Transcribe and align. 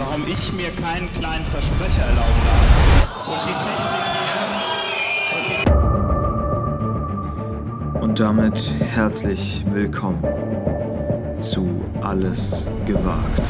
warum 0.00 0.26
ich 0.26 0.52
mir 0.54 0.70
keinen 0.70 1.12
kleinen 1.12 1.44
Versprecher 1.44 2.02
erlauben 2.02 2.40
darf. 2.46 3.28
Und 3.28 3.40
die 3.46 3.56
Technik 3.66 4.04
hier. 7.92 8.00
Und 8.02 8.18
damit 8.18 8.70
herzlich 8.80 9.62
willkommen 9.70 10.22
zu 11.38 11.84
Alles 12.00 12.70
gewagt. 12.86 13.42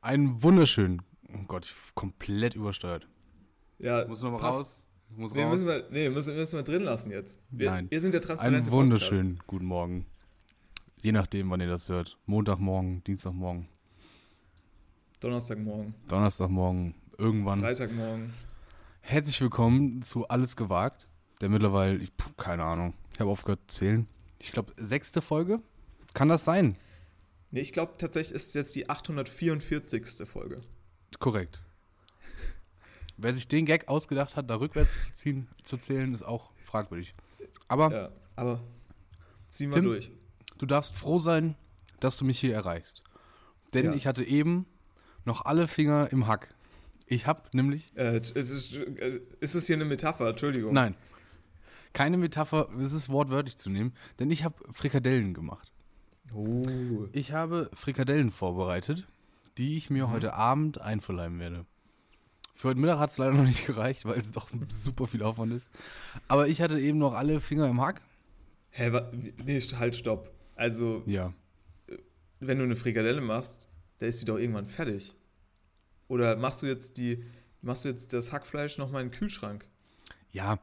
Einen 0.00 0.42
wunderschönen. 0.42 1.02
Oh 1.34 1.44
Gott, 1.46 1.66
ich 1.66 1.74
komplett 1.94 2.54
übersteuert. 2.54 3.06
Ja, 3.78 4.06
Muss 4.08 4.22
noch 4.22 4.32
mal 4.32 4.38
passt. 4.38 4.58
raus. 4.58 4.82
Muss 5.10 5.34
Nee, 5.34 5.42
raus. 5.42 5.52
müssen 5.52 5.66
wir, 5.66 5.84
nee, 5.90 6.08
müssen, 6.08 6.34
müssen 6.34 6.56
wir 6.56 6.62
drin 6.62 6.82
lassen 6.82 7.10
jetzt. 7.10 7.38
Wir, 7.50 7.70
Nein. 7.70 7.86
wir 7.90 8.00
sind 8.00 8.14
der 8.14 8.22
transparente 8.22 8.58
Einen 8.62 8.70
wunderschönen 8.72 9.38
guten 9.46 9.66
Morgen. 9.66 10.06
Je 11.06 11.12
nachdem, 11.12 11.50
wann 11.50 11.60
ihr 11.60 11.68
das 11.68 11.88
hört. 11.88 12.18
Montagmorgen, 12.26 13.04
Dienstagmorgen. 13.04 13.68
Donnerstagmorgen, 15.20 15.94
Donnerstagmorgen, 16.08 16.96
irgendwann. 17.16 17.60
Freitagmorgen. 17.60 18.34
Herzlich 19.02 19.40
willkommen 19.40 20.02
zu 20.02 20.26
Alles 20.26 20.56
gewagt. 20.56 21.06
Der 21.40 21.48
mittlerweile, 21.48 21.98
ich, 21.98 22.16
puh, 22.16 22.32
keine 22.36 22.64
Ahnung, 22.64 22.92
ich 23.12 23.20
habe 23.20 23.30
aufgehört 23.30 23.60
zu 23.68 23.76
zählen. 23.76 24.08
Ich 24.40 24.50
glaube, 24.50 24.72
sechste 24.78 25.22
Folge. 25.22 25.60
Kann 26.12 26.28
das 26.28 26.44
sein? 26.44 26.76
Nee, 27.52 27.60
ich 27.60 27.72
glaube 27.72 27.94
tatsächlich 27.98 28.34
ist 28.34 28.48
es 28.48 28.54
jetzt 28.54 28.74
die 28.74 28.90
844. 28.90 30.26
Folge. 30.28 30.58
Korrekt. 31.20 31.62
Wer 33.16 33.32
sich 33.32 33.46
den 33.46 33.64
Gag 33.64 33.86
ausgedacht 33.86 34.34
hat, 34.34 34.50
da 34.50 34.56
rückwärts 34.56 35.04
zu 35.04 35.14
ziehen, 35.14 35.46
zu 35.62 35.76
zählen, 35.76 36.12
ist 36.12 36.24
auch 36.24 36.50
fragwürdig. 36.64 37.14
Aber 37.68 37.92
Ja, 37.92 38.12
aber 38.34 38.60
ziehen 39.48 39.70
wir 39.70 39.76
Tim? 39.76 39.84
durch. 39.84 40.10
Du 40.58 40.66
darfst 40.66 40.94
froh 40.94 41.18
sein, 41.18 41.54
dass 42.00 42.16
du 42.16 42.24
mich 42.24 42.38
hier 42.38 42.54
erreichst. 42.54 43.02
Denn 43.74 43.86
Ja. 43.86 43.94
ich 43.94 44.06
hatte 44.06 44.24
eben 44.24 44.66
noch 45.24 45.44
alle 45.44 45.66
Finger 45.68 46.08
im 46.12 46.26
Hack. 46.26 46.54
Ich 47.06 47.26
habe 47.26 47.42
nämlich, 47.52 47.96
Äh, 47.96 48.16
es 48.18 48.30
ist, 48.32 48.76
äh, 48.76 49.20
ist 49.40 49.54
es 49.54 49.66
hier 49.66 49.76
eine 49.76 49.84
Metapher? 49.84 50.28
Entschuldigung. 50.30 50.72
nein, 50.74 50.94
keine 51.92 52.16
Metapher, 52.18 52.68
es 52.80 52.92
ist 52.92 53.08
wortwörtlich 53.08 53.56
zu 53.56 53.70
nehmen, 53.70 53.94
denn 54.18 54.30
ich 54.30 54.44
habe 54.44 54.54
Frikadellen 54.72 55.32
gemacht. 55.34 55.72
Oh. 56.34 57.06
Ich 57.12 57.32
habe 57.32 57.70
Frikadellen 57.74 58.30
vorbereitet, 58.30 59.06
die 59.58 59.76
ich 59.76 59.88
Mhm. 59.90 59.96
mir 59.96 60.10
heute 60.10 60.34
Abend 60.34 60.80
einverleiben 60.80 61.38
werde. 61.38 61.64
Für 62.54 62.68
heute 62.68 62.80
Mittag 62.80 62.98
hat 62.98 63.10
es 63.10 63.18
leider 63.18 63.32
noch 63.34 63.44
nicht 63.44 63.66
gereicht, 63.66 64.04
weil 64.04 64.18
es 64.18 64.30
doch 64.32 64.48
super 64.70 65.06
viel 65.06 65.22
Aufwand 65.22 65.52
ist. 65.52 65.70
Aber 66.28 66.48
ich 66.48 66.60
hatte 66.62 66.80
eben 66.80 66.98
noch 66.98 67.14
alle 67.14 67.40
Finger 67.40 67.68
im 67.68 67.80
Hack. 67.80 68.00
Hä, 68.70 68.92
wa, 68.92 69.10
nee, 69.44 69.60
halt, 69.60 69.94
stopp. 69.96 70.30
Also, 70.56 71.02
Ja. 71.06 71.32
wenn 72.40 72.58
du 72.58 72.64
eine 72.64 72.76
Frikadelle 72.76 73.20
machst, 73.20 73.68
da 73.98 74.06
ist 74.06 74.20
die 74.20 74.24
doch 74.26 74.38
irgendwann 74.38 74.66
fertig. 74.66 75.14
Oder 76.08 76.36
machst 76.36 76.62
du 76.62 76.66
jetzt 76.66 76.96
die, 76.98 77.24
machst 77.62 77.84
du 77.84 77.88
jetzt 77.88 78.12
das 78.12 78.32
Hackfleisch 78.32 78.78
nochmal 78.78 79.02
in 79.02 79.08
den 79.10 79.14
Kühlschrank? 79.18 79.68
Ja, 80.32 80.58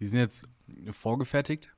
die 0.00 0.06
sind 0.06 0.18
jetzt 0.20 0.48
vorgefertigt, 0.92 1.74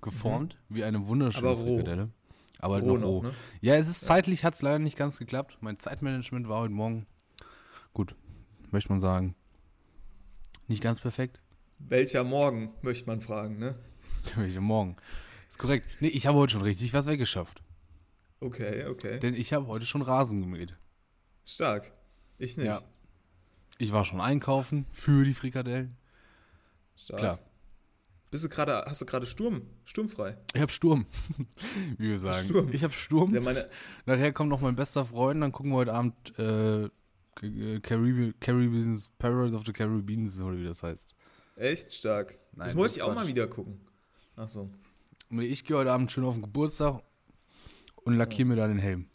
geformt, 0.00 0.58
wie 0.68 0.84
eine 0.84 1.06
wunderschöne 1.06 1.46
Mhm. 1.48 1.52
Aber. 1.52 1.64
Frikadelle. 1.64 2.10
Aber 2.58 2.74
halt 2.74 2.84
Roh 2.84 2.96
noch 2.96 3.06
roh. 3.08 3.22
noch, 3.22 3.30
ne? 3.30 3.34
Ja, 3.60 3.74
es 3.74 3.88
ist 3.88 4.00
zeitlich, 4.00 4.44
hat 4.44 4.54
es 4.54 4.62
leider 4.62 4.78
nicht 4.78 4.96
ganz 4.96 5.18
geklappt. 5.18 5.58
Mein 5.60 5.78
Zeitmanagement 5.78 6.48
war 6.48 6.60
heute 6.60 6.72
Morgen, 6.72 7.06
gut, 7.92 8.14
möchte 8.70 8.88
man 8.90 9.00
sagen, 9.00 9.34
nicht 10.68 10.82
ganz 10.82 11.00
perfekt. 11.00 11.40
Welcher 11.78 12.24
Morgen, 12.24 12.72
möchte 12.82 13.06
man 13.06 13.20
fragen, 13.20 13.58
ne? 13.58 13.74
Welche 14.36 14.60
Morgen? 14.60 14.96
Ist 15.54 15.58
korrekt. 15.60 15.86
Nee, 16.00 16.08
ich 16.08 16.26
habe 16.26 16.36
heute 16.36 16.52
schon 16.54 16.62
richtig 16.62 16.92
was 16.94 17.06
weggeschafft. 17.06 17.62
Okay, 18.40 18.86
okay. 18.86 19.20
Denn 19.20 19.34
ich 19.34 19.52
habe 19.52 19.68
heute 19.68 19.86
schon 19.86 20.02
Rasen 20.02 20.40
gemäht. 20.40 20.74
Stark. 21.44 21.92
Ich 22.38 22.56
nicht. 22.56 22.66
Ja. 22.66 22.82
Ich 23.78 23.92
war 23.92 24.04
schon 24.04 24.20
einkaufen 24.20 24.84
für 24.90 25.22
die 25.24 25.32
Frikadellen. 25.32 25.96
Stark. 26.96 27.20
Klar. 27.20 27.38
Bist 28.32 28.42
du 28.44 28.48
gerade, 28.48 28.84
hast 28.88 29.00
du 29.00 29.06
gerade 29.06 29.26
Sturm, 29.26 29.62
sturmfrei? 29.84 30.36
Ich 30.54 30.60
habe 30.60 30.72
Sturm, 30.72 31.06
wie 31.98 32.08
wir 32.08 32.18
sagen. 32.18 32.48
Sturm? 32.48 32.72
Ich 32.72 32.82
habe 32.82 32.92
Sturm. 32.92 33.32
Ja, 33.32 33.40
meine, 33.40 33.66
Nachher 34.06 34.32
kommt 34.32 34.50
noch 34.50 34.60
mein 34.60 34.74
bester 34.74 35.04
Freund, 35.06 35.40
dann 35.40 35.52
gucken 35.52 35.70
wir 35.70 35.76
heute 35.76 35.92
Abend 35.94 36.36
äh, 36.36 36.88
K- 37.36 37.78
Caribe, 37.80 38.34
Caribbeans, 38.40 39.08
Paradise 39.18 39.54
of 39.56 39.64
the 39.64 39.72
Caribbeans, 39.72 40.36
oder 40.40 40.58
wie 40.58 40.64
das 40.64 40.82
heißt. 40.82 41.14
echt 41.58 41.92
stark. 41.94 42.36
Nein, 42.56 42.66
das 42.66 42.74
muss 42.74 42.90
das 42.90 42.96
ich 42.96 43.02
auch 43.04 43.14
mal 43.14 43.28
wieder 43.28 43.46
gucken. 43.46 43.80
Ach 44.34 44.48
so. 44.48 44.68
Ich 45.40 45.64
gehe 45.64 45.76
heute 45.76 45.92
Abend 45.92 46.12
schön 46.12 46.24
auf 46.24 46.34
den 46.34 46.42
Geburtstag 46.42 47.02
und 48.04 48.14
lackiere 48.14 48.48
mir 48.48 48.56
da 48.56 48.68
den 48.68 48.78
Helm. 48.78 49.06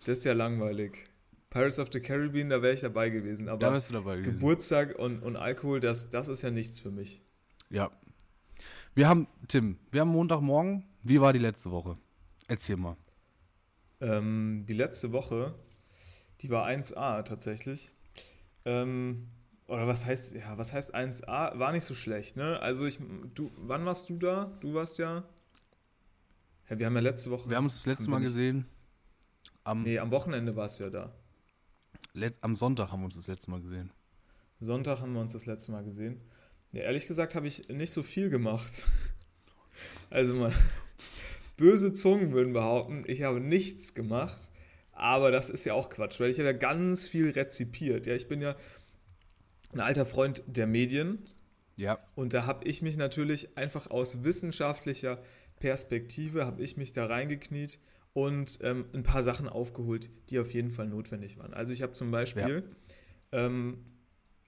Das 0.00 0.18
ist 0.18 0.24
ja 0.24 0.32
langweilig. 0.32 1.04
Pirates 1.50 1.78
of 1.78 1.88
the 1.92 2.00
Caribbean, 2.00 2.50
da 2.50 2.60
wäre 2.62 2.74
ich 2.74 2.80
dabei 2.80 3.10
gewesen. 3.10 3.46
Da 3.46 3.52
Aber 3.52 3.70
bist 3.70 3.88
du 3.88 3.94
dabei 3.94 4.16
gewesen. 4.16 4.34
Geburtstag 4.34 4.98
und, 4.98 5.22
und 5.22 5.36
Alkohol, 5.36 5.80
das, 5.80 6.10
das 6.10 6.28
ist 6.28 6.42
ja 6.42 6.50
nichts 6.50 6.80
für 6.80 6.90
mich. 6.90 7.22
Ja. 7.70 7.90
Wir 8.94 9.08
haben, 9.08 9.28
Tim, 9.48 9.78
wir 9.90 10.00
haben 10.02 10.10
Montagmorgen. 10.10 10.84
Wie 11.02 11.20
war 11.20 11.32
die 11.32 11.38
letzte 11.38 11.70
Woche? 11.70 11.96
Erzähl 12.48 12.76
mal. 12.76 12.96
Ähm, 14.00 14.64
die 14.68 14.74
letzte 14.74 15.12
Woche, 15.12 15.54
die 16.40 16.50
war 16.50 16.66
1A 16.66 17.22
tatsächlich. 17.22 17.92
Ähm, 18.64 19.28
oder 19.66 19.86
was 19.86 20.04
heißt, 20.04 20.34
ja, 20.34 20.58
was 20.58 20.72
heißt 20.72 20.94
1A? 20.94 21.58
War 21.58 21.72
nicht 21.72 21.84
so 21.84 21.94
schlecht, 21.94 22.36
ne? 22.36 22.60
Also 22.60 22.84
ich, 22.84 22.98
du, 23.34 23.50
wann 23.56 23.86
warst 23.86 24.10
du 24.10 24.18
da? 24.18 24.56
Du 24.60 24.74
warst 24.74 24.98
ja. 24.98 25.24
Ja, 26.68 26.78
wir 26.78 26.86
haben 26.86 26.94
ja 26.94 27.00
letzte 27.00 27.30
Woche. 27.30 27.48
Wir 27.50 27.56
haben 27.56 27.64
uns 27.64 27.76
das 27.76 27.86
letzte 27.86 28.10
Mal 28.10 28.20
gesehen. 28.20 28.66
Am, 29.64 29.82
Nee, 29.82 29.98
am 29.98 30.10
Wochenende 30.10 30.56
warst 30.56 30.78
du 30.80 30.84
ja 30.84 30.90
da. 30.90 31.12
Let, 32.12 32.34
am 32.42 32.54
Sonntag 32.56 32.92
haben 32.92 33.00
wir 33.00 33.06
uns 33.06 33.16
das 33.16 33.26
letzte 33.26 33.50
Mal 33.50 33.60
gesehen. 33.60 33.90
Sonntag 34.60 35.00
haben 35.00 35.12
wir 35.12 35.20
uns 35.20 35.32
das 35.32 35.46
letzte 35.46 35.72
Mal 35.72 35.84
gesehen. 35.84 36.20
Ja, 36.72 36.82
ehrlich 36.82 37.06
gesagt 37.06 37.34
habe 37.34 37.46
ich 37.46 37.68
nicht 37.68 37.92
so 37.92 38.02
viel 38.02 38.30
gemacht. 38.30 38.84
Also 40.08 40.34
mal, 40.34 40.52
böse 41.56 41.92
Zungen 41.92 42.32
würden 42.32 42.52
behaupten, 42.52 43.02
ich 43.08 43.22
habe 43.22 43.40
nichts 43.40 43.92
gemacht. 43.92 44.48
Aber 44.92 45.32
das 45.32 45.50
ist 45.50 45.64
ja 45.64 45.74
auch 45.74 45.90
Quatsch, 45.90 46.20
weil 46.20 46.30
ich 46.30 46.38
habe 46.38 46.46
ja 46.50 46.56
ganz 46.56 47.08
viel 47.08 47.30
rezipiert. 47.30 48.06
Ja, 48.06 48.14
ich 48.14 48.28
bin 48.28 48.40
ja 48.40 48.54
ein 49.72 49.80
alter 49.80 50.06
Freund 50.06 50.44
der 50.46 50.68
Medien 50.68 51.26
Ja. 51.74 51.98
und 52.14 52.34
da 52.34 52.46
habe 52.46 52.64
ich 52.68 52.82
mich 52.82 52.96
natürlich 52.96 53.58
einfach 53.58 53.90
aus 53.90 54.22
wissenschaftlicher 54.22 55.20
Perspektive, 55.68 56.44
habe 56.44 56.62
ich 56.62 56.76
mich 56.76 56.92
da 56.92 57.06
reingekniet 57.06 57.78
und 58.12 58.58
ähm, 58.60 58.84
ein 58.92 59.02
paar 59.02 59.22
Sachen 59.22 59.48
aufgeholt, 59.48 60.10
die 60.28 60.38
auf 60.38 60.52
jeden 60.52 60.70
Fall 60.70 60.86
notwendig 60.86 61.38
waren. 61.38 61.54
Also 61.54 61.72
ich 61.72 61.80
habe 61.80 61.94
zum 61.94 62.10
Beispiel, 62.10 62.64
ähm, 63.32 63.78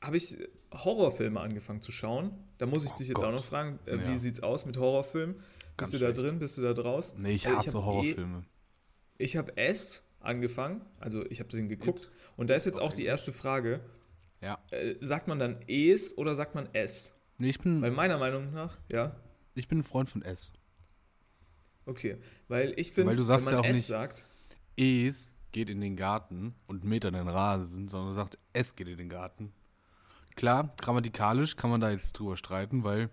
habe 0.02 0.18
ich 0.18 0.36
Horrorfilme 0.74 1.40
angefangen 1.40 1.80
zu 1.80 1.90
schauen. 1.90 2.32
Da 2.58 2.66
muss 2.66 2.84
ich 2.84 2.90
Oh 2.92 2.96
dich 2.96 3.08
jetzt 3.08 3.16
Gott. 3.16 3.24
auch 3.24 3.32
noch 3.32 3.44
fragen, 3.44 3.78
äh, 3.86 3.96
Ja. 3.96 4.08
wie 4.12 4.18
sieht's 4.18 4.40
aus 4.42 4.66
mit 4.66 4.76
Horrorfilmen? 4.76 5.36
Ganz 5.78 5.90
Bist 5.90 5.94
du 5.94 5.98
da 6.06 6.14
schlecht. 6.14 6.18
drin? 6.30 6.38
Bist 6.38 6.58
du 6.58 6.62
da 6.62 6.74
draus? 6.74 7.14
Nee, 7.16 7.32
ich 7.32 7.46
Äh, 7.46 7.50
hasse 7.52 7.68
hab 7.72 7.82
eh- 7.82 7.86
Horrorfilme. 7.86 8.44
Ich 9.16 9.38
habe 9.38 9.56
S 9.56 10.04
angefangen, 10.20 10.82
also 11.00 11.24
ich 11.30 11.40
habe 11.40 11.48
den 11.48 11.70
geguckt. 11.70 12.10
Und 12.36 12.50
da 12.50 12.54
ist 12.56 12.66
jetzt 12.66 12.78
auch 12.78 12.92
die 12.92 13.06
erste 13.06 13.32
Frage, 13.32 13.80
Ja. 14.42 14.58
äh, 14.70 14.96
sagt 15.00 15.28
man 15.28 15.38
dann 15.38 15.60
Es 15.66 16.16
oder 16.18 16.34
sagt 16.34 16.54
man 16.54 16.68
S? 16.74 17.14
Nee, 17.38 17.48
ich 17.48 17.58
bin, 17.58 17.80
Weil 17.80 17.90
meiner 17.90 18.18
Meinung 18.18 18.52
nach, 18.52 18.76
ja, 18.92 19.16
ich 19.54 19.66
bin 19.66 19.78
ein 19.78 19.82
Freund 19.84 20.10
von 20.10 20.20
S. 20.20 20.52
okay. 21.86 22.18
Weil 22.48 22.74
ich 22.78 22.92
finde, 22.92 23.10
Weil 23.10 23.16
du 23.16 23.22
sagst 23.22 23.46
wenn 23.46 23.54
man 23.54 23.64
ja 23.64 23.68
auch 23.68 23.70
S 23.70 23.76
nicht- 23.76 23.86
sagt, 23.86 24.26
Es 24.76 25.34
geht 25.52 25.70
in 25.70 25.80
den 25.80 25.96
Garten 25.96 26.54
und 26.68 26.84
mäht 26.84 27.04
dann 27.04 27.14
den 27.14 27.28
Rasen, 27.28 27.88
sondern 27.88 28.12
sagt, 28.14 28.38
es 28.52 28.76
geht 28.76 28.88
in 28.88 28.98
den 28.98 29.08
Garten. 29.08 29.52
Klar, 30.34 30.74
grammatikalisch 30.78 31.56
kann 31.56 31.70
man 31.70 31.80
da 31.80 31.90
jetzt 31.90 32.12
drüber 32.12 32.36
streiten, 32.36 32.84
weil 32.84 33.08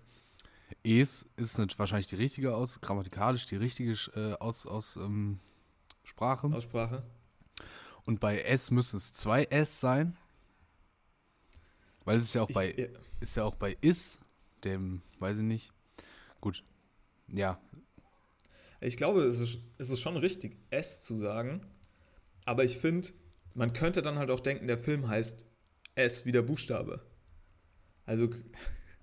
es 0.82 1.26
ist 1.36 1.56
nicht 1.58 1.78
wahrscheinlich 1.78 2.06
die 2.08 2.16
richtige 2.16 2.54
aus, 2.54 2.80
grammatikalisch 2.82 3.46
die 3.46 3.56
richtige 3.56 3.92
äh, 4.14 4.34
aus, 4.34 4.66
aus 4.66 4.96
ähm, 4.96 5.40
Sprache. 6.02 6.48
Aussprache. 6.48 7.02
Und 8.04 8.20
bei 8.20 8.40
S 8.42 8.70
müssen 8.70 8.98
es 8.98 9.14
zwei 9.14 9.44
S 9.44 9.80
sein. 9.80 10.16
Weil 12.04 12.18
es 12.18 12.24
ist 12.24 12.34
ja 12.34 12.42
auch 12.42 12.50
Ich, 12.50 12.54
bei, 12.54 12.74
ja, 12.74 12.86
ist 13.20 13.36
ja 13.36 13.44
auch 13.44 13.54
bei 13.54 13.76
is, 13.80 14.20
dem, 14.62 15.00
weiß 15.20 15.38
ich 15.38 15.44
nicht. 15.44 15.72
Gut. 16.42 16.62
Ja, 17.28 17.58
ich 18.80 18.96
glaube, 18.96 19.22
es 19.22 19.40
ist, 19.40 19.60
es 19.78 19.90
ist 19.90 20.00
schon 20.00 20.16
richtig, 20.16 20.56
S 20.70 21.02
zu 21.02 21.16
sagen. 21.16 21.66
Aber 22.44 22.64
ich 22.64 22.78
finde, 22.78 23.08
man 23.54 23.72
könnte 23.72 24.02
dann 24.02 24.18
halt 24.18 24.30
auch 24.30 24.40
denken, 24.40 24.66
der 24.66 24.78
Film 24.78 25.08
heißt 25.08 25.46
S 25.94 26.26
wie 26.26 26.32
der 26.32 26.42
Buchstabe. 26.42 27.00
Also 28.04 28.28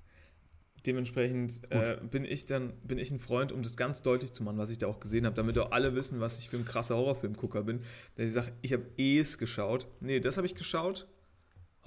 dementsprechend 0.85 1.62
äh, 1.71 1.97
bin 2.01 2.25
ich 2.25 2.45
dann 2.45 2.73
bin 2.83 2.97
ich 2.97 3.12
ein 3.12 3.19
Freund, 3.19 3.51
um 3.51 3.63
das 3.63 3.77
ganz 3.77 4.01
deutlich 4.01 4.33
zu 4.33 4.44
machen, 4.44 4.57
was 4.57 4.69
ich 4.69 4.77
da 4.77 4.88
auch 4.88 5.00
gesehen 5.00 5.25
habe, 5.25 5.35
damit 5.35 5.57
auch 5.57 5.71
alle 5.71 5.95
wissen, 5.95 6.19
was 6.19 6.38
ich 6.38 6.50
für 6.50 6.57
ein 6.57 6.65
krasser 6.65 6.95
Horrorfilmgucker 6.95 7.63
bin. 7.63 7.81
Dass 8.15 8.27
ich 8.27 8.33
sage, 8.33 8.51
ich 8.62 8.73
habe 8.73 8.85
Es 8.97 9.38
geschaut. 9.38 9.88
Nee, 10.00 10.19
das 10.19 10.38
habe 10.38 10.45
ich 10.45 10.56
geschaut. 10.56 11.07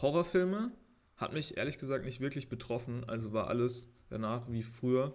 Horrorfilme 0.00 0.72
hat 1.16 1.32
mich 1.32 1.56
ehrlich 1.56 1.78
gesagt 1.78 2.04
nicht 2.04 2.20
wirklich 2.20 2.48
betroffen. 2.48 3.04
Also 3.08 3.32
war 3.32 3.48
alles 3.48 3.94
danach 4.08 4.50
wie 4.50 4.62
früher. 4.62 5.14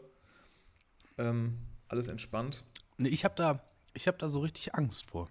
Ähm, 1.18 1.58
alles 1.90 2.08
entspannt. 2.08 2.64
Nee, 2.98 3.10
ich 3.10 3.26
habe 3.26 3.36
da, 3.36 3.62
ich 3.94 4.08
habe 4.08 4.18
da 4.18 4.30
so 4.30 4.40
richtig 4.40 4.76
Angst 4.76 5.10
vor. 5.10 5.30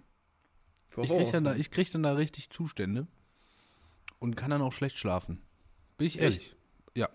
Vor 0.87 1.03
Ich 1.03 1.09
krieg, 1.09 1.31
dann 1.31 1.43
da, 1.43 1.55
ich 1.55 1.71
krieg 1.71 1.91
dann 1.91 2.03
da 2.03 2.13
richtig 2.13 2.49
Zustände 2.49 3.07
und 4.19 4.35
kann 4.35 4.51
dann 4.51 4.61
auch 4.61 4.73
schlecht 4.73 4.97
schlafen. 4.97 5.41
Bin 5.97 6.07
ich 6.07 6.19
ehrlich. 6.19 6.39
Echt? 6.39 6.55
Ja. 6.95 7.09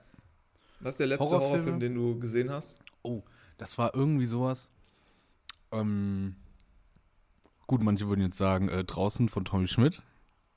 Was 0.81 0.95
ist 0.95 1.01
der 1.01 1.07
letzte 1.09 1.25
Horrorfilme? 1.25 1.51
Horrorfilm, 1.53 1.81
den 1.81 1.95
du 1.95 2.19
gesehen 2.19 2.51
hast? 2.51 2.79
Oh, 3.03 3.23
das 3.59 3.79
war 3.79 3.95
irgendwie 3.95 4.27
sowas. 4.27 4.73
Ähm, 5.73 6.37
gut, 7.67 7.83
manche 7.83 8.09
würden 8.09 8.23
jetzt 8.23 8.39
sagen, 8.39 8.69
äh, 8.69 8.85
draußen 8.85 9.29
von 9.29 9.45
Tommy 9.45 9.69
Schmidt. 9.69 10.03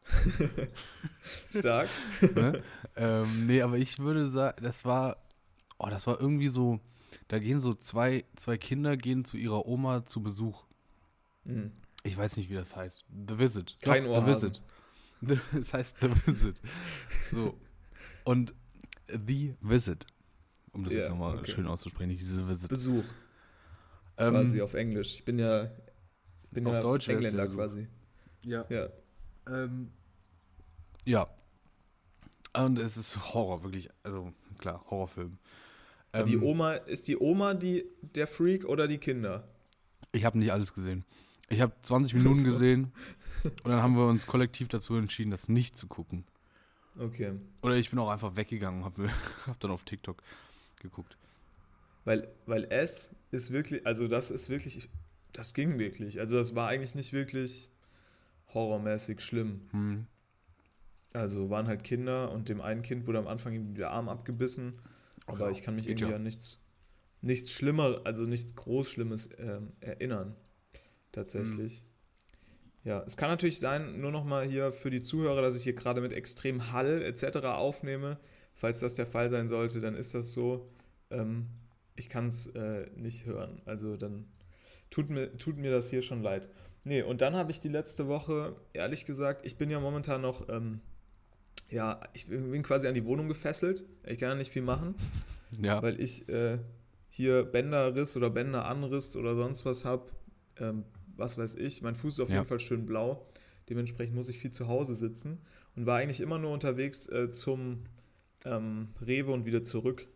Stark. 1.49 1.89
ne? 2.35 2.63
ähm, 2.95 3.47
nee, 3.47 3.61
aber 3.61 3.77
ich 3.77 3.99
würde 3.99 4.29
sagen, 4.29 4.63
das 4.63 4.85
war, 4.85 5.17
oh, 5.79 5.87
das 5.89 6.07
war 6.07 6.19
irgendwie 6.19 6.47
so, 6.47 6.79
da 7.27 7.39
gehen 7.39 7.59
so 7.59 7.73
zwei, 7.73 8.25
zwei 8.35 8.57
Kinder 8.57 8.97
gehen 8.97 9.25
zu 9.25 9.37
ihrer 9.37 9.65
Oma 9.65 10.05
zu 10.05 10.21
Besuch. 10.21 10.65
Hm. 11.45 11.71
Ich 12.03 12.17
weiß 12.17 12.37
nicht, 12.37 12.49
wie 12.49 12.53
das 12.55 12.75
heißt. 12.75 13.05
The 13.27 13.37
Visit. 13.39 13.77
Kein 13.81 14.05
Doch, 14.05 14.11
Ohrhasen. 14.11 14.53
The 15.21 15.29
Visit. 15.29 15.41
The- 15.51 15.57
Es 15.59 15.73
heißt 15.73 15.95
The 15.99 16.09
Visit. 16.25 16.61
So. 17.31 17.57
Und 18.23 18.53
The 19.07 19.55
Visit. 19.61 20.05
Um 20.73 20.83
das 20.83 20.93
Ja, 20.93 20.99
jetzt 20.99 21.09
nochmal 21.09 21.37
okay. 21.39 21.51
schön 21.51 21.67
auszusprechen, 21.67 22.09
nicht 22.09 22.21
diese 22.21 22.47
Visit. 22.47 22.69
Besuch, 22.69 23.03
Ähm, 24.17 24.31
quasi 24.33 24.61
auf 24.61 24.73
Englisch. 24.75 25.15
Ich 25.15 25.25
bin 25.25 25.39
ja, 25.39 25.71
bin 26.51 26.67
Auf 26.67 26.73
ja 26.73 26.79
Deutsch 26.81 27.07
Engländer 27.09 27.47
quasi. 27.47 27.87
ja. 28.45 28.65
Ja. 28.69 28.89
Ähm, 29.47 29.91
ja. 31.05 31.27
Und 32.53 32.79
es 32.79 32.97
ist 32.97 33.33
Horror, 33.33 33.63
wirklich. 33.63 33.89
Also, 34.03 34.33
klar, 34.57 34.83
Horrorfilm. 34.89 35.37
Die 36.23 36.35
Ähm, 36.35 36.43
Oma, 36.43 36.73
ist 36.73 37.07
die 37.07 37.17
Oma 37.17 37.53
die, 37.53 37.85
der 38.01 38.27
Freak 38.27 38.65
oder 38.65 38.87
die 38.87 38.97
Kinder? 38.97 39.47
Ich 40.11 40.25
habe 40.25 40.37
nicht 40.37 40.51
alles 40.51 40.73
gesehen. 40.73 41.05
Ich 41.49 41.61
habe 41.61 41.73
20 41.81 42.13
Minuten 42.15 42.43
gesehen 42.43 42.91
und 43.43 43.69
dann 43.71 43.81
haben 43.81 43.95
wir 43.95 44.07
uns 44.07 44.27
kollektiv 44.27 44.67
dazu 44.67 44.95
entschieden, 44.95 45.31
das 45.31 45.47
nicht 45.47 45.77
zu 45.77 45.87
gucken. 45.87 46.25
Okay. 46.99 47.33
Oder 47.61 47.75
ich 47.75 47.89
bin 47.89 47.99
auch 47.99 48.09
einfach 48.09 48.35
weggegangen 48.35 48.81
und 48.81 48.85
habe 48.85 49.09
hab 49.47 49.59
dann 49.59 49.71
auf 49.71 49.83
TikTok 49.83 50.21
geguckt. 50.79 51.17
Weil, 52.05 52.27
weil 52.45 52.67
es 52.69 53.11
ist 53.31 53.51
wirklich, 53.51 53.85
also 53.85 54.07
das 54.07 54.31
ist 54.31 54.49
wirklich, 54.49 54.89
das 55.33 55.53
ging 55.53 55.77
wirklich. 55.77 56.19
Also 56.19 56.37
das 56.37 56.55
war 56.55 56.69
eigentlich 56.69 56.95
nicht 56.95 57.13
wirklich 57.13 57.69
horrormäßig 58.53 59.21
schlimm. 59.21 59.61
Hm. 59.71 60.07
Also 61.13 61.49
waren 61.49 61.67
halt 61.67 61.83
Kinder 61.83 62.31
und 62.31 62.49
dem 62.49 62.61
einen 62.61 62.81
Kind 62.81 63.07
wurde 63.07 63.19
am 63.19 63.27
Anfang 63.27 63.73
der 63.73 63.91
Arm 63.91 64.07
abgebissen. 64.09 64.79
Aber 65.27 65.45
ja, 65.45 65.51
ich 65.51 65.61
kann 65.61 65.75
mich 65.75 65.85
geht 65.85 65.99
irgendwie 65.99 66.11
ja. 66.11 66.15
an 66.15 66.23
nichts, 66.23 66.59
nichts 67.21 67.51
Schlimmer, 67.51 68.01
also 68.03 68.23
nichts 68.23 68.55
Großschlimmes 68.55 69.29
ähm, 69.37 69.73
erinnern. 69.79 70.35
Tatsächlich. 71.11 71.79
Hm. 71.79 71.87
Ja, 72.83 73.03
es 73.05 73.17
kann 73.17 73.29
natürlich 73.29 73.59
sein, 73.59 73.99
nur 73.99 74.11
nochmal 74.11 74.47
hier 74.47 74.71
für 74.71 74.89
die 74.89 75.01
Zuhörer, 75.01 75.41
dass 75.41 75.55
ich 75.55 75.63
hier 75.63 75.73
gerade 75.73 76.01
mit 76.01 76.13
extrem 76.13 76.71
Hall 76.71 77.01
etc. 77.01 77.37
aufnehme. 77.47 78.17
Falls 78.53 78.79
das 78.79 78.95
der 78.95 79.05
Fall 79.05 79.29
sein 79.29 79.49
sollte, 79.49 79.81
dann 79.81 79.95
ist 79.95 80.13
das 80.13 80.31
so. 80.31 80.71
Ähm, 81.11 81.47
ich 81.95 82.09
kann 82.09 82.27
es 82.27 82.47
äh, 82.47 82.89
nicht 82.95 83.25
hören. 83.25 83.61
Also 83.65 83.97
dann 83.97 84.27
tut 84.89 85.09
mir, 85.09 85.35
tut 85.37 85.57
mir 85.57 85.71
das 85.71 85.89
hier 85.89 86.01
schon 86.01 86.21
leid. 86.21 86.49
Nee, 86.83 87.01
und 87.01 87.21
dann 87.21 87.35
habe 87.35 87.51
ich 87.51 87.59
die 87.59 87.67
letzte 87.67 88.07
Woche, 88.07 88.55
ehrlich 88.71 89.05
gesagt, 89.05 89.45
ich 89.45 89.57
bin 89.57 89.69
ja 89.69 89.79
momentan 89.79 90.21
noch, 90.21 90.47
ähm, 90.47 90.79
ja, 91.69 92.01
ich 92.13 92.27
bin 92.27 92.63
quasi 92.63 92.87
an 92.87 92.93
die 92.93 93.05
Wohnung 93.05 93.27
gefesselt. 93.27 93.83
Ich 94.05 94.19
kann 94.19 94.29
ja 94.29 94.35
nicht 94.35 94.51
viel 94.51 94.61
machen, 94.61 94.95
Ja. 95.61 95.81
weil 95.81 95.99
ich 95.99 96.27
äh, 96.29 96.59
hier 97.09 97.43
Bänderriss 97.43 98.15
oder 98.17 98.29
Bänderanriss 98.29 99.15
oder 99.15 99.35
sonst 99.35 99.65
was 99.65 99.85
habe. 99.85 100.11
Ähm, 100.59 100.83
was 101.15 101.37
weiß 101.37 101.55
ich. 101.55 101.81
Mein 101.81 101.95
Fuß 101.95 102.15
ist 102.15 102.19
auf 102.19 102.29
Ja. 102.29 102.35
jeden 102.35 102.47
Fall 102.47 102.59
schön 102.59 102.85
blau. 102.85 103.25
Dementsprechend 103.69 104.15
muss 104.15 104.29
ich 104.29 104.37
viel 104.39 104.51
zu 104.51 104.67
Hause 104.67 104.95
sitzen 104.95 105.39
und 105.75 105.85
war 105.85 105.97
eigentlich 105.97 106.21
immer 106.21 106.37
nur 106.37 106.51
unterwegs 106.51 107.07
äh, 107.09 107.31
zum 107.31 107.83
ähm, 108.45 108.89
Rewe 109.05 109.31
und 109.31 109.45
wieder 109.45 109.63
zurück. 109.63 110.07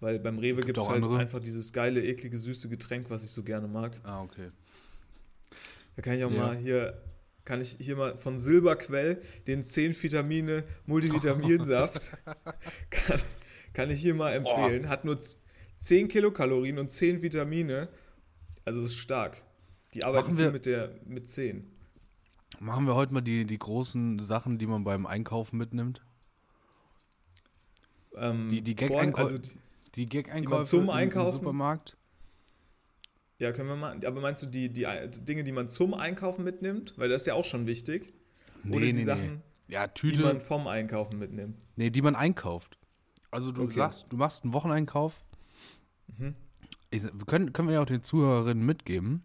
Weil 0.00 0.18
beim 0.18 0.38
Rewe 0.38 0.62
Gibt 0.62 0.78
es 0.78 0.86
halt 0.88 0.96
andere. 1.02 1.18
einfach 1.18 1.40
dieses 1.40 1.72
geile, 1.72 2.02
eklige, 2.02 2.36
süße 2.38 2.68
Getränk, 2.68 3.08
was 3.10 3.22
ich 3.22 3.30
so 3.30 3.42
gerne 3.42 3.68
mag. 3.68 4.00
Ah, 4.02 4.22
okay. 4.22 4.50
Da 5.96 6.02
kann 6.02 6.14
ich 6.18 6.24
auch 6.24 6.30
Ja. 6.30 6.38
mal 6.38 6.56
hier, 6.56 7.00
kann 7.44 7.60
ich 7.60 7.76
hier 7.80 7.96
mal 7.96 8.16
von 8.16 8.38
Silberquell 8.38 9.22
den 9.46 9.64
10 9.64 10.00
Vitamine 10.02 10.64
Multivitaminsaft, 10.86 12.10
kann, 12.90 13.20
kann 13.72 13.90
ich 13.90 14.00
hier 14.00 14.14
mal 14.14 14.32
empfehlen. 14.32 14.88
Hat 14.88 15.04
nur 15.04 15.20
z- 15.20 15.38
10 15.78 16.08
Kilokalorien 16.08 16.78
und 16.78 16.90
10 16.90 17.22
Vitamine. 17.22 17.88
Also 18.64 18.82
ist 18.82 18.96
stark. 18.96 19.42
Die 19.94 20.04
arbeiten 20.04 20.36
wir- 20.38 20.52
mit, 20.52 20.66
der, 20.66 20.90
mit 21.06 21.28
10. 21.28 21.66
Machen 22.58 22.86
wir 22.86 22.94
heute 22.94 23.12
mal 23.14 23.20
die, 23.22 23.44
die 23.46 23.58
großen 23.58 24.22
Sachen, 24.22 24.58
die 24.58 24.66
man 24.66 24.84
beim 24.84 25.06
Einkaufen 25.06 25.56
mitnimmt. 25.56 26.02
Ähm, 28.16 28.48
Die- 28.50 28.60
die 28.62 28.74
vor- 28.74 29.00
Gag-Einkäu- 29.00 29.16
also 29.18 29.38
die, 29.38 29.50
Die 29.94 30.06
Gag-Einkäufe 30.06 30.64
zum 30.68 30.80
im- 30.80 30.84
im 30.86 30.90
Einkaufen- 30.90 31.38
Supermarkt. 31.38 31.96
Ja, 33.40 33.50
können 33.52 33.68
wir 33.68 33.74
mal. 33.76 33.98
Aber 34.06 34.20
meinst 34.20 34.42
du 34.42 34.46
die, 34.46 34.68
die 34.72 34.86
Dinge, 35.26 35.42
die 35.42 35.50
man 35.52 35.68
zum 35.68 35.94
Einkaufen 35.94 36.44
mitnimmt? 36.44 36.96
Weil 36.96 37.08
das 37.08 37.22
ist 37.22 37.26
ja 37.26 37.34
auch 37.34 37.44
schon 37.44 37.66
wichtig. 37.66 38.12
Nee, 38.62 38.76
Oder 38.76 38.86
die 38.86 38.92
nee, 38.92 38.98
nee. 39.00 39.04
Sachen, 39.06 39.42
Ja, 39.66 39.86
die 39.88 39.94
Tüte. 39.94 40.22
man 40.22 40.40
vom 40.40 40.66
Einkaufen 40.68 41.18
mitnimmt. 41.18 41.56
nee, 41.76 41.90
die 41.90 42.02
man 42.02 42.14
einkauft. 42.14 42.78
Also 43.32 43.50
du 43.50 43.62
Okay. 43.62 43.74
sagst, 43.74 44.06
du 44.10 44.16
machst 44.16 44.44
einen 44.44 44.52
Wocheneinkauf. 44.52 45.24
Mhm. 46.18 46.34
Ich, 46.90 47.02
können, 47.26 47.52
können 47.52 47.68
wir 47.68 47.74
ja 47.76 47.82
auch 47.82 47.86
den 47.86 48.02
Zuhörerinnen 48.02 48.64
mitgeben. 48.64 49.22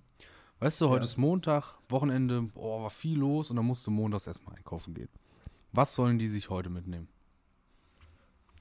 Weißt 0.59 0.79
du, 0.79 0.87
heute 0.89 1.01
Ja. 1.01 1.05
ist 1.07 1.17
Montag, 1.17 1.75
Wochenende, 1.89 2.41
boah, 2.43 2.83
war 2.83 2.89
viel 2.91 3.17
los 3.19 3.49
und 3.49 3.57
dann 3.57 3.65
musst 3.65 3.85
du 3.85 3.91
montags 3.91 4.27
erstmal 4.27 4.55
einkaufen 4.55 4.93
gehen. 4.93 5.09
Was 5.73 5.93
sollen 5.93 6.17
die 6.19 6.29
sich 6.29 6.49
heute 6.49 6.69
mitnehmen? 6.69 7.09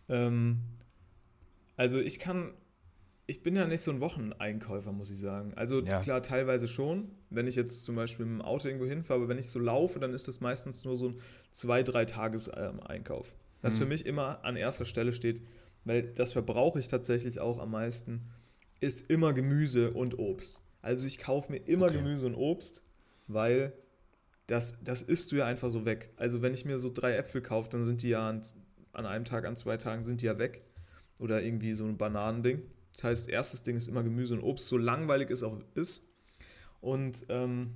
Ähm, 0.08 0.60
also 1.76 2.00
ich 2.00 2.18
kann, 2.18 2.54
ich 3.26 3.42
bin 3.42 3.56
ja 3.56 3.66
nicht 3.66 3.80
so 3.80 3.90
ein 3.90 4.00
Wocheneinkäufer, 4.00 4.92
muss 4.92 5.10
ich 5.10 5.18
sagen. 5.18 5.54
Also 5.54 5.80
Ja. 5.80 6.00
klar, 6.00 6.22
teilweise 6.22 6.68
schon. 6.68 7.10
Wenn 7.30 7.46
ich 7.46 7.56
jetzt 7.56 7.84
zum 7.84 7.96
Beispiel 7.96 8.26
mit 8.26 8.40
dem 8.40 8.42
Auto 8.42 8.68
irgendwo 8.68 8.86
hinfahre, 8.86 9.20
aber 9.20 9.28
wenn 9.28 9.38
ich 9.38 9.48
so 9.48 9.58
laufe, 9.58 9.98
dann 9.98 10.12
ist 10.12 10.28
das 10.28 10.40
meistens 10.40 10.84
nur 10.84 10.96
so 10.96 11.08
ein 11.08 11.16
zwei, 11.52 11.82
drei 11.82 12.04
Tages 12.04 12.50
ähm. 12.54 12.80
Das 13.62 13.74
Mhm. 13.74 13.78
für 13.78 13.86
mich 13.86 14.04
immer 14.06 14.44
an 14.44 14.56
erster 14.56 14.84
Stelle 14.84 15.12
steht, 15.12 15.42
weil 15.84 16.02
das 16.02 16.32
verbrauche 16.32 16.78
ich 16.78 16.88
tatsächlich 16.88 17.40
auch 17.40 17.58
am 17.58 17.70
meisten, 17.70 18.30
ist 18.80 19.08
immer 19.10 19.32
Gemüse 19.32 19.92
und 19.92 20.18
Obst. 20.18 20.62
Also 20.82 21.06
ich 21.06 21.16
kaufe 21.16 21.50
mir 21.50 21.58
immer 21.66 21.86
Okay. 21.86 21.96
Gemüse 21.96 22.26
und 22.26 22.34
Obst, 22.34 22.82
weil 23.26 23.72
das, 24.46 24.78
das 24.84 25.00
isst 25.00 25.32
du 25.32 25.36
ja 25.36 25.46
einfach 25.46 25.70
so 25.70 25.86
weg. 25.86 26.12
Also 26.16 26.42
wenn 26.42 26.52
ich 26.52 26.66
mir 26.66 26.78
so 26.78 26.90
drei 26.92 27.16
Äpfel 27.16 27.40
kaufe, 27.40 27.70
dann 27.70 27.84
sind 27.84 28.02
die 28.02 28.10
ja 28.10 28.28
an, 28.28 28.42
an 28.92 29.06
einem 29.06 29.24
Tag, 29.24 29.46
an 29.46 29.56
zwei 29.56 29.78
Tagen 29.78 30.02
sind 30.02 30.20
die 30.20 30.26
ja 30.26 30.38
weg. 30.38 30.62
Oder 31.18 31.42
irgendwie 31.42 31.72
so 31.74 31.84
ein 31.86 31.96
Bananending. 31.96 32.62
Das 32.94 33.04
heißt, 33.04 33.28
erstes 33.28 33.62
Ding 33.62 33.76
ist 33.76 33.88
immer 33.88 34.02
Gemüse 34.02 34.34
und 34.34 34.40
Obst, 34.40 34.68
so 34.68 34.78
langweilig 34.78 35.30
es 35.30 35.42
auch 35.42 35.58
ist. 35.74 36.06
Und 36.80 37.26
ähm, 37.28 37.74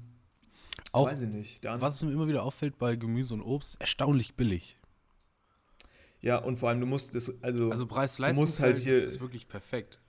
Auch, 0.92 1.08
weiß 1.08 1.22
ich 1.22 1.28
nicht. 1.28 1.64
Dann, 1.64 1.80
was 1.80 2.00
mir 2.02 2.12
immer 2.12 2.28
wieder 2.28 2.42
auffällt 2.44 2.78
bei 2.78 2.94
Gemüse 2.96 3.34
und 3.34 3.42
Obst, 3.42 3.80
erstaunlich 3.80 4.34
billig. 4.36 4.76
Ja, 6.20 6.36
und 6.38 6.56
vor 6.56 6.68
allem, 6.68 6.80
du 6.80 6.86
musst 6.86 7.14
das, 7.14 7.32
also, 7.42 7.70
Also 7.70 7.84
musst 7.84 7.94
Preis-Leistung 7.94 8.46
halt 8.64 8.78
hier- 8.78 9.04
ist 9.04 9.20
wirklich 9.20 9.48
perfekt. 9.48 10.00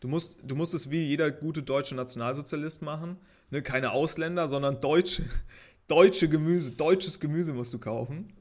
du 0.00 0.08
musst, 0.08 0.38
du 0.42 0.54
musst 0.54 0.74
es 0.74 0.90
wie 0.90 1.02
jeder 1.06 1.30
gute 1.30 1.62
deutsche 1.62 1.94
Nationalsozialist 1.94 2.82
machen. 2.82 3.18
Ne? 3.50 3.62
Keine 3.62 3.92
Ausländer, 3.92 4.48
sondern 4.48 4.80
deutsche, 4.80 5.24
deutsche 5.88 6.28
Gemüse, 6.28 6.72
deutsches 6.72 7.18
Gemüse 7.20 7.52
musst 7.52 7.72
du 7.72 7.78
kaufen. 7.78 8.32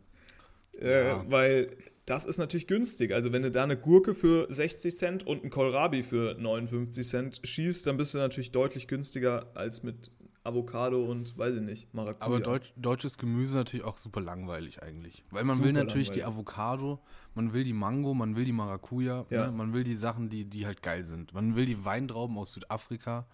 Äh, 0.80 1.08
Ja. 1.08 1.26
weil 1.32 1.78
das 2.06 2.26
ist 2.26 2.38
natürlich 2.38 2.68
günstig. 2.68 3.14
Also 3.14 3.32
wenn 3.32 3.42
du 3.44 3.52
da 3.52 3.64
eine 3.64 3.78
Gurke 3.78 4.14
für 4.14 4.48
60 4.50 4.96
Cent 4.98 5.26
und 5.28 5.44
ein 5.44 5.50
Kohlrabi 5.50 6.04
für 6.04 6.36
59 6.40 7.08
Cent 7.08 7.40
schießt, 7.44 7.88
dann 7.88 7.98
bist 7.98 8.14
du 8.14 8.18
natürlich 8.18 8.52
deutlich 8.52 8.88
günstiger 8.88 9.48
als 9.56 9.84
mit 9.84 10.12
Avocado 10.46 11.06
und, 11.10 11.38
weiß 11.38 11.56
ich 11.56 11.62
nicht, 11.62 11.94
Maracuja. 11.94 12.26
Aber 12.26 12.42
Deutsch, 12.42 12.74
deutsches 12.76 13.18
Gemüse 13.18 13.56
natürlich 13.56 13.86
auch 13.86 13.98
super 13.98 14.20
langweilig 14.20 14.84
eigentlich. 14.84 15.24
Weil 15.30 15.46
man 15.46 15.60
will 15.60 15.68
Super 15.70 15.84
natürlich 15.86 16.12
die. 16.12 16.24
Avocado, 16.26 17.00
man 17.34 17.54
will 17.54 17.64
die 17.64 17.72
Mango, 17.72 18.14
man 18.14 18.36
will 18.36 18.44
die 18.44 18.52
Maracuja, 18.52 19.26
Ja. 19.30 19.46
ne? 19.46 19.52
man 19.54 19.72
will 19.74 19.86
die 19.86 19.96
Sachen, 19.96 20.28
die, 20.28 20.44
die 20.44 20.66
halt 20.66 20.82
geil 20.84 21.06
sind. 21.06 21.34
Man 21.34 21.56
will 21.56 21.66
die 21.66 21.86
Weintrauben 21.86 22.38
aus 22.38 22.52
Südafrika. 22.52 23.26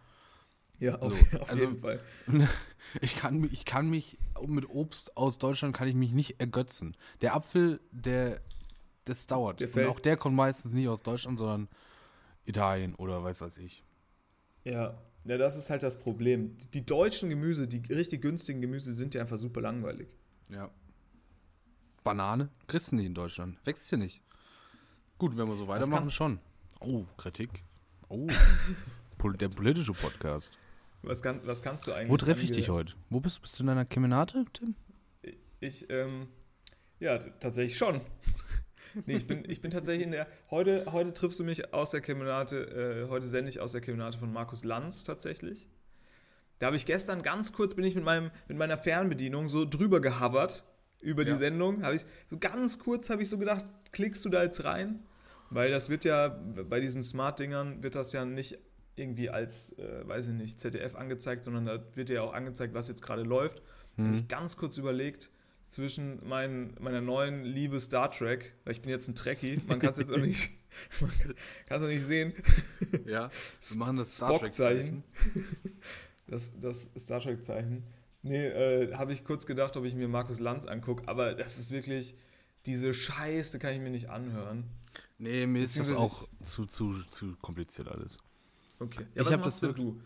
Ja, 0.80 1.00
auf, 1.00 1.18
So, 1.32 1.38
auf 1.42 1.50
also- 1.50 1.66
jeden 1.66 1.80
Fall. 1.80 2.00
Ich 3.02 3.16
kann, 3.16 3.40
mich- 3.40 3.54
ich 3.54 3.66
kann 3.66 3.90
mich, 3.90 4.18
mit 4.48 4.68
Obst 4.70 5.16
aus 5.18 5.38
Deutschland 5.38 5.76
kann 5.76 5.88
ich 5.88 5.94
mich 5.96 6.12
nicht 6.12 6.40
ergötzen. 6.40 6.96
Der 7.22 7.36
Apfel, 7.36 7.80
der, 7.92 8.40
das 9.06 9.28
dauert. 9.28 9.60
Der 9.60 9.76
Und 9.76 9.86
auch 9.88 10.00
der 10.00 10.18
kommt 10.18 10.36
meistens 10.36 10.74
nicht 10.74 10.88
aus 10.88 11.04
Deutschland, 11.04 11.40
sondern 11.40 11.68
Italien 12.46 12.96
oder 12.96 13.24
weiß 13.24 13.42
was 13.42 13.58
ich. 13.58 13.84
Ja. 14.64 14.98
ja, 15.24 15.38
das 15.38 15.56
ist 15.56 15.70
halt 15.70 15.84
das 15.84 16.00
Problem. 16.00 16.58
Die 16.74 16.86
deutschen 16.86 17.30
Gemüse, 17.30 17.68
die 17.68 17.82
richtig 17.94 18.22
günstigen 18.22 18.62
Gemüse 18.62 18.94
sind 18.94 19.14
ja 19.14 19.22
einfach 19.22 19.38
super 19.38 19.62
langweilig. 19.62 20.10
Ja. 20.50 20.70
Banane 22.04 22.50
kriegst 22.68 22.92
du 22.92 22.96
nicht 22.96 23.06
in 23.06 23.14
Deutschland. 23.14 23.58
Wächst 23.66 23.90
hier 23.90 23.98
nicht. 23.98 24.22
Gut, 25.18 25.38
wenn 25.38 25.48
wir 25.48 25.56
so 25.56 25.68
weitermachen, 25.68 26.10
schon. 26.10 26.40
Oh, 26.80 27.04
Kritik. 27.18 27.64
Oh. 28.08 28.28
Der 29.38 29.50
politische 29.50 29.92
Podcast. 29.92 30.54
Was, 31.02 31.22
kann, 31.22 31.42
was 31.46 31.62
kannst 31.62 31.88
du 31.88 31.94
eigentlich? 31.94 32.10
Wo 32.10 32.18
treffe 32.18 32.42
ich 32.42 32.52
dich 32.52 32.70
heute? 32.70 32.94
Wo 33.10 33.20
bist 33.20 33.38
du? 33.38 33.42
Bist 33.42 33.60
du 33.60 33.64
in 33.64 33.68
deiner 33.68 33.86
Kemenate, 33.86 34.46
Tim? 34.54 34.76
Ich, 35.60 35.90
ähm, 35.90 36.28
ja, 37.00 37.18
tatsächlich 37.18 37.78
schon. 37.78 38.02
Nee, 39.06 39.16
ich 39.16 39.28
bin, 39.28 39.44
ich 39.50 39.62
bin 39.62 39.72
tatsächlich 39.72 40.06
in 40.06 40.12
der. 40.12 40.28
Heute, 40.52 40.92
heute 40.92 41.14
triffst 41.14 41.40
du 41.40 41.44
mich 41.44 41.74
aus 41.74 41.92
der 41.92 42.02
Kemenate, 42.02 43.06
äh, 43.06 43.10
heute 43.10 43.28
sende 43.28 43.50
ich 43.50 43.60
aus 43.60 43.72
der 43.72 43.82
Kemenate 43.82 44.18
von 44.18 44.32
Markus 44.32 44.64
Lanz 44.64 45.04
tatsächlich. 45.04 45.70
Da 46.60 46.68
habe 46.68 46.76
ich 46.76 46.86
gestern 46.86 47.22
ganz 47.22 47.54
kurz, 47.54 47.74
bin 47.74 47.86
ich 47.86 47.96
mit, 47.96 48.04
meinem, 48.04 48.32
mit 48.48 48.58
meiner 48.58 48.78
Fernbedienung 48.78 49.48
so 49.48 49.66
drüber 49.66 50.02
gehovert 50.02 50.64
über 51.02 51.24
die 51.24 51.32
Ja. 51.32 51.38
Sendung. 51.38 51.84
Habe 51.84 51.96
ich 51.96 52.06
so 52.30 52.38
ganz 52.38 52.80
kurz 52.80 53.10
habe 53.10 53.22
ich 53.22 53.30
so 53.30 53.38
gedacht, 53.38 53.66
klickst 53.94 54.26
du 54.26 54.30
da 54.30 54.44
jetzt 54.44 54.64
rein? 54.66 55.00
Weil 55.50 55.72
das 55.72 55.90
wird 55.90 56.04
ja, 56.04 56.28
bei 56.28 56.80
diesen 56.80 57.02
Smart-Dingern 57.02 57.82
wird 57.82 57.96
das 57.96 58.12
ja 58.12 58.24
nicht 58.26 58.60
irgendwie 58.96 59.30
als, 59.30 59.72
äh, 59.80 60.08
weiß 60.08 60.28
ich 60.28 60.34
nicht, 60.34 60.60
ZDF 60.60 60.96
angezeigt, 60.96 61.46
sondern 61.46 61.66
da 61.66 61.80
wird 61.96 62.10
ja 62.10 62.22
auch 62.22 62.34
angezeigt, 62.34 62.74
was 62.74 62.88
jetzt 62.90 63.02
gerade 63.02 63.24
läuft. 63.24 63.62
Habe 63.98 64.12
ich 64.14 64.28
ganz 64.30 64.56
kurz 64.56 64.78
überlegt, 64.78 65.30
zwischen 65.70 66.20
mein, 66.28 66.74
meiner 66.80 67.00
neuen 67.00 67.44
Liebe 67.44 67.80
Star 67.80 68.10
Trek, 68.12 68.54
weil 68.64 68.74
ich 68.74 68.82
bin 68.82 68.90
jetzt 68.90 69.08
ein 69.08 69.16
Trekkie, 69.16 69.62
man 69.68 69.80
kann 69.80 69.92
es 69.92 69.98
jetzt 69.98 70.12
auch 70.12 70.18
nicht, 70.18 70.50
man 71.00 71.12
kann 71.68 71.78
es 71.78 71.84
auch 71.84 71.88
nicht 71.88 72.04
sehen, 72.04 72.34
Ja. 73.06 73.30
Wir 73.70 73.78
machen 73.78 73.98
das 73.98 74.16
Star. 74.16 74.38
Trek-Zeichen. 74.40 75.04
das, 76.28 76.60
das 76.60 76.90
Star 76.98 77.22
Trek-Zeichen. 77.22 77.84
Nee, 78.24 78.48
äh, 78.48 78.96
habe 78.96 79.14
ich 79.14 79.24
kurz 79.24 79.46
gedacht, 79.46 79.78
ob 79.78 79.86
ich 79.86 79.96
mir 79.96 80.08
Markus 80.08 80.40
Lanz 80.40 80.66
angucke, 80.66 81.08
aber 81.08 81.36
das 81.36 81.58
ist 81.60 81.72
wirklich, 81.72 82.16
diese 82.66 82.94
Scheiße 82.94 83.60
kann 83.60 83.74
ich 83.74 83.80
mir 83.80 83.92
nicht 83.92 84.10
anhören. 84.10 84.66
Nee, 85.20 85.46
mir 85.46 85.64
ist 85.64 85.80
das 85.80 85.92
auch 85.92 86.28
zu, 86.44 86.66
zu, 86.66 87.04
zu 87.10 87.36
kompliziert 87.42 87.88
alles. 87.88 88.18
Okay. 88.80 89.06
Ich 89.14 89.22
was 89.24 89.38
machst 89.38 89.46
das 89.46 89.60
denn 89.60 89.76
du? 89.76 90.02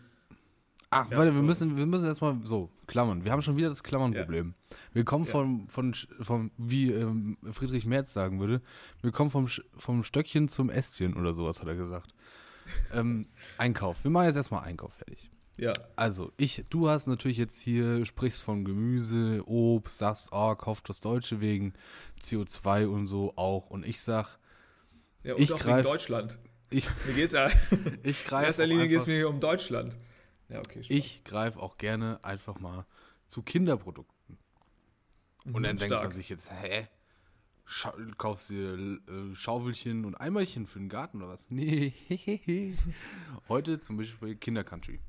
Ach, 0.96 1.10
Ja, 1.10 1.16
warte, 1.16 1.30
wir 1.30 1.32
sorry. 1.32 1.46
müssen, 1.46 1.76
wir 1.76 1.86
müssen 1.86 2.06
erstmal 2.06 2.38
so, 2.44 2.70
Klammern. 2.86 3.24
Wir 3.24 3.32
haben 3.32 3.42
schon 3.42 3.56
wieder 3.56 3.68
das 3.68 3.82
Klammernproblem. 3.82 4.54
Wir 4.92 5.04
kommen 5.04 5.24
Ja. 5.24 5.30
vom, 5.32 5.68
von, 5.68 5.92
vom, 6.22 6.50
wie 6.56 6.92
ähm, 6.92 7.36
Friedrich 7.52 7.84
Merz 7.84 8.12
sagen 8.12 8.38
würde, 8.40 8.62
wir 9.02 9.10
kommen 9.10 9.30
vom, 9.30 9.48
vom 9.76 10.04
Stöckchen 10.04 10.48
zum 10.48 10.70
Ästchen 10.70 11.14
oder 11.14 11.32
sowas, 11.32 11.60
hat 11.60 11.68
er 11.68 11.74
gesagt. 11.74 12.14
ähm, 12.94 13.26
Einkauf. 13.58 14.04
Wir 14.04 14.10
machen 14.10 14.26
jetzt 14.26 14.36
erstmal 14.36 14.62
Einkauf 14.64 14.92
fertig. 14.94 15.30
Ja, 15.56 15.72
Also, 15.96 16.32
ich, 16.36 16.64
du 16.70 16.88
hast 16.88 17.06
natürlich 17.06 17.36
jetzt 17.38 17.60
hier, 17.60 18.04
sprichst 18.06 18.42
von 18.42 18.64
Gemüse, 18.64 19.42
Obst, 19.46 19.98
sagst, 19.98 20.28
oh, 20.32 20.54
kauft 20.56 20.88
das 20.88 21.00
Deutsche 21.00 21.40
wegen 21.40 21.74
CO2 22.20 22.86
und 22.86 23.06
so 23.06 23.32
auch. 23.36 23.70
Und 23.70 23.86
ich 23.86 24.00
sag, 24.00 24.38
ja 25.22 25.34
und 25.34 25.40
Ich 25.40 25.52
auch 25.52 25.58
wegen 25.60 25.68
greif- 25.70 25.84
Deutschland. 25.84 26.38
ich, 26.70 26.88
Mir 27.06 27.14
geht's 27.14 27.34
ja, 27.34 27.48
ich 28.02 28.22
in 28.22 28.28
greife 28.28 28.46
erster 28.46 28.66
Linie 28.66 28.88
geht 28.88 28.98
es 29.00 29.06
mir 29.06 29.14
hier 29.16 29.28
um 29.28 29.38
Deutschland. 29.40 29.96
Ja, 30.48 30.58
okay. 30.58 30.82
spannend. 30.82 30.90
ich 31.04 31.24
greif 31.24 31.56
auch 31.56 31.78
gerne 31.78 32.18
einfach 32.22 32.58
mal 32.60 32.86
zu 33.26 33.42
Kinderprodukten. 33.42 34.38
Und 35.46 35.62
dann 35.62 35.74
Mhm, 35.76 35.78
denkt 35.78 35.80
man 35.80 35.88
stark. 35.88 36.12
sich 36.12 36.28
jetzt, 36.28 36.50
hä? 36.50 36.86
Schau, 37.66 37.92
kaufst 38.18 38.50
dir 38.50 38.74
äh, 39.08 39.34
Schaufelchen 39.34 40.04
und 40.04 40.14
Eimerchen 40.16 40.66
für 40.66 40.78
den 40.78 40.88
Garten 40.90 41.22
oder 41.22 41.32
was? 41.32 41.50
Nee. 41.50 41.94
Heute 43.48 43.78
zum 43.78 43.96
Beispiel 43.96 44.36
Kindercountry. 44.36 45.00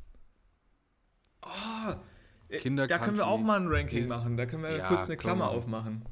Äh, 2.50 2.58
Kinder 2.60 2.88
da 2.88 2.98
können 2.98 3.18
wir 3.18 3.24
Country 3.24 3.34
auch 3.34 3.42
mal 3.46 3.60
ein 3.60 3.68
Ranking 3.68 4.04
ist- 4.04 4.10
machen. 4.10 4.38
Da 4.38 4.46
können 4.46 4.63
wir 4.63 4.77
Ja, 4.77 4.88
kurz 4.88 5.06
eine 5.06 5.18
Klammer 5.18 5.46
wir. 5.46 5.51
aufmachen. 5.51 6.06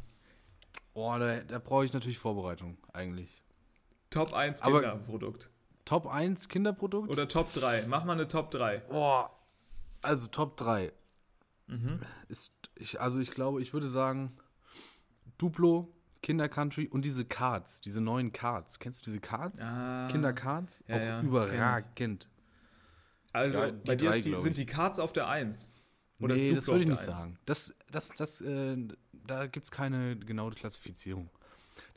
Oh, 0.93 1.15
da, 1.17 1.39
da 1.41 1.59
brauche 1.59 1.85
ich 1.85 1.93
natürlich 1.93 2.19
Vorbereitung, 2.19 2.77
eigentlich. 2.91 3.43
Top 4.09 4.33
1 4.33 4.61
Aber- 4.61 4.81
Kinderprodukt. 4.81 5.49
Top 5.85 6.07
1 6.07 6.47
Kinderprodukt? 6.49 7.09
Oder 7.09 7.27
Top 7.27 7.51
3. 7.53 7.85
Mach 7.87 8.03
mal 8.05 8.13
eine 8.13 8.27
Top 8.27 8.51
3. 8.51 8.79
Boah. 8.89 9.31
Also 10.01 10.27
Top 10.27 10.57
3. 10.57 10.91
Mhm. 11.67 11.99
Ist, 12.27 12.53
ich, 12.75 12.99
also 13.01 13.19
ich 13.19 13.31
glaube, 13.31 13.61
ich 13.61 13.73
würde 13.73 13.89
sagen, 13.89 14.33
Duplo, 15.37 15.93
Kindercountry 16.21 16.87
und 16.87 17.03
diese 17.03 17.25
Cards, 17.25 17.81
diese 17.81 17.99
neuen 18.01 18.31
Cards. 18.31 18.79
Kennst 18.79 19.01
du 19.01 19.11
diese 19.11 19.19
Cards? 19.19 19.59
Ah, 19.61 20.07
Kindercards? 20.09 20.83
ja, 20.87 20.95
auch 20.95 20.99
ja, 21.01 21.21
überragend. 21.21 22.29
Also 23.33 23.57
Ja, 23.57 23.71
bei 23.71 23.95
dir 23.95 24.09
drei, 24.09 24.17
ist 24.19 24.25
die, 24.25 24.39
sind 24.39 24.57
die 24.57 24.65
Cards 24.65 24.99
auf 24.99 25.11
der 25.11 25.27
1. 25.27 25.71
Oder 26.19 26.35
nee, 26.35 26.47
ist 26.47 26.57
das 26.57 26.67
würde 26.67 26.83
ich 26.83 26.91
auf 26.91 26.91
nicht 26.91 27.07
der 27.07 27.13
Eins? 27.13 27.21
sagen. 27.23 27.39
Das, 27.45 27.73
das, 27.91 28.09
das, 28.09 28.41
äh, 28.41 28.77
da 29.11 29.47
gibt 29.47 29.65
es 29.65 29.71
keine 29.71 30.15
genaue 30.17 30.51
Klassifizierung. 30.51 31.29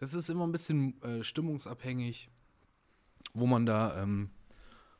Das 0.00 0.14
ist 0.14 0.28
immer 0.30 0.46
ein 0.46 0.52
bisschen 0.52 1.00
äh, 1.02 1.22
stimmungsabhängig, 1.22 2.30
wo 3.36 3.46
man 3.46 3.66
da, 3.66 4.02
ähm, 4.02 4.30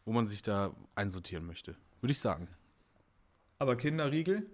wo 0.04 0.12
man 0.12 0.26
sich 0.26 0.42
da 0.42 0.74
einsortieren 0.94 1.46
möchte. 1.46 1.76
Würde 2.00 2.12
ich 2.12 2.18
sagen. 2.20 2.48
Aber 3.58 3.76
Kinderriegel? 3.76 4.46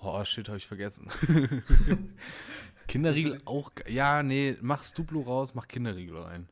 Oh, 0.00 0.24
shit, 0.24 0.48
habe 0.48 0.58
ich 0.58 0.66
vergessen. 0.66 1.08
Kinderriegel 2.88 3.40
auch. 3.44 3.70
Ja, 3.88 4.22
nee, 4.22 4.56
mach's 4.60 4.92
Duplo 4.94 5.20
raus, 5.22 5.54
mach 5.54 5.68
Kinderriegel 5.68 6.18
rein. 6.18 6.48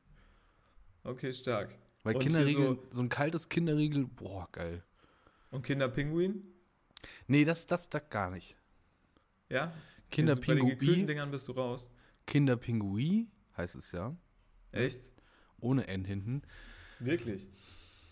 Okay, 1.02 1.32
stark. 1.32 1.74
Weil 2.02 2.16
Und 2.16 2.22
Kinderriegel, 2.22 2.76
so- 2.76 2.86
so, 2.90 3.02
ein 3.02 3.08
kaltes 3.08 3.48
Kinderriegel, 3.48 4.06
boah, 4.06 4.48
geil. 4.52 4.82
Und 5.50 5.62
Kinderpinguin? 5.62 6.42
Nee, 7.26 7.44
das, 7.44 7.66
das, 7.66 7.88
das 7.88 8.08
gar 8.10 8.30
nicht. 8.30 8.56
Ja? 9.48 9.72
Bei 10.10 10.22
den 10.22 10.66
gekühlten 10.66 11.06
Dingern 11.06 11.30
bist 11.30 11.48
du 11.48 11.52
raus. 11.52 11.90
Kinderpingui 12.26 13.28
heißt 13.56 13.74
es 13.74 13.92
ja. 13.92 14.14
Echt? 14.74 15.00
Ohne 15.60 15.86
N 15.88 16.04
hinten. 16.04 16.42
Wirklich? 17.00 17.48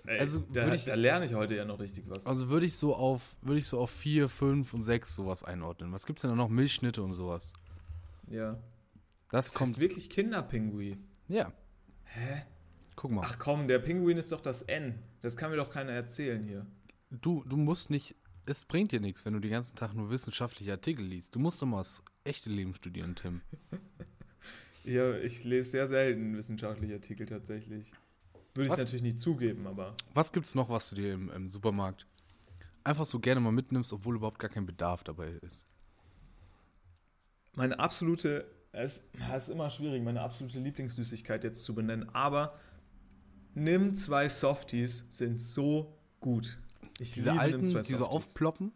Ey, 0.07 0.19
Also 0.19 0.40
da, 0.52 0.73
ich- 0.75 0.85
da 0.87 0.95
lerne 0.95 1.25
ich 1.26 1.35
heute 1.35 1.54
ja 1.54 1.64
noch 1.64 1.78
richtig 1.78 2.09
was. 2.09 2.26
Also 2.26 2.49
würde 2.49 2.66
ich 2.66 2.75
so 2.75 2.95
auf, 2.97 3.37
würde 3.40 3.59
ich 3.59 3.66
so 3.66 3.78
auf 3.81 3.90
4, 3.90 4.28
5 4.28 4.75
und 4.75 4.83
6 4.83 5.14
sowas 5.14 5.45
einordnen. 5.45 5.92
Was 5.92 6.07
gibt's 6.07 6.23
denn 6.23 6.31
da 6.31 6.37
noch? 6.37 6.49
Milchschnitte 6.49 7.02
und 7.02 7.14
sowas. 7.14 7.52
Ja. 8.28 8.54
Das, 9.31 9.47
Das 9.47 9.54
kommt. 9.54 9.71
heißt 9.71 9.81
wirklich 9.81 10.11
Kinderpingui. 10.11 10.97
Ja. 11.28 11.52
Hä? 12.04 12.42
Guck 12.97 13.11
mal. 13.12 13.23
Ach 13.25 13.38
komm, 13.38 13.69
der 13.69 13.78
Pinguin 13.78 14.19
ist 14.19 14.33
doch 14.33 14.40
das 14.40 14.62
N. 14.62 14.99
Das 15.23 15.37
kann 15.37 15.50
mir 15.50 15.57
doch 15.57 15.71
keiner 15.71 15.92
erzählen 15.92 16.42
hier. 16.45 16.66
Du, 17.11 17.45
du 17.45 17.57
musst 17.57 17.88
nicht. 17.90 18.14
Es 18.45 18.64
bringt 18.64 18.90
dir 18.90 19.00
nichts, 19.00 19.25
wenn 19.25 19.35
du 19.35 19.38
den 19.38 19.52
ganzen 19.52 19.76
Tag 19.76 19.95
nur 19.95 20.11
wissenschaftliche 20.11 20.73
Artikel 20.73 21.04
liest. 21.04 21.35
Du 21.35 21.38
musst 21.38 21.62
doch 21.62 21.66
mal 21.66 21.78
das 21.78 22.02
echte 22.25 22.50
Leben 22.50 22.75
studieren, 22.75 23.14
Tim. 23.14 23.40
Ja, 24.85 25.17
ich 25.19 25.45
lese 25.45 25.71
sehr 25.71 25.87
selten 25.87 26.37
wissenschaftliche 26.37 26.95
Artikel 26.95 27.27
tatsächlich. 27.27 27.93
Würde 28.55 28.67
ich 28.67 28.71
Was? 28.73 28.79
natürlich 28.79 29.03
nicht 29.03 29.21
zugeben, 29.21 29.67
aber 29.67 29.97
Was 30.15 30.33
gibt's 30.33 30.55
noch, 30.55 30.69
was 30.69 30.91
du 30.91 30.97
dir 30.97 31.15
im, 31.15 31.31
im 31.31 31.49
Supermarkt 31.49 32.07
einfach 32.85 33.07
so 33.07 33.19
gerne 33.21 33.41
mal 33.41 33.53
mitnimmst, 33.53 33.93
obwohl 33.93 34.17
überhaupt 34.17 34.39
gar 34.41 34.51
kein 34.51 34.67
Bedarf 34.67 35.05
dabei 35.05 35.29
ist? 35.43 35.65
meine 37.55 37.79
absolute, 37.79 38.47
es 38.73 39.09
es 39.35 39.45
ist 39.45 39.49
immer 39.51 39.69
schwierig, 39.71 40.03
meine 40.03 40.23
absolute 40.23 40.59
Lieblingssüßigkeit 40.59 41.45
jetzt 41.45 41.65
zu 41.65 41.75
benennen, 41.75 42.09
aber 42.15 42.59
nimm 43.55 43.95
zwei 43.95 44.29
Softies 44.29 45.07
sind 45.11 45.41
so 45.41 45.95
gut. 46.21 46.59
Ich 46.99 47.12
Diese 47.12 47.31
liebe 47.31 47.41
alten, 47.41 47.62
Nimm 47.62 47.73
zwei 47.73 47.81
die 47.83 47.93
so 47.93 47.99
Softies. 47.99 48.17
aufploppen? 48.29 48.73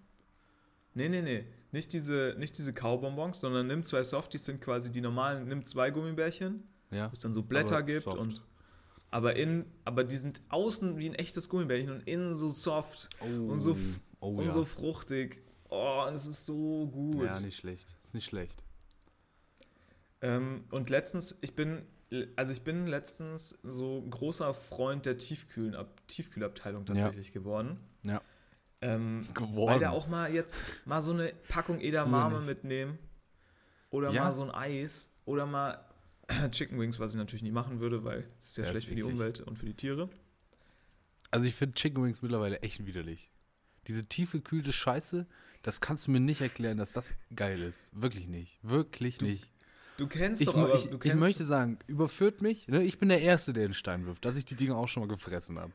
Nee, 0.94 1.08
nee, 1.08 1.22
nee. 1.22 1.44
Nicht 1.76 1.92
diese, 1.92 2.35
nicht 2.38 2.56
diese 2.56 2.73
Kaubonbons, 2.73 3.38
sondern 3.38 3.66
nimm 3.66 3.85
zwei 3.85 4.02
Softies 4.02 4.47
sind 4.47 4.62
quasi 4.62 4.90
die 4.90 5.02
normalen, 5.02 5.47
nimm 5.47 5.62
zwei 5.62 5.90
Gummibärchen, 5.90 6.62
Ja. 6.90 7.11
wo 7.11 7.12
es 7.12 7.18
dann 7.21 7.35
so 7.35 7.42
Blätter 7.42 7.83
gibt 7.83 8.04
soft. 8.04 8.16
und 8.16 8.42
aber 9.11 9.37
in, 9.37 9.66
aber 9.85 10.02
die 10.02 10.16
sind 10.16 10.40
außen 10.49 10.97
wie 10.97 11.06
ein 11.06 11.14
echtes 11.14 11.50
Gummibärchen 11.50 11.90
und 11.90 12.09
innen 12.09 12.35
so 12.35 12.49
soft 12.49 13.11
und 13.21 13.61
so, 13.61 13.76
oh, 14.21 14.28
und 14.28 14.47
ja. 14.47 14.52
so 14.52 14.64
fruchtig. 14.64 15.42
Oh, 15.68 16.06
und 16.09 16.14
es 16.14 16.26
ist 16.26 16.47
so 16.47 16.87
gut. 16.87 17.26
ja, 17.26 17.40
nicht 17.40 17.59
schlecht. 17.59 17.95
Ist 18.04 18.14
nicht 18.14 18.25
schlecht. 18.25 18.64
Ähm, 20.23 20.64
und 20.71 20.88
letztens, 20.88 21.37
ich 21.42 21.54
bin, 21.54 21.83
also 22.37 22.52
ich 22.52 22.62
bin 22.62 22.87
letztens 22.87 23.59
so 23.62 24.00
großer 24.09 24.54
Freund 24.54 25.04
der 25.04 25.18
Tiefkühlen, 25.18 25.75
Ab, 25.75 26.00
Tiefkühlabteilung 26.09 26.87
tatsächlich 26.87 27.33
geworden. 27.33 27.80
Ja. 28.02 28.23
Ähm, 28.83 29.26
Geworden. 29.35 29.73
weil 29.73 29.78
da 29.80 29.90
auch 29.90 30.06
mal 30.06 30.33
jetzt 30.33 30.61
mal 30.85 31.00
so 31.00 31.12
eine 31.12 31.33
Packung 31.49 31.80
Edamame 31.80 32.38
nicht. 32.38 32.47
mitnehmen 32.47 32.99
oder 33.90 34.11
Ja. 34.12 34.25
mal 34.25 34.33
so 34.33 34.42
ein 34.42 34.50
Eis 34.50 35.11
oder 35.25 35.47
mal 35.47 35.83
Chicken 36.50 36.78
Wings, 36.78 36.99
was 37.00 37.12
ich 37.12 37.16
natürlich 37.16 37.42
nie 37.42 37.50
machen 37.52 37.80
würde, 37.80 38.04
weil 38.04 38.28
es 38.40 38.49
ist 38.50 38.56
ja 38.59 38.64
Ja, 38.64 38.71
schlecht 38.71 38.85
ist 38.85 38.88
für 38.90 38.95
die. 38.97 39.02
Umwelt 39.02 39.40
und 39.40 39.56
für 39.59 39.66
die 39.66 39.75
Tiere. 39.75 40.11
Also 41.30 41.47
ich 41.47 41.54
finde 41.54 41.75
Chicken 41.75 42.04
Wings 42.04 42.21
mittlerweile 42.23 42.61
echt 42.61 42.85
widerlich. 42.87 43.30
Diese 43.87 44.04
tiefgekühlte 44.06 44.73
Scheiße, 44.73 45.26
das 45.62 45.80
kannst 45.80 46.06
du 46.06 46.11
mir 46.11 46.21
nicht 46.21 46.40
erklären, 46.40 46.76
dass 46.78 46.92
das 46.92 47.14
geil 47.35 47.61
ist. 47.62 47.90
Wirklich 47.99 48.28
nicht. 48.28 48.59
Wirklich 48.62 49.21
nicht. 49.21 49.50
Du 49.97 50.06
kennst 50.09 50.42
Ich, 50.42 50.49
doch 50.49 50.56
aber, 50.56 50.75
ich, 50.75 50.88
du 50.90 50.99
ich 51.02 51.14
möchte 51.14 51.45
sagen, 51.47 51.78
überführt 51.87 52.42
mich. 52.42 52.68
Ne? 52.68 52.83
Ich 52.85 52.99
bin 52.99 53.09
der 53.09 53.23
Erste, 53.23 53.52
der 53.52 53.66
den 53.66 53.75
Stein 53.75 54.04
wirft, 54.06 54.25
dass 54.25 54.37
ich 54.37 54.45
die 54.45 54.54
Dinge 54.54 54.76
auch 54.76 54.88
schon 54.88 55.02
mal 55.02 55.09
gefressen 55.09 55.59
habe. 55.59 55.73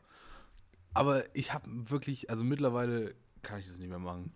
Aber 0.93 1.23
ich 1.35 1.53
habe 1.53 1.69
wirklich, 1.89 2.29
also 2.29 2.43
mittlerweile 2.43 3.15
kann 3.41 3.59
ich 3.59 3.67
das 3.67 3.79
nicht 3.79 3.89
mehr 3.89 3.99
machen. 3.99 4.31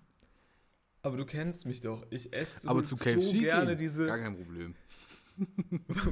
aber 1.01 1.17
du 1.17 1.25
kennst 1.25 1.65
mich 1.65 1.81
doch. 1.81 2.05
Ich 2.09 2.35
esse 2.35 2.61
so, 2.61 2.69
Aber 2.69 2.83
zu 2.83 2.95
so 2.95 3.03
KFC 3.03 3.39
gerne 3.39 3.67
gehen, 3.71 3.77
diese. 3.77 4.05
gar 4.07 4.19
kein 4.19 4.35
Problem. 4.35 4.75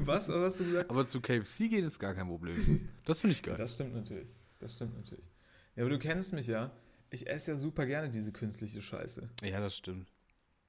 was, 0.05 0.27
was 0.27 0.35
hast 0.41 0.59
du 0.59 0.65
gesagt? 0.65 0.89
Aber 0.89 1.07
zu 1.07 1.21
KFC 1.21 1.69
gehen 1.69 1.85
ist 1.85 1.97
gar 1.99 2.13
kein 2.13 2.27
Problem. 2.27 2.89
Das 3.05 3.21
finde 3.21 3.33
ich 3.35 3.41
geil. 3.43 3.55
Das 3.57 3.73
stimmt 3.73 3.95
natürlich. 3.95 4.27
Das 4.59 4.75
stimmt 4.75 4.95
natürlich. 4.95 5.29
Ja, 5.75 5.83
aber 5.83 5.89
du 5.89 5.99
kennst 5.99 6.33
mich 6.33 6.47
ja. 6.47 6.71
Ich 7.09 7.27
esse 7.27 7.51
ja 7.51 7.57
super 7.57 7.85
gerne 7.85 8.09
diese 8.09 8.31
künstliche 8.31 8.81
Scheiße. 8.81 9.29
Ja, 9.43 9.59
das 9.59 9.77
stimmt. 9.77 10.11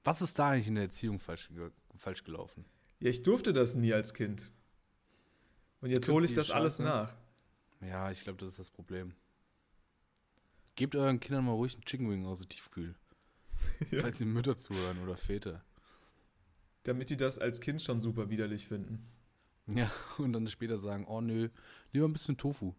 Was 0.04 0.20
ist 0.22 0.38
da 0.38 0.50
eigentlich 0.50 0.68
in 0.68 0.74
der 0.74 0.84
Erziehung 0.84 1.18
falsch, 1.18 1.50
falsch 1.96 2.22
gelaufen? 2.24 2.64
Ja, 3.00 3.10
ich 3.10 3.22
durfte 3.22 3.52
das 3.52 3.74
nie 3.74 3.92
als 3.92 4.14
Kind. 4.14 4.52
Und 5.80 5.90
jetzt 5.90 6.08
hole 6.08 6.26
ich 6.26 6.32
das 6.32 6.48
Künstliche 6.48 6.60
alles 6.60 6.76
Scheiße? 6.76 6.82
nach. 6.84 7.16
Ja, 7.80 8.10
ich 8.10 8.22
glaube, 8.22 8.38
das 8.38 8.50
ist 8.50 8.58
das 8.58 8.70
Problem. 8.70 9.14
Gebt 10.76 10.96
euren 10.96 11.20
Kindern 11.20 11.44
mal 11.44 11.52
ruhig 11.52 11.74
einen 11.74 11.84
Chicken 11.84 12.10
Wing 12.10 12.26
aus 12.26 12.40
dem 12.40 12.48
Tiefkühl. 12.48 12.94
Ja. 13.90 14.02
Falls 14.02 14.18
die 14.18 14.24
Mütter 14.26 14.56
zuhören 14.56 14.98
oder 15.02 15.16
Väter. 15.16 15.64
Damit 16.82 17.08
die 17.10 17.16
das 17.16 17.38
als 17.38 17.60
Kind 17.60 17.80
schon 17.80 18.00
super 18.02 18.28
widerlich 18.28 18.66
finden. 18.66 19.08
Ja, 19.66 19.90
und 20.18 20.32
dann 20.34 20.46
später 20.48 20.78
sagen, 20.78 21.06
oh 21.06 21.20
nö, 21.22 21.48
lieber 21.92 22.06
ein 22.06 22.12
bisschen 22.12 22.36
Tofu. 22.36 22.74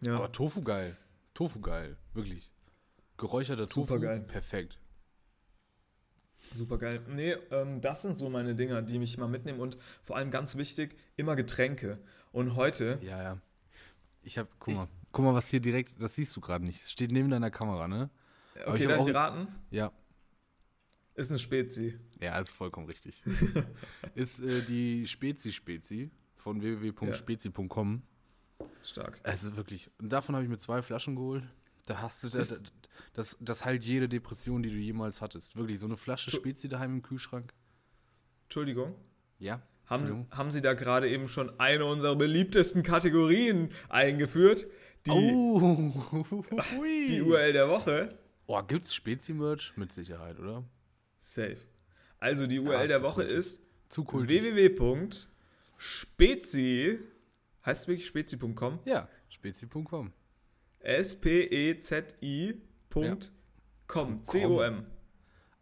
Ja. 0.00 0.16
Aber 0.16 0.32
Tofu 0.32 0.62
geil. 0.62 0.96
Tofu 1.34 1.60
geil, 1.60 1.98
wirklich. 2.14 2.50
Geräucherter 3.18 3.66
Tofu, 3.66 3.86
Supergeil. 3.86 4.20
perfekt. 4.20 4.78
Super 6.54 6.78
geil. 6.78 7.02
Nee, 7.08 7.32
ähm, 7.50 7.80
das 7.82 8.00
sind 8.02 8.16
so 8.16 8.30
meine 8.30 8.54
Dinger, 8.54 8.80
die 8.80 8.98
mich 8.98 9.18
mal 9.18 9.28
mitnehmen. 9.28 9.60
Und 9.60 9.76
vor 10.02 10.16
allem 10.16 10.30
ganz 10.30 10.56
wichtig, 10.56 10.96
immer 11.16 11.36
Getränke. 11.36 11.98
Und 12.32 12.56
heute, 12.56 12.98
Ja, 13.02 13.22
ja. 13.22 13.40
Ich 14.22 14.38
hab, 14.38 14.48
guck 14.58 14.74
mal, 14.74 14.88
guck 15.12 15.24
mal, 15.24 15.34
was 15.34 15.48
hier 15.48 15.60
direkt, 15.60 16.00
das 16.00 16.14
siehst 16.14 16.34
du 16.36 16.40
gerade 16.40 16.64
nicht. 16.64 16.88
Steht 16.88 17.10
neben 17.12 17.30
deiner 17.30 17.50
Kamera, 17.50 17.88
ne? 17.88 18.10
Okay, 18.66 18.86
darf 18.86 19.06
ich 19.06 19.14
raten? 19.14 19.48
Ja, 19.70 19.92
Ist 21.14 21.30
eine 21.30 21.38
Spezi. 21.38 21.98
ja, 22.20 22.38
ist 22.38 22.50
vollkommen 22.50 22.86
richtig. 22.88 23.22
ist 24.14 24.40
äh, 24.40 24.62
die 24.62 25.06
Spezi-Spezi 25.06 26.10
von 26.36 26.60
www.spezi.com. 26.62 28.02
Stark. 28.82 29.20
Also 29.22 29.56
wirklich, 29.56 29.90
und 29.98 30.10
davon 30.12 30.34
habe 30.34 30.44
ich 30.44 30.50
mir 30.50 30.58
zwei 30.58 30.82
Flaschen 30.82 31.16
geholt. 31.16 31.44
Da 31.86 32.00
hast 32.02 32.22
du, 32.24 32.28
das, 32.28 32.52
Ist- 32.52 32.72
das, 33.14 33.36
das 33.40 33.64
heilt 33.64 33.84
jede 33.84 34.08
Depression, 34.08 34.62
die 34.62 34.70
du 34.70 34.76
jemals 34.76 35.20
hattest. 35.20 35.56
Wirklich, 35.56 35.78
so 35.78 35.86
eine 35.86 35.96
Flasche 35.96 36.30
Spezi 36.30 36.68
daheim 36.68 36.96
im 36.96 37.02
Kühlschrank. 37.02 37.52
Entschuldigung. 38.44 38.94
Ja. 39.38 39.62
Haben, 39.86 40.26
haben 40.30 40.50
Sie 40.52 40.60
da 40.60 40.74
gerade 40.74 41.08
eben 41.10 41.26
schon 41.26 41.58
eine 41.58 41.84
unserer 41.84 42.14
beliebtesten 42.14 42.82
Kategorien 42.84 43.70
eingeführt? 43.88 44.66
Die, 45.06 45.10
oh, 45.10 46.44
die 47.08 47.22
URL 47.22 47.52
der 47.54 47.68
Woche. 47.68 48.18
Oh, 48.46 48.62
gibt's 48.62 48.94
Spezi-Merch? 48.94 49.72
Mit 49.76 49.92
Sicherheit, 49.92 50.38
oder? 50.38 50.64
Safe. 51.16 51.56
Also 52.18 52.46
die 52.46 52.58
URL 52.58 52.88
der 52.88 52.98
zu 52.98 53.02
Woche 53.04 53.14
kultig. 53.22 53.36
ist 53.38 53.62
www.spezi, 55.78 56.98
heißt 57.64 57.88
wirklich 57.88 58.06
spezi.com, 58.06 58.80
Ja, 58.84 59.08
spezi.com. 59.28 60.12
S-P-E-Z-I.com, 60.80 62.14
C-O-M. 64.24 64.86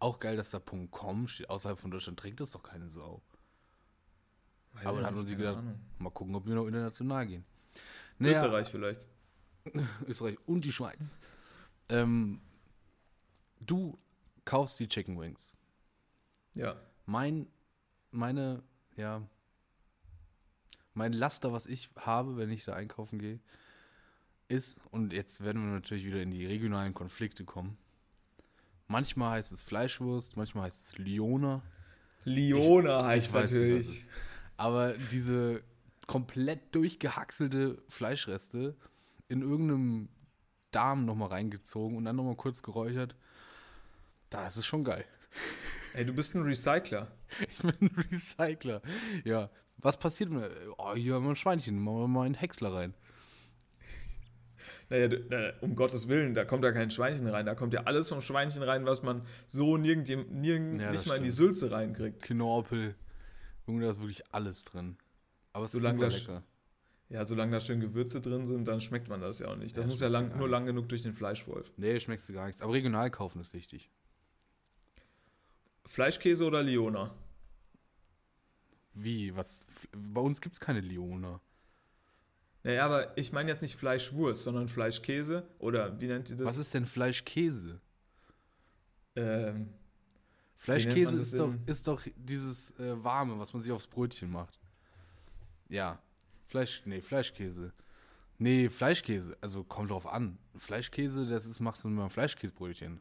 Auch 0.01 0.21
geil, 0.21 0.37
dass 0.37 0.51
da 0.51 0.61
.com 0.91 1.27
steht. 1.29 1.51
Außerhalb 1.51 1.79
von 1.79 1.91
Deutschland 1.91 2.19
trinkt 2.19 2.41
das 2.41 2.53
doch 2.53 2.63
keine 2.63 2.89
Sau. 2.89 3.23
Weiß 4.75 4.87
Aber 4.87 4.97
ich 4.97 5.01
da 5.03 5.07
hat 5.09 5.15
man 5.17 5.27
sich 5.27 5.37
gedacht, 5.37 5.59
Ahnung. 5.59 5.81
mal 5.99 6.11
gucken, 6.11 6.35
ob 6.35 6.47
wir 6.47 6.55
noch 6.55 6.67
international 6.67 7.27
gehen. 7.27 7.45
Naja, 8.19 8.35
Österreich 8.35 8.69
vielleicht. 8.69 9.09
Österreich 10.07 10.39
und 10.47 10.65
die 10.65 10.73
Schweiz. 10.73 11.19
Ähm, 11.89 12.41
du 13.61 13.99
kaufst 14.45 14.79
die 14.81 14.89
Chicken 14.89 15.19
Wings. 15.21 15.53
Ja. 16.55 16.77
Mein, 17.07 17.47
meine, 18.11 18.63
ja, 18.97 19.23
mein 20.95 21.13
Laster, 21.13 21.53
was 21.53 21.67
ich 21.67 21.91
habe, 21.97 22.37
wenn 22.37 22.51
ich 22.51 22.65
da 22.65 22.75
einkaufen 22.75 23.19
gehe, 23.19 23.39
ist, 24.49 24.81
und 24.91 25.13
jetzt 25.13 25.43
werden 25.45 25.65
wir 25.65 25.73
natürlich 25.73 26.05
wieder 26.05 26.21
in 26.23 26.31
die 26.31 26.47
regionalen 26.47 26.95
Konflikte 26.95 27.45
kommen. 27.45 27.77
Manchmal 28.87 29.33
heißt 29.33 29.53
es 29.53 29.63
Fleischwurst, 29.63 30.37
manchmal 30.37 30.65
heißt 30.65 30.87
es 30.87 30.99
Liona. 30.99 31.63
Liona 32.25 33.05
heißt 33.05 33.29
ich 33.29 33.35
nicht, 33.35 33.53
natürlich. 33.53 33.89
ist. 33.89 34.09
Aber 34.57 34.95
diese 35.13 35.63
komplett 36.07 36.75
durchgehackselte 36.75 37.83
Fleischreste 37.89 38.75
in 39.29 39.43
irgendeinem 39.43 40.09
Darm 40.71 41.05
nochmal 41.05 41.29
reingezogen 41.29 41.97
und 41.97 42.05
dann 42.05 42.17
nochmal 42.17 42.37
kurz 42.37 42.63
geräuchert, 42.63 43.15
da 44.31 44.47
ist 44.47 44.57
es 44.57 44.67
schon 44.67 44.85
geil. 44.85 45.05
Ey, 45.95 46.05
du 46.05 46.13
bist 46.13 46.35
ein 46.35 46.43
Recycler. 46.43 47.09
Ich 47.49 47.59
bin 47.59 47.73
ein 47.81 48.05
Recycler. 48.11 48.81
Ja. 49.25 49.51
Was 49.77 49.99
passiert 49.99 50.31
mir? 50.31 50.51
Oh, 50.79 50.95
hier 50.95 51.15
haben 51.15 51.25
wir 51.25 51.31
ein 51.31 51.37
Schweinchen, 51.37 51.79
machen 51.79 51.99
wir 52.01 52.09
mal 52.09 52.25
einen 52.27 52.35
Häcksler 52.35 52.73
rein. 52.73 52.95
Naja, 54.91 55.53
um 55.61 55.75
Gottes 55.77 56.09
Willen, 56.09 56.33
da 56.35 56.45
kommt 56.47 56.65
ja 56.65 56.73
kein 56.73 56.91
Schweinchen 56.91 57.27
rein. 57.29 57.45
Da 57.47 57.55
kommt 57.55 57.75
ja 57.75 57.83
alles 57.83 58.09
vom 58.09 58.21
Schweinchen 58.23 58.63
rein, 58.63 58.87
was 58.87 59.03
man 59.03 59.23
so 59.47 59.77
nirgend, 59.77 60.09
nirgend 60.33 60.81
Ja, 60.81 60.91
nicht 60.91 61.03
das 61.03 61.07
mal 61.07 61.17
in 61.19 61.23
die 61.23 61.31
stimmt. 61.33 61.57
Sülze 61.59 61.71
reinkriegt. 61.71 62.23
Knorpel. 62.23 62.95
Junge, 63.67 63.85
da 63.85 63.91
ist 63.91 64.01
wirklich 64.01 64.23
alles 64.33 64.65
drin. 64.65 64.97
Aber 65.53 65.67
es 65.67 65.73
Solange 65.73 66.05
ist 66.07 66.15
das- 66.15 66.21
super 66.23 66.33
lecker. 66.39 66.47
Ja, 67.11 67.25
solange 67.25 67.53
da 67.53 67.61
schön 67.61 67.81
Gewürze 67.81 68.21
drin 68.21 68.45
sind, 68.47 68.69
dann 68.69 68.81
schmeckt 68.81 69.09
man 69.09 69.21
das 69.21 69.39
ja 69.39 69.49
auch 69.49 69.57
nicht. 69.57 69.77
Das 69.77 69.85
Ja, 69.85 69.91
muss 69.91 70.01
ja 70.01 70.09
lang, 70.09 70.37
nur 70.37 70.49
lang 70.49 70.67
genug 70.67 70.89
durch 70.91 71.03
den 71.03 71.15
Fleischwolf. 71.15 71.73
Nee, 71.79 71.99
schmeckst 72.01 72.29
du 72.29 72.35
gar 72.35 72.47
nichts. 72.47 72.61
Aber 72.61 72.73
regional 72.75 73.11
kaufen 73.11 73.41
ist 73.41 73.55
wichtig. 73.55 73.91
Fleischkäse 75.87 76.45
oder 76.45 76.63
Liona? 76.63 77.15
Wie? 78.93 79.35
Was? 79.35 79.65
Bei 79.97 80.21
uns 80.21 80.41
gibt 80.43 80.55
es 80.55 80.61
keine 80.61 80.81
Liona. 80.81 81.41
Naja, 82.63 82.85
aber 82.85 83.17
ich 83.17 83.33
meine 83.33 83.51
jetzt 83.51 83.63
nicht 83.63 83.77
Fleischwurst, 83.77 84.45
sondern 84.45 84.69
Fleischkäse 84.69 85.49
oder 85.59 85.99
wie 86.01 86.09
nennt 86.09 86.29
ihr 86.29 86.37
das? 86.37 86.47
Was 86.47 86.59
ist 86.59 86.75
denn 86.75 86.87
Fleischkäse? 86.87 87.81
Ähm, 89.17 89.73
Fleischkäse 90.57 91.19
ist 91.19 91.39
doch, 91.39 91.55
ist 91.67 91.87
doch 91.87 92.03
dieses 92.17 92.79
äh, 92.79 93.03
warme, 93.03 93.39
was 93.39 93.53
man 93.53 93.63
sich 93.63 93.73
aufs 93.73 93.87
Brötchen 93.87 94.31
macht. 94.31 94.61
Ja. 95.69 96.03
Fleisch, 96.49 96.83
nee, 96.87 97.01
Fleischkäse. 97.01 97.73
Nee, 98.39 98.69
Fleischkäse. 98.69 99.37
Also 99.41 99.65
kommt 99.65 99.91
drauf 99.91 100.07
an. 100.07 100.39
Fleischkäse, 100.57 101.27
das 101.27 101.47
ist, 101.47 101.61
machst 101.61 101.85
du 101.85 101.89
mit 101.89 102.01
einem 102.01 102.11
Fleischkäsebrötchen. 102.11 103.01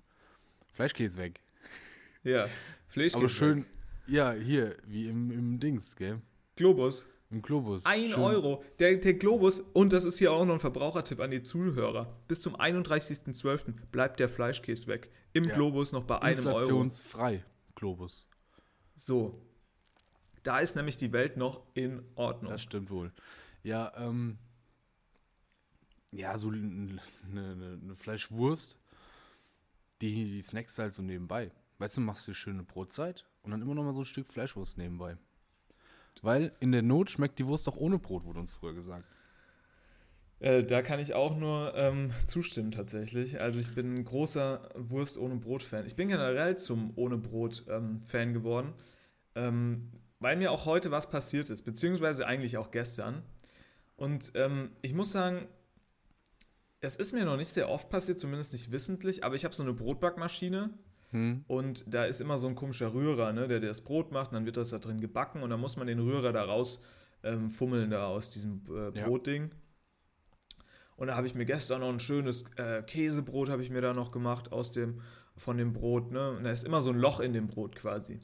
Fleischkäse 0.74 1.18
weg. 1.18 1.40
ja, 2.24 2.48
Fleischkäse. 2.88 3.18
Aber 3.18 3.30
schön, 3.30 3.66
ja, 4.06 4.34
hier, 4.34 4.76
wie 4.86 5.08
im, 5.08 5.32
im 5.32 5.60
Dings, 5.60 5.96
gell? 5.96 6.22
Globus. 6.56 7.08
Im 7.30 7.42
Globus. 7.42 7.86
Ein 7.86 8.10
schön, 8.10 8.20
Euro. 8.20 8.64
Der, 8.80 8.96
der 8.98 9.14
Globus, 9.16 9.60
und 9.74 9.92
das 9.92 10.06
ist 10.06 10.18
hier 10.18 10.32
auch 10.32 10.46
noch 10.46 10.54
ein 10.54 10.60
Verbrauchertipp 10.60 11.20
an 11.20 11.32
die 11.32 11.42
Zuhörer. 11.44 12.18
Bis 12.28 12.42
zum 12.42 12.56
31.12. 12.56 13.74
bleibt 13.92 14.20
der 14.20 14.30
Fleischkäse 14.30 14.88
weg. 14.88 15.10
Im 15.34 15.44
Ja. 15.44 15.54
Globus 15.54 15.92
noch 15.92 16.04
bei 16.04 16.22
einem 16.22 16.46
Euro. 16.48 16.60
Inflationsfrei. 16.60 17.44
Globus. 17.76 18.28
So. 18.96 19.42
Da 20.48 20.60
ist 20.60 20.78
nämlich 20.78 20.96
die 20.96 21.12
Welt 21.12 21.36
noch 21.36 21.62
in 21.74 22.02
Ordnung. 22.16 22.54
Das 22.54 22.62
stimmt 22.62 22.90
wohl. 22.90 23.12
Ja, 23.64 23.92
ähm. 23.98 24.38
Ja, 26.14 26.38
so 26.38 26.48
eine, 26.48 27.02
eine, 27.30 27.80
eine 27.84 27.96
Fleischwurst, 27.98 28.80
die, 30.02 30.32
die 30.32 30.42
snackst 30.42 30.80
halt 30.80 30.94
so 30.94 31.02
nebenbei. 31.02 31.52
Weißt 31.80 31.98
du, 31.98 32.02
machst 32.02 32.30
dir 32.30 32.34
schöne 32.34 32.64
Brotzeit 32.64 33.26
und 33.44 33.52
dann 33.52 33.62
immer 33.62 33.76
noch 33.76 33.84
mal 33.84 33.94
so 33.94 34.04
ein 34.04 34.06
Stück 34.06 34.32
Fleischwurst 34.32 34.78
nebenbei. 34.78 35.18
Weil 36.22 36.54
in 36.62 36.72
der 36.72 36.82
Not 36.82 37.10
schmeckt 37.10 37.40
die 37.40 37.46
Wurst 37.46 37.68
auch 37.68 37.76
ohne 37.76 38.00
Brot, 38.00 38.24
wurde 38.24 38.40
uns 38.40 38.54
früher 38.54 38.74
gesagt. 38.74 39.04
Äh, 40.40 40.64
da 40.64 40.82
kann 40.82 41.02
ich 41.02 41.14
auch 41.14 41.36
nur 41.36 41.74
ähm, 41.76 42.12
zustimmen 42.26 42.72
tatsächlich. 42.72 43.42
Also 43.42 43.60
ich 43.60 43.76
bin 43.76 43.96
ein 43.96 44.06
großer 44.06 44.70
Wurst 44.76 45.18
ohne 45.18 45.36
Brot-Fan. 45.36 45.86
Ich 45.86 45.98
bin 45.98 46.08
generell 46.08 46.58
zum 46.58 46.94
ohne 46.96 47.18
Brot-Fan 47.18 48.34
geworden, 48.34 48.74
ähm, 49.36 49.92
weil 50.20 50.36
mir 50.36 50.52
auch 50.52 50.66
heute 50.66 50.92
was 50.92 51.10
passiert 51.10 51.50
ist, 51.50 51.64
beziehungsweise 51.64 52.26
eigentlich 52.26 52.58
auch 52.58 52.72
gestern. 52.72 53.24
Und 53.96 54.32
ähm, 54.36 54.72
ich 54.82 54.94
muss 54.94 55.12
sagen, 55.12 55.48
es 56.80 56.96
ist 56.96 57.14
mir 57.14 57.26
noch 57.26 57.38
nicht 57.38 57.50
sehr 57.50 57.70
oft 57.70 57.90
passiert, 57.90 58.20
zumindest 58.20 58.54
nicht 58.54 58.72
wissentlich, 58.72 59.24
aber 59.24 59.36
ich 59.36 59.44
habe 59.46 59.56
so 59.56 59.64
eine 59.64 59.74
Brotbackmaschine 59.74 60.70
Hm? 61.12 61.46
und 61.48 61.86
da 61.88 62.04
ist 62.04 62.20
immer 62.20 62.38
so 62.38 62.48
ein 62.48 62.56
komischer 62.56 62.94
Rührer, 62.94 63.32
ne, 63.32 63.48
der, 63.48 63.62
der 63.62 63.70
das 63.70 63.80
Brot 63.80 64.12
macht 64.12 64.32
und 64.32 64.36
dann 64.36 64.46
wird 64.46 64.58
das 64.58 64.72
da 64.72 64.78
drin 64.78 65.00
gebacken 65.00 65.42
und 65.42 65.50
dann 65.50 65.60
muss 65.62 65.78
man 65.78 65.88
den 65.88 66.00
Rührer 66.00 66.34
da 66.34 66.44
raus 66.44 66.82
ähm, 67.24 67.50
fummeln 67.50 67.90
da 67.92 68.08
aus 68.08 68.30
diesem 68.30 68.62
äh, 68.70 68.98
Ja. 68.98 69.08
Brotding. 69.08 69.52
Und 70.98 71.08
da 71.08 71.16
habe 71.16 71.26
ich 71.28 71.34
mir 71.34 71.46
gestern 71.46 71.80
noch 71.82 71.90
ein 71.90 72.00
schönes 72.00 72.44
äh, 72.58 72.82
Käsebrot 72.84 73.50
habe 73.50 73.62
ich 73.62 73.70
mir 73.70 73.82
da 73.82 73.94
noch 73.94 74.12
gemacht 74.12 74.52
aus 74.52 74.72
dem 74.72 75.02
von 75.36 75.58
dem 75.58 75.72
Brot, 75.72 76.12
ne? 76.12 76.32
Und 76.32 76.44
da 76.44 76.52
ist 76.52 76.66
immer 76.66 76.82
so 76.82 76.90
ein 76.90 76.98
Loch 76.98 77.20
in 77.20 77.32
dem 77.32 77.48
Brot 77.48 77.76
quasi. 77.76 78.20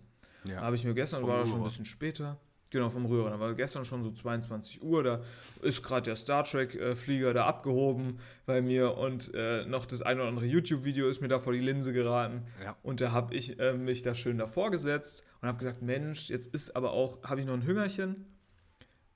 Da 0.45 0.51
Ja. 0.51 0.61
habe 0.61 0.75
ich 0.75 0.83
mir 0.83 0.93
gestern, 0.93 1.21
Vom 1.21 1.29
war 1.29 1.39
das 1.39 1.49
schon 1.49 1.59
ein 1.59 1.63
bisschen 1.63 1.85
später, 1.85 2.37
genau, 2.69 2.89
vom 2.89 3.05
Rührer, 3.05 3.29
da 3.29 3.39
war 3.39 3.53
gestern 3.53 3.85
schon 3.85 4.03
so 4.03 4.11
22 4.11 4.81
Uhr, 4.83 5.03
da 5.03 5.21
ist 5.61 5.83
gerade 5.83 6.01
der 6.03 6.15
Star 6.15 6.43
Trek-Flieger 6.43 7.33
da 7.33 7.45
abgehoben 7.45 8.19
bei 8.45 8.61
mir 8.61 8.97
und 8.97 9.31
äh, 9.35 9.65
noch 9.65 9.85
das 9.85 10.01
ein 10.01 10.19
oder 10.19 10.27
andere 10.27 10.45
YouTube-Video 10.45 11.07
ist 11.07 11.21
mir 11.21 11.27
da 11.27 11.39
vor 11.39 11.53
die 11.53 11.59
Linse 11.59 11.93
geraten. 11.93 12.43
ja. 12.63 12.75
Und 12.83 12.99
da 12.99 13.11
habe 13.11 13.33
ich 13.35 13.59
äh, 13.59 13.73
mich 13.73 14.01
da 14.01 14.15
schön 14.15 14.37
davor 14.37 14.71
gesetzt 14.71 15.23
und 15.41 15.47
habe 15.47 15.59
gesagt, 15.59 15.81
Mensch, 15.81 16.29
jetzt 16.29 16.47
ist 16.53 16.75
aber 16.75 16.91
auch, 16.91 17.23
habe 17.23 17.39
ich 17.41 17.45
noch 17.45 17.53
ein 17.53 17.65
Hüngerchen 17.65 18.25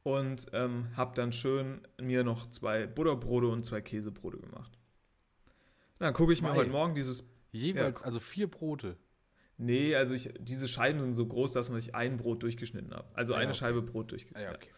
und 0.04 0.46
ähm, 0.54 0.88
habe 0.96 1.13
dann 1.16 1.32
schön 1.34 1.82
mir 2.00 2.24
noch 2.24 2.50
zwei 2.52 2.88
Butterbrote 2.88 3.48
und 3.48 3.66
zwei 3.66 3.82
Käsebrote 3.82 4.38
gemacht. 4.38 4.72
Dann 6.00 6.13
gucke 6.13 6.32
ich 6.32 6.42
mir 6.42 6.54
heute 6.54 6.70
Morgen 6.70 6.94
dieses. 6.96 7.30
Jeweils, 7.52 8.00
Ja. 8.02 8.06
also 8.06 8.20
vier 8.20 8.50
Brote. 8.52 8.98
Nee, 9.58 9.96
also 9.96 10.13
ich, 10.13 10.32
diese 10.39 10.67
Scheiben 10.67 11.02
sind 11.02 11.13
so 11.15 11.26
groß, 11.26 11.52
dass 11.52 11.70
man 11.70 11.80
sich 11.82 11.96
ein 11.96 12.17
Brot 12.17 12.43
durchgeschnitten 12.43 12.93
hat. 12.93 13.06
Also 13.15 13.34
ja, 13.34 13.39
eine 13.39 13.50
okay. 13.50 13.58
Scheibe 13.60 13.82
Brot 13.82 14.12
durchgeschnitten. 14.12 14.48
Ah, 14.48 14.52
ja, 14.52 14.56
okay. 14.56 14.70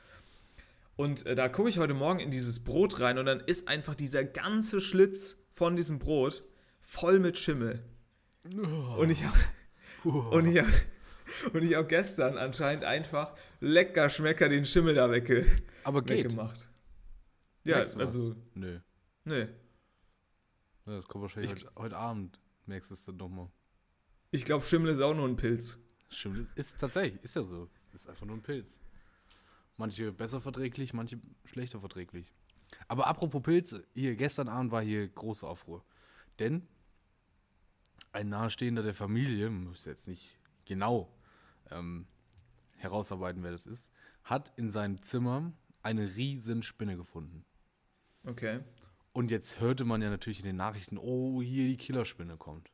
Und 0.95 1.25
äh, 1.25 1.35
da 1.35 1.49
gucke 1.49 1.69
ich 1.69 1.77
heute 1.79 1.93
Morgen 1.93 2.19
in 2.19 2.31
dieses 2.31 2.63
Brot 2.63 2.99
rein 2.99 3.17
und 3.17 3.25
dann 3.25 3.39
ist 3.41 3.67
einfach 3.67 3.95
dieser 3.95 4.23
ganze 4.23 4.79
Schlitz 4.81 5.37
von 5.49 5.75
diesem 5.75 5.99
Brot 5.99 6.43
voll 6.81 7.19
mit 7.19 7.37
Schimmel. 7.37 7.83
Und 8.97 9.09
ich 9.09 9.23
habe 9.25 9.37
und 10.31 10.45
ich 10.45 10.59
habe 10.59 10.71
und 11.53 11.63
ich 11.63 11.75
habe 11.75 11.87
gestern 11.87 12.37
anscheinend 12.37 12.83
einfach 12.85 13.35
lecker 13.59 14.09
Schmecker 14.09 14.49
den 14.49 14.65
Schimmel 14.65 14.95
da 14.95 15.11
wegge 15.11 15.45
Aber 15.83 16.01
geht. 16.01 16.25
weggemacht. 16.25 16.67
Ja, 17.65 17.77
Merkst 17.77 17.95
du 17.95 17.99
was? 17.99 18.05
also 18.15 18.35
Nö. 18.55 18.79
Ja, 19.25 19.47
Das 20.85 21.05
kommt 21.07 21.21
wahrscheinlich 21.23 21.51
Ich- 21.51 21.63
heute, 21.65 21.75
heute 21.75 21.97
Abend. 21.97 22.39
Merkst 22.65 22.89
du 22.89 22.93
es 22.95 23.05
dann 23.05 23.17
nochmal. 23.17 23.49
Ich 24.31 24.45
glaube, 24.45 24.63
Schimmel 24.63 24.91
ist 24.91 25.01
auch 25.01 25.15
nur 25.15 25.27
ein 25.27 25.35
Pilz. 25.35 25.77
Stimmt, 26.09 26.47
ist 26.55 26.79
tatsächlich, 26.79 27.23
ist 27.23 27.35
ja 27.35 27.43
so. 27.43 27.69
Ist 27.93 28.07
einfach 28.07 28.25
nur 28.25 28.37
ein 28.37 28.43
Pilz. 28.43 28.79
Manche 29.77 30.11
besser 30.11 30.41
verträglich, 30.41 30.93
manche 30.93 31.19
schlechter 31.45 31.79
verträglich. 31.79 32.31
Aber 32.87 33.07
apropos 33.07 33.41
Pilze, 33.41 33.87
hier 33.93 34.15
gestern 34.15 34.47
Abend 34.47 34.71
war 34.71 34.81
hier 34.81 35.07
große 35.07 35.47
Aufruhr. 35.47 35.83
Denn 36.37 36.67
ein 38.11 38.29
Nahestehender 38.29 38.83
der 38.83 38.93
Familie, 38.93 39.49
muss 39.49 39.85
jetzt 39.85 40.07
nicht 40.07 40.37
genau 40.65 41.11
ähm, 41.71 42.07
herausarbeiten, 42.77 43.43
wer 43.43 43.51
das 43.51 43.65
ist, 43.65 43.89
hat 44.23 44.51
in 44.57 44.69
seinem 44.69 45.01
Zimmer 45.01 45.51
eine 45.81 46.15
riesen 46.15 46.61
Spinne 46.61 46.97
gefunden. 46.97 47.45
Okay. 48.25 48.59
Und 49.13 49.31
jetzt 49.31 49.59
hörte 49.59 49.85
man 49.85 50.01
ja 50.01 50.09
natürlich 50.09 50.39
in 50.39 50.45
den 50.45 50.57
Nachrichten, 50.57 50.97
oh, 50.97 51.41
hier 51.41 51.67
die 51.67 51.77
Killerspinne 51.77 52.37
kommt. 52.37 52.71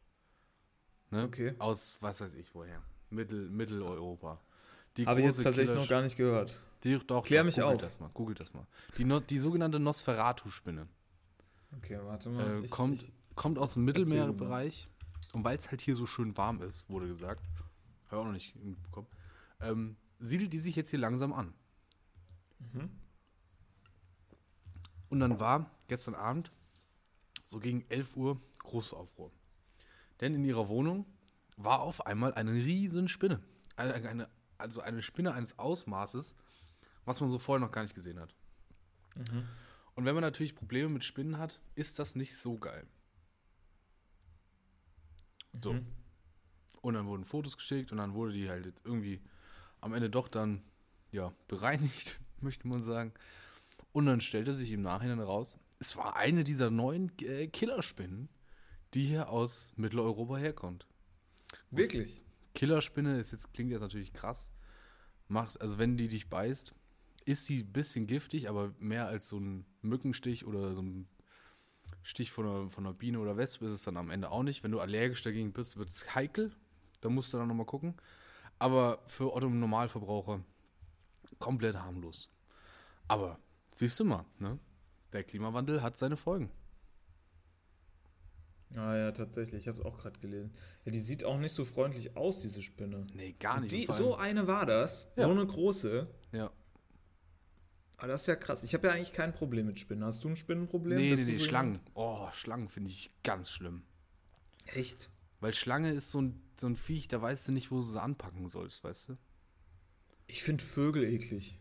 Ne? 1.11 1.23
Okay. 1.23 1.55
Aus, 1.59 1.97
was 2.01 2.21
weiß 2.21 2.33
ich 2.35 2.53
woher. 2.55 2.81
Mittel, 3.09 3.49
Mitteleuropa. 3.49 4.39
Die 4.97 5.05
Habe 5.05 5.19
ich 5.19 5.25
jetzt 5.27 5.43
tatsächlich 5.43 5.75
noch 5.77 5.87
gar 5.87 6.01
nicht 6.01 6.15
gehört. 6.15 6.59
Die, 6.83 6.97
doch, 6.99 7.23
Klär 7.23 7.41
doch, 7.41 7.45
mich 7.45 7.55
googelt 7.55 7.75
auf. 7.75 7.81
Das 7.81 7.99
mal, 7.99 8.09
googelt 8.13 8.39
das 8.39 8.53
mal. 8.53 8.65
Die, 8.97 9.05
no, 9.05 9.19
die 9.19 9.39
sogenannte 9.39 9.79
Nosferatu-Spinne 9.79 10.87
Okay, 11.77 11.99
warte 12.03 12.29
mal. 12.29 12.47
äh, 12.61 12.65
Ich- 12.65 12.71
kommt, 12.71 12.95
ich- 12.95 13.11
kommt 13.35 13.57
aus 13.59 13.73
dem 13.73 13.83
Mittelmeerbereich. 13.85 14.87
Und 15.33 15.43
weil 15.43 15.57
es 15.57 15.69
halt 15.69 15.81
hier 15.81 15.95
so 15.95 16.05
schön 16.05 16.35
warm 16.37 16.61
ist, 16.61 16.89
wurde 16.89 17.07
gesagt, 17.07 17.41
habe 17.45 18.07
ich 18.07 18.13
auch 18.13 18.23
noch 18.25 18.31
nicht 18.31 18.55
mitbekommen, 18.55 19.07
ähm, 19.59 19.97
siedelt 20.19 20.53
die 20.53 20.59
sich 20.59 20.75
jetzt 20.77 20.89
hier 20.91 20.99
langsam 20.99 21.33
an. 21.33 21.53
Mhm. 22.59 22.89
Und 25.09 25.19
dann 25.19 25.39
war 25.39 25.69
gestern 25.87 26.15
Abend, 26.15 26.51
so 27.45 27.59
gegen 27.59 27.85
11 27.89 28.15
Uhr, 28.15 28.39
große 28.59 28.95
Aufruhr. 28.95 29.31
Denn 30.21 30.33
in 30.35 30.43
ihrer 30.43 30.67
Wohnung 30.67 31.05
war 31.57 31.81
auf 31.81 32.05
einmal 32.05 32.33
eine 32.33 32.51
riesen 32.51 33.07
Spinne. 33.07 33.41
Eine, 33.75 33.93
eine, 34.09 34.29
also 34.57 34.81
eine 34.81 35.01
Spinne 35.01 35.33
eines 35.33 35.59
Ausmaßes, 35.59 36.33
was 37.05 37.21
man 37.21 37.29
so 37.29 37.39
vorher 37.39 37.65
noch 37.65 37.71
gar 37.71 37.83
nicht 37.83 37.95
gesehen 37.95 38.19
hat. 38.19 38.35
Mhm. 39.15 39.47
Und 39.95 40.05
wenn 40.05 40.15
man 40.15 40.21
natürlich 40.21 40.55
Probleme 40.55 40.89
mit 40.89 41.03
Spinnen 41.03 41.37
hat, 41.37 41.61
ist 41.75 41.99
das 41.99 42.15
nicht 42.15 42.37
so 42.37 42.57
geil. 42.57 42.85
So. 45.61 45.73
Mhm. 45.73 45.85
Und 46.81 46.93
dann 46.93 47.07
wurden 47.07 47.25
Fotos 47.25 47.57
geschickt 47.57 47.91
und 47.91 47.97
dann 47.97 48.13
wurde 48.13 48.33
die 48.33 48.49
halt 48.49 48.65
jetzt 48.65 48.85
irgendwie 48.85 49.21
am 49.81 49.93
Ende 49.93 50.09
doch 50.09 50.27
dann, 50.27 50.61
ja, 51.11 51.33
bereinigt, 51.47 52.19
möchte 52.41 52.67
man 52.67 52.83
sagen. 52.83 53.13
Und 53.91 54.05
dann 54.05 54.21
stellte 54.21 54.53
sich 54.53 54.71
im 54.71 54.81
Nachhinein 54.81 55.19
raus, 55.19 55.57
es 55.79 55.95
war 55.95 56.15
eine 56.15 56.43
dieser 56.43 56.69
neuen 56.69 57.11
äh, 57.19 57.47
Killerspinnen, 57.47 58.29
die 58.95 59.05
hier 59.05 59.29
aus 59.29 59.73
Mitteleuropa 59.75 60.37
herkommt. 60.37 60.87
Wirklich? 61.69 62.23
Killerspinne 62.53 63.19
ist 63.19 63.31
jetzt, 63.31 63.53
klingt 63.53 63.71
jetzt 63.71 63.81
natürlich 63.81 64.13
krass. 64.13 64.53
Macht, 65.27 65.59
also 65.59 65.77
wenn 65.77 65.97
die 65.97 66.07
dich 66.07 66.29
beißt, 66.29 66.73
ist 67.25 67.49
die 67.49 67.63
ein 67.63 67.73
bisschen 67.73 68.07
giftig, 68.07 68.49
aber 68.49 68.73
mehr 68.79 69.07
als 69.07 69.27
so 69.27 69.37
ein 69.37 69.65
Mückenstich 69.81 70.45
oder 70.45 70.73
so 70.73 70.81
ein 70.81 71.07
Stich 72.03 72.31
von 72.31 72.45
einer, 72.45 72.69
von 72.69 72.85
einer 72.85 72.93
Biene 72.93 73.19
oder 73.19 73.35
Wespe 73.35 73.65
ist 73.65 73.73
es 73.73 73.83
dann 73.83 73.97
am 73.97 74.11
Ende 74.11 74.31
auch 74.31 74.43
nicht. 74.43 74.63
Wenn 74.63 74.71
du 74.71 74.79
allergisch 74.79 75.23
dagegen 75.23 75.53
bist, 75.53 75.77
wird 75.77 75.89
es 75.89 76.15
heikel. 76.15 76.55
Da 77.01 77.09
musst 77.09 77.33
du 77.33 77.37
dann 77.37 77.47
nochmal 77.47 77.65
gucken. 77.65 77.95
Aber 78.59 79.03
für 79.07 79.33
Otto 79.33 79.49
Normalverbraucher 79.49 80.43
komplett 81.39 81.75
harmlos. 81.75 82.29
Aber 83.07 83.39
siehst 83.73 83.99
du 83.99 84.05
mal, 84.05 84.25
ne? 84.39 84.59
Der 85.13 85.23
Klimawandel 85.23 85.81
hat 85.81 85.97
seine 85.97 86.17
Folgen. 86.17 86.51
Ah 88.73 88.95
ja, 88.95 89.11
tatsächlich. 89.11 89.61
Ich 89.63 89.67
habe 89.67 89.79
es 89.79 89.85
auch 89.85 89.97
gerade 89.97 90.19
gelesen. 90.19 90.51
Ja, 90.83 90.91
die 90.91 90.99
sieht 90.99 91.23
auch 91.23 91.37
nicht 91.37 91.53
so 91.53 91.65
freundlich 91.65 92.17
aus, 92.17 92.41
diese 92.41 92.61
Spinne. 92.61 93.05
Nee, 93.13 93.33
gar 93.33 93.61
nicht. 93.61 93.71
Die, 93.71 93.85
so 93.85 94.15
eine 94.15 94.47
war 94.47 94.65
das. 94.65 95.11
Ja. 95.15 95.25
So 95.25 95.31
eine 95.31 95.45
große. 95.45 96.07
ja. 96.31 96.51
Aber 97.97 98.09
das 98.09 98.21
ist 98.21 98.27
ja 98.27 98.35
krass. 98.35 98.63
Ich 98.63 98.73
habe 98.73 98.87
ja 98.87 98.93
eigentlich 98.93 99.13
kein 99.13 99.33
Problem 99.33 99.67
mit 99.67 99.79
Spinnen. 99.79 100.03
Hast 100.03 100.23
du 100.23 100.27
ein 100.27 100.35
Spinnenproblem? 100.35 100.97
Nee, 100.97 101.15
nee, 101.15 101.23
nee, 101.23 101.37
so 101.37 101.43
Schlangen. 101.45 101.79
Oh, 101.93 102.27
Schlangen 102.33 102.67
finde 102.67 102.89
ich 102.89 103.09
ganz 103.23 103.49
schlimm. 103.49 103.83
Echt? 104.65 105.09
Weil 105.39 105.53
Schlange 105.53 105.91
ist 105.93 106.11
so 106.11 106.21
ein, 106.21 106.41
so 106.59 106.67
ein 106.67 106.75
Viech, 106.75 107.07
da 107.07 107.21
weißt 107.21 107.47
du 107.47 107.51
nicht, 107.53 107.71
wo 107.71 107.77
du 107.77 107.81
sie 107.83 108.01
anpacken 108.01 108.49
sollst, 108.49 108.83
weißt 108.83 109.09
du? 109.09 109.17
Ich 110.27 110.43
finde 110.43 110.63
Vögel 110.63 111.05
eklig. 111.05 111.59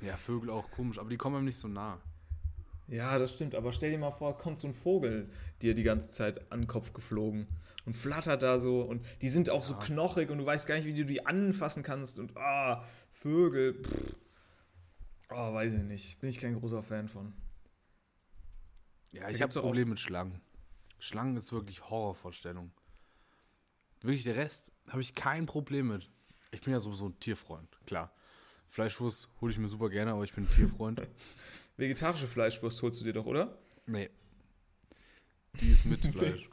Ja, 0.00 0.16
Vögel 0.16 0.48
auch 0.48 0.70
komisch, 0.70 0.98
aber 0.98 1.10
die 1.10 1.18
kommen 1.18 1.36
einem 1.36 1.44
nicht 1.44 1.58
so 1.58 1.68
nah. 1.68 2.00
Ja, 2.90 3.18
das 3.20 3.32
stimmt. 3.32 3.54
Aber 3.54 3.72
stell 3.72 3.92
dir 3.92 3.98
mal 3.98 4.10
vor, 4.10 4.36
kommt 4.36 4.58
so 4.58 4.66
ein 4.66 4.74
Vogel 4.74 5.30
dir 5.62 5.74
die 5.74 5.84
ganze 5.84 6.10
Zeit 6.10 6.50
an 6.50 6.62
den 6.62 6.66
Kopf 6.66 6.92
geflogen 6.92 7.46
und 7.86 7.94
flattert 7.94 8.42
da 8.42 8.58
so. 8.58 8.82
Und 8.82 9.06
die 9.22 9.28
sind 9.28 9.48
auch 9.48 9.62
so 9.62 9.76
knochig 9.76 10.28
und 10.28 10.38
du 10.38 10.46
weißt 10.46 10.66
gar 10.66 10.74
nicht, 10.74 10.86
wie 10.86 10.94
du 10.94 11.04
die 11.04 11.24
anfassen 11.24 11.84
kannst. 11.84 12.18
Und 12.18 12.36
ah, 12.36 12.84
Vögel. 13.12 13.74
Pff. 13.74 14.16
Oh, 15.30 15.54
weiß 15.54 15.72
ich 15.74 15.84
nicht. 15.84 16.20
Bin 16.20 16.30
ich 16.30 16.38
kein 16.38 16.58
großer 16.58 16.82
Fan 16.82 17.08
von. 17.08 17.32
Ja, 19.12 19.22
Da 19.22 19.30
ich 19.30 19.40
habe 19.40 19.60
Problem 19.60 19.90
mit 19.90 20.00
Schlangen. 20.00 20.40
Schlangen 20.98 21.36
ist 21.36 21.52
wirklich 21.52 21.88
Horrorvorstellung. 21.88 22.72
Wirklich, 24.00 24.24
der 24.24 24.34
Rest 24.34 24.72
habe 24.88 25.00
ich 25.00 25.14
kein 25.14 25.46
Problem 25.46 25.88
mit. 25.88 26.10
Ich 26.50 26.60
bin 26.60 26.72
ja 26.72 26.80
sowieso 26.80 27.06
ein 27.06 27.20
Tierfreund, 27.20 27.78
klar. 27.86 28.12
Fleischwurst 28.68 29.28
hole 29.40 29.52
ich 29.52 29.58
mir 29.58 29.68
super 29.68 29.90
gerne, 29.90 30.12
aber 30.12 30.24
ich 30.24 30.32
bin 30.32 30.44
ein 30.44 30.50
Tierfreund. 30.50 31.02
Vegetarische 31.80 32.26
Fleischwurst 32.26 32.80
holst 32.82 33.00
du 33.00 33.04
dir 33.04 33.12
doch, 33.14 33.26
oder? 33.26 33.58
nee. 33.86 34.10
Die 35.60 35.72
ist 35.72 35.84
mit 35.84 36.04
Fleisch. 36.14 36.48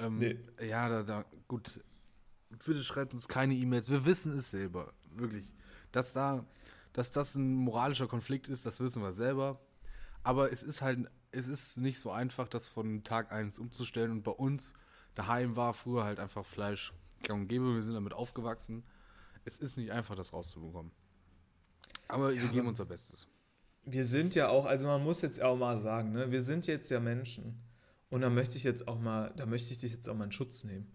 ähm, 0.00 0.18
Nee. 0.18 0.38
Ja, 0.60 0.88
da, 0.88 1.02
da, 1.02 1.24
gut. 1.48 1.80
Bitte 2.50 2.82
schreibt 2.84 3.14
uns 3.14 3.28
keine 3.28 3.54
E-Mails. 3.54 3.88
Wir 3.90 4.04
wissen 4.04 4.32
es 4.36 4.50
selber. 4.50 4.92
Wirklich. 5.10 5.50
Dass 5.92 6.12
da, 6.12 6.44
dass 6.92 7.10
das 7.10 7.34
ein 7.34 7.54
moralischer 7.54 8.06
Konflikt 8.08 8.48
ist, 8.48 8.66
das 8.66 8.78
wissen 8.80 9.02
wir 9.02 9.12
selber. 9.14 9.58
Aber 10.22 10.52
es 10.52 10.62
ist 10.62 10.82
halt, 10.82 11.08
es 11.30 11.46
ist 11.48 11.78
nicht 11.78 11.98
so 11.98 12.10
einfach, 12.10 12.46
das 12.48 12.68
von 12.68 13.04
Tag 13.04 13.32
1 13.32 13.58
umzustellen. 13.58 14.10
Und 14.10 14.22
bei 14.22 14.32
uns 14.32 14.74
daheim 15.14 15.56
war 15.56 15.72
früher 15.72 16.04
halt 16.04 16.18
einfach 16.20 16.44
Fleisch 16.44 16.92
gang 17.22 17.42
und 17.42 17.48
gäbe. 17.48 17.74
Wir 17.74 17.82
sind 17.82 17.94
damit 17.94 18.12
aufgewachsen. 18.12 18.84
Es 19.44 19.58
ist 19.58 19.76
nicht 19.76 19.92
einfach, 19.92 20.14
das 20.14 20.32
rauszubekommen. 20.32 20.92
Aber 22.08 22.34
wir 22.34 22.48
geben 22.48 22.66
unser 22.68 22.84
Bestes. 22.84 23.28
Wir 23.86 24.04
sind 24.04 24.34
ja 24.34 24.48
auch, 24.48 24.66
also 24.66 24.86
man 24.86 25.02
muss 25.02 25.22
jetzt 25.22 25.40
auch 25.40 25.56
mal 25.56 25.80
sagen, 25.80 26.12
ne, 26.12 26.30
wir 26.30 26.42
sind 26.42 26.66
jetzt 26.66 26.90
ja 26.90 27.00
Menschen. 27.00 27.62
Und 28.10 28.20
da 28.20 28.30
möchte 28.30 28.56
ich 28.56 28.64
jetzt 28.64 28.86
auch 28.88 28.98
mal, 28.98 29.32
da 29.36 29.46
möchte 29.46 29.72
ich 29.72 29.78
dich 29.78 29.92
jetzt 29.92 30.08
auch 30.08 30.14
mal 30.14 30.24
in 30.24 30.32
Schutz 30.32 30.64
nehmen. 30.64 30.92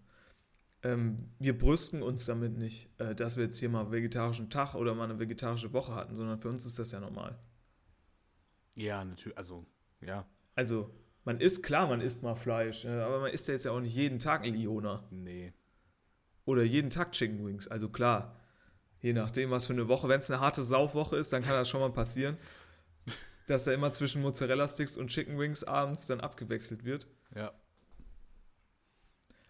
Ähm, 0.82 1.16
wir 1.38 1.56
brüsten 1.56 2.02
uns 2.02 2.26
damit 2.26 2.56
nicht, 2.56 2.88
äh, 2.98 3.14
dass 3.14 3.36
wir 3.36 3.44
jetzt 3.44 3.58
hier 3.58 3.68
mal 3.68 3.80
einen 3.82 3.92
vegetarischen 3.92 4.50
Tag 4.50 4.74
oder 4.74 4.94
mal 4.94 5.04
eine 5.04 5.18
vegetarische 5.18 5.72
Woche 5.72 5.94
hatten, 5.94 6.16
sondern 6.16 6.38
für 6.38 6.48
uns 6.48 6.64
ist 6.64 6.78
das 6.78 6.90
ja 6.90 7.00
normal. 7.00 7.38
Ja, 8.76 9.04
natürlich. 9.04 9.38
Also, 9.38 9.66
ja. 10.00 10.26
Also, 10.54 10.90
man 11.24 11.40
isst, 11.40 11.62
klar, 11.62 11.86
man 11.86 12.00
isst 12.00 12.22
mal 12.22 12.34
Fleisch, 12.34 12.84
äh, 12.84 13.00
aber 13.00 13.20
man 13.20 13.32
isst 13.32 13.48
ja 13.48 13.54
jetzt 13.54 13.64
ja 13.64 13.72
auch 13.72 13.80
nicht 13.80 13.94
jeden 13.94 14.18
Tag 14.18 14.42
ein 14.42 14.54
Liona 14.54 15.04
Nee. 15.10 15.52
oder 16.44 16.62
jeden 16.62 16.90
Tag 16.90 17.12
Chicken 17.12 17.46
Wings. 17.46 17.68
Also 17.68 17.88
klar, 17.88 18.36
je 19.00 19.12
nachdem, 19.12 19.50
was 19.50 19.66
für 19.66 19.72
eine 19.72 19.88
Woche. 19.88 20.08
Wenn 20.08 20.20
es 20.20 20.30
eine 20.30 20.40
harte 20.40 20.62
Saufwoche 20.62 21.16
ist, 21.16 21.32
dann 21.32 21.42
kann 21.42 21.54
das 21.54 21.68
schon 21.68 21.80
mal 21.80 21.92
passieren, 21.92 22.36
dass 23.46 23.64
da 23.64 23.72
immer 23.72 23.92
zwischen 23.92 24.22
Mozzarella-Sticks 24.22 24.96
und 24.96 25.08
Chicken 25.08 25.38
Wings 25.38 25.64
abends 25.64 26.06
dann 26.06 26.20
abgewechselt 26.20 26.84
wird. 26.84 27.06
Ja. 27.34 27.52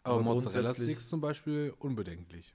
Aber, 0.02 0.14
Aber 0.14 0.22
Mozzarella-Sticks 0.22 1.08
zum 1.08 1.20
Beispiel 1.20 1.74
unbedenklich. 1.78 2.54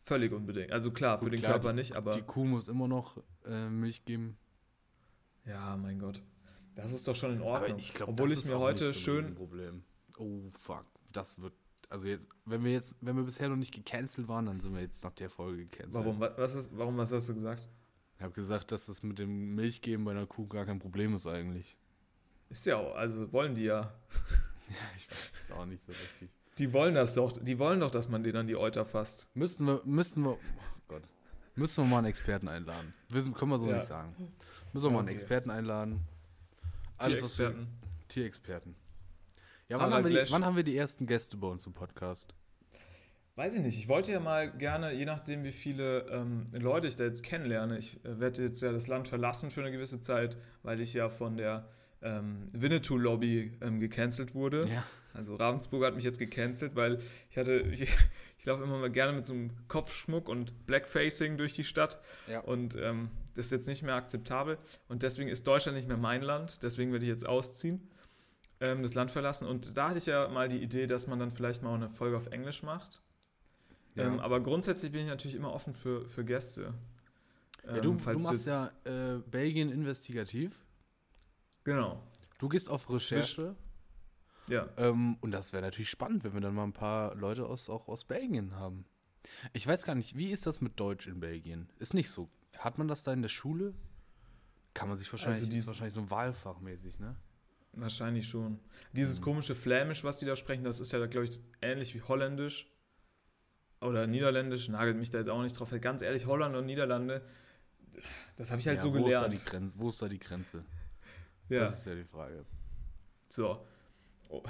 Völlig 0.00 0.32
unbedingt. 0.32 0.72
Also 0.72 0.90
klar, 0.90 1.18
für 1.18 1.24
Gut, 1.26 1.34
den 1.34 1.40
klar, 1.40 1.52
Körper 1.54 1.70
die- 1.70 1.76
nicht, 1.76 1.92
aber 1.94 2.12
Die 2.12 2.22
Kuh 2.22 2.44
muss 2.44 2.68
immer 2.68 2.88
noch 2.88 3.22
äh, 3.44 3.68
Milch 3.68 4.04
geben. 4.04 4.38
ja, 5.44 5.76
mein 5.76 5.98
Gott. 5.98 6.22
Das 6.74 6.92
ist 6.92 7.08
doch 7.08 7.16
schon 7.16 7.32
in 7.32 7.38
Aber 7.40 7.50
Ordnung. 7.62 7.78
ich 7.78 7.92
glaube, 7.92 8.12
Obwohl 8.12 8.28
das 8.28 8.38
ich 8.38 8.44
ist 8.44 8.50
mir 8.50 8.56
auch 8.56 8.60
heute 8.60 8.88
nicht 8.88 9.04
so 9.04 9.10
ein 9.10 9.24
schön. 9.24 9.34
Problem. 9.34 9.82
Oh 10.16 10.48
fuck, 10.50 10.86
das 11.12 11.40
wird 11.40 11.52
also 11.90 12.06
jetzt, 12.06 12.28
wenn 12.44 12.62
wir 12.64 12.72
jetzt, 12.72 12.96
wenn 13.00 13.16
wir 13.16 13.22
bisher 13.24 13.48
noch 13.48 13.56
nicht 13.56 13.72
gecancelt 13.72 14.28
waren, 14.28 14.44
dann 14.46 14.60
sind 14.60 14.74
wir 14.74 14.82
jetzt 14.82 15.02
nach 15.02 15.12
der 15.14 15.30
Folge 15.30 15.66
gecancelt. 15.66 16.04
Warum? 16.04 16.20
Was, 16.20 16.54
ist, 16.54 16.76
warum? 16.76 16.96
Was 16.98 17.12
hast 17.12 17.28
du 17.30 17.34
gesagt? 17.34 17.66
Ich 18.18 18.22
habe 18.24 18.32
gesagt, 18.34 18.72
dass 18.72 18.86
das 18.86 19.02
mit 19.04 19.18
dem 19.20 19.54
Milchgeben 19.54 20.04
bei 20.04 20.10
einer 20.10 20.26
Kuh 20.26 20.46
gar 20.48 20.66
kein 20.66 20.80
Problem 20.80 21.14
ist 21.14 21.26
eigentlich. 21.26 21.76
Ist 22.50 22.66
ja 22.66 22.76
auch, 22.76 22.96
also 22.96 23.32
wollen 23.32 23.54
die 23.54 23.64
ja. 23.64 23.92
Ich 24.98 25.10
weiß 25.10 25.42
es 25.44 25.50
auch 25.52 25.64
nicht 25.64 25.82
so 25.86 25.92
richtig. 25.92 26.28
Die 26.58 26.72
wollen 26.72 26.94
das 26.94 27.14
doch, 27.14 27.32
die 27.32 27.58
wollen 27.58 27.80
doch, 27.80 27.90
dass 27.90 28.08
man 28.08 28.22
denen 28.22 28.36
an 28.36 28.46
die 28.48 28.56
Euter 28.56 28.84
fasst. 28.84 29.28
Müssten 29.34 29.64
wir, 29.66 29.80
müssten 29.84 30.22
wir, 30.24 30.32
oh 30.32 30.38
Gott, 30.88 31.02
müssen 31.54 31.84
wir 31.84 31.88
mal 31.88 31.98
einen 31.98 32.08
Experten 32.08 32.48
einladen. 32.48 32.92
Wissen, 33.08 33.32
können 33.32 33.52
wir 33.52 33.58
so 33.58 33.68
Ja. 33.68 33.76
nicht 33.76 33.86
sagen. 33.86 34.14
Müssen 34.72 34.86
wir 34.86 34.90
mal 34.90 34.98
einen 34.98 35.08
Okay. 35.08 35.14
Experten 35.14 35.50
einladen. 35.50 36.00
Alles, 36.98 37.22
was 37.22 37.38
wir, 37.38 37.46
Tierexperten. 37.50 37.68
Tierexperten. 38.08 38.74
Ja, 39.68 39.78
wann 39.80 39.94
haben, 39.94 40.04
wir 40.04 40.24
die, 40.24 40.30
wann 40.32 40.44
haben 40.44 40.56
wir 40.56 40.64
die 40.64 40.76
ersten 40.76 41.06
Gäste 41.06 41.36
bei 41.36 41.46
uns 41.46 41.64
im 41.66 41.72
Podcast? 41.72 42.34
Weiß 43.38 43.54
ich 43.54 43.60
nicht. 43.60 43.78
Ich 43.78 43.86
wollte 43.86 44.10
ja 44.10 44.18
mal 44.18 44.50
gerne, 44.50 44.92
je 44.92 45.04
nachdem, 45.04 45.44
wie 45.44 45.52
viele 45.52 46.00
ähm, 46.10 46.46
Leute 46.50 46.88
ich 46.88 46.96
da 46.96 47.04
jetzt 47.04 47.22
kennenlerne, 47.22 47.78
ich 47.78 48.04
äh, 48.04 48.18
werde 48.18 48.42
jetzt 48.42 48.60
ja 48.62 48.72
das 48.72 48.88
Land 48.88 49.06
verlassen 49.06 49.52
für 49.52 49.60
eine 49.60 49.70
gewisse 49.70 50.00
Zeit, 50.00 50.36
weil 50.64 50.80
ich 50.80 50.92
ja 50.92 51.08
von 51.08 51.36
der 51.36 51.68
ähm, 52.02 52.48
Winnetou-Lobby 52.52 53.56
ähm, 53.60 53.78
gecancelt 53.78 54.34
wurde. 54.34 54.66
Ja. 54.68 54.82
Also 55.14 55.36
Ravensburg 55.36 55.84
hat 55.84 55.94
mich 55.94 56.02
jetzt 56.02 56.18
gecancelt, 56.18 56.74
weil 56.74 56.98
ich 57.30 57.38
hatte, 57.38 57.52
ich, 57.72 57.82
ich 58.38 58.44
laufe 58.44 58.64
immer 58.64 58.78
mal 58.78 58.90
gerne 58.90 59.12
mit 59.12 59.24
so 59.24 59.34
einem 59.34 59.50
Kopfschmuck 59.68 60.28
und 60.28 60.66
Blackfacing 60.66 61.36
durch 61.36 61.52
die 61.52 61.62
Stadt 61.62 62.00
Ja. 62.26 62.40
und 62.40 62.74
ähm, 62.74 63.08
das 63.36 63.46
ist 63.46 63.52
jetzt 63.52 63.68
nicht 63.68 63.84
mehr 63.84 63.94
akzeptabel 63.94 64.58
und 64.88 65.04
deswegen 65.04 65.28
ist 65.28 65.46
Deutschland 65.46 65.76
nicht 65.76 65.86
mehr 65.86 65.96
mein 65.96 66.22
Land, 66.22 66.64
deswegen 66.64 66.90
werde 66.90 67.04
ich 67.04 67.10
jetzt 67.10 67.24
ausziehen, 67.24 67.88
ähm, 68.60 68.82
das 68.82 68.94
Land 68.94 69.12
verlassen 69.12 69.46
und 69.46 69.76
da 69.76 69.90
hatte 69.90 69.98
ich 69.98 70.06
ja 70.06 70.26
mal 70.26 70.48
die 70.48 70.60
Idee, 70.60 70.88
dass 70.88 71.06
man 71.06 71.20
dann 71.20 71.30
vielleicht 71.30 71.62
mal 71.62 71.72
eine 71.72 71.88
Folge 71.88 72.16
auf 72.16 72.26
Englisch 72.32 72.64
macht. 72.64 73.00
Ja. 73.98 74.04
Ähm, 74.06 74.20
aber 74.20 74.40
grundsätzlich 74.40 74.92
bin 74.92 75.02
ich 75.02 75.06
natürlich 75.08 75.34
immer 75.36 75.52
offen 75.52 75.74
für, 75.74 76.08
für 76.08 76.24
Gäste. 76.24 76.72
ja, 77.66 77.80
du, 77.80 77.90
Ähm, 77.92 77.98
du 77.98 78.18
machst 78.20 78.46
ja 78.46 78.70
äh, 78.84 79.18
Belgien 79.20 79.70
investigativ. 79.70 80.58
Genau, 81.64 82.02
Du 82.38 82.48
gehst 82.48 82.70
auf 82.70 82.88
Recherche. 82.88 83.56
ja. 84.48 84.68
Ähm, 84.76 85.16
und 85.20 85.32
das 85.32 85.52
wäre 85.52 85.62
natürlich 85.62 85.90
spannend, 85.90 86.22
wenn 86.24 86.32
wir 86.34 86.40
dann 86.40 86.54
mal 86.54 86.62
ein 86.64 86.72
paar 86.72 87.14
Leute 87.16 87.44
aus, 87.46 87.68
auch 87.68 87.88
aus 87.88 88.04
Belgien 88.04 88.54
haben. 88.54 88.84
Ich 89.52 89.66
weiß 89.66 89.84
gar 89.84 89.94
nicht, 89.96 90.16
wie 90.16 90.30
ist 90.30 90.46
das 90.46 90.60
mit 90.60 90.78
Deutsch 90.78 91.06
in 91.08 91.18
Belgien? 91.20 91.68
Ist 91.80 91.94
nicht 91.94 92.10
so. 92.10 92.28
Hat 92.56 92.78
man 92.78 92.86
das 92.88 93.02
da 93.02 93.12
in 93.12 93.22
der 93.22 93.28
Schule? 93.28 93.74
Kann 94.72 94.88
man 94.88 94.96
sich 94.96 95.10
wahrscheinlich, 95.12 95.38
Also 95.42 95.46
ist 95.48 95.52
dies- 95.54 95.66
wahrscheinlich 95.66 95.94
so 95.94 96.00
ein 96.00 96.10
Wahlfachmäßig, 96.10 97.00
ne? 97.00 97.16
Wahrscheinlich 97.72 98.28
schon. 98.28 98.52
Mhm. 98.52 98.58
Dieses 98.92 99.20
komische 99.20 99.54
Flämisch, 99.56 100.04
was 100.04 100.18
die 100.18 100.24
da 100.26 100.36
sprechen, 100.36 100.62
das 100.64 100.78
ist 100.80 100.92
ja, 100.92 101.04
glaube 101.06 101.26
ich, 101.26 101.40
ähnlich 101.60 101.94
wie 101.94 102.02
Holländisch 102.02 102.70
oder 103.80 104.06
Niederländisch. 104.06 104.68
Nagelt 104.68 104.96
mich 104.96 105.10
da 105.10 105.18
jetzt 105.18 105.28
auch 105.30 105.42
nicht 105.42 105.58
drauf. 105.58 105.72
Ganz 105.80 106.02
ehrlich, 106.02 106.26
Holland 106.26 106.56
und 106.56 106.66
Niederlande, 106.66 107.22
das 108.36 108.50
habe 108.50 108.60
ich 108.60 108.66
halt 108.68 108.78
Ja, 108.78 108.82
so 108.82 108.92
wo 108.94 108.98
Ist 109.06 109.12
da 109.12 109.20
gelernt. 109.26 109.38
die 109.38 109.44
Grenze, 109.50 109.74
wo 109.78 109.88
ist 109.88 110.02
da 110.02 110.08
die 110.08 110.18
Grenze? 110.18 110.64
Ja, 111.48 111.60
Das 111.64 111.78
ist 111.80 111.86
ja 111.86 111.94
die 111.94 112.04
Frage. 112.04 112.44
so. 113.28 113.64
Oh. 114.28 114.42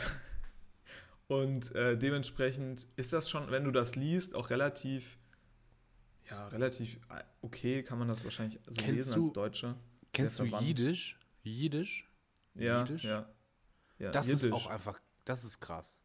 Und 1.29 1.75
äh, 1.75 1.97
dementsprechend 1.99 2.89
ist 2.97 3.13
das 3.13 3.29
schon, 3.29 3.51
wenn 3.51 3.65
du 3.65 3.71
das 3.71 3.97
liest, 3.97 4.35
auch 4.35 4.51
relativ, 4.51 5.19
ja, 6.31 6.49
relativ 6.49 6.97
äh, 7.11 7.23
okay, 7.43 7.83
kann 7.83 7.99
man 7.99 8.09
das 8.09 8.25
wahrscheinlich 8.25 8.59
so 8.67 8.73
Kennst 8.75 8.87
lesen 8.89 9.15
du- 9.15 9.21
als 9.21 9.33
Deutscher. 9.33 9.77
Kennst 10.13 10.39
du. 10.39 10.45
Jiddisch? 10.45 11.19
Jiddisch? 11.43 12.11
Ja, 12.55 12.81
Jiddisch? 12.83 13.05
ja. 13.05 13.29
ja 13.99 14.11
Das 14.11 14.27
ist 14.27 14.43
Jiddisch. 14.43 14.59
auch 14.59 14.67
einfach, 14.69 14.99
das 15.27 15.45
ist 15.45 15.61
krass. 15.61 15.99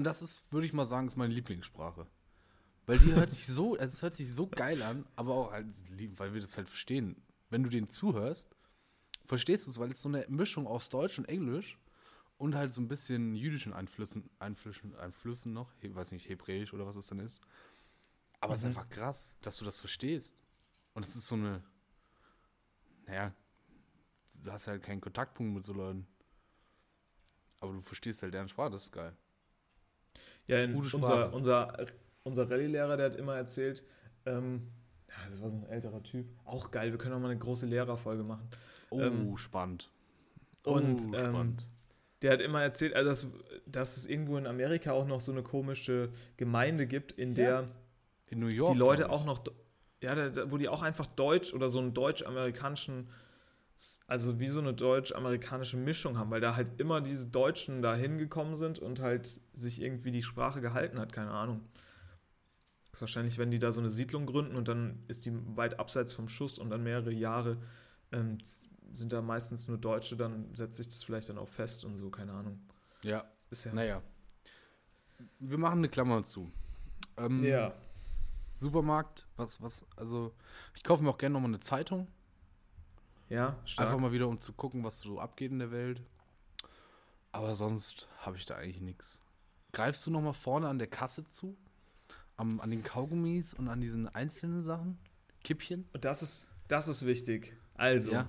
Und 0.00 0.04
das 0.04 0.22
ist, 0.22 0.50
würde 0.50 0.64
ich 0.64 0.72
mal 0.72 0.86
sagen, 0.86 1.08
ist 1.08 1.16
meine 1.16 1.34
Lieblingssprache. 1.34 2.06
Weil 2.86 2.96
die 2.96 3.12
hört 3.12 3.28
sich 3.28 3.46
so, 3.46 3.76
also 3.76 3.92
es 3.92 4.00
hört 4.00 4.16
sich 4.16 4.32
so 4.32 4.46
geil 4.46 4.80
an, 4.80 5.04
aber 5.14 5.34
auch 5.34 5.52
halt, 5.52 5.66
weil 6.18 6.32
wir 6.32 6.40
das 6.40 6.56
halt 6.56 6.70
verstehen. 6.70 7.22
Wenn 7.50 7.64
du 7.64 7.68
denen 7.68 7.90
zuhörst, 7.90 8.48
verstehst 9.26 9.66
du 9.66 9.70
es, 9.70 9.78
weil 9.78 9.90
es 9.90 10.00
so 10.00 10.08
eine 10.08 10.24
Mischung 10.30 10.66
aus 10.66 10.88
Deutsch 10.88 11.18
und 11.18 11.26
Englisch 11.26 11.78
und 12.38 12.54
halt 12.54 12.72
so 12.72 12.80
ein 12.80 12.88
bisschen 12.88 13.34
jüdischen 13.34 13.74
Einflüssen, 13.74 14.30
Einflüssen, 14.38 14.96
Einflüssen 14.96 15.52
noch, 15.52 15.70
he, 15.82 15.94
weiß 15.94 16.12
nicht, 16.12 16.30
Hebräisch 16.30 16.72
oder 16.72 16.86
was 16.86 16.96
es 16.96 17.08
dann 17.08 17.18
ist. 17.18 17.42
Aber 18.40 18.54
es 18.54 18.60
ist 18.60 18.64
Mhm. 18.64 18.68
einfach 18.68 18.88
krass, 18.88 19.34
dass 19.42 19.58
du 19.58 19.66
das 19.66 19.78
verstehst. 19.78 20.34
Und 20.94 21.04
es 21.06 21.14
ist 21.14 21.26
so 21.26 21.34
eine, 21.34 21.62
naja, 23.04 23.34
du 24.46 24.50
hast 24.50 24.66
halt 24.66 24.82
keinen 24.82 25.02
Kontaktpunkt 25.02 25.54
mit 25.54 25.66
so 25.66 25.74
Leuten. 25.74 26.06
Aber 27.60 27.74
du 27.74 27.80
verstehst 27.82 28.22
halt 28.22 28.32
deren 28.32 28.48
Sprache, 28.48 28.70
das 28.70 28.84
ist 28.84 28.92
geil. 28.92 29.14
Ja, 30.50 30.58
in 30.58 30.74
unser, 30.74 31.32
unser, 31.32 31.86
unser 32.24 32.50
Rallye-Lehrer, 32.50 32.96
der 32.96 33.06
hat 33.06 33.16
immer 33.16 33.36
erzählt, 33.36 33.82
ähm, 34.26 34.68
ja, 35.08 35.14
das 35.26 35.40
war 35.40 35.50
so 35.50 35.56
ein 35.56 35.66
älterer 35.66 36.02
Typ, 36.02 36.26
auch 36.44 36.70
geil, 36.70 36.90
wir 36.90 36.98
können 36.98 37.14
auch 37.14 37.20
mal 37.20 37.30
eine 37.30 37.38
große 37.38 37.66
Lehrerfolge 37.66 38.22
machen. 38.22 38.48
Oh, 38.90 39.00
Ähm, 39.00 39.36
spannend. 39.36 39.90
und, 40.64 41.00
oh, 41.00 41.14
ähm, 41.16 41.30
spannend. 41.30 41.66
Der 42.22 42.32
hat 42.32 42.40
immer 42.42 42.60
erzählt, 42.62 42.94
also 42.94 43.08
dass, 43.08 43.32
dass 43.66 43.96
es 43.96 44.06
irgendwo 44.06 44.36
in 44.36 44.46
Amerika 44.46 44.92
auch 44.92 45.06
noch 45.06 45.20
so 45.22 45.32
eine 45.32 45.42
komische 45.42 46.10
Gemeinde 46.36 46.86
gibt, 46.86 47.12
in 47.12 47.34
der 47.34 47.68
In 48.26 48.40
New 48.40 48.48
York. 48.48 48.72
die 48.72 48.78
Leute 48.78 49.08
auch 49.08 49.24
noch, 49.24 49.42
ja, 50.02 50.14
da, 50.28 50.50
wo 50.50 50.58
die 50.58 50.68
auch 50.68 50.82
einfach 50.82 51.06
Deutsch 51.06 51.54
oder 51.54 51.70
so 51.70 51.78
einen 51.78 51.94
deutsch-amerikanischen, 51.94 53.08
also 54.06 54.40
wie 54.40 54.48
so 54.48 54.60
eine 54.60 54.74
deutsch-amerikanische 54.74 55.76
Mischung 55.76 56.18
haben, 56.18 56.30
weil 56.30 56.40
da 56.40 56.54
halt 56.56 56.80
immer 56.80 57.00
diese 57.00 57.26
Deutschen 57.26 57.82
da 57.82 57.94
hingekommen 57.94 58.56
sind 58.56 58.78
und 58.78 59.00
halt 59.00 59.40
sich 59.52 59.80
irgendwie 59.80 60.10
die 60.10 60.22
Sprache 60.22 60.60
gehalten 60.60 60.98
hat, 60.98 61.12
keine 61.12 61.30
Ahnung. 61.30 61.62
Das 62.84 62.94
ist 62.94 63.00
wahrscheinlich, 63.02 63.38
wenn 63.38 63.50
die 63.50 63.58
da 63.58 63.72
so 63.72 63.80
eine 63.80 63.90
Siedlung 63.90 64.26
gründen 64.26 64.56
und 64.56 64.68
dann 64.68 65.04
ist 65.08 65.24
die 65.24 65.32
weit 65.56 65.78
abseits 65.78 66.12
vom 66.12 66.28
Schuss 66.28 66.58
und 66.58 66.70
dann 66.70 66.82
mehrere 66.82 67.12
Jahre 67.12 67.58
ähm, 68.12 68.38
sind 68.92 69.12
da 69.12 69.22
meistens 69.22 69.68
nur 69.68 69.78
Deutsche, 69.78 70.16
dann 70.16 70.54
setzt 70.54 70.76
sich 70.76 70.88
das 70.88 71.04
vielleicht 71.04 71.28
dann 71.28 71.38
auch 71.38 71.48
fest 71.48 71.84
und 71.84 71.96
so, 71.96 72.10
keine 72.10 72.32
Ahnung. 72.32 72.60
Ja, 73.04 73.24
Ist 73.50 73.64
ja. 73.64 73.72
naja. 73.72 74.02
Wir 75.38 75.58
machen 75.58 75.78
eine 75.78 75.88
Klammer 75.88 76.24
zu. 76.24 76.50
Ähm, 77.16 77.44
Ja. 77.44 77.74
Supermarkt, 78.56 79.26
was, 79.36 79.62
was, 79.62 79.86
also, 79.96 80.34
ich 80.74 80.84
kaufe 80.84 81.02
mir 81.02 81.10
auch 81.10 81.18
gerne 81.18 81.32
nochmal 81.32 81.50
eine 81.50 81.60
Zeitung. 81.60 82.08
Ja, 83.30 83.56
stark. 83.64 83.88
Einfach 83.88 84.00
mal 84.00 84.12
wieder, 84.12 84.28
um 84.28 84.38
zu 84.40 84.52
gucken, 84.52 84.84
was 84.84 85.00
so 85.00 85.18
abgeht 85.20 85.50
in 85.52 85.58
der 85.60 85.70
Welt. 85.70 86.02
Aber 87.32 87.54
sonst 87.54 88.08
habe 88.18 88.36
ich 88.36 88.44
da 88.44 88.56
eigentlich 88.56 88.80
nichts. 88.80 89.20
Greifst 89.72 90.04
du 90.06 90.10
nochmal 90.10 90.34
vorne 90.34 90.68
an 90.68 90.78
der 90.78 90.88
Kasse 90.88 91.26
zu? 91.28 91.56
Am, 92.36 92.60
an 92.60 92.70
den 92.70 92.82
Kaugummis 92.82 93.54
und 93.54 93.68
an 93.68 93.80
diesen 93.80 94.08
einzelnen 94.08 94.60
Sachen? 94.60 94.98
Kippchen? 95.44 95.88
Und 95.92 96.04
das 96.04 96.22
ist, 96.22 96.48
das 96.68 96.88
ist 96.88 97.06
wichtig. 97.06 97.56
Also, 97.74 98.10
Ja. 98.10 98.28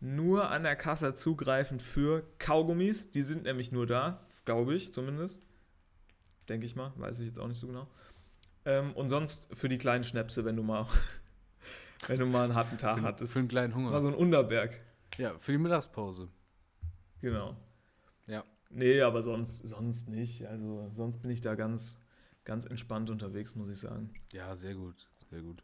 nur 0.00 0.50
an 0.50 0.64
der 0.64 0.74
Kasse 0.76 1.14
zugreifen 1.14 1.78
für 1.78 2.24
Kaugummis. 2.38 3.10
Die 3.12 3.22
sind 3.22 3.44
nämlich 3.44 3.70
nur 3.70 3.86
da, 3.86 4.26
glaube 4.44 4.74
ich 4.74 4.92
zumindest. 4.92 5.42
Denke 6.48 6.66
ich 6.66 6.74
mal, 6.74 6.92
weiß 6.96 7.20
ich 7.20 7.26
jetzt 7.26 7.38
auch 7.38 7.46
nicht 7.48 7.58
so 7.60 7.66
genau. 7.68 7.86
Ähm, 8.64 8.92
und 8.94 9.10
sonst 9.10 9.48
für 9.52 9.68
die 9.68 9.78
kleinen 9.78 10.02
Schnäpse, 10.04 10.44
wenn 10.44 10.56
du 10.56 10.62
mal, 10.64 10.86
wenn 12.06 12.18
du 12.18 12.26
mal 12.26 12.44
einen 12.44 12.54
harten 12.54 12.78
Tag 12.78 12.98
Für, 12.98 13.02
hattest. 13.04 13.32
für 13.32 13.38
einen 13.40 13.48
kleinen 13.48 13.74
Hunger. 13.74 13.90
Mal 13.90 14.00
so 14.02 14.08
ein 14.08 14.14
Unterberg. 14.14 14.78
ja, 15.16 15.36
für 15.38 15.52
die 15.52 15.58
Mittagspause. 15.58 16.28
Genau. 17.20 17.56
Ja. 18.26 18.44
Nee, 18.70 19.00
aber 19.00 19.22
sonst, 19.22 19.66
sonst 19.66 20.08
nicht. 20.08 20.46
Also 20.46 20.88
sonst 20.92 21.18
bin 21.18 21.30
ich 21.30 21.40
da 21.40 21.54
ganz, 21.54 21.98
ganz 22.44 22.64
entspannt 22.66 23.10
unterwegs, 23.10 23.54
muss 23.56 23.70
ich 23.70 23.78
sagen. 23.78 24.12
Ja, 24.32 24.54
sehr 24.56 24.74
gut. 24.74 25.08
Sehr 25.30 25.40
gut. 25.42 25.62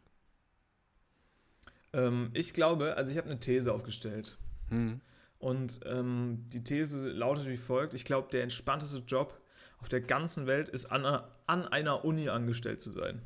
Ähm, 1.93 2.29
ich 2.33 2.53
glaube, 2.53 2.95
also 2.97 3.11
ich 3.11 3.17
habe 3.17 3.29
eine 3.29 3.39
These 3.39 3.73
aufgestellt. 3.73 4.37
Hm. 4.69 5.01
Und 5.37 5.79
ähm, 5.85 6.45
die 6.49 6.63
These 6.63 7.09
lautet 7.09 7.47
wie 7.47 7.57
folgt: 7.57 7.93
Ich 7.93 8.05
glaube, 8.05 8.27
der 8.31 8.43
entspannteste 8.43 8.99
Job 8.99 9.39
auf 9.79 9.89
der 9.89 10.01
ganzen 10.01 10.47
Welt 10.47 10.69
ist, 10.69 10.85
an 10.87 11.05
an 11.47 11.67
einer 11.67 12.03
Uni 12.03 12.29
angestellt 12.29 12.81
zu 12.81 12.91
sein. 12.91 13.21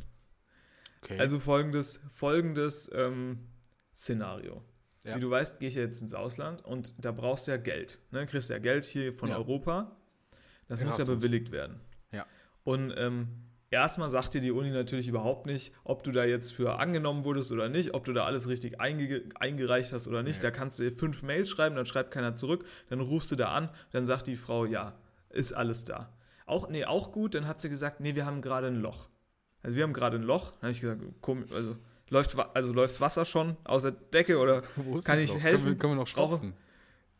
Okay. 1.01 1.17
Also 1.19 1.39
folgendes, 1.39 2.01
folgendes 2.09 2.91
ähm, 2.93 3.47
Szenario. 3.95 4.63
Ja. 5.03 5.15
Wie 5.15 5.19
du 5.19 5.29
weißt, 5.29 5.59
gehe 5.59 5.69
ich 5.69 5.75
ja 5.75 5.81
jetzt 5.81 6.01
ins 6.01 6.13
Ausland 6.13 6.63
und 6.63 6.93
da 7.03 7.11
brauchst 7.11 7.47
du 7.47 7.51
ja 7.51 7.57
Geld. 7.57 7.99
Ne? 8.11 8.25
Kriegst 8.25 8.49
ja 8.49 8.59
Geld 8.59 8.85
hier 8.85 9.13
von 9.13 9.29
Ja. 9.29 9.37
Europa. 9.37 9.95
Das 10.67 10.83
muss 10.83 10.97
ja 10.97 11.05
bewilligt 11.05 11.51
werden. 11.51 11.79
Ja. 12.11 12.25
Und 12.63 12.93
ähm, 12.95 13.29
erstmal 13.71 14.09
sagt 14.09 14.33
dir 14.35 14.41
die 14.41 14.51
Uni 14.51 14.69
natürlich 14.69 15.07
überhaupt 15.07 15.45
nicht, 15.47 15.73
ob 15.83 16.03
du 16.03 16.11
da 16.11 16.25
jetzt 16.25 16.53
für 16.53 16.77
angenommen 16.79 17.25
wurdest 17.25 17.51
oder 17.51 17.69
nicht, 17.69 17.93
ob 17.93 18.03
du 18.05 18.13
da 18.13 18.25
alles 18.25 18.47
richtig 18.47 18.79
einge 18.79 19.23
eingereicht 19.35 19.93
hast 19.93 20.07
oder 20.07 20.21
nicht. 20.21 20.43
Da 20.43 20.51
kannst 20.51 20.77
du 20.77 20.83
dir 20.83 20.91
fünf 20.91 21.23
Mails 21.23 21.49
schreiben, 21.49 21.75
dann 21.75 21.85
schreibt 21.85 22.11
keiner 22.11 22.35
zurück, 22.35 22.65
dann 22.89 22.99
rufst 22.99 23.31
du 23.31 23.35
da 23.35 23.49
an, 23.49 23.69
dann 23.91 24.05
sagt 24.05 24.27
die 24.27 24.35
Frau, 24.35 24.65
ja, 24.65 24.99
ist 25.29 25.53
alles 25.53 25.85
da. 25.85 26.13
Auch, 26.45 26.69
nee, 26.69 26.85
auch 26.85 27.11
gut, 27.11 27.35
dann 27.35 27.47
hat 27.47 27.59
sie 27.59 27.69
gesagt, 27.69 27.99
nee, 27.99 28.15
wir 28.15 28.25
haben 28.25 28.41
gerade 28.41 28.67
ein 28.67 28.75
Loch. 28.75 29.09
Also 29.63 29.75
wir 29.75 29.83
haben 29.83 29.93
gerade 29.93 30.17
ein 30.17 30.23
Loch. 30.23 30.51
Dann 30.51 30.61
habe 30.63 30.71
ich 30.71 30.81
gesagt, 30.81 31.01
komisch, 31.21 31.51
also 31.51 31.75
läuft 32.09 32.35
also 32.55 32.73
läuft's 32.73 33.01
Wasser 33.01 33.25
schon 33.25 33.57
aus 33.63 33.83
der 33.83 33.91
Decke 33.91 34.39
oder 34.39 34.63
Wo 34.75 34.97
ist 34.97 35.05
kann 35.05 35.19
ich 35.19 35.33
noch? 35.33 35.39
helfen? 35.41 35.63
Können 35.63 35.73
wir, 35.75 35.79
können 35.79 35.93
wir 35.93 35.97
noch 36.03 36.13
Brauche- 36.13 36.27
stopfen? 36.37 36.53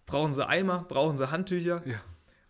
brauchen 0.05 0.33
sie 0.33 0.47
Eimer, 0.47 0.85
brauchen 0.87 1.17
sie 1.17 1.29
Handtücher? 1.31 1.81
Ja. 1.85 2.01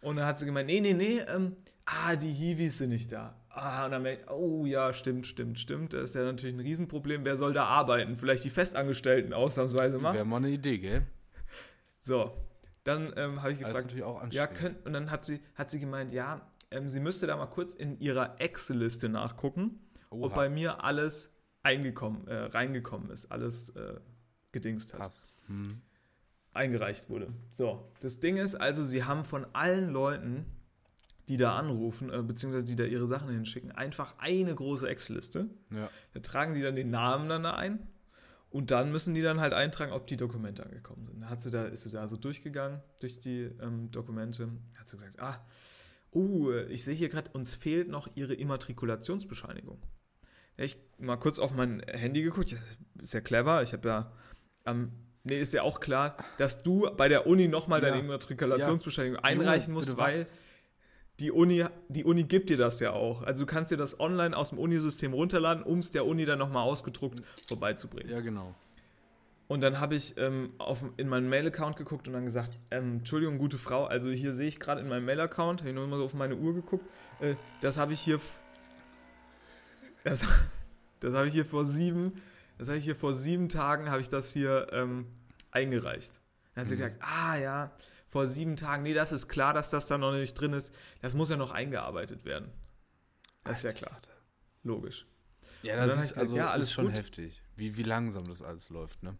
Und 0.02 0.16
dann 0.16 0.26
hat 0.26 0.40
sie 0.40 0.46
gemeint, 0.46 0.68
nee, 0.68 0.80
nee, 0.80 0.94
nee, 0.94 1.20
ähm, 1.20 1.58
ah, 1.86 2.16
die 2.16 2.32
Hiwis 2.32 2.78
sind 2.78 2.90
nicht 2.90 3.12
da. 3.12 3.36
Ah, 3.50 3.84
und 3.86 3.92
dann 3.92 4.02
merke 4.04 4.22
ich, 4.24 4.30
oh 4.30 4.66
ja, 4.66 4.94
stimmt, 4.94 5.28
stimmt, 5.28 5.60
stimmt. 5.60 5.92
Das 5.94 6.04
ist 6.12 6.16
ja 6.16 6.24
natürlich 6.24 6.56
ein 6.56 6.62
Riesenproblem. 6.62 7.26
Wer 7.26 7.36
soll 7.36 7.52
da 7.52 7.66
arbeiten? 7.66 8.16
Vielleicht 8.16 8.46
die 8.46 8.50
Festangestellten 8.50 9.34
ausnahmsweise 9.34 9.98
mal. 9.98 10.14
Wäre 10.14 10.24
mal 10.24 10.38
eine 10.38 10.50
Idee, 10.52 10.78
gell? 10.78 11.06
So, 12.00 12.32
dann 12.86 13.12
ähm, 13.18 13.42
habe 13.42 13.52
ich 13.52 13.60
gefragt, 13.60 13.86
natürlich 13.88 14.04
auch 14.06 14.24
ja, 14.32 14.48
könnt, 14.48 14.86
und 14.86 14.94
dann 14.94 15.12
hat 15.12 15.26
sie, 15.26 15.42
hat 15.56 15.70
sie 15.70 15.80
gemeint, 15.82 16.12
ja, 16.14 16.42
ähm, 16.72 16.90
sie 16.90 17.00
müsste 17.00 17.28
da 17.28 17.36
mal 17.38 17.48
kurz 17.48 17.74
in 17.74 18.00
ihrer 18.00 18.40
Excel-Liste 18.40 19.10
nachgucken, 19.10 19.80
ob 20.10 20.24
Oha. 20.24 20.36
bei 20.36 20.50
mir 20.50 20.84
alles 20.84 21.36
eingekommen, 21.64 22.28
äh, 22.28 22.36
reingekommen 22.36 23.10
ist, 23.10 23.32
alles 23.32 23.70
äh, 23.72 24.00
gedingst 24.52 24.94
hat, 24.94 25.02
Krass. 25.02 25.34
Hm. 25.48 25.82
eingereicht 26.54 27.10
wurde. 27.10 27.34
So, 27.52 27.92
das 28.00 28.20
Ding 28.20 28.38
ist 28.38 28.56
also, 28.56 28.84
sie 28.84 29.04
haben 29.04 29.24
von 29.24 29.46
allen 29.54 29.90
Leuten, 29.90 30.46
die 31.28 31.38
da 31.38 31.56
anrufen, 31.56 32.10
äh, 32.10 32.24
beziehungsweise 32.24 32.66
die 32.66 32.76
da 32.76 32.86
ihre 32.86 33.08
Sachen 33.08 33.30
hinschicken, 33.30 33.72
einfach 33.72 34.16
eine 34.18 34.54
große 34.56 34.88
Excel-Liste. 34.88 35.50
Ja. 35.72 35.90
Da 36.14 36.20
tragen 36.22 36.54
die 36.54 36.62
dann 36.62 36.76
den 36.76 36.90
Namen 36.90 37.30
dann 37.30 37.44
da 37.44 37.56
ein 37.56 37.88
und 38.50 38.72
dann 38.72 38.92
müssen 38.92 39.14
die 39.14 39.22
dann 39.22 39.40
halt 39.40 39.54
eintragen, 39.54 39.92
ob 39.92 40.08
die 40.08 40.18
Dokumente 40.18 40.66
angekommen 40.66 41.06
sind. 41.06 41.22
Da 41.22 41.30
hat 41.30 41.42
sie 41.42 41.52
da, 41.52 41.66
ist 41.66 41.84
sie 41.84 41.92
da 41.92 42.08
so 42.08 42.18
durchgegangen 42.18 42.82
durch 43.00 43.20
die 43.20 43.42
ähm, 43.62 43.92
Dokumente, 43.92 44.50
hat 44.78 44.88
sie 44.88 44.98
gesagt, 44.98 45.20
ah, 45.20 45.46
uh, 46.14 46.52
ich 46.70 46.84
sehe 46.84 46.96
hier 46.96 47.10
gerade, 47.10 47.32
uns 47.32 47.56
fehlt 47.56 47.90
noch 47.90 48.08
ihre 48.16 48.34
Immatrikulationsbescheinigung. 48.34 49.82
Ja, 50.58 50.64
ich 50.66 50.78
mal 50.98 51.18
kurz 51.18 51.40
auf 51.40 51.54
mein 51.54 51.82
Handy 51.88 52.22
geguckt, 52.22 52.52
ja, 52.52 52.58
ist 53.02 53.14
ja 53.14 53.22
clever, 53.22 53.64
ich 53.64 53.74
habe 53.74 53.88
ja, 53.88 54.12
ähm, 54.66 54.92
nee, 55.24 55.40
ist 55.40 55.54
ja 55.54 55.64
auch 55.64 55.80
klar, 55.80 56.18
dass 56.38 56.64
du 56.64 56.90
bei 56.98 57.08
der 57.08 57.28
Uni 57.28 57.48
nochmal 57.48 57.82
deine 57.82 57.98
Ja. 57.98 58.04
Immatrikulationsbescheinigung 58.04 59.20
einreichen 59.24 59.74
Junge, 59.74 59.86
musst, 59.86 59.98
weil 59.98 60.22
was? 60.22 60.36
die 61.20 61.32
Uni, 61.32 61.66
die 61.88 62.04
Uni 62.04 62.24
gibt 62.24 62.50
dir 62.50 62.58
das 62.58 62.80
ja 62.80 62.92
auch. 62.92 63.22
Also 63.22 63.42
du 63.42 63.46
kannst 63.46 63.72
dir 63.72 63.78
das 63.78 64.00
online 64.00 64.36
aus 64.36 64.50
dem 64.50 64.60
Unisystem 64.60 65.14
runterladen, 65.14 65.64
um 65.64 65.80
es 65.80 65.92
der 65.92 66.06
Uni 66.06 66.26
dann 66.26 66.40
nochmal 66.40 66.64
ausgedruckt 66.64 67.22
vorbeizubringen. 67.48 68.12
ja, 68.12 68.22
genau. 68.22 68.56
Und 69.50 69.62
dann 69.62 69.80
habe 69.80 69.96
ich 69.96 70.16
ähm, 70.18 70.54
auf, 70.60 70.86
in 70.98 71.10
meinen 71.10 71.28
Mail-Account 71.28 71.76
geguckt 71.76 72.08
und 72.08 72.14
dann 72.14 72.24
gesagt, 72.24 72.58
ähm, 72.70 72.98
Entschuldigung, 72.98 73.40
gute 73.40 73.58
Frau, 73.58 73.86
also 73.86 74.10
hier 74.12 74.32
sehe 74.32 74.48
ich 74.48 74.60
gerade 74.60 74.80
in 74.80 74.88
meinem 74.88 75.06
Mail-Account, 75.06 75.62
habe 75.62 75.70
ich 75.70 75.76
nur 75.76 75.88
mal 75.88 75.98
so 75.98 76.06
auf 76.06 76.14
meine 76.14 76.36
Uhr 76.36 76.54
geguckt, 76.54 76.86
äh, 77.20 77.34
das 77.60 77.78
habe 77.78 77.94
ich 77.94 78.00
hier, 78.00 78.22
das, 80.04 80.24
das 81.00 81.14
habe 81.16 81.28
ich 81.28 81.34
hier 81.34 81.46
vor 81.46 81.66
sieben, 81.66 82.14
das 82.60 82.68
habe 82.68 82.78
ich 82.78 82.84
hier 82.84 82.96
vor 82.96 83.16
sieben 83.16 83.50
Tagen, 83.50 83.90
habe 83.90 84.02
ich 84.02 84.10
das 84.10 84.32
hier 84.32 84.68
ähm, 84.72 85.08
eingereicht. 85.50 86.20
Dann 86.54 86.62
hat 86.62 86.68
sie 86.70 86.76
Mhm. 86.76 86.80
gesagt, 86.80 87.02
ah 87.02 87.36
ja, 87.38 87.72
vor 88.08 88.28
sieben 88.28 88.56
Tagen, 88.56 88.84
nee, 88.84 88.94
das 88.94 89.12
ist 89.12 89.28
klar, 89.30 89.54
dass 89.56 89.72
das 89.72 89.88
da 89.88 89.98
noch 89.98 90.12
nicht 90.12 90.34
drin 90.36 90.54
ist, 90.54 90.74
das 91.02 91.16
muss 91.16 91.32
ja 91.32 91.38
noch 91.38 91.52
eingearbeitet 91.52 92.24
werden. 92.24 92.52
Das 93.44 93.58
ist 93.60 93.64
ja 93.64 93.74
klar, 93.74 93.98
logisch. 94.64 95.08
Ja, 95.64 95.86
das 95.88 95.98
ist 96.04 96.12
ich 96.12 96.18
also 96.18 96.36
gesagt, 96.36 96.48
ja, 96.48 96.52
alles 96.54 96.68
ist 96.68 96.74
schon 96.74 96.86
gut. 96.86 96.94
heftig, 96.94 97.42
wie, 97.56 97.78
wie 97.78 97.84
langsam 97.84 98.26
das 98.26 98.44
alles 98.44 98.70
läuft, 98.70 99.02
ne? 99.02 99.18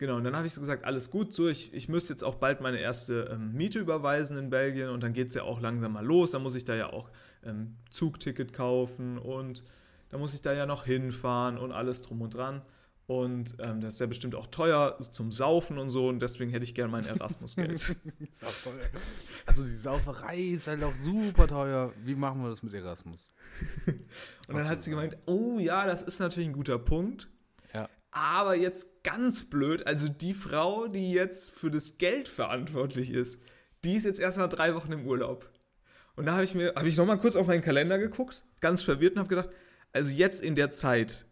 Genau, 0.00 0.16
und 0.16 0.24
dann 0.24 0.34
habe 0.34 0.46
ich 0.46 0.54
so 0.54 0.62
gesagt, 0.62 0.86
alles 0.86 1.10
gut, 1.10 1.34
so, 1.34 1.46
ich, 1.46 1.74
ich 1.74 1.90
müsste 1.90 2.14
jetzt 2.14 2.24
auch 2.24 2.36
bald 2.36 2.62
meine 2.62 2.78
erste 2.78 3.28
ähm, 3.32 3.52
Miete 3.52 3.80
überweisen 3.80 4.38
in 4.38 4.48
Belgien 4.48 4.88
und 4.88 5.02
dann 5.02 5.12
geht 5.12 5.28
es 5.28 5.34
ja 5.34 5.42
auch 5.42 5.60
langsam 5.60 5.92
mal 5.92 6.02
los. 6.02 6.30
Dann 6.30 6.42
muss 6.42 6.54
ich 6.54 6.64
da 6.64 6.74
ja 6.74 6.90
auch 6.90 7.10
ähm, 7.44 7.76
Zugticket 7.90 8.54
kaufen 8.54 9.18
und 9.18 9.62
da 10.08 10.16
muss 10.16 10.32
ich 10.32 10.40
da 10.40 10.54
ja 10.54 10.64
noch 10.64 10.86
hinfahren 10.86 11.58
und 11.58 11.72
alles 11.72 12.00
drum 12.00 12.22
und 12.22 12.32
dran. 12.32 12.62
Und 13.08 13.56
ähm, 13.58 13.82
das 13.82 13.92
ist 13.94 14.00
ja 14.00 14.06
bestimmt 14.06 14.34
auch 14.34 14.46
teuer 14.46 14.96
zum 15.00 15.32
Saufen 15.32 15.76
und 15.76 15.90
so 15.90 16.08
und 16.08 16.20
deswegen 16.20 16.50
hätte 16.50 16.64
ich 16.64 16.74
gerne 16.74 16.90
mein 16.90 17.04
Erasmus-Geld. 17.04 17.96
Also 19.44 19.64
die 19.66 19.76
Sauferei 19.76 20.38
ist 20.38 20.66
halt 20.66 20.82
auch 20.82 20.94
super 20.94 21.46
teuer. 21.46 21.92
Wie 22.06 22.14
machen 22.14 22.40
wir 22.40 22.48
das 22.48 22.62
mit 22.62 22.72
Erasmus? 22.72 23.30
Und 24.48 24.56
dann 24.56 24.66
hat 24.66 24.80
sie 24.82 24.90
gemeint, 24.90 25.18
oh 25.26 25.58
ja, 25.58 25.86
das 25.86 26.00
ist 26.00 26.20
natürlich 26.20 26.48
ein 26.48 26.54
guter 26.54 26.78
Punkt. 26.78 27.28
Aber 28.12 28.56
jetzt 28.56 29.04
ganz 29.04 29.44
blöd, 29.44 29.86
also 29.86 30.08
die 30.08 30.34
Frau, 30.34 30.88
die 30.88 31.12
jetzt 31.12 31.52
für 31.52 31.70
das 31.70 31.98
Geld 31.98 32.28
verantwortlich 32.28 33.10
ist, 33.10 33.40
die 33.84 33.94
ist 33.94 34.04
jetzt 34.04 34.20
erstmal 34.20 34.48
drei 34.48 34.74
Wochen 34.74 34.92
im 34.92 35.06
Urlaub. 35.06 35.48
Und 36.16 36.26
da 36.26 36.32
habe 36.32 36.44
ich 36.44 36.54
mir, 36.54 36.74
habe 36.74 36.88
ich 36.88 36.96
nochmal 36.96 37.18
kurz 37.18 37.36
auf 37.36 37.46
meinen 37.46 37.62
Kalender 37.62 37.98
geguckt, 37.98 38.44
ganz 38.60 38.82
verwirrt 38.82 39.14
und 39.14 39.20
habe 39.20 39.28
gedacht, 39.28 39.50
also 39.92 40.10
jetzt 40.10 40.42
in 40.42 40.54
der 40.54 40.70
Zeit, 40.70 41.24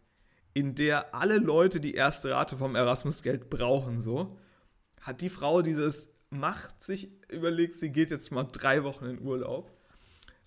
in 0.55 0.75
der 0.75 1.15
alle 1.15 1.39
Leute 1.39 1.81
die 1.81 1.95
erste 1.95 2.31
Rate 2.31 2.57
vom 2.57 2.75
Erasmus-Geld 2.75 3.51
brauchen, 3.51 4.01
so, 4.01 4.39
hat 5.01 5.21
die 5.21 5.29
Frau 5.29 5.63
dieses 5.63 6.11
Macht 6.31 6.83
sich 6.83 7.11
überlegt, 7.31 7.77
sie 7.77 7.91
geht 7.91 8.11
jetzt 8.11 8.31
mal 8.31 8.45
drei 8.45 8.85
Wochen 8.85 9.07
in 9.07 9.21
Urlaub. 9.21 9.71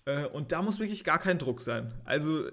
Äh, 0.04 0.26
und 0.26 0.52
da 0.52 0.62
muss 0.62 0.78
wirklich 0.78 1.04
gar 1.04 1.18
kein 1.18 1.38
Druck 1.38 1.60
sein. 1.60 1.92
Also 2.04 2.48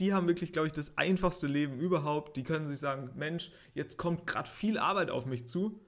die 0.00 0.14
haben 0.14 0.26
wirklich, 0.26 0.52
glaube 0.52 0.66
ich, 0.66 0.72
das 0.72 0.96
einfachste 0.96 1.46
Leben 1.46 1.78
überhaupt. 1.78 2.36
Die 2.36 2.42
können 2.42 2.66
sich 2.66 2.78
sagen, 2.78 3.10
Mensch, 3.16 3.52
jetzt 3.74 3.98
kommt 3.98 4.26
gerade 4.26 4.48
viel 4.48 4.78
Arbeit 4.78 5.10
auf 5.10 5.26
mich 5.26 5.46
zu. 5.46 5.78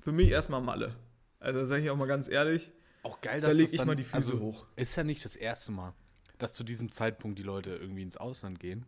Für 0.00 0.12
mich 0.12 0.28
erstmal 0.28 0.60
Malle. 0.60 0.96
Also 1.38 1.64
sage 1.64 1.82
ich 1.82 1.90
auch 1.90 1.96
mal 1.96 2.06
ganz 2.06 2.28
ehrlich, 2.28 2.72
Auch 3.02 3.20
geil, 3.20 3.40
da 3.40 3.48
dass 3.48 3.56
lege 3.56 3.66
das 3.66 3.72
ich 3.72 3.78
dann, 3.78 3.86
mal 3.86 3.96
die 3.96 4.04
Füße 4.04 4.16
also, 4.16 4.40
hoch. 4.40 4.66
Ist 4.76 4.96
ja 4.96 5.04
nicht 5.04 5.24
das 5.24 5.36
erste 5.36 5.72
Mal, 5.72 5.94
dass 6.38 6.52
zu 6.52 6.64
diesem 6.64 6.90
Zeitpunkt 6.90 7.38
die 7.38 7.42
Leute 7.42 7.76
irgendwie 7.76 8.02
ins 8.02 8.16
Ausland 8.16 8.58
gehen 8.60 8.84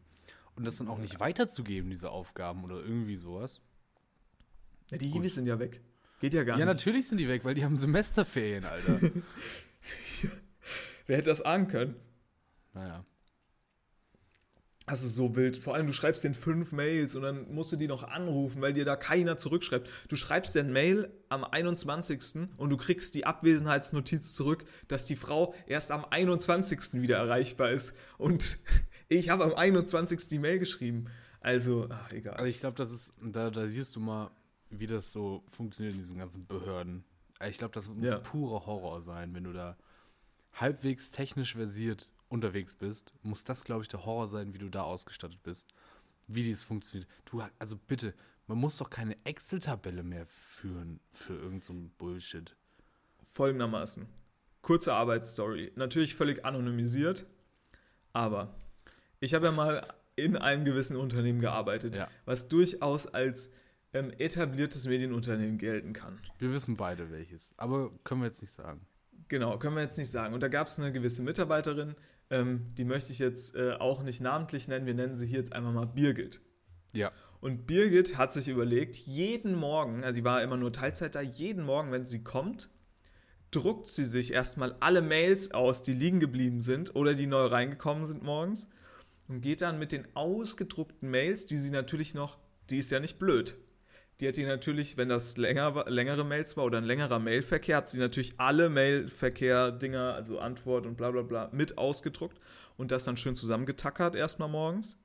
und 0.57 0.67
das 0.67 0.77
dann 0.79 0.89
auch 0.89 0.99
nicht 0.99 1.21
weiterzugeben, 1.21 1.91
diese 1.91 2.11
Aufgaben 2.11 2.65
oder 2.65 2.77
irgendwie 2.77 3.17
sowas. 3.17 3.61
Ja, 4.91 4.99
die. 4.99 5.09
Hiwis 5.09 5.37
sind 5.37 5.47
ja 5.47 5.59
weg. 5.59 5.81
Geht 6.21 6.35
ja 6.35 6.45
gar 6.45 6.59
ja, 6.59 6.65
nicht. 6.65 6.75
natürlich 6.75 7.09
sind 7.09 7.19
die 7.19 7.29
weg, 7.29 7.45
weil 7.45 7.55
die 7.55 7.65
haben 7.65 7.77
Semesterferien, 7.77 8.65
Alter. 8.65 9.01
Wer 11.07 11.19
hätte 11.19 11.31
das 11.31 11.43
ahnen 11.43 11.69
können? 11.69 11.97
naja. 12.73 13.05
Das 14.89 15.03
ist 15.03 15.17
so 15.17 15.35
wild. 15.35 15.57
Vor 15.57 15.75
allem, 15.75 15.89
du 15.89 15.93
schreibst 15.93 16.23
den 16.23 16.35
fünf 16.35 16.71
Mails 16.71 17.17
und 17.17 17.23
dann 17.23 17.53
musst 17.53 17.73
du 17.73 17.77
die 17.77 17.89
noch 17.89 18.05
anrufen, 18.05 18.63
weil 18.63 18.73
dir 18.73 18.85
da 18.85 18.95
keiner 18.95 19.37
zurückschreibt. 19.37 19.91
Du 20.09 20.15
schreibst 20.15 20.55
den 20.55 20.73
Mail 20.73 21.11
am 21.29 21.43
21. 21.43 22.49
und 22.57 22.71
du 22.71 22.77
kriegst 22.77 23.15
die 23.17 23.27
Abwesenheitsnotiz 23.27 24.33
zurück, 24.33 24.65
dass 24.87 25.05
die 25.05 25.17
Frau 25.17 25.55
erst 25.67 25.91
am 25.91 26.05
21. 26.05 26.95
wieder 27.03 27.17
erreichbar 27.17 27.73
ist. 27.73 27.95
Und 28.17 28.59
ich 29.09 29.29
habe 29.29 29.45
am 29.45 29.55
21. 29.55 30.29
die 30.29 30.39
Mail 30.39 30.59
geschrieben. 30.61 31.07
Also, 31.41 31.89
ach, 31.91 32.13
egal. 32.13 32.35
Also 32.35 32.47
ich 32.47 32.61
glaube, 32.61 32.77
das 32.77 32.93
ist, 32.93 33.13
da, 33.21 33.51
da 33.51 33.67
siehst 33.69 33.97
du 33.97 34.01
mal, 34.01 34.31
wie 34.71 34.87
das 34.87 35.11
so 35.11 35.43
funktioniert 35.51 35.97
in 35.97 36.03
diesen 36.03 36.19
ganzen 36.19 36.47
Behörden. 36.47 37.05
Ich 37.49 37.59
glaube, 37.59 37.75
das 37.75 37.89
muss 37.89 37.99
Ja. 37.99 38.19
purer 38.19 38.67
Horror 38.67 39.03
sein, 39.03 39.35
wenn 39.35 39.45
du 39.45 39.53
da 39.53 39.77
halbwegs 40.55 41.11
technisch 41.11 41.55
versiert 41.55 42.09
unterwegs 42.29 42.75
bist, 42.75 43.15
muss 43.23 43.45
das, 43.45 43.65
glaube 43.65 43.83
ich, 43.83 43.89
der 43.89 44.05
Horror 44.05 44.29
sein, 44.29 44.53
wie 44.55 44.59
du 44.59 44.69
da 44.69 44.83
ausgestattet 44.83 45.43
bist. 45.43 45.69
Wie 46.29 46.43
dies 46.43 46.65
funktioniert. 46.65 47.09
Du, 47.25 47.43
also 47.59 47.77
bitte, 47.77 48.13
man 48.49 48.59
muss 48.59 48.79
doch 48.79 48.91
keine 48.91 49.17
Excel-Tabelle 49.25 50.03
mehr 50.03 50.27
führen 50.27 50.99
für 51.13 51.35
irgend 51.35 51.63
so 51.65 51.73
Bullshit. 51.99 52.57
folgendermaßen. 53.23 54.07
Kurze 54.63 54.93
Arbeitsstory. 54.95 55.73
Natürlich 55.77 56.15
völlig 56.17 56.45
anonymisiert, 56.45 57.27
aber 58.13 58.55
ich 59.21 59.35
habe 59.35 59.47
ja 59.47 59.53
mal 59.53 59.87
in 60.17 60.37
einem 60.37 60.65
gewissen 60.65 60.97
Unternehmen 60.97 61.41
gearbeitet, 61.41 61.97
Ja. 61.97 62.09
was 62.25 62.49
durchaus 62.49 63.07
als 63.07 63.51
ähm, 63.93 64.11
etabliertes 64.19 64.87
Medienunternehmen 64.87 65.59
gelten 65.59 65.93
kann. 65.93 66.19
Wir 66.39 66.53
wissen 66.53 66.77
beide 66.77 67.11
welches, 67.11 67.55
aber 67.59 67.91
können 68.05 68.23
wir 68.23 68.27
jetzt 68.27 68.41
nicht 68.41 68.53
sagen. 68.53 68.87
Genau, 69.29 69.59
können 69.59 69.77
wir 69.77 69.83
jetzt 69.83 69.99
nicht 69.99 70.11
sagen. 70.11 70.35
Und 70.35 70.41
da 70.41 70.49
gab 70.49 70.67
es 70.69 70.79
eine 70.79 70.93
gewisse 70.93 71.23
Mitarbeiterin, 71.23 71.95
ähm, 72.31 72.75
die 72.77 72.85
möchte 72.85 73.13
ich 73.13 73.19
jetzt 73.19 73.55
äh, 73.55 73.73
auch 73.73 74.03
nicht 74.03 74.21
namentlich 74.21 74.69
nennen, 74.69 74.87
wir 74.87 74.95
nennen 74.95 75.17
sie 75.17 75.27
hier 75.27 75.39
jetzt 75.39 75.53
einfach 75.53 75.73
mal 75.73 75.87
Birgit. 75.87 76.41
Ja. 76.93 77.13
Und 77.41 77.67
Birgit 77.67 78.17
hat 78.17 78.33
sich 78.33 78.49
überlegt, 78.49 78.97
jeden 78.97 79.55
Morgen, 79.55 80.03
also 80.03 80.17
sie 80.17 80.25
war 80.25 80.43
immer 80.43 80.57
nur 80.57 80.73
Teilzeit 80.73 81.15
da, 81.15 81.21
jeden 81.21 81.65
Morgen, 81.65 81.93
wenn 81.93 82.07
sie 82.07 82.25
kommt, 82.25 82.71
druckt 83.51 83.89
sie 83.89 84.05
sich 84.05 84.33
erstmal 84.33 84.77
alle 84.81 85.03
Mails 85.03 85.53
aus, 85.53 85.83
die 85.83 85.93
liegen 85.93 86.21
geblieben 86.21 86.61
sind 86.61 86.97
oder 86.97 87.15
die 87.15 87.27
neu 87.27 87.47
reingekommen 87.47 88.07
sind 88.07 88.23
morgens 88.23 88.69
und 89.29 89.41
geht 89.41 89.61
dann 89.61 89.79
mit 89.79 89.93
den 89.93 90.07
ausgedruckten 90.15 91.11
Mails, 91.11 91.47
die 91.47 91.59
sie 91.59 91.71
natürlich 91.71 92.15
noch, 92.15 92.39
die 92.71 92.79
ist 92.79 92.91
ja 92.91 93.01
nicht 93.01 93.19
blöd. 93.19 93.57
Die 94.21 94.29
hat 94.29 94.37
die 94.37 94.45
natürlich, 94.45 94.97
wenn 94.97 95.11
das 95.11 95.37
länger, 95.37 95.85
längere 95.89 96.25
Mails 96.25 96.57
war 96.57 96.65
oder 96.65 96.79
ein 96.79 96.85
längerer 96.85 97.19
Mailverkehr, 97.19 97.77
hat 97.77 97.89
sie 97.89 97.99
natürlich 97.99 98.35
alle 98.39 98.71
Mailverkehr-Dinger, 98.71 100.15
also 100.15 100.39
Antwort 100.39 100.87
und 100.87 100.97
bla 100.97 101.11
bla 101.11 101.23
bla, 101.23 101.51
mit 101.53 101.77
ausgedruckt 101.77 102.39
und 102.79 102.93
das 102.93 103.05
dann 103.05 103.19
schön 103.19 103.37
zusammengetackert 103.37 104.15
erstmal 104.15 104.49
morgens. 104.49 104.99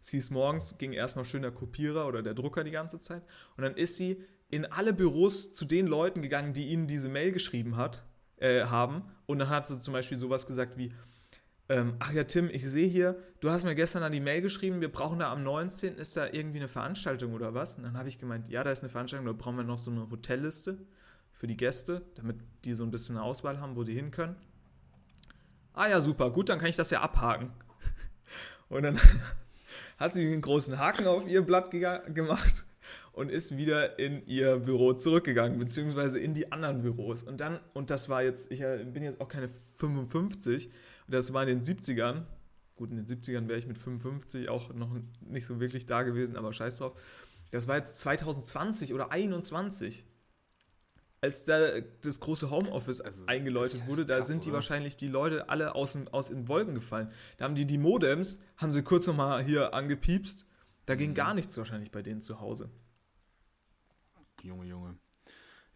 Es 0.00 0.10
hieß 0.10 0.30
morgens, 0.30 0.78
ging 0.78 0.92
erstmal 0.92 1.24
schön 1.24 1.42
der 1.42 1.50
Kopierer 1.50 2.06
oder 2.06 2.22
der 2.22 2.34
Drucker 2.34 2.62
die 2.62 2.70
ganze 2.70 3.00
Zeit. 3.00 3.22
Und 3.56 3.62
dann 3.64 3.74
ist 3.74 3.96
sie 3.96 4.22
in 4.50 4.66
alle 4.66 4.92
Büros 4.92 5.52
zu 5.52 5.64
den 5.64 5.86
Leuten 5.86 6.22
gegangen, 6.22 6.52
die 6.52 6.68
ihnen 6.68 6.86
diese 6.86 7.08
Mail 7.08 7.32
geschrieben 7.32 7.76
hat, 7.76 8.04
äh, 8.36 8.64
haben. 8.66 9.02
Und 9.26 9.38
dann 9.38 9.48
hat 9.48 9.66
sie 9.66 9.80
zum 9.80 9.94
Beispiel 9.94 10.18
sowas 10.18 10.46
gesagt 10.46 10.76
wie, 10.76 10.92
ähm, 11.68 11.94
ach 11.98 12.12
ja, 12.12 12.24
Tim, 12.24 12.50
ich 12.50 12.64
sehe 12.64 12.86
hier, 12.86 13.16
du 13.40 13.50
hast 13.50 13.64
mir 13.64 13.74
gestern 13.74 14.02
an 14.02 14.12
die 14.12 14.20
Mail 14.20 14.42
geschrieben, 14.42 14.80
wir 14.80 14.92
brauchen 14.92 15.18
da 15.18 15.32
am 15.32 15.42
19. 15.42 15.96
ist 15.96 16.16
da 16.16 16.26
irgendwie 16.26 16.58
eine 16.58 16.68
Veranstaltung 16.68 17.32
oder 17.32 17.54
was? 17.54 17.76
Und 17.76 17.84
dann 17.84 17.96
habe 17.96 18.08
ich 18.08 18.18
gemeint, 18.18 18.48
ja, 18.48 18.62
da 18.62 18.70
ist 18.70 18.82
eine 18.82 18.90
Veranstaltung, 18.90 19.26
da 19.26 19.32
brauchen 19.32 19.56
wir 19.56 19.64
noch 19.64 19.78
so 19.78 19.90
eine 19.90 20.10
Hotelliste 20.10 20.78
für 21.32 21.46
die 21.46 21.56
Gäste, 21.56 22.02
damit 22.16 22.36
die 22.64 22.74
so 22.74 22.84
ein 22.84 22.90
bisschen 22.90 23.16
eine 23.16 23.24
Auswahl 23.24 23.60
haben, 23.60 23.76
wo 23.76 23.82
die 23.82 23.94
hin 23.94 24.10
können. 24.10 24.36
Ah 25.72 25.88
ja, 25.88 26.00
super, 26.00 26.30
gut, 26.30 26.50
dann 26.50 26.58
kann 26.58 26.68
ich 26.68 26.76
das 26.76 26.90
ja 26.90 27.00
abhaken. 27.00 27.50
Und 28.68 28.82
dann 28.82 29.00
hat 29.98 30.12
sie 30.12 30.26
einen 30.26 30.42
großen 30.42 30.78
Haken 30.78 31.06
auf 31.06 31.26
ihr 31.26 31.42
Blatt 31.42 31.70
gemacht 31.70 32.64
und 33.12 33.30
ist 33.30 33.56
wieder 33.56 33.98
in 33.98 34.26
ihr 34.26 34.56
Büro 34.56 34.92
zurückgegangen, 34.92 35.58
beziehungsweise 35.58 36.18
in 36.18 36.34
die 36.34 36.50
anderen 36.52 36.82
Büros. 36.82 37.22
Und 37.22 37.40
dann, 37.40 37.60
und 37.72 37.90
das 37.90 38.08
war 38.08 38.22
jetzt, 38.22 38.50
ich 38.50 38.60
äh, 38.60 38.84
bin 38.84 39.02
jetzt 39.02 39.20
auch 39.20 39.28
keine 39.28 39.48
55, 39.48 40.70
und 41.06 41.12
das 41.14 41.32
war 41.32 41.42
in 41.46 41.48
den 41.48 41.62
70ern. 41.62 42.24
Gut, 42.76 42.90
in 42.90 42.96
den 42.96 43.06
70ern 43.06 43.46
wäre 43.48 43.58
ich 43.58 43.66
mit 43.66 43.78
55 43.78 44.48
auch 44.48 44.72
noch 44.74 44.90
nicht 45.20 45.46
so 45.46 45.60
wirklich 45.60 45.86
da 45.86 46.02
gewesen, 46.02 46.36
aber 46.36 46.52
scheiß 46.52 46.78
drauf. 46.78 47.00
Das 47.50 47.68
war 47.68 47.76
jetzt 47.76 47.96
2020 47.98 48.92
oder 48.94 49.04
2021 49.10 50.06
als 51.20 51.44
da 51.44 51.80
das 52.02 52.20
große 52.20 52.50
Homeoffice 52.50 53.00
Also, 53.00 53.24
eingeläutet 53.26 53.86
wurde, 53.86 54.04
da 54.04 54.16
krass, 54.18 54.26
sind 54.26 54.44
die 54.44 54.48
oder? 54.50 54.56
wahrscheinlich 54.56 54.96
die 54.96 55.08
Leute 55.08 55.48
alle 55.48 55.74
aus, 55.74 55.92
den- 55.92 56.08
aus 56.08 56.28
den 56.28 56.48
Wolken 56.48 56.74
gefallen. 56.74 57.10
Da 57.38 57.44
haben 57.46 57.54
die 57.54 57.64
die 57.64 57.78
Modems, 57.78 58.38
haben 58.58 58.72
sie 58.74 58.82
kurz 58.82 59.06
nochmal 59.06 59.42
hier 59.42 59.72
angepiepst. 59.72 60.44
Da 60.84 60.94
Mhm. 60.94 60.98
ging 60.98 61.14
gar 61.14 61.32
nichts 61.32 61.56
wahrscheinlich 61.56 61.90
bei 61.90 62.02
denen 62.02 62.20
zu 62.20 62.40
Hause. 62.40 62.68
Junge, 64.42 64.66
Junge. 64.66 64.98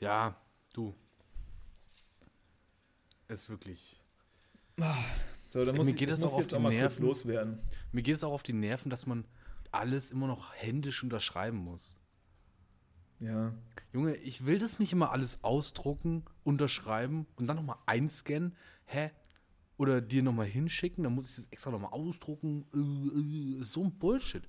Ja, 0.01 0.37
du. 0.75 0.95
Ist 3.29 3.49
wirklich. 3.49 4.03
So, 5.51 5.65
da 5.65 5.73
Mir 5.73 5.79
muss 5.79 5.89
ich, 5.89 5.97
geht 5.97 6.09
das 6.09 6.21
das 6.21 6.25
muss 6.25 6.33
auch 6.33 6.35
auf 6.37 6.41
jetzt 6.43 6.53
die 6.53 6.57
auch 6.57 6.61
mal 6.61 6.71
kurz 6.71 6.81
Nerven. 6.81 7.07
loswerden. 7.07 7.59
Mir 7.93 8.03
geht 8.03 8.17
es 8.17 8.25
auch 8.25 8.33
auf 8.33 8.43
die 8.43 8.53
Nerven, 8.53 8.91
dass 8.91 9.07
man 9.07 9.25
alles 9.73 10.11
immer 10.11 10.27
noch 10.27 10.55
händisch 10.55 11.03
unterschreiben 11.03 11.59
muss. 11.59 11.97
Ja. 13.21 13.53
Junge, 13.93 14.17
ich 14.17 14.47
will 14.47 14.59
das 14.59 14.79
nicht 14.79 14.93
immer 14.93 15.11
alles 15.11 15.43
ausdrucken, 15.43 16.25
unterschreiben 16.45 17.27
und 17.37 17.47
dann 17.47 17.57
nochmal 17.57 17.79
einscannen. 17.87 18.57
Hä? 18.85 19.11
Oder 19.77 20.01
dir 20.01 20.23
nochmal 20.23 20.47
hinschicken, 20.47 21.05
dann 21.05 21.15
muss 21.15 21.31
ich 21.31 21.37
das 21.37 21.47
extra 21.47 21.71
nochmal 21.71 21.93
ausdrucken. 21.93 22.67
Äh, 22.73 23.59
äh, 23.59 23.63
so 23.63 23.85
ein 23.85 23.99
Bullshit. 23.99 24.49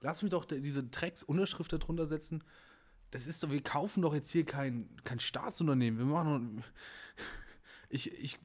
Lass 0.00 0.22
mich 0.22 0.30
doch 0.30 0.44
diese 0.44 0.84
Drecks-Unterschrift 0.84 1.72
da 1.72 1.78
drunter 1.78 2.06
setzen. 2.06 2.44
Das 3.10 3.26
ist 3.26 3.42
doch, 3.42 3.50
wir 3.50 3.62
kaufen 3.62 4.02
doch 4.02 4.14
jetzt 4.14 4.30
hier 4.30 4.44
kein, 4.44 4.88
kein 5.04 5.18
Staatsunternehmen. 5.20 5.98
Wir 5.98 6.06
machen 6.06 6.62
ich, 7.88 8.12
ich 8.12 8.38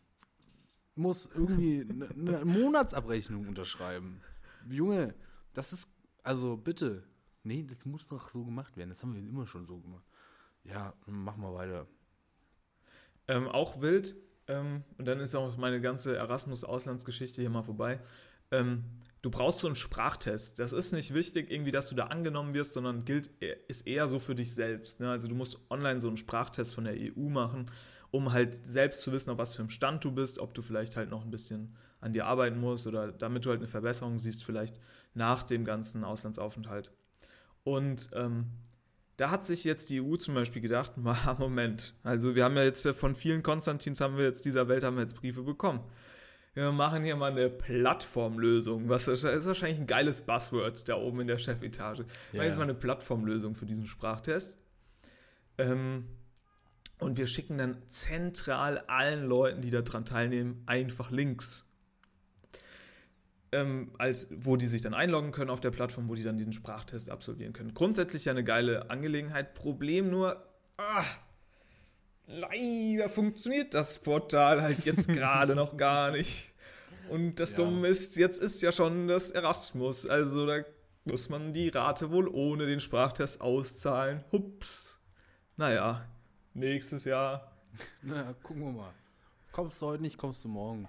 muss 1.00 1.30
irgendwie 1.34 1.88
eine, 1.90 2.46
Monatsabrechnung 2.46 3.48
unterschreiben. 3.48 4.22
Junge, 4.70 5.16
das 5.54 5.74
ist, 5.74 5.92
also 6.24 6.58
bitte. 6.58 7.04
Nee, 7.44 7.64
das 7.64 7.84
muss 7.86 8.06
doch 8.06 8.32
so 8.32 8.44
gemacht 8.44 8.78
werden. 8.78 8.90
Das 8.90 9.02
haben 9.02 9.16
wir 9.16 9.22
immer 9.22 9.48
schon 9.48 9.66
so 9.66 9.80
gemacht. 9.80 10.06
Ja, 10.64 10.94
machen 11.08 11.42
wir 11.42 11.54
weiter. 11.54 11.88
Ähm, 13.28 13.48
auch 13.48 13.82
wild, 13.82 14.16
ähm, 14.48 14.84
und 14.98 15.08
dann 15.08 15.20
ist 15.20 15.36
auch 15.36 15.56
meine 15.58 15.80
ganze 15.80 16.18
Erasmus-Auslandsgeschichte 16.18 17.42
hier 17.42 17.50
mal 17.50 17.64
vorbei. 17.64 18.02
Ähm, 18.52 18.84
du 19.22 19.30
brauchst 19.30 19.60
so 19.60 19.68
einen 19.68 19.76
Sprachtest. 19.76 20.60
Das 20.60 20.74
ist 20.74 20.92
nicht 20.92 21.14
wichtig, 21.14 21.50
irgendwie, 21.52 21.72
dass 21.72 21.90
du 21.90 21.96
da 21.96 22.08
angenommen 22.08 22.54
wirst, 22.54 22.74
sondern 22.74 23.06
gilt, 23.06 23.28
ist 23.68 23.88
eher 23.88 24.08
so 24.08 24.20
für 24.20 24.36
dich 24.36 24.54
selbst. 24.54 25.00
Ne? 25.00 25.10
Also 25.10 25.28
du 25.28 25.36
musst 25.36 25.60
online 25.70 26.00
so 26.00 26.08
einen 26.08 26.18
Sprachtest 26.18 26.74
von 26.74 26.84
der 26.84 26.96
EU 26.96 27.30
machen, 27.30 27.72
um 28.12 28.32
halt 28.32 28.66
selbst 28.66 29.02
zu 29.02 29.12
wissen, 29.12 29.30
auf 29.30 29.38
was 29.38 29.54
für 29.54 29.62
einem 29.62 29.70
Stand 29.70 30.04
du 30.04 30.12
bist, 30.12 30.40
ob 30.40 30.54
du 30.54 30.62
vielleicht 30.62 30.96
halt 30.96 31.10
noch 31.10 31.24
ein 31.24 31.32
bisschen 31.32 31.76
an 32.02 32.14
dir 32.14 32.26
arbeiten 32.26 32.60
musst 32.60 32.88
oder 32.88 33.12
damit 33.12 33.46
du 33.46 33.50
halt 33.50 33.60
eine 33.60 33.68
Verbesserung 33.68 34.20
siehst, 34.20 34.44
vielleicht 34.44 34.80
nach 35.14 35.44
dem 35.44 35.66
ganzen 35.66 36.04
Auslandsaufenthalt. 36.04 36.92
Und 37.64 38.10
ähm, 38.14 38.46
da 39.18 39.32
hat 39.32 39.44
sich 39.44 39.66
jetzt 39.66 39.90
die 39.90 40.02
EU 40.02 40.16
zum 40.16 40.34
Beispiel 40.34 40.62
gedacht, 40.62 40.94
"Ma, 40.98 41.36
Moment, 41.38 41.94
also 42.04 42.36
wir 42.36 42.46
haben 42.46 42.56
ja 42.56 42.64
jetzt 42.64 42.88
von 42.90 43.16
vielen 43.16 43.44
Konstantins 43.44 44.00
haben 44.02 44.18
wir 44.18 44.24
jetzt 44.26 44.46
dieser 44.46 44.68
Welt 44.70 44.84
haben 44.84 44.96
wir 44.96 45.02
jetzt 45.02 45.16
Briefe 45.16 45.44
bekommen. 45.44 45.82
Wir 46.56 46.72
machen 46.72 47.04
hier 47.04 47.16
mal 47.16 47.32
eine 47.32 47.50
Plattformlösung. 47.50 48.90
Was 48.90 49.08
ist, 49.08 49.24
ist 49.24 49.46
wahrscheinlich 49.46 49.80
ein 49.80 49.88
geiles 49.88 50.22
Buzzword 50.22 50.90
da 50.90 50.96
oben 50.96 51.22
in 51.22 51.28
der 51.28 51.38
Chefetage. 51.38 52.00
Ja, 52.34 52.40
Ja, 52.40 52.44
jetzt 52.44 52.58
mal 52.58 52.64
eine 52.64 52.74
Plattformlösung 52.74 53.56
für 53.56 53.66
diesen 53.66 53.86
Sprachtest. 53.88 54.58
Ähm, 55.58 56.06
und 57.00 57.18
wir 57.18 57.28
schicken 57.28 57.58
dann 57.58 57.82
zentral 57.88 58.80
allen 58.88 59.26
Leuten, 59.26 59.62
die 59.62 59.72
daran 59.72 60.06
teilnehmen, 60.06 60.64
einfach 60.66 61.12
Links. 61.12 61.66
Ähm, 63.52 63.92
als, 63.98 64.28
wo 64.32 64.58
die 64.58 64.68
sich 64.68 64.84
dann 64.84 64.94
einloggen 64.94 65.32
können 65.32 65.50
auf 65.50 65.60
der 65.60 65.72
Plattform, 65.72 66.08
wo 66.08 66.14
die 66.14 66.22
dann 66.24 66.38
diesen 66.38 66.54
Sprachtest 66.54 67.10
absolvieren 67.10 67.52
können. 67.52 67.74
Grundsätzlich 67.74 68.26
ja 68.26 68.32
eine 68.32 68.44
geile 68.44 68.92
Angelegenheit. 68.92 69.56
Problem 69.56 70.12
nur, 70.12 70.46
ah, 70.78 71.04
leider 72.28 73.10
funktioniert 73.10 73.74
das 73.74 73.98
Portal 74.00 74.62
halt 74.62 74.86
jetzt 74.86 75.08
gerade 75.12 75.56
noch 75.56 75.78
gar 75.78 76.12
nicht. 76.12 76.52
Und 77.10 77.40
das 77.40 77.52
Ja. 77.52 77.58
Dumme 77.58 77.88
ist, 77.88 78.18
jetzt 78.18 78.40
ist 78.40 78.62
ja 78.62 78.72
schon 78.72 79.08
das 79.08 79.32
Erasmus. 79.32 80.06
Also 80.06 80.46
da 80.46 80.64
muss 81.06 81.30
man 81.30 81.52
die 81.54 81.70
Rate 81.70 82.12
wohl 82.12 82.28
ohne 82.28 82.68
den 82.68 82.80
Sprachtest 82.80 83.42
auszahlen. 83.42 84.24
Hups. 84.32 85.00
Naja, 85.58 86.06
nächstes 86.54 87.06
Jahr. 87.06 87.52
Naja, 88.02 88.34
gucken 88.42 88.64
wir 88.64 88.72
mal. 88.72 88.94
Kommst 89.52 89.80
du 89.82 89.86
heute 89.86 90.02
nicht, 90.02 90.18
kommst 90.18 90.44
du 90.44 90.48
morgen. 90.50 90.88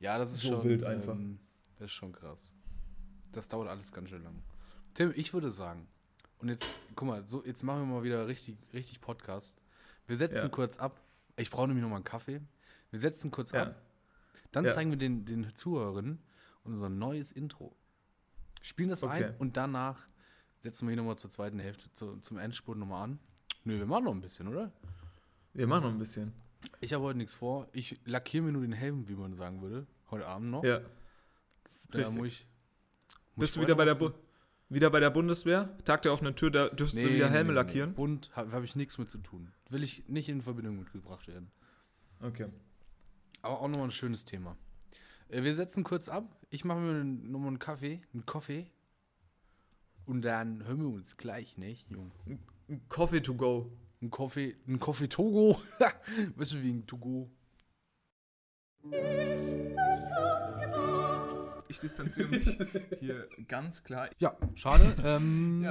Ja, 0.00 0.18
das 0.18 0.32
ist 0.32 0.40
So 0.42 0.56
schon 0.56 0.64
wild 0.64 0.84
einfach. 0.84 1.14
Ähm, 1.14 1.38
das 1.78 1.86
ist 1.86 1.92
schon 1.92 2.12
krass. 2.12 2.52
Das 3.32 3.46
dauert 3.48 3.68
alles 3.68 3.92
ganz 3.92 4.08
schön 4.10 4.22
lang. 4.22 4.42
Tim, 4.94 5.12
ich 5.14 5.32
würde 5.32 5.50
sagen, 5.52 5.86
und 6.38 6.48
jetzt, 6.48 6.68
guck 6.96 7.06
mal, 7.08 7.28
so, 7.28 7.44
jetzt 7.44 7.62
machen 7.62 7.80
wir 7.80 7.86
mal 7.96 8.02
wieder 8.02 8.26
richtig, 8.26 8.56
richtig 8.72 9.00
Podcast. 9.00 9.60
Wir 10.06 10.16
setzen 10.16 10.36
Ja. 10.44 10.48
kurz 10.48 10.78
ab. 10.78 11.00
Ich 11.36 11.50
brauche 11.50 11.68
nämlich 11.68 11.82
noch 11.82 11.90
mal 11.90 11.96
einen 11.96 12.04
Kaffee. 12.04 12.40
Wir 12.90 12.98
setzen 12.98 13.30
kurz 13.30 13.52
Ja. 13.52 13.62
ab. 13.68 13.82
Dann 14.52 14.64
Ja. 14.64 14.72
zeigen 14.72 14.90
wir 14.90 14.98
den, 14.98 15.24
den 15.26 15.54
Zuhörerinnen 15.54 16.20
unser 16.64 16.88
neues 16.88 17.32
Intro. 17.32 17.76
Spielen 18.62 18.88
das 18.88 19.02
Okay. 19.02 19.26
ein 19.26 19.36
und 19.38 19.56
danach 19.56 20.06
setzen 20.60 20.86
wir 20.86 20.90
hier 20.92 20.96
nochmal 21.02 21.18
zur 21.18 21.30
zweiten 21.30 21.58
Hälfte, 21.60 21.92
zu, 21.92 22.16
zum 22.18 22.38
Endspurt 22.38 22.78
nochmal 22.78 23.04
an. 23.04 23.18
Nö, 23.64 23.78
wir 23.78 23.86
machen 23.86 24.04
noch 24.04 24.14
ein 24.14 24.20
bisschen, 24.20 24.48
oder? 24.48 24.72
Wir 25.52 25.66
machen 25.66 25.84
noch 25.84 25.90
ein 25.90 25.98
bisschen. 25.98 26.32
Ich 26.80 26.92
habe 26.92 27.04
heute 27.04 27.18
nichts 27.18 27.34
vor. 27.34 27.68
Ich 27.72 28.00
lackiere 28.04 28.44
mir 28.44 28.52
nur 28.52 28.62
den 28.62 28.72
Helm, 28.72 29.08
wie 29.08 29.14
man 29.14 29.34
sagen 29.34 29.60
würde. 29.62 29.86
Heute 30.10 30.26
Abend 30.26 30.50
noch. 30.50 30.64
Ja. 30.64 30.80
Da 31.90 31.98
richtig. 31.98 32.16
muss 32.16 32.26
ich, 32.26 32.46
muss 33.34 33.42
Bist 33.42 33.56
du 33.56 33.60
wieder 33.60 33.74
bei, 33.74 33.84
der 33.84 33.94
Bu 33.94 34.10
wieder 34.68 34.90
bei 34.90 35.00
der 35.00 35.10
Bundeswehr? 35.10 35.76
Tag 35.84 36.02
der 36.02 36.12
offenen 36.12 36.36
Tür, 36.36 36.50
da 36.50 36.68
dürftest 36.68 37.04
du 37.04 37.08
wieder 37.08 37.30
Helme 37.30 37.52
lackieren? 37.52 37.94
Bund 37.94 38.30
habe 38.34 38.52
hab 38.52 38.62
ich 38.62 38.76
nichts 38.76 38.98
mit 38.98 39.10
zu 39.10 39.18
tun. 39.18 39.52
Will 39.70 39.82
ich 39.82 40.08
nicht 40.08 40.28
in 40.28 40.42
Verbindung 40.42 40.78
mitgebracht 40.78 41.26
werden. 41.28 41.50
Okay. 42.20 42.48
Aber 43.42 43.60
auch 43.60 43.68
nochmal 43.68 43.88
ein 43.88 43.92
schönes 43.92 44.24
Thema. 44.24 44.56
Äh, 45.28 45.42
Wir 45.42 45.54
setzen 45.54 45.84
kurz 45.84 46.08
ab. 46.08 46.36
Ich 46.50 46.64
mache 46.64 46.80
mir 46.80 47.04
nochmal 47.04 47.48
einen 47.48 47.58
Kaffee, 47.58 48.02
einen 48.12 48.26
Kaffee. 48.26 48.70
Und 50.06 50.22
dann 50.22 50.64
hören 50.64 50.80
wir 50.80 50.88
uns 50.88 51.16
gleich, 51.16 51.58
nicht, 51.58 51.90
Jung? 52.68 52.80
Coffee 52.88 53.20
to 53.20 53.34
go. 53.34 53.72
Ein 54.00 54.10
Kaffee, 54.10 54.56
ein 54.66 54.78
Kaffee 54.78 55.08
Togo. 55.08 55.60
weißt 56.36 56.52
du, 56.52 56.62
wie 56.62 56.70
ein 56.70 56.86
Togo? 56.86 57.30
Ich, 58.84 58.92
ich 58.92 59.76
hab's 59.76 60.58
gewagt. 60.60 61.64
Ich 61.68 61.80
distanziere 61.80 62.28
mich 62.28 62.56
hier 63.00 63.26
ganz 63.48 63.82
klar. 63.82 64.08
Ja, 64.18 64.36
schade. 64.54 64.94
ähm, 65.04 65.62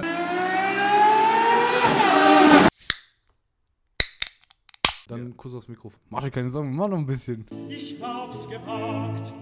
Dann 5.08 5.36
Kuss 5.38 5.54
aufs 5.54 5.68
Mikrofon. 5.68 6.00
Mach 6.10 6.22
dir 6.22 6.30
keine 6.30 6.50
Sorgen, 6.50 6.76
mach 6.76 6.88
noch 6.88 6.98
ein 6.98 7.06
bisschen. 7.06 7.46
Ich 7.68 7.98
hab's 8.02 8.46
gewagt. 8.46 9.32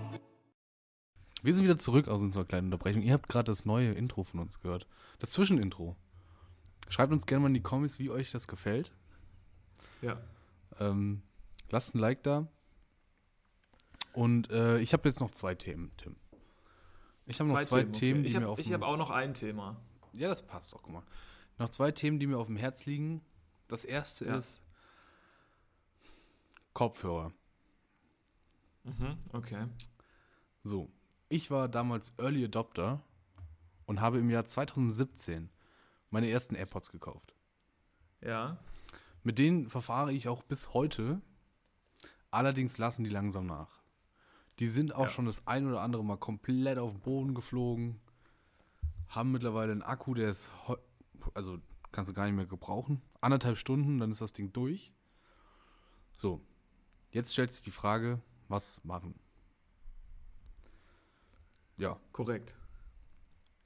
Wir 1.42 1.54
sind 1.54 1.64
wieder 1.64 1.78
zurück 1.78 2.06
aus 2.06 2.22
unserer 2.22 2.44
kleinen 2.44 2.66
Unterbrechung. 2.66 3.02
Ihr 3.02 3.14
habt 3.14 3.28
gerade 3.28 3.50
das 3.50 3.64
neue 3.64 3.92
Intro 3.92 4.22
von 4.22 4.38
uns 4.40 4.60
gehört. 4.60 4.86
Das 5.18 5.32
Zwischenintro. 5.32 5.96
Schreibt 6.88 7.12
uns 7.12 7.26
gerne 7.26 7.42
mal 7.42 7.48
in 7.48 7.54
die 7.54 7.62
Kommis, 7.62 7.98
wie 7.98 8.10
euch 8.10 8.30
das 8.30 8.46
gefällt. 8.48 8.92
Ja. 10.02 10.20
Ähm, 10.78 11.22
lasst 11.70 11.94
ein 11.94 11.98
Like 11.98 12.22
da. 12.22 12.46
Und 14.12 14.50
äh, 14.50 14.78
ich 14.78 14.92
habe 14.92 15.08
jetzt 15.08 15.20
noch 15.20 15.30
zwei 15.32 15.54
Themen, 15.54 15.90
Tim. 15.98 16.16
Ich 17.26 17.40
habe 17.40 17.50
noch 17.52 17.60
zwei 17.64 17.82
Themen, 17.84 18.20
okay. 18.20 18.22
die 18.22 18.26
Ich 18.28 18.34
mir 18.34 18.40
habe 18.42 18.52
auf 18.52 18.58
ich 18.58 18.66
dem- 18.66 18.74
hab 18.74 18.82
auch 18.82 18.96
noch 18.96 19.10
ein 19.10 19.34
Thema. 19.34 19.76
Ja, 20.12 20.28
das 20.28 20.42
passt 20.46 20.72
doch, 20.72 20.82
guck 20.82 20.92
mal. 20.92 21.02
Noch 21.58 21.68
zwei 21.70 21.90
Themen, 21.90 22.18
die 22.18 22.26
mir 22.26 22.38
auf 22.38 22.46
dem 22.46 22.56
Herz 22.56 22.86
liegen. 22.86 23.20
Das 23.68 23.84
erste 23.84 24.26
Ja. 24.26 24.36
ist 24.36 24.62
Kopfhörer. 26.72 27.32
Mhm, 28.84 29.16
okay. 29.32 29.66
So, 30.62 30.90
ich 31.28 31.50
war 31.50 31.68
damals 31.68 32.12
Early 32.18 32.44
Adopter 32.44 33.02
und 33.86 34.00
habe 34.00 34.18
im 34.18 34.30
Jahr 34.30 34.44
2017 34.46 35.48
meine 36.16 36.30
ersten 36.30 36.54
AirPods 36.54 36.90
gekauft. 36.90 37.34
Ja. 38.22 38.56
Mit 39.22 39.38
denen 39.38 39.68
verfahre 39.68 40.14
ich 40.14 40.28
auch 40.28 40.42
bis 40.42 40.72
heute. 40.72 41.20
Allerdings 42.30 42.78
lassen 42.78 43.04
die 43.04 43.10
langsam 43.10 43.44
nach. 43.44 43.82
Die 44.58 44.66
sind 44.66 44.94
auch 44.94 45.04
Ja. 45.04 45.10
schon 45.10 45.26
das 45.26 45.46
ein 45.46 45.66
oder 45.66 45.82
andere 45.82 46.02
Mal 46.02 46.16
komplett 46.16 46.78
auf 46.78 46.92
den 46.92 47.00
Boden 47.00 47.34
geflogen. 47.34 48.00
Haben 49.08 49.30
mittlerweile 49.32 49.72
einen 49.72 49.82
Akku, 49.82 50.14
der 50.14 50.30
ist, 50.30 50.50
also 51.34 51.58
kannst 51.92 52.08
du 52.08 52.14
gar 52.14 52.24
nicht 52.24 52.34
mehr 52.34 52.46
gebrauchen. 52.46 53.02
Anderthalb 53.20 53.58
Stunden, 53.58 53.98
dann 53.98 54.10
ist 54.10 54.22
das 54.22 54.32
Ding 54.32 54.54
durch. 54.54 54.94
So, 56.16 56.40
jetzt 57.10 57.34
stellt 57.34 57.52
sich 57.52 57.62
die 57.62 57.70
Frage, 57.70 58.22
was 58.48 58.82
machen? 58.84 59.14
Ja, 61.76 62.00
Korrekt. 62.12 62.56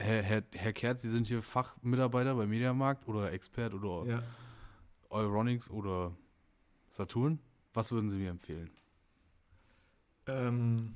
Herr, 0.01 0.21
Herr, 0.23 0.43
Herr 0.53 0.73
Kehrt, 0.73 0.99
Sie 0.99 1.09
sind 1.09 1.27
hier 1.27 1.41
Fachmitarbeiter 1.43 2.35
bei 2.35 2.45
Mediamarkt 2.45 3.07
oder 3.07 3.31
Expert 3.31 3.73
oder 3.73 4.09
Ja. 4.09 4.23
Euronics 5.09 5.69
oder 5.69 6.15
Saturn. 6.89 7.39
Was 7.73 7.91
würden 7.91 8.09
Sie 8.09 8.17
mir 8.17 8.29
empfehlen? 8.31 8.69
Ähm, 10.27 10.93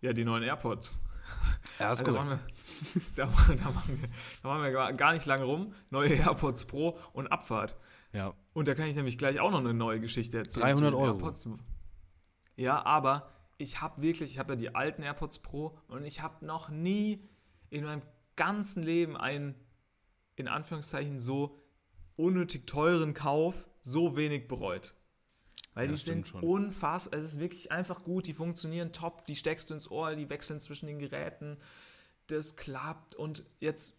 ja, 0.00 0.12
die 0.12 0.24
neuen 0.24 0.42
AirPods. 0.42 1.00
Ja, 1.78 1.88
Also, 1.88 2.04
da, 2.06 2.14
waren 2.14 2.28
wir, 2.30 2.38
da, 3.16 3.28
waren- 3.28 3.56
da, 3.58 3.64
waren 3.74 3.88
wir, 4.00 4.08
da 4.42 4.48
waren 4.48 4.62
wir 4.62 4.92
gar- 4.96 5.12
nicht 5.12 5.26
lange 5.26 5.44
rum. 5.44 5.74
Neue 5.90 6.14
AirPods 6.14 6.64
Pro 6.66 6.98
und 7.12 7.28
Abfahrt. 7.28 7.76
Ja, 8.12 8.34
Und 8.54 8.66
da 8.66 8.74
kann 8.74 8.86
ich 8.88 8.96
nämlich 8.96 9.18
gleich 9.18 9.38
auch 9.38 9.50
noch 9.52 9.60
eine 9.60 9.74
neue 9.74 10.00
Geschichte 10.00 10.38
erzählen. 10.38 10.64
300 10.66 10.76
zu 10.76 10.84
den 10.84 10.94
Euro. 10.94 11.06
AirPods. 11.16 11.48
Ja, 12.56 12.84
aber 12.84 13.30
ich 13.58 13.80
habe 13.80 14.02
wirklich, 14.02 14.32
ich 14.32 14.38
habe 14.38 14.54
ja 14.54 14.56
die 14.56 14.74
alten 14.74 15.02
AirPods 15.02 15.38
Pro 15.40 15.78
und 15.88 16.04
ich 16.04 16.20
habe 16.22 16.44
noch 16.44 16.70
nie 16.70 17.22
in 17.70 17.84
meinem 17.84 18.02
ganzen 18.36 18.82
Leben 18.82 19.16
einen, 19.16 19.54
in 20.36 20.48
Anführungszeichen, 20.48 21.20
so 21.20 21.58
unnötig 22.16 22.66
teuren 22.66 23.14
Kauf 23.14 23.68
so 23.82 24.16
wenig 24.16 24.48
bereut. 24.48 24.94
Weil 25.74 25.86
Ja, 25.86 25.92
die 25.92 25.98
sind 25.98 26.34
unfassbar, 26.34 27.18
es 27.18 27.24
ist 27.24 27.40
wirklich 27.40 27.72
einfach 27.72 28.02
gut, 28.04 28.26
die 28.26 28.34
funktionieren 28.34 28.92
top, 28.92 29.26
die 29.26 29.36
steckst 29.36 29.70
du 29.70 29.74
ins 29.74 29.90
Ohr, 29.90 30.14
die 30.16 30.28
wechseln 30.28 30.60
zwischen 30.60 30.86
den 30.86 30.98
Geräten, 30.98 31.56
das 32.26 32.56
klappt. 32.56 33.14
Und 33.14 33.44
jetzt, 33.60 33.96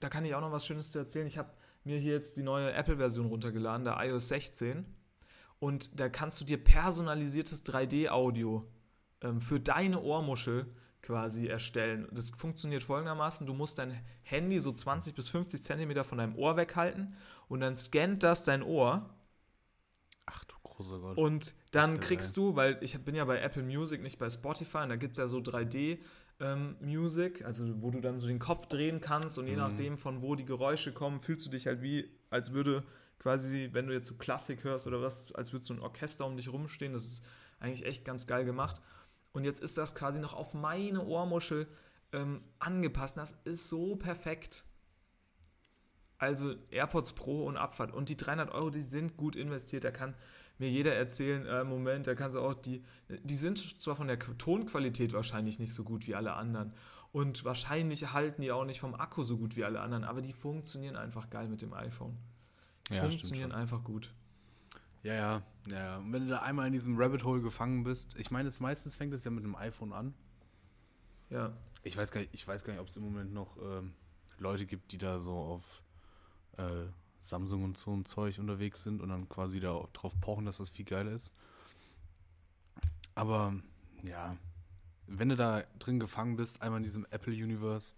da 0.00 0.08
kann 0.08 0.24
ich 0.24 0.34
auch 0.34 0.40
noch 0.40 0.52
was 0.52 0.66
Schönes 0.66 0.90
zu 0.90 0.98
erzählen, 0.98 1.26
ich 1.26 1.38
habe 1.38 1.52
mir 1.84 1.98
hier 1.98 2.14
jetzt 2.14 2.36
die 2.36 2.42
neue 2.42 2.72
Apple-Version 2.72 3.26
runtergeladen, 3.26 3.84
der 3.84 3.98
iOS 4.00 4.28
16 4.28 4.86
und 5.60 6.00
da 6.00 6.08
kannst 6.08 6.40
du 6.40 6.44
dir 6.44 6.62
personalisiertes 6.62 7.64
3D-Audio 7.66 8.66
ähm, 9.20 9.40
für 9.40 9.60
deine 9.60 10.00
Ohrmuschel 10.00 10.74
quasi 11.02 11.46
erstellen. 11.46 12.08
Das 12.12 12.30
funktioniert 12.30 12.82
folgendermaßen, 12.82 13.46
du 13.46 13.54
musst 13.54 13.78
dein 13.78 14.00
Handy 14.22 14.60
so 14.60 14.72
20 14.72 15.14
bis 15.14 15.28
50 15.28 15.62
Zentimeter 15.62 16.04
von 16.04 16.18
deinem 16.18 16.36
Ohr 16.36 16.56
weghalten 16.56 17.16
und 17.48 17.60
dann 17.60 17.76
scannt 17.76 18.22
das 18.22 18.44
dein 18.44 18.62
Ohr 18.62 19.08
ach 20.26 20.44
du 20.44 20.54
großer 20.62 20.98
Gott. 20.98 21.16
und 21.16 21.54
dann 21.72 21.94
ja 21.94 21.98
kriegst 21.98 22.36
du, 22.36 22.54
weil 22.56 22.78
ich 22.80 22.98
bin 23.04 23.14
ja 23.14 23.24
bei 23.24 23.40
Apple 23.40 23.62
Music, 23.62 24.02
nicht 24.02 24.18
bei 24.18 24.28
Spotify, 24.28 24.78
und 24.78 24.90
da 24.90 24.96
gibt 24.96 25.12
es 25.12 25.18
ja 25.18 25.26
so 25.26 25.38
3D 25.38 25.98
ähm, 26.40 26.76
Music, 26.80 27.44
also 27.44 27.64
wo 27.82 27.90
du 27.90 28.00
dann 28.00 28.18
so 28.18 28.26
den 28.26 28.38
Kopf 28.38 28.66
drehen 28.66 29.00
kannst 29.00 29.38
und 29.38 29.46
je 29.46 29.56
nachdem 29.56 29.98
von 29.98 30.22
wo 30.22 30.34
die 30.34 30.44
Geräusche 30.44 30.92
kommen, 30.92 31.18
fühlst 31.18 31.46
du 31.46 31.50
dich 31.50 31.66
halt 31.66 31.82
wie, 31.82 32.10
als 32.30 32.52
würde 32.52 32.82
quasi, 33.18 33.68
wenn 33.72 33.86
du 33.86 33.92
jetzt 33.92 34.08
so 34.08 34.14
Klassik 34.14 34.64
hörst 34.64 34.86
oder 34.86 35.02
was, 35.02 35.32
als 35.34 35.52
würde 35.52 35.64
so 35.64 35.74
ein 35.74 35.80
Orchester 35.80 36.26
um 36.26 36.36
dich 36.36 36.50
rumstehen. 36.50 36.92
Das 36.92 37.04
ist 37.04 37.24
eigentlich 37.60 37.84
echt 37.84 38.04
ganz 38.04 38.26
geil 38.26 38.44
gemacht. 38.44 38.80
Und 39.32 39.44
jetzt 39.44 39.62
ist 39.62 39.78
das 39.78 39.94
quasi 39.94 40.18
noch 40.18 40.34
auf 40.34 40.54
meine 40.54 41.04
Ohrmuschel 41.04 41.68
ähm, 42.12 42.42
angepasst. 42.58 43.16
Das 43.16 43.36
ist 43.44 43.68
so 43.68 43.96
perfekt. 43.96 44.64
Also 46.18 46.54
AirPods 46.70 47.14
Pro 47.14 47.46
und 47.46 47.56
Abfahrt. 47.56 47.92
Und 47.92 48.08
die 48.08 48.16
300 48.16 48.52
Euro, 48.52 48.70
die 48.70 48.82
sind 48.82 49.16
gut 49.16 49.36
investiert. 49.36 49.84
Da 49.84 49.90
kann 49.90 50.14
mir 50.58 50.68
jeder 50.68 50.94
erzählen, 50.94 51.46
äh, 51.46 51.64
Moment, 51.64 52.06
da 52.06 52.14
kannst 52.14 52.36
du 52.36 52.40
auch 52.40 52.54
die, 52.54 52.84
die 53.08 53.34
sind 53.34 53.80
zwar 53.80 53.96
von 53.96 54.08
der 54.08 54.18
Tonqualität 54.18 55.12
wahrscheinlich 55.12 55.58
nicht 55.58 55.72
so 55.72 55.84
gut 55.84 56.06
wie 56.06 56.14
alle 56.14 56.34
anderen. 56.34 56.74
Und 57.12 57.44
wahrscheinlich 57.44 58.12
halten 58.12 58.42
die 58.42 58.52
auch 58.52 58.64
nicht 58.64 58.80
vom 58.80 58.94
Akku 58.94 59.24
so 59.24 59.38
gut 59.38 59.56
wie 59.56 59.64
alle 59.64 59.80
anderen, 59.80 60.04
aber 60.04 60.20
die 60.20 60.32
funktionieren 60.32 60.96
einfach 60.96 61.30
geil 61.30 61.48
mit 61.48 61.62
dem 61.62 61.72
iPhone. 61.72 62.16
Ja, 62.88 62.98
stimmt 62.98 63.12
funktionieren 63.12 63.52
einfach 63.52 63.82
gut. 63.82 64.12
Ja, 65.02 65.14
ja, 65.14 65.42
ja. 65.70 65.96
Und 65.98 66.12
wenn 66.12 66.24
du 66.24 66.30
da 66.30 66.42
einmal 66.42 66.66
in 66.66 66.72
diesem 66.72 67.00
Rabbit 67.00 67.24
Hole 67.24 67.40
gefangen 67.40 67.84
bist, 67.84 68.16
ich 68.18 68.30
meine, 68.30 68.48
es 68.48 68.60
meistens 68.60 68.96
fängt 68.96 69.12
es 69.12 69.24
ja 69.24 69.30
mit 69.30 69.44
einem 69.44 69.56
iPhone 69.56 69.92
an. 69.92 70.14
Ja. 71.30 71.52
Ich 71.82 71.96
weiß 71.96 72.10
gar 72.10 72.20
nicht, 72.20 72.34
ich 72.34 72.46
weiß 72.46 72.64
gar 72.64 72.72
nicht, 72.72 72.80
ob 72.80 72.88
es 72.88 72.96
im 72.96 73.04
Moment 73.04 73.32
noch 73.32 73.56
ähm, 73.62 73.94
Leute 74.38 74.66
gibt, 74.66 74.92
die 74.92 74.98
da 74.98 75.20
so 75.20 75.32
auf 75.32 75.82
äh, 76.58 76.86
Samsung 77.20 77.64
und 77.64 77.78
so 77.78 77.94
ein 77.94 78.04
Zeug 78.04 78.38
unterwegs 78.38 78.82
sind 78.82 79.00
und 79.00 79.08
dann 79.08 79.28
quasi 79.28 79.60
da 79.60 79.88
drauf 79.92 80.20
pochen, 80.20 80.44
dass 80.46 80.58
das 80.58 80.70
viel 80.70 80.84
geiler 80.84 81.12
ist. 81.12 81.34
Aber 83.14 83.54
ja, 84.02 84.36
wenn 85.06 85.28
du 85.28 85.36
da 85.36 85.62
drin 85.78 86.00
gefangen 86.00 86.36
bist, 86.36 86.62
einmal 86.62 86.78
in 86.78 86.84
diesem 86.84 87.06
Apple 87.10 87.32
Universe, 87.32 87.92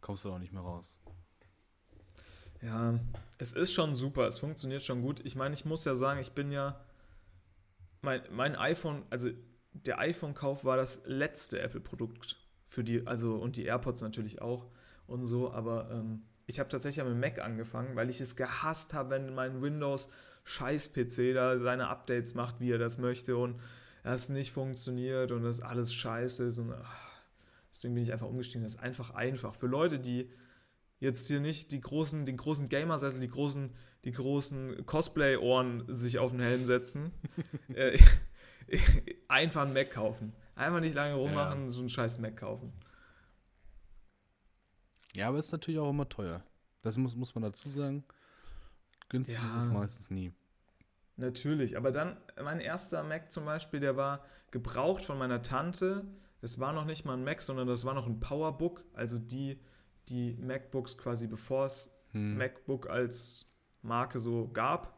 kommst 0.00 0.24
du 0.24 0.32
auch 0.32 0.38
nicht 0.38 0.52
mehr 0.52 0.62
raus. 0.62 0.98
Ja, 2.66 2.98
es 3.38 3.52
ist 3.52 3.72
schon 3.72 3.94
super, 3.94 4.26
es 4.26 4.40
funktioniert 4.40 4.82
schon 4.82 5.00
gut. 5.00 5.20
Ich 5.24 5.36
meine, 5.36 5.54
ich 5.54 5.64
muss 5.64 5.84
ja 5.84 5.94
sagen, 5.94 6.18
ich 6.18 6.32
bin 6.32 6.50
ja. 6.50 6.80
Mein, 8.02 8.22
mein 8.30 8.56
iPhone, 8.56 9.04
also 9.08 9.28
der 9.72 10.00
iPhone-Kauf 10.00 10.64
war 10.64 10.76
das 10.76 11.00
letzte 11.06 11.60
Apple-Produkt 11.60 12.36
für 12.64 12.82
die, 12.82 13.06
also 13.06 13.36
und 13.36 13.56
die 13.56 13.64
AirPods 13.64 14.00
natürlich 14.02 14.42
auch 14.42 14.66
und 15.06 15.24
so, 15.24 15.52
aber 15.52 15.90
ähm, 15.92 16.22
ich 16.46 16.58
habe 16.58 16.68
tatsächlich 16.68 17.04
mit 17.04 17.16
Mac 17.16 17.38
angefangen, 17.40 17.96
weil 17.96 18.10
ich 18.10 18.20
es 18.20 18.36
gehasst 18.36 18.94
habe, 18.94 19.10
wenn 19.10 19.34
mein 19.34 19.62
Windows-Scheiß-PC 19.62 21.34
da 21.34 21.58
seine 21.58 21.88
Updates 21.88 22.34
macht, 22.34 22.60
wie 22.60 22.72
er 22.72 22.78
das 22.78 22.98
möchte 22.98 23.36
und 23.36 23.60
das 24.02 24.28
nicht 24.28 24.52
funktioniert 24.52 25.32
und 25.32 25.42
das 25.42 25.60
alles 25.60 25.94
scheiße 25.94 26.44
ist 26.44 26.58
und 26.58 26.72
ach, 26.72 27.20
deswegen 27.70 27.94
bin 27.94 28.02
ich 28.02 28.12
einfach 28.12 28.28
umgestiegen. 28.28 28.62
Das 28.62 28.74
ist 28.74 28.80
einfach 28.80 29.10
einfach. 29.10 29.54
Für 29.54 29.66
Leute, 29.66 29.98
die 29.98 30.30
jetzt 30.98 31.26
hier 31.26 31.40
nicht 31.40 31.72
die 31.72 31.80
großen, 31.80 32.26
den 32.26 32.36
großen 32.36 32.68
Gamersessel, 32.68 33.20
die 33.20 33.28
großen, 33.28 33.74
die 34.04 34.12
großen 34.12 34.86
Cosplay-Ohren 34.86 35.84
sich 35.88 36.18
auf 36.18 36.30
den 36.32 36.40
Helm 36.40 36.66
setzen, 36.66 37.12
äh, 37.74 37.98
einfach 39.28 39.62
einen 39.62 39.74
Mac 39.74 39.90
kaufen. 39.90 40.32
Einfach 40.54 40.80
nicht 40.80 40.94
lange 40.94 41.14
rummachen, 41.14 41.70
so 41.70 41.80
einen 41.80 41.90
scheiß 41.90 42.18
Mac 42.18 42.36
kaufen. 42.36 42.72
Ja, 45.14 45.28
aber 45.28 45.38
ist 45.38 45.52
natürlich 45.52 45.80
auch 45.80 45.90
immer 45.90 46.08
teuer. 46.08 46.42
Das 46.82 46.96
muss, 46.96 47.14
muss 47.16 47.34
man 47.34 47.42
dazu 47.42 47.68
sagen. 47.70 48.04
Günstig 49.08 49.38
Ja. 49.38 49.48
ist 49.56 49.64
es 49.64 49.68
meistens 49.70 50.10
nie. 50.10 50.32
Natürlich, 51.16 51.76
aber 51.76 51.92
dann, 51.92 52.16
mein 52.42 52.60
erster 52.60 53.02
Mac 53.02 53.32
zum 53.32 53.44
Beispiel, 53.44 53.80
der 53.80 53.96
war 53.96 54.24
gebraucht 54.50 55.04
von 55.04 55.18
meiner 55.18 55.42
Tante. 55.42 56.04
Das 56.40 56.58
war 56.60 56.72
noch 56.72 56.84
nicht 56.84 57.04
mal 57.04 57.14
ein 57.14 57.24
Mac, 57.24 57.40
sondern 57.40 57.66
das 57.66 57.84
war 57.84 57.94
noch 57.94 58.06
ein 58.06 58.20
Powerbook, 58.20 58.84
also 58.92 59.18
die, 59.18 59.58
die 60.08 60.34
MacBooks 60.40 60.96
quasi 60.98 61.26
bevor 61.26 61.66
es 61.66 61.90
Hm. 62.12 62.36
MacBook 62.38 62.88
als 62.88 63.52
Marke 63.82 64.18
so 64.20 64.48
gab. 64.48 64.96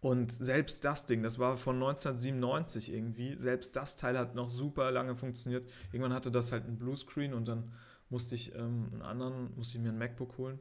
Und 0.00 0.32
selbst 0.32 0.84
das 0.84 1.06
Ding, 1.06 1.22
das 1.22 1.38
war 1.38 1.56
von 1.56 1.76
1997 1.76 2.92
irgendwie, 2.92 3.36
selbst 3.38 3.76
das 3.76 3.96
Teil 3.96 4.18
hat 4.18 4.34
noch 4.34 4.50
super 4.50 4.90
lange 4.90 5.14
funktioniert. 5.14 5.70
Irgendwann 5.92 6.12
hatte 6.12 6.32
das 6.32 6.50
halt 6.50 6.64
einen 6.64 6.78
Bluescreen 6.78 7.32
und 7.34 7.46
dann 7.46 7.72
musste 8.10 8.34
ich 8.34 8.52
ähm, 8.56 8.88
einen 8.92 9.02
anderen, 9.02 9.54
musste 9.56 9.78
ich 9.78 9.82
mir 9.82 9.90
ein 9.90 9.98
MacBook 9.98 10.36
holen. 10.38 10.58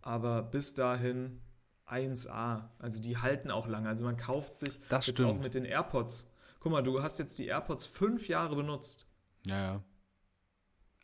Aber 0.00 0.42
bis 0.42 0.74
dahin 0.74 1.40
1A. 1.88 2.68
Also 2.78 3.00
die 3.02 3.16
halten 3.18 3.50
auch 3.50 3.66
lange. 3.66 3.88
Also 3.88 4.04
man 4.04 4.16
kauft 4.16 4.56
sich 4.56 4.78
Das 4.88 5.06
jetzt 5.08 5.16
stimmt. 5.16 5.28
auch 5.30 5.38
mit 5.42 5.54
den 5.54 5.64
AirPods. 5.64 6.30
Guck 6.60 6.70
mal, 6.72 6.82
du 6.82 7.02
hast 7.02 7.18
jetzt 7.18 7.38
die 7.40 7.46
AirPods 7.46 7.86
fünf 7.86 8.28
Jahre 8.28 8.54
benutzt. 8.54 9.06
Ja, 9.44 9.58
ja. 9.60 9.82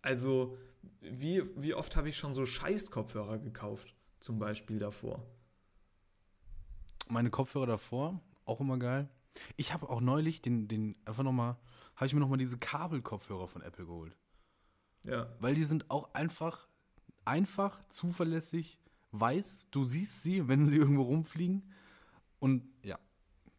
Also, 0.02 0.56
wie, 1.00 1.42
wie 1.56 1.74
oft 1.74 1.96
habe 1.96 2.08
ich 2.08 2.16
schon 2.16 2.34
so 2.34 2.46
Scheiß-Kopfhörer 2.46 3.38
gekauft, 3.38 3.94
zum 4.20 4.38
Beispiel 4.38 4.78
davor? 4.78 5.26
Meine 7.08 7.30
Kopfhörer 7.30 7.66
davor, 7.66 8.20
auch 8.44 8.60
immer 8.60 8.78
geil. 8.78 9.08
Ich 9.56 9.72
habe 9.72 9.88
auch 9.88 10.00
neulich 10.00 10.42
den, 10.42 10.68
den, 10.68 10.96
einfach 11.04 11.22
nochmal, 11.22 11.56
habe 11.96 12.06
ich 12.06 12.14
mir 12.14 12.20
nochmal 12.20 12.38
diese 12.38 12.58
Kabelkopfhörer 12.58 13.48
von 13.48 13.62
Apple 13.62 13.86
geholt. 13.86 14.16
Ja, 15.06 15.28
Weil 15.40 15.54
die 15.54 15.64
sind 15.64 15.90
auch 15.90 16.14
einfach, 16.14 16.68
einfach, 17.24 17.82
zuverlässig, 17.88 18.78
weiß, 19.12 19.68
du 19.70 19.84
siehst 19.84 20.22
sie, 20.22 20.48
wenn 20.48 20.66
sie 20.66 20.76
irgendwo 20.76 21.02
rumfliegen. 21.02 21.70
Und 22.38 22.64
ja, 22.82 22.98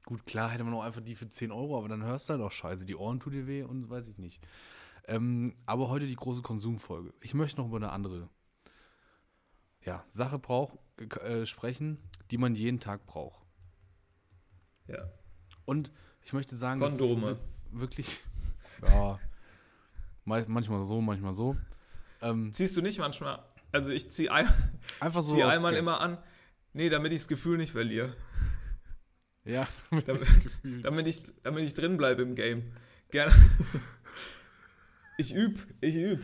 gut, 0.05 0.25
klar 0.25 0.49
hätte 0.49 0.63
man 0.63 0.73
auch 0.73 0.83
einfach 0.83 1.01
die 1.01 1.15
für 1.15 1.29
10 1.29 1.51
Euro, 1.51 1.77
aber 1.77 1.87
dann 1.87 2.03
hörst 2.03 2.29
du 2.29 2.33
halt 2.33 2.41
auch 2.41 2.51
scheiße, 2.51 2.85
die 2.85 2.95
Ohren 2.95 3.19
tut 3.19 3.33
dir 3.33 3.47
weh 3.47 3.63
und 3.63 3.89
weiß 3.89 4.07
ich 4.07 4.17
nicht. 4.17 4.45
Ähm, 5.07 5.55
aber 5.65 5.89
heute 5.89 6.07
die 6.07 6.15
große 6.15 6.41
Konsumfolge. 6.41 7.13
Ich 7.21 7.33
möchte 7.33 7.59
noch 7.61 7.67
über 7.67 7.77
eine 7.77 7.91
andere 7.91 8.29
ja, 9.83 10.03
Sache 10.09 10.39
brauch, 10.39 10.77
äh, 11.21 11.45
sprechen, 11.45 11.99
die 12.31 12.37
man 12.39 12.55
jeden 12.55 12.79
Tag 12.79 13.05
braucht. 13.05 13.45
ja. 14.87 15.09
Und 15.65 15.91
ich 16.23 16.31
möchte 16.33 16.55
sagen, 16.55 16.79
Kondome. 16.79 17.37
wir- 17.71 17.79
wirklich, 17.81 18.19
ja, 18.87 19.19
manchmal 20.25 20.83
so, 20.85 21.01
manchmal 21.01 21.33
so. 21.33 21.55
Ähm, 22.21 22.53
Ziehst 22.53 22.77
du 22.77 22.81
nicht 22.81 22.99
manchmal, 22.99 23.43
also 23.71 23.91
ich 23.91 24.09
ziehe 24.11 24.31
ein, 24.31 24.47
einfach 24.99 25.21
ich 25.21 25.25
so. 25.27 25.33
zieh 25.35 25.43
aus 25.43 25.53
einmal 25.53 25.71
Gag. 25.73 25.79
immer 25.79 26.01
an, 26.01 26.17
nee, 26.73 26.89
damit 26.89 27.13
ich 27.13 27.19
das 27.21 27.27
Gefühl 27.27 27.57
nicht 27.57 27.71
verliere. 27.71 28.15
Ja, 29.43 29.67
Damit, 29.91 30.27
damit, 30.83 31.07
ich, 31.07 31.21
damit 31.43 31.63
ich 31.63 31.73
drin 31.75 31.97
bleibe 31.97 32.21
im 32.23 32.33
Game. 32.35 32.71
Gerne. 33.11 33.33
Ich 35.17 35.33
üb, 35.33 35.59
ich 35.81 35.95
üb. 35.95 36.23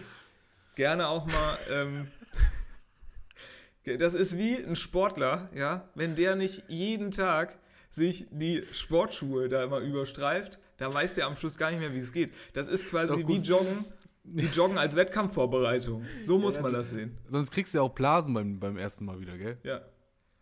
Gerne 0.75 1.07
auch 1.07 1.25
mal. 1.25 1.57
Ähm, 1.69 2.07
das 3.97 4.13
ist 4.13 4.37
wie 4.37 4.55
ein 4.55 4.75
Sportler, 4.75 5.49
ja. 5.55 5.89
Wenn 5.95 6.15
der 6.15 6.35
nicht 6.35 6.63
jeden 6.67 7.11
Tag 7.11 7.57
sich 7.89 8.27
die 8.31 8.63
Sportschuhe 8.71 9.49
da 9.49 9.63
immer 9.63 9.79
überstreift, 9.79 10.59
dann 10.77 10.93
weiß 10.93 11.13
der 11.15 11.27
am 11.27 11.35
Schluss 11.35 11.57
gar 11.57 11.71
nicht 11.71 11.79
mehr, 11.79 11.93
wie 11.93 11.99
es 11.99 12.11
geht. 12.11 12.33
Das 12.53 12.67
ist 12.67 12.89
quasi 12.89 13.19
Ist 13.21 13.27
wie. 13.27 13.37
Joggen. 13.37 13.85
Die 14.23 14.45
joggen 14.45 14.77
als 14.77 14.95
Wettkampfvorbereitung. 14.95 16.05
So 16.21 16.37
muss 16.37 16.59
man 16.59 16.71
das 16.73 16.91
sehen. 16.91 17.17
Sonst 17.27 17.49
kriegst 17.49 17.73
du 17.73 17.79
ja 17.79 17.81
auch 17.81 17.93
Blasen 17.93 18.33
beim, 18.35 18.59
beim 18.59 18.77
ersten 18.77 19.03
Mal 19.05 19.19
wieder, 19.19 19.35
gell? 19.35 19.57
Ja. 19.63 19.81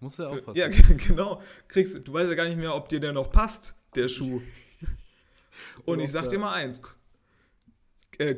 Musst 0.02 0.20
du 0.20 0.24
ja 0.24 0.30
aufpassen. 0.30 0.58
Ja, 0.58 0.68
genau. 1.08 1.41
Kriegst, 1.70 2.06
du 2.06 2.14
weißt 2.14 2.30
ja 2.30 2.36
gar 2.36 2.45
nicht 2.45 2.58
mehr, 2.58 2.76
ob 2.76 2.89
dir 2.89 3.00
der 3.00 3.14
noch 3.14 3.32
passt, 3.32 3.76
der 3.95 4.10
Schuh. 4.10 4.41
Und 5.86 6.02
ich 6.02 6.12
sag 6.12 6.30
dir 6.30 6.39
mal 6.39 6.54
eins. 6.54 6.82
Äh, 8.20 8.36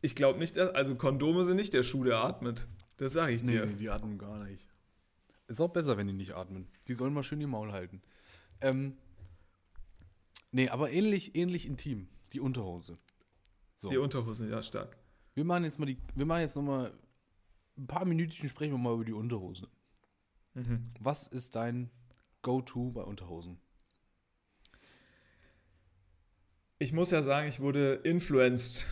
Ich 0.00 0.14
glaube 0.14 0.38
nicht, 0.38 0.56
dass, 0.56 0.70
also 0.74 0.94
Kondome 0.96 1.44
sind 1.44 1.56
nicht 1.56 1.72
der 1.74 1.82
Schuh, 1.82 2.04
der 2.04 2.18
atmet. 2.18 2.66
Das 2.98 3.12
sage 3.14 3.32
ich 3.32 3.42
Nee, 3.42 3.52
dir. 3.52 3.66
nee, 3.66 3.74
die 3.74 3.88
atmen 3.90 4.18
gar 4.18 4.38
nicht. 4.44 4.68
Ist 5.48 5.60
auch 5.60 5.70
besser, 5.70 5.96
wenn 5.96 6.06
die 6.06 6.12
nicht 6.12 6.34
atmen. 6.34 6.66
Die 6.88 6.94
sollen 6.94 7.12
mal 7.14 7.22
schön 7.22 7.40
die 7.40 7.46
Maul 7.46 7.72
halten. 7.72 8.02
Ähm, 8.60 8.96
nee, 10.52 10.68
aber 10.68 10.90
ähnlich, 10.90 11.34
ähnlich 11.36 11.66
intim. 11.66 12.08
Die 12.32 12.40
Unterhose. 12.40 12.94
So. 13.76 13.90
Die 13.90 13.96
Unterhosen, 13.98 14.50
ja, 14.50 14.62
stark. 14.62 14.96
Wir 15.34 15.44
machen 15.44 15.64
jetzt 15.64 15.78
mal 15.78 15.86
die, 15.86 15.96
wir 16.14 16.26
machen 16.26 16.42
jetzt 16.42 16.56
noch 16.56 16.62
mal 16.62 16.92
ein 17.76 17.86
paar 17.86 18.04
Minütchen 18.04 18.48
sprechen 18.48 18.72
wir 18.72 18.78
mal 18.78 18.94
über 18.94 19.04
die 19.04 19.12
Unterhose. 19.12 19.68
Mhm. 20.54 20.92
Was 21.00 21.26
ist 21.28 21.56
dein 21.56 21.90
Go-To 22.42 22.90
bei 22.92 23.02
Unterhosen? 23.02 23.58
Ich 26.78 26.92
muss 26.92 27.10
ja 27.10 27.22
sagen, 27.22 27.48
ich 27.48 27.60
wurde 27.60 27.94
influenced. 28.04 28.86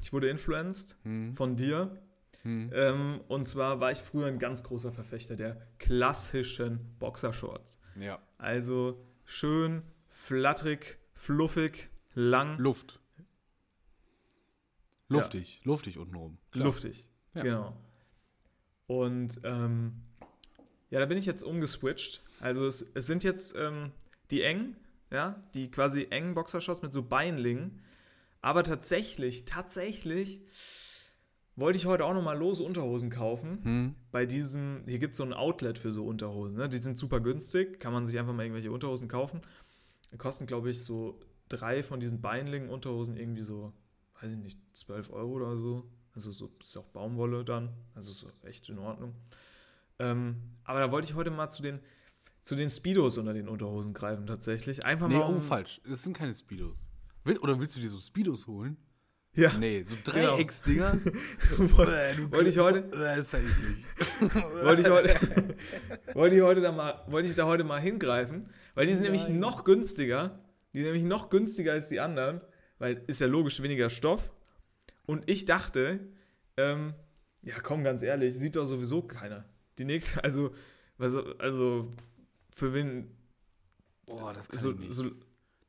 Ich 0.00 0.12
wurde 0.12 0.28
influenced 0.28 0.96
Hm. 1.04 1.34
von 1.34 1.56
dir. 1.56 1.96
Hm. 2.42 2.70
Ähm, 2.72 3.20
und 3.28 3.48
zwar 3.48 3.80
war 3.80 3.90
ich 3.90 3.98
früher 3.98 4.26
ein 4.26 4.38
ganz 4.38 4.62
großer 4.62 4.92
Verfechter 4.92 5.36
der 5.36 5.60
klassischen 5.78 6.96
Boxershorts. 6.98 7.80
Ja. 7.98 8.20
Also 8.38 9.04
schön, 9.24 9.82
flatterig, 10.08 10.98
fluffig, 11.14 11.90
lang, 12.14 12.58
Luft. 12.58 13.00
Luftig. 15.08 15.60
Luftig 15.64 15.98
untenrum. 15.98 16.38
Klar. 16.50 16.66
luftig. 16.66 17.08
Ja. 17.34 17.42
Genau. 17.42 17.76
Und 18.86 19.40
ähm, 19.44 20.02
ja, 20.90 21.00
da 21.00 21.06
bin 21.06 21.18
ich 21.18 21.26
jetzt 21.26 21.42
umgeswitcht. 21.42 22.22
Also 22.40 22.66
es, 22.66 22.82
es 22.94 23.06
sind 23.06 23.24
jetzt 23.24 23.54
ähm, 23.56 23.92
die 24.30 24.42
engen, 24.42 24.76
ja, 25.10 25.42
die 25.54 25.70
quasi 25.70 26.06
engen 26.10 26.34
Boxershorts 26.34 26.82
mit 26.82 26.92
so 26.92 27.02
Beinlingen. 27.02 27.82
Aber 28.40 28.62
tatsächlich, 28.62 29.44
tatsächlich 29.44 30.40
wollte 31.56 31.76
ich 31.76 31.86
heute 31.86 32.04
auch 32.04 32.14
nochmal 32.14 32.38
lose 32.38 32.62
Unterhosen 32.62 33.10
kaufen. 33.10 33.64
Hm. 33.64 33.94
Bei 34.12 34.26
diesem, 34.26 34.84
hier 34.86 34.98
gibt 35.00 35.12
es 35.12 35.18
so 35.18 35.24
ein 35.24 35.32
Outlet 35.32 35.78
für 35.78 35.90
so 35.92 36.06
Unterhosen. 36.06 36.56
Ne? 36.56 36.68
Die 36.68 36.78
sind 36.78 36.96
super 36.96 37.20
günstig, 37.20 37.80
kann 37.80 37.92
man 37.92 38.06
sich 38.06 38.16
einfach 38.18 38.32
mal 38.32 38.44
irgendwelche 38.44 38.70
Unterhosen 38.70 39.08
kaufen. 39.08 39.40
Die 40.12 40.18
kosten, 40.18 40.46
glaube 40.46 40.70
ich, 40.70 40.84
so 40.84 41.18
drei 41.48 41.82
von 41.82 41.98
diesen 41.98 42.20
beinlingen 42.20 42.70
Unterhosen 42.70 43.16
irgendwie 43.16 43.42
so, 43.42 43.72
weiß 44.20 44.30
ich 44.32 44.38
nicht, 44.38 44.60
12 44.76 45.10
Euro 45.10 45.32
oder 45.32 45.56
so. 45.56 45.90
Also 46.14 46.30
so 46.30 46.50
ist 46.60 46.76
auch 46.76 46.88
Baumwolle 46.90 47.44
dann, 47.44 47.70
also 47.94 48.10
ist 48.10 48.26
echt 48.44 48.68
in 48.68 48.78
Ordnung. 48.78 49.14
Ähm, 49.98 50.36
aber 50.64 50.80
da 50.80 50.90
wollte 50.92 51.08
ich 51.08 51.14
heute 51.14 51.30
mal 51.30 51.48
zu 51.48 51.62
den, 51.62 51.80
zu 52.42 52.54
den 52.56 52.70
Speedos 52.70 53.18
unter 53.18 53.34
den 53.34 53.48
Unterhosen 53.48 53.94
greifen 53.94 54.26
tatsächlich. 54.26 54.84
Einfach 54.84 55.08
Nee, 55.08 55.16
mal. 55.18 55.24
oh, 55.28 55.34
um- 55.34 55.40
falsch. 55.40 55.80
Das 55.88 56.02
sind 56.04 56.16
keine 56.16 56.34
Speedos. 56.34 56.86
Will, 57.28 57.38
oder 57.38 57.60
willst 57.60 57.76
du 57.76 57.80
dir 57.80 57.90
so 57.90 57.98
Speedos 57.98 58.46
holen? 58.46 58.76
Ja, 59.34 59.52
Nee, 59.56 59.82
so 59.82 59.94
Genau. 60.04 60.36
Dreiecksdinger. 60.36 60.94
wollte 61.58 62.48
ich 62.48 62.58
heute, 62.58 62.78
Äh, 62.78 63.16
das 63.16 63.18
ist 63.18 63.32
ja 63.34 63.38
eklig. 63.40 64.34
wollte 64.64 64.80
ich 64.82 64.88
heute, 64.88 65.14
wollte 66.14 66.36
ich 66.36 66.42
heute 66.42 66.60
da 66.62 66.72
mal, 66.72 67.04
wollte 67.08 67.28
ich 67.28 67.34
da 67.34 67.44
heute 67.46 67.62
mal 67.64 67.80
hingreifen, 67.80 68.48
weil 68.74 68.86
die 68.86 68.94
sind 68.94 69.02
nämlich 69.04 69.24
Nein. 69.28 69.38
noch 69.38 69.64
günstiger. 69.64 70.42
Die 70.72 70.78
sind 70.78 70.86
nämlich 70.86 71.04
noch 71.04 71.28
günstiger 71.30 71.72
als 71.72 71.88
die 71.88 72.00
anderen, 72.00 72.40
weil 72.78 73.04
ist 73.06 73.20
ja 73.20 73.26
logisch 73.26 73.62
weniger 73.62 73.90
Stoff. 73.90 74.32
Und 75.06 75.28
ich 75.30 75.44
dachte, 75.44 76.00
ähm, 76.56 76.94
ja 77.42 77.60
komm, 77.62 77.84
ganz 77.84 78.02
ehrlich, 78.02 78.34
sieht 78.34 78.56
doch 78.56 78.64
sowieso 78.64 79.02
keiner. 79.02 79.44
Die 79.78 79.84
nächste, 79.84 80.24
also, 80.24 80.52
was, 80.96 81.14
also 81.38 81.92
für 82.50 82.72
wen, 82.74 83.14
Boah, 84.06 84.32
das 84.32 84.48
kann 84.48 84.58
so, 84.58 84.72
ich 84.72 84.78
nicht. 84.78 84.94
so, 84.94 85.10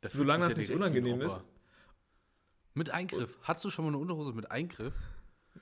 Da 0.01 0.09
solange 0.11 0.45
das 0.45 0.57
nicht 0.57 0.69
ja 0.69 0.75
ein 0.75 0.81
unangenehm 0.81 1.21
ist. 1.21 1.41
Mit 2.73 2.89
Eingriff. 2.91 3.37
Hattest 3.41 3.65
du 3.65 3.69
schon 3.69 3.85
mal 3.85 3.89
eine 3.89 3.97
Unterhose 3.97 4.33
mit 4.33 4.51
Eingriff? 4.51 4.93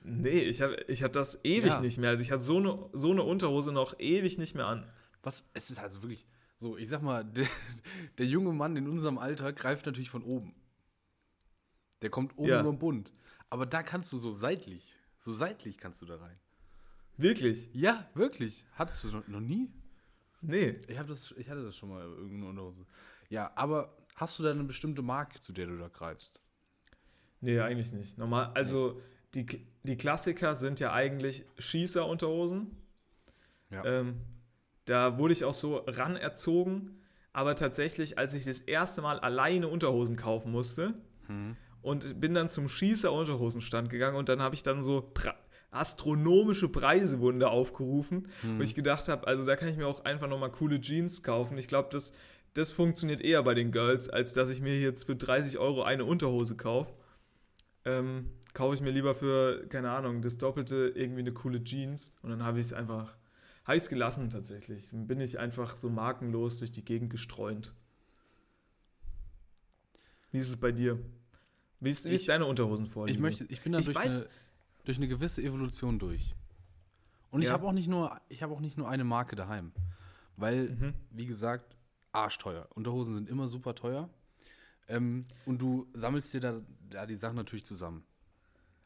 nee, 0.04 0.40
ich, 0.40 0.62
hab, 0.62 0.70
ich 0.88 1.02
hatte 1.02 1.14
das 1.18 1.44
ewig 1.44 1.70
Ja. 1.70 1.80
nicht 1.80 1.98
mehr. 1.98 2.10
Also 2.10 2.22
ich 2.22 2.30
hatte 2.30 2.42
so 2.42 2.58
eine, 2.58 2.88
so 2.92 3.10
eine 3.10 3.22
Unterhose 3.24 3.72
noch 3.72 3.98
ewig 3.98 4.38
nicht 4.38 4.54
mehr 4.54 4.66
an. 4.66 4.88
Was? 5.22 5.42
Es 5.54 5.70
ist 5.70 5.78
also 5.80 6.02
wirklich 6.02 6.26
so, 6.56 6.76
ich 6.76 6.88
sag 6.88 7.02
mal, 7.02 7.24
der, 7.24 7.46
der 8.18 8.26
junge 8.26 8.52
Mann 8.52 8.76
in 8.76 8.88
unserem 8.88 9.18
Alter 9.18 9.52
greift 9.52 9.86
natürlich 9.86 10.10
von 10.10 10.22
oben. 10.22 10.54
Der 12.02 12.10
kommt 12.10 12.36
oben 12.38 12.48
Ja. 12.48 12.60
über 12.60 12.70
den 12.70 12.78
Bund. 12.78 13.12
Aber 13.50 13.66
da 13.66 13.82
kannst 13.82 14.12
du 14.12 14.18
so 14.18 14.30
seitlich, 14.30 14.94
so 15.18 15.32
seitlich 15.32 15.78
kannst 15.78 16.00
du 16.02 16.06
da 16.06 16.16
rein. 16.16 16.38
Wirklich? 17.16 17.68
Ja, 17.72 18.08
wirklich. 18.14 18.64
Hattest 18.74 19.02
du 19.02 19.08
noch, 19.08 19.26
noch 19.26 19.40
nie? 19.40 19.72
Nee. 20.40 20.80
Ich, 20.86 20.96
hab 20.98 21.08
das, 21.08 21.34
ich 21.36 21.50
hatte 21.50 21.64
das 21.64 21.76
schon 21.76 21.88
mal, 21.88 22.02
irgendeine 22.04 22.46
Unterhose. 22.50 22.86
Ja, 23.28 23.50
aber 23.56 23.96
hast 24.18 24.38
du 24.38 24.42
da 24.42 24.50
eine 24.50 24.64
bestimmte 24.64 25.02
Marke, 25.02 25.40
zu 25.40 25.52
der 25.52 25.66
du 25.66 25.78
da 25.78 25.88
greifst? 25.88 26.40
Nee, 27.40 27.60
eigentlich 27.60 27.92
nicht. 27.92 28.18
Normal, 28.18 28.50
also 28.54 29.00
die, 29.34 29.46
die 29.84 29.96
Klassiker 29.96 30.54
sind 30.54 30.80
ja 30.80 30.92
eigentlich 30.92 31.44
Schießerunterhosen. 31.58 32.76
Ja. 33.70 33.84
Ähm, 33.84 34.20
da 34.84 35.18
wurde 35.18 35.32
ich 35.32 35.44
auch 35.44 35.54
so 35.54 35.76
ran 35.86 36.16
erzogen. 36.16 37.00
Aber 37.32 37.54
tatsächlich, 37.54 38.18
als 38.18 38.34
ich 38.34 38.44
das 38.44 38.60
erste 38.60 39.02
Mal 39.02 39.20
alleine 39.20 39.68
Unterhosen 39.68 40.16
kaufen 40.16 40.50
musste 40.50 40.94
Hm. 41.26 41.56
und 41.82 42.20
bin 42.20 42.34
dann 42.34 42.48
zum 42.48 42.68
Schießer-Unterhosenstand 42.68 43.90
gegangen 43.90 44.16
und 44.16 44.28
dann 44.28 44.40
habe 44.40 44.54
ich 44.54 44.62
dann 44.62 44.82
so 44.82 45.12
astronomische 45.70 46.68
Preise 46.70 47.20
wurden 47.20 47.40
da 47.40 47.48
aufgerufen, 47.48 48.28
wo 48.42 48.62
ich 48.62 48.74
gedacht 48.74 49.08
habe, 49.08 49.26
also 49.26 49.44
da 49.44 49.54
kann 49.54 49.68
ich 49.68 49.76
mir 49.76 49.86
auch 49.86 50.04
einfach 50.04 50.26
nochmal 50.26 50.50
coole 50.50 50.80
Jeans 50.80 51.22
kaufen. 51.22 51.58
Ich 51.58 51.68
glaube, 51.68 51.90
das, 51.92 52.12
das 52.54 52.72
funktioniert 52.72 53.20
eher 53.20 53.42
bei 53.42 53.54
den 53.54 53.70
Girls, 53.72 54.08
als 54.08 54.32
dass 54.32 54.50
ich 54.50 54.60
mir 54.60 54.78
jetzt 54.80 55.04
für 55.04 55.16
30 55.16 55.58
Euro 55.58 55.82
eine 55.82 56.04
Unterhose 56.04 56.56
kaufe. 56.56 56.92
Ähm, 57.84 58.30
kaufe 58.54 58.74
ich 58.74 58.80
mir 58.80 58.90
lieber 58.90 59.14
für, 59.14 59.66
keine 59.68 59.90
Ahnung, 59.90 60.20
das 60.22 60.36
Doppelte 60.38 60.92
irgendwie 60.94 61.20
eine 61.20 61.32
coole 61.32 61.62
Jeans 61.62 62.12
und 62.22 62.30
dann 62.30 62.42
habe 62.42 62.58
ich 62.58 62.66
es 62.66 62.72
einfach 62.72 63.16
heiß 63.66 63.88
gelassen 63.88 64.30
tatsächlich. 64.30 64.88
Dann 64.90 65.06
bin 65.06 65.20
ich 65.20 65.38
einfach 65.38 65.76
so 65.76 65.88
markenlos 65.88 66.58
durch 66.58 66.72
die 66.72 66.84
Gegend 66.84 67.10
gestreunt. 67.10 67.74
Wie 70.32 70.38
ist 70.38 70.48
es 70.48 70.56
bei 70.56 70.72
dir? 70.72 70.98
Wie 71.80 71.90
ist, 71.90 72.04
wie 72.04 72.10
ist 72.10 72.22
Ich- 72.22 72.26
deine 72.26 72.46
Unterhosenvorliebe? 72.46 73.14
Ich 73.16 73.20
möchte, 73.20 73.44
ich 73.48 73.62
bin 73.62 73.72
da 73.72 73.78
Ich 73.78 73.84
durch, 73.86 73.96
weiß- 73.96 74.16
eine, 74.22 74.26
durch 74.84 74.98
eine 74.98 75.08
gewisse 75.08 75.42
Evolution 75.42 75.98
durch. 75.98 76.34
Und 77.30 77.42
ich 77.42 77.48
Ja. 77.48 77.54
habe 77.54 77.66
auch 77.66 77.72
nicht 77.72 77.88
nur, 77.88 78.20
ich 78.28 78.42
habe 78.42 78.52
auch 78.52 78.60
nicht 78.60 78.76
nur 78.76 78.88
eine 78.88 79.04
Marke 79.04 79.36
daheim. 79.36 79.72
Weil, 80.36 80.70
Mhm. 80.70 80.94
wie 81.10 81.26
gesagt, 81.26 81.76
arschteuer. 82.12 82.68
Unterhosen 82.74 83.14
sind 83.14 83.28
immer 83.28 83.48
super 83.48 83.74
teuer. 83.74 84.08
Ähm, 84.88 85.24
und 85.46 85.58
du 85.58 85.86
sammelst 85.92 86.32
dir 86.32 86.40
da, 86.40 86.60
da 86.88 87.06
die 87.06 87.16
Sachen 87.16 87.36
natürlich 87.36 87.64
zusammen. 87.64 88.04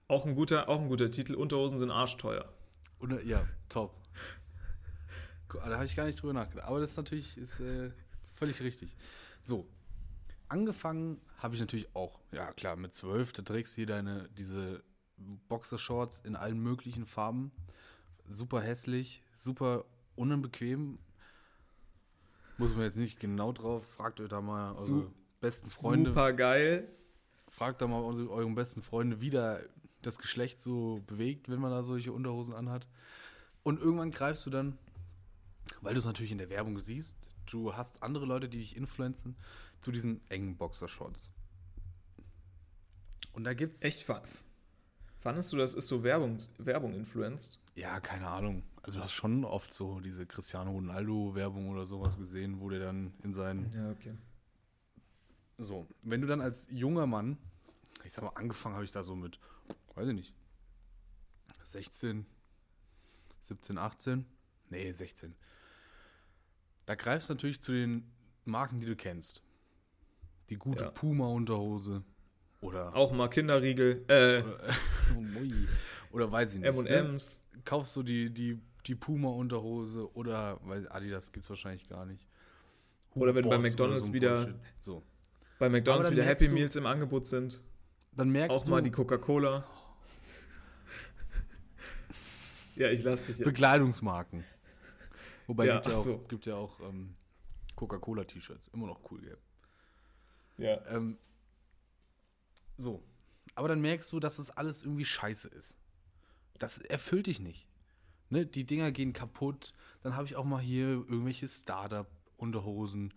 Auch 0.09 0.27
ein 0.27 0.35
guter, 0.35 0.69
auch 0.69 0.81
ein 0.81 0.89
guter 0.89 1.11
Titel. 1.11 1.35
Unterhosen 1.35 1.79
sind 1.79 1.91
arschteuer. 1.91 2.53
Und, 2.99 3.13
äh, 3.13 3.23
ja, 3.25 3.47
top. 3.69 3.97
Da 5.53 5.75
habe 5.75 5.85
ich 5.85 5.97
gar 5.97 6.07
nicht 6.07 6.21
drüber 6.21 6.33
nachgedacht. 6.33 6.67
Aber 6.67 6.81
das 6.81 6.93
ist 6.93 6.97
natürlich 6.97 7.37
ist, 7.37 7.61
äh, 7.61 7.91
völlig 8.35 8.61
richtig. 8.63 8.97
So, 9.43 9.69
angefangen 10.49 11.21
habe 11.39 11.55
ich 11.55 11.61
natürlich 11.61 11.95
auch, 11.95 12.21
ja 12.33 12.53
klar, 12.53 12.77
mit 12.77 12.95
zwölf, 12.95 13.33
da 13.33 13.43
trägst 13.43 13.77
du 13.77 13.81
hier 13.81 13.87
deine, 13.87 14.29
diese 14.31 14.83
Boxershorts 15.49 16.21
in 16.21 16.37
allen 16.37 16.59
möglichen 16.59 17.07
Farben. 17.07 17.53
Super 18.27 18.61
hässlich, 18.61 19.23
super 19.37 19.85
unbequem. 20.17 20.99
Muss 22.63 22.75
man 22.77 22.85
jetzt 22.85 22.97
nicht 22.97 23.19
genau 23.21 23.53
drauf. 23.53 23.85
Fragt 23.87 24.21
euch 24.21 24.29
da 24.29 24.41
mal 24.41 24.73
eure 24.73 24.79
Su- 24.85 25.11
besten 25.41 25.69
Freunde. 25.69 26.11
Super 26.11 26.33
geil. 26.33 26.89
Fragt 27.49 27.83
da 27.83 27.87
mal 27.87 27.99
unsere, 28.01 28.31
euren 28.31 28.55
besten 28.55 28.83
Freunde, 28.83 29.21
wie 29.21 29.31
da 29.31 29.59
das 30.01 30.19
Geschlecht 30.19 30.61
so 30.61 31.01
bewegt, 31.07 31.49
wenn 31.49 31.61
man 31.61 31.71
da 31.71 31.83
solche 31.85 32.13
Unterhosen 32.13 32.55
anhat. 32.55 32.87
Und 33.63 33.81
irgendwann 33.81 34.11
greifst 34.11 34.47
du 34.47 34.51
dann, 34.51 34.79
weil 35.81 35.95
du 35.95 36.01
es 36.01 36.07
natürlich 36.07 36.33
in 36.33 36.39
der 36.39 36.51
Werbung 36.51 36.79
siehst, 36.81 37.19
du 37.47 37.75
hast 37.77 38.03
andere 38.03 38.27
Leute, 38.27 38.49
die 38.49 38.59
dich 38.59 38.77
influenzen, 38.77 39.37
zu 39.81 39.93
diesen 39.93 40.21
engen 40.31 40.57
Boxershorts. 40.57 41.31
Und 43.33 43.45
da 43.45 43.55
gibt's. 43.55 43.83
Echt 43.83 44.03
fa- 44.03 44.23
Fandest 45.23 45.53
du, 45.53 45.57
das 45.57 45.73
ist 45.75 45.87
so 45.87 46.03
Werbung, 46.03 46.39
Werbung 46.59 46.95
influenced? 46.95 47.61
Ja, 47.77 48.01
keine 48.01 48.27
Ahnung. 48.27 48.65
Also 48.83 48.99
du 48.99 49.05
hast 49.05 49.13
schon 49.13 49.45
oft 49.45 49.73
so 49.73 50.01
diese 50.01 50.27
Cristiano 50.27 50.73
Ronaldo-Werbung 50.73 51.69
oder 51.69 51.87
sowas 51.87 52.17
gesehen, 52.17 52.59
wo 52.61 52.69
der 52.69 52.81
dann 52.81 53.15
in 53.23 53.33
seinen 53.33 53.71
Ja, 53.71 53.93
okay. 53.93 54.17
So, 55.59 55.87
wenn 56.03 56.23
du 56.23 56.27
dann 56.27 56.41
als 56.41 56.67
junger 56.73 57.07
Mann, 57.07 57.39
ich 58.03 58.13
sag 58.13 58.25
mal, 58.25 58.31
angefangen 58.31 58.75
habe 58.75 58.85
ich 58.85 58.91
da 58.91 59.05
so 59.05 59.15
mit, 59.15 59.39
weiß 59.95 60.09
ich 60.09 60.15
nicht, 60.15 60.35
16, 61.63 62.27
17, 63.43 63.79
18, 63.79 64.27
nee, 64.71 64.91
16. 64.91 65.37
Da 66.85 66.97
greifst 66.97 67.31
du 67.31 67.35
natürlich 67.35 67.63
zu 67.63 67.71
den 67.71 68.11
Marken, 68.45 68.81
die 68.81 68.87
du 68.87 68.97
kennst. 68.97 69.41
Die 70.51 70.57
gute 70.57 70.83
Ja. 70.83 70.91
Puma-Unterhose 70.91 72.03
oder 72.61 72.97
Auch 72.97 73.13
mal 73.13 73.29
Kinderriegel. 73.29 74.05
Äh. 74.09 74.43
Oder 76.11 76.31
weiß 76.31 76.55
ich 76.55 76.61
nicht. 76.61 76.73
Ne? 76.73 76.89
M&M's. 76.97 77.41
Kaufst 77.65 77.95
du 77.97 78.03
die, 78.03 78.31
die, 78.31 78.61
die 78.87 78.95
Puma-Unterhose 78.95 80.13
oder, 80.15 80.59
weil 80.65 80.89
Adidas 80.91 81.33
gibt 81.33 81.45
es 81.45 81.51
wahrscheinlich 81.51 81.89
gar 81.89 82.05
nicht. 82.07 82.27
Oder 83.15 83.35
wenn 83.35 83.45
bei 83.49 83.57
Boss 83.57 83.65
McDonald's 83.65 84.09
ein 84.09 84.15
wieder-. 84.15 84.55
So. 84.81 85.03
Bei 85.59 85.69
McDonalds 85.69 86.11
wieder 86.11 86.25
Happy 86.25 86.49
du- 86.49 86.55
Meals 86.55 86.77
im 86.77 86.87
Angebot 86.87 87.27
sind. 87.27 87.63
Dann 88.17 88.31
merkst 88.31 88.59
Auch 88.59 88.65
du, 88.65 88.71
mal 88.71 88.83
die 88.83 88.91
Coca-Cola. 88.91 89.67
Ja, 92.77 92.89
ich 92.91 93.03
lass 93.03 93.21
dich 93.25 93.39
jetzt. 93.39 93.45
Bekleidungsmarken. 93.45 94.45
Wobei 95.47 95.67
Ja, 95.67 95.75
gibt, 95.77 95.87
ja 95.87 95.95
auch, 95.95 96.05
so. 96.05 96.19
gibt 96.29 96.47
ja 96.47 96.55
auch 96.57 96.81
ähm, 96.81 97.15
Coca-Cola-T-Shirts. 97.77 98.69
Immer 98.69 98.87
noch 98.87 99.01
cool, 99.11 99.21
gell? 99.21 99.39
Ja. 100.59 100.81
Ähm, 100.89 101.19
so. 102.79 103.03
Aber 103.55 103.69
dann 103.69 103.81
merkst 103.81 104.13
du, 104.13 104.21
dass 104.21 104.39
es 104.39 104.51
alles 104.51 104.83
irgendwie 104.83 105.05
scheiße 105.05 105.49
ist. 105.49 105.79
Das 106.59 106.79
erfüllt 106.79 107.27
dich 107.27 107.41
nicht. 107.41 107.67
Ne? 108.31 108.47
Die 108.47 108.65
Dinger 108.65 108.93
gehen 108.93 109.13
kaputt. 109.13 109.73
Dann 110.03 110.17
habe 110.17 110.27
ich 110.27 110.37
auch 110.37 110.45
mal 110.45 110.61
hier 110.61 110.87
irgendwelche 110.87 111.49
Startup-Unterhosen 111.49 113.13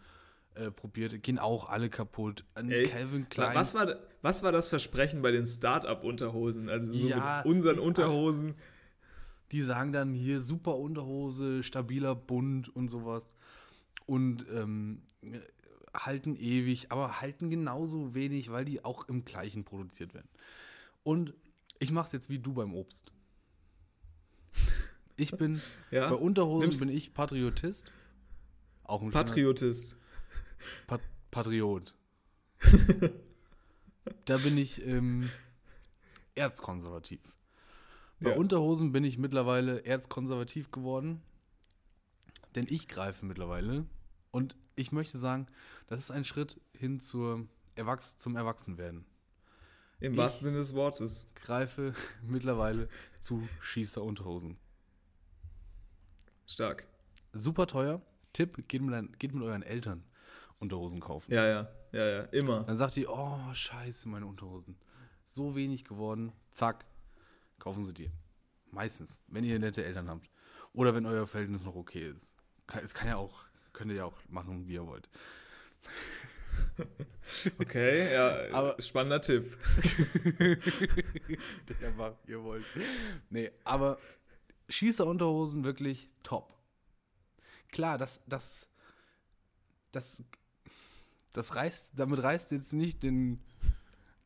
äh, 0.55 0.71
probiert. 0.71 1.23
Gehen 1.23 1.39
auch 1.39 1.69
alle 1.69 1.89
kaputt. 1.89 2.43
An? 2.53 2.69
Calvin 2.69 3.29
Klein. 3.29 3.55
Was 3.55 3.73
war, 3.73 3.95
was 4.21 4.43
war 4.43 4.51
das 4.51 4.67
Versprechen 4.67 5.21
bei 5.21 5.31
den 5.31 5.45
Start-up-Unterhosen? 5.45 6.69
Also 6.69 6.93
so 6.93 7.07
Ja, 7.07 7.37
mit 7.37 7.53
unseren 7.53 7.79
Unterhosen. 7.79 8.55
Die 9.51 9.61
sagen 9.61 9.93
dann 9.93 10.13
hier 10.13 10.41
super 10.41 10.75
Unterhose, 10.75 11.61
stabiler 11.63 12.15
Bund 12.15 12.75
und 12.75 12.89
sowas. 12.89 13.35
Und 14.05 14.45
ähm, 14.51 15.03
halten 15.95 16.35
ewig, 16.35 16.91
aber 16.91 17.21
halten 17.21 17.49
genauso 17.49 18.13
wenig, 18.13 18.51
weil 18.51 18.65
die 18.65 18.83
auch 18.83 19.07
im 19.07 19.25
gleichen 19.25 19.63
produziert 19.63 20.13
werden. 20.13 20.29
Und 21.03 21.33
ich 21.79 21.91
mache 21.91 22.07
es 22.07 22.11
jetzt 22.13 22.29
wie 22.29 22.39
du 22.39 22.53
beim 22.53 22.73
Obst. 22.73 23.11
Ich 25.17 25.31
bin, 25.31 25.61
Ja? 25.91 26.09
bei 26.09 26.15
Unterhosen 26.15 26.69
Nimmst- 26.69 26.79
bin 26.79 26.89
ich 26.89 27.13
Patriotist. 27.13 27.91
Auch 28.83 29.01
ein 29.01 29.11
Patriotist. 29.11 29.97
Pat 30.87 31.01
Patriot. 31.31 31.95
da 34.25 34.37
bin 34.37 34.57
ich 34.57 34.85
ähm, 34.85 35.29
erzkonservativ. 36.35 37.19
Bei 38.19 38.31
Ja. 38.31 38.37
Unterhosen 38.37 38.91
bin 38.91 39.03
ich 39.03 39.17
mittlerweile 39.17 39.83
erzkonservativ 39.85 40.71
geworden. 40.71 41.21
Denn 42.55 42.65
ich 42.69 42.87
greife 42.87 43.25
mittlerweile. 43.25 43.85
Und 44.31 44.55
ich 44.75 44.91
möchte 44.91 45.17
sagen, 45.17 45.47
das 45.87 45.99
ist 45.99 46.11
ein 46.11 46.25
Schritt 46.25 46.59
hin 46.73 46.99
zur 46.99 47.47
Erwachs 47.75 48.17
zum 48.17 48.35
Erwachsenwerden. 48.35 49.05
Im 49.99 50.13
Ich- 50.13 50.17
wahrsten 50.17 50.45
Sinne 50.45 50.57
des 50.57 50.73
Wortes. 50.73 51.27
Greife 51.35 51.93
mittlerweile 52.21 52.89
zu 53.19 53.47
Schießer-Unterhosen. 53.61 54.57
Stark. 56.47 56.87
Super 57.33 57.67
teuer. 57.67 58.01
Tipp, 58.33 58.67
geht 58.67 58.81
mit, 58.81 58.93
dein, 58.93 59.11
geht 59.17 59.33
mit 59.33 59.43
euren 59.43 59.63
Eltern 59.63 60.03
Unterhosen 60.59 60.99
kaufen. 60.99 61.31
Ja, 61.33 61.45
ja, 61.47 61.67
ja, 61.91 62.05
ja. 62.05 62.21
Immer. 62.25 62.63
Dann 62.63 62.77
sagt 62.77 62.95
die, 62.95 63.07
oh, 63.07 63.39
scheiße, 63.53 64.07
meine 64.09 64.25
Unterhosen. 64.25 64.77
So 65.27 65.55
wenig 65.55 65.85
geworden. 65.85 66.31
Zack, 66.51 66.85
kaufen 67.59 67.83
sie 67.83 67.93
dir. 67.93 68.11
Meistens, 68.71 69.21
wenn 69.27 69.43
ihr 69.43 69.57
nette 69.59 69.83
Eltern 69.83 70.09
habt. 70.09 70.29
Oder 70.73 70.93
wenn 70.93 71.05
euer 71.05 71.27
Verhältnis 71.27 71.63
noch 71.63 71.75
okay 71.75 72.09
ist. 72.09 72.35
Es 72.83 72.93
kann 72.93 73.07
ja 73.07 73.15
auch, 73.15 73.45
könnt 73.75 73.91
ihr 73.91 73.97
ja 73.97 74.05
auch 74.05 74.17
machen, 74.29 74.67
wie 74.67 74.73
ihr 74.73 74.87
wollt. 74.87 75.07
Okay, 77.59 78.13
ja. 78.13 78.53
Aber- 78.53 78.79
spannender 78.81 79.19
Tipp. 79.19 79.57
ja, 81.81 81.91
macht, 81.97 82.17
ihr 82.27 82.41
wollt. 82.43 82.63
Nee, 83.29 83.51
aber 83.63 83.97
Schießerunterhosen 84.69 85.63
wirklich 85.63 86.09
top. 86.23 86.53
Klar, 87.71 87.97
das, 87.97 88.21
das, 88.27 88.67
das, 89.91 90.23
das 91.33 91.55
reißt, 91.55 91.93
damit 91.95 92.21
reißt 92.23 92.51
jetzt 92.51 92.73
nicht 92.73 93.03
den, 93.03 93.39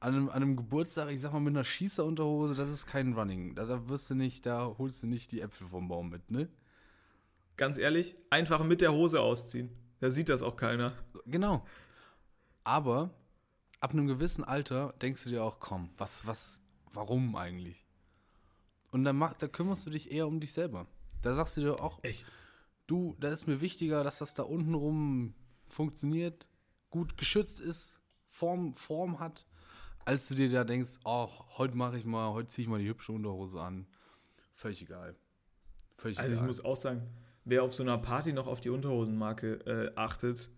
an 0.02 0.14
einem, 0.14 0.30
an 0.30 0.36
einem 0.36 0.56
Geburtstag, 0.58 1.10
ich 1.10 1.22
sag 1.22 1.32
mal 1.34 1.40
mit 1.40 1.54
einer 1.56 1.64
Schießerunterhose, 1.64 2.54
das 2.62 2.70
ist 2.70 2.86
kein 2.86 3.14
Running. 3.14 3.56
Da, 3.56 3.66
da 3.66 3.88
wirst 3.90 4.10
du 4.10 4.16
nicht, 4.16 4.46
da 4.46 4.76
holst 4.78 5.04
du 5.04 5.08
nicht 5.08 5.32
die 5.32 5.42
Äpfel 5.42 5.68
vom 5.68 5.88
Baum 5.88 6.10
mit, 6.10 6.30
ne? 6.30 6.48
Ganz 7.60 7.78
ehrlich, 7.78 8.16
einfach 8.30 8.64
mit 8.64 8.80
der 8.80 8.94
Hose 8.94 9.20
ausziehen. 9.20 9.70
Da 10.00 10.10
sieht 10.10 10.30
das 10.30 10.42
auch 10.42 10.56
keiner. 10.56 10.94
Genau. 11.26 11.66
Aber 12.64 13.10
ab 13.82 13.92
einem 13.92 14.08
gewissen 14.08 14.46
Alter 14.46 14.94
denkst 15.02 15.26
du 15.26 15.30
dir 15.30 15.44
auch, 15.44 15.60
komm, 15.60 15.90
was, 15.98 16.26
was, 16.26 16.62
warum 16.94 17.36
eigentlich? 17.36 17.86
Und 18.92 19.04
dann 19.04 19.18
mach, 19.18 19.36
da 19.36 19.50
kümmerst 19.50 19.86
du 19.86 19.90
dich 19.90 20.10
eher 20.10 20.26
um 20.26 20.40
dich 20.40 20.54
selber. 20.54 20.88
Da 21.22 21.36
sagst 21.36 21.58
du 21.58 21.62
dir 21.62 21.84
auch, 21.84 22.02
Echt? 22.02 22.26
du, 22.88 23.18
da 23.20 23.28
ist 23.28 23.46
mir 23.46 23.60
wichtiger, 23.60 24.06
dass 24.06 24.20
das 24.20 24.36
da 24.36 24.44
unten 24.44 24.74
rum 24.74 25.36
funktioniert, 25.68 26.48
gut 26.90 27.18
geschützt 27.18 27.60
ist, 27.60 28.00
Form, 28.30 28.74
Form 28.74 29.20
hat, 29.20 29.46
als 30.06 30.30
du 30.30 30.36
dir 30.36 30.50
da 30.50 30.64
denkst, 30.64 31.00
oh, 31.04 31.28
heute 31.58 31.76
mache 31.76 31.98
ich 31.98 32.06
mal, 32.06 32.32
heute 32.32 32.48
ziehe 32.48 32.64
ich 32.64 32.70
mal 32.70 32.80
die 32.80 32.88
hübsche 32.88 33.12
Unterhose 33.12 33.60
an. 33.60 33.86
Völlig 34.54 34.82
egal. 34.82 35.18
Völlig 35.98 36.20
Also 36.20 36.32
ich 36.32 36.38
egal. 36.38 36.48
muss 36.48 36.64
auch 36.64 36.78
sagen, 36.78 37.06
wer 37.50 37.64
auf 37.64 37.74
so 37.74 37.84
einer 37.84 37.98
Party 37.98 38.34
noch 38.34 38.48
auf 38.48 38.62
die 38.62 38.70
Unterhosenmarke 38.70 39.54
äh, 39.66 39.92
achtet, 39.96 40.50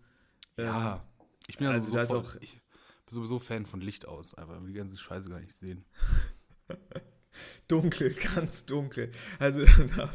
ähm, 0.58 0.66
ja, 0.66 1.04
ich 1.48 1.56
bin 1.58 1.66
ja 1.66 1.72
also 1.72 1.90
sowieso, 1.90 1.96
da 1.96 2.02
ist 2.02 2.08
voll, 2.08 2.18
auch- 2.36 2.42
ich 2.42 2.52
bin 3.06 3.14
sowieso 3.14 3.38
Fan 3.38 3.66
von 3.66 3.80
Licht 3.80 4.06
aus, 4.06 4.34
einfach, 4.34 4.58
die 4.66 4.72
ganze 4.72 4.96
Scheiße 4.98 5.28
gar 5.28 5.40
nicht 5.40 5.52
sehen. 5.52 5.84
dunkel, 7.68 8.14
ganz 8.34 8.66
dunkel. 8.66 9.10
Also 9.38 9.64
da 9.78 9.84
darf, 9.96 10.10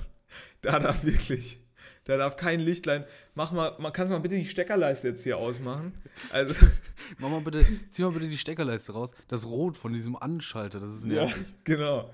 da 0.62 0.80
darf 0.80 1.04
wirklich, 1.04 1.60
da 2.06 2.18
darf 2.18 2.38
kein 2.38 2.60
Lichtlein. 2.60 3.06
Mach 3.36 3.52
mal, 3.52 3.76
man 3.80 3.92
kannst 3.94 4.12
mal 4.12 4.20
bitte 4.20 4.36
die 4.36 4.46
Steckerleiste 4.46 5.10
jetzt 5.10 5.24
hier 5.24 5.38
ausmachen. 5.38 5.94
Also 6.32 6.54
Mach 7.20 7.30
mal 7.30 7.42
bitte, 7.42 7.66
zieh 7.92 8.04
mal 8.04 8.12
bitte 8.12 8.30
die 8.30 8.38
Steckerleiste 8.38 8.94
raus. 8.94 9.14
Das 9.28 9.46
Rot 9.46 9.78
von 9.78 9.94
diesem 9.94 10.16
Anschalter, 10.16 10.80
das 10.80 10.94
ist 10.94 11.06
ja, 11.06 11.26
nervig. 11.26 11.46
genau. 11.64 12.14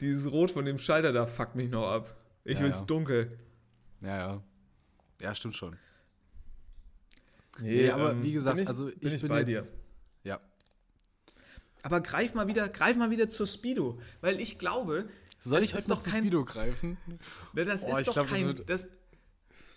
Dieses 0.00 0.30
Rot 0.30 0.50
von 0.50 0.64
dem 0.66 0.76
Schalter 0.78 1.12
da 1.12 1.26
fuckt 1.26 1.56
mich 1.56 1.70
noch 1.70 1.88
ab. 1.90 2.14
Ich 2.44 2.58
Ja, 2.58 2.64
will's 2.64 2.80
ja. 2.80 2.86
dunkel. 2.86 3.38
Ja, 4.02 4.16
ja. 4.18 4.42
Ja, 5.20 5.34
stimmt 5.34 5.54
schon. 5.56 5.76
Nee, 7.58 7.84
Nee, 7.84 7.90
aber 7.90 8.12
ähm, 8.12 8.22
wie 8.22 8.32
gesagt, 8.32 8.60
ich, 8.60 8.68
also 8.68 8.86
bin 8.86 8.94
ich 9.00 9.12
ich 9.14 9.20
bin 9.22 9.28
bei 9.30 9.38
jetzt- 9.40 9.48
dir. 9.48 9.66
Ja. 10.24 10.40
Aber 11.82 12.00
greif 12.00 12.34
mal 12.34 12.48
wieder, 12.48 12.68
greif 12.68 12.96
mal 12.96 13.10
wieder 13.10 13.28
zur 13.28 13.46
Speedo, 13.46 13.98
weil 14.20 14.40
ich 14.40 14.58
glaube, 14.58 15.08
Soll 15.40 15.62
ich 15.62 15.74
heute 15.74 15.88
noch 15.88 16.02
kein- 16.02 16.22
Speedo 16.22 16.44
greifen? 16.44 16.98
Ne, 17.54 17.64
das 17.64 17.82
Oh, 17.84 17.92
ist 17.92 18.00
ich 18.00 18.06
doch 18.06 18.12
glaub, 18.14 18.26
kein. 18.28 18.62
Das, 18.66 18.86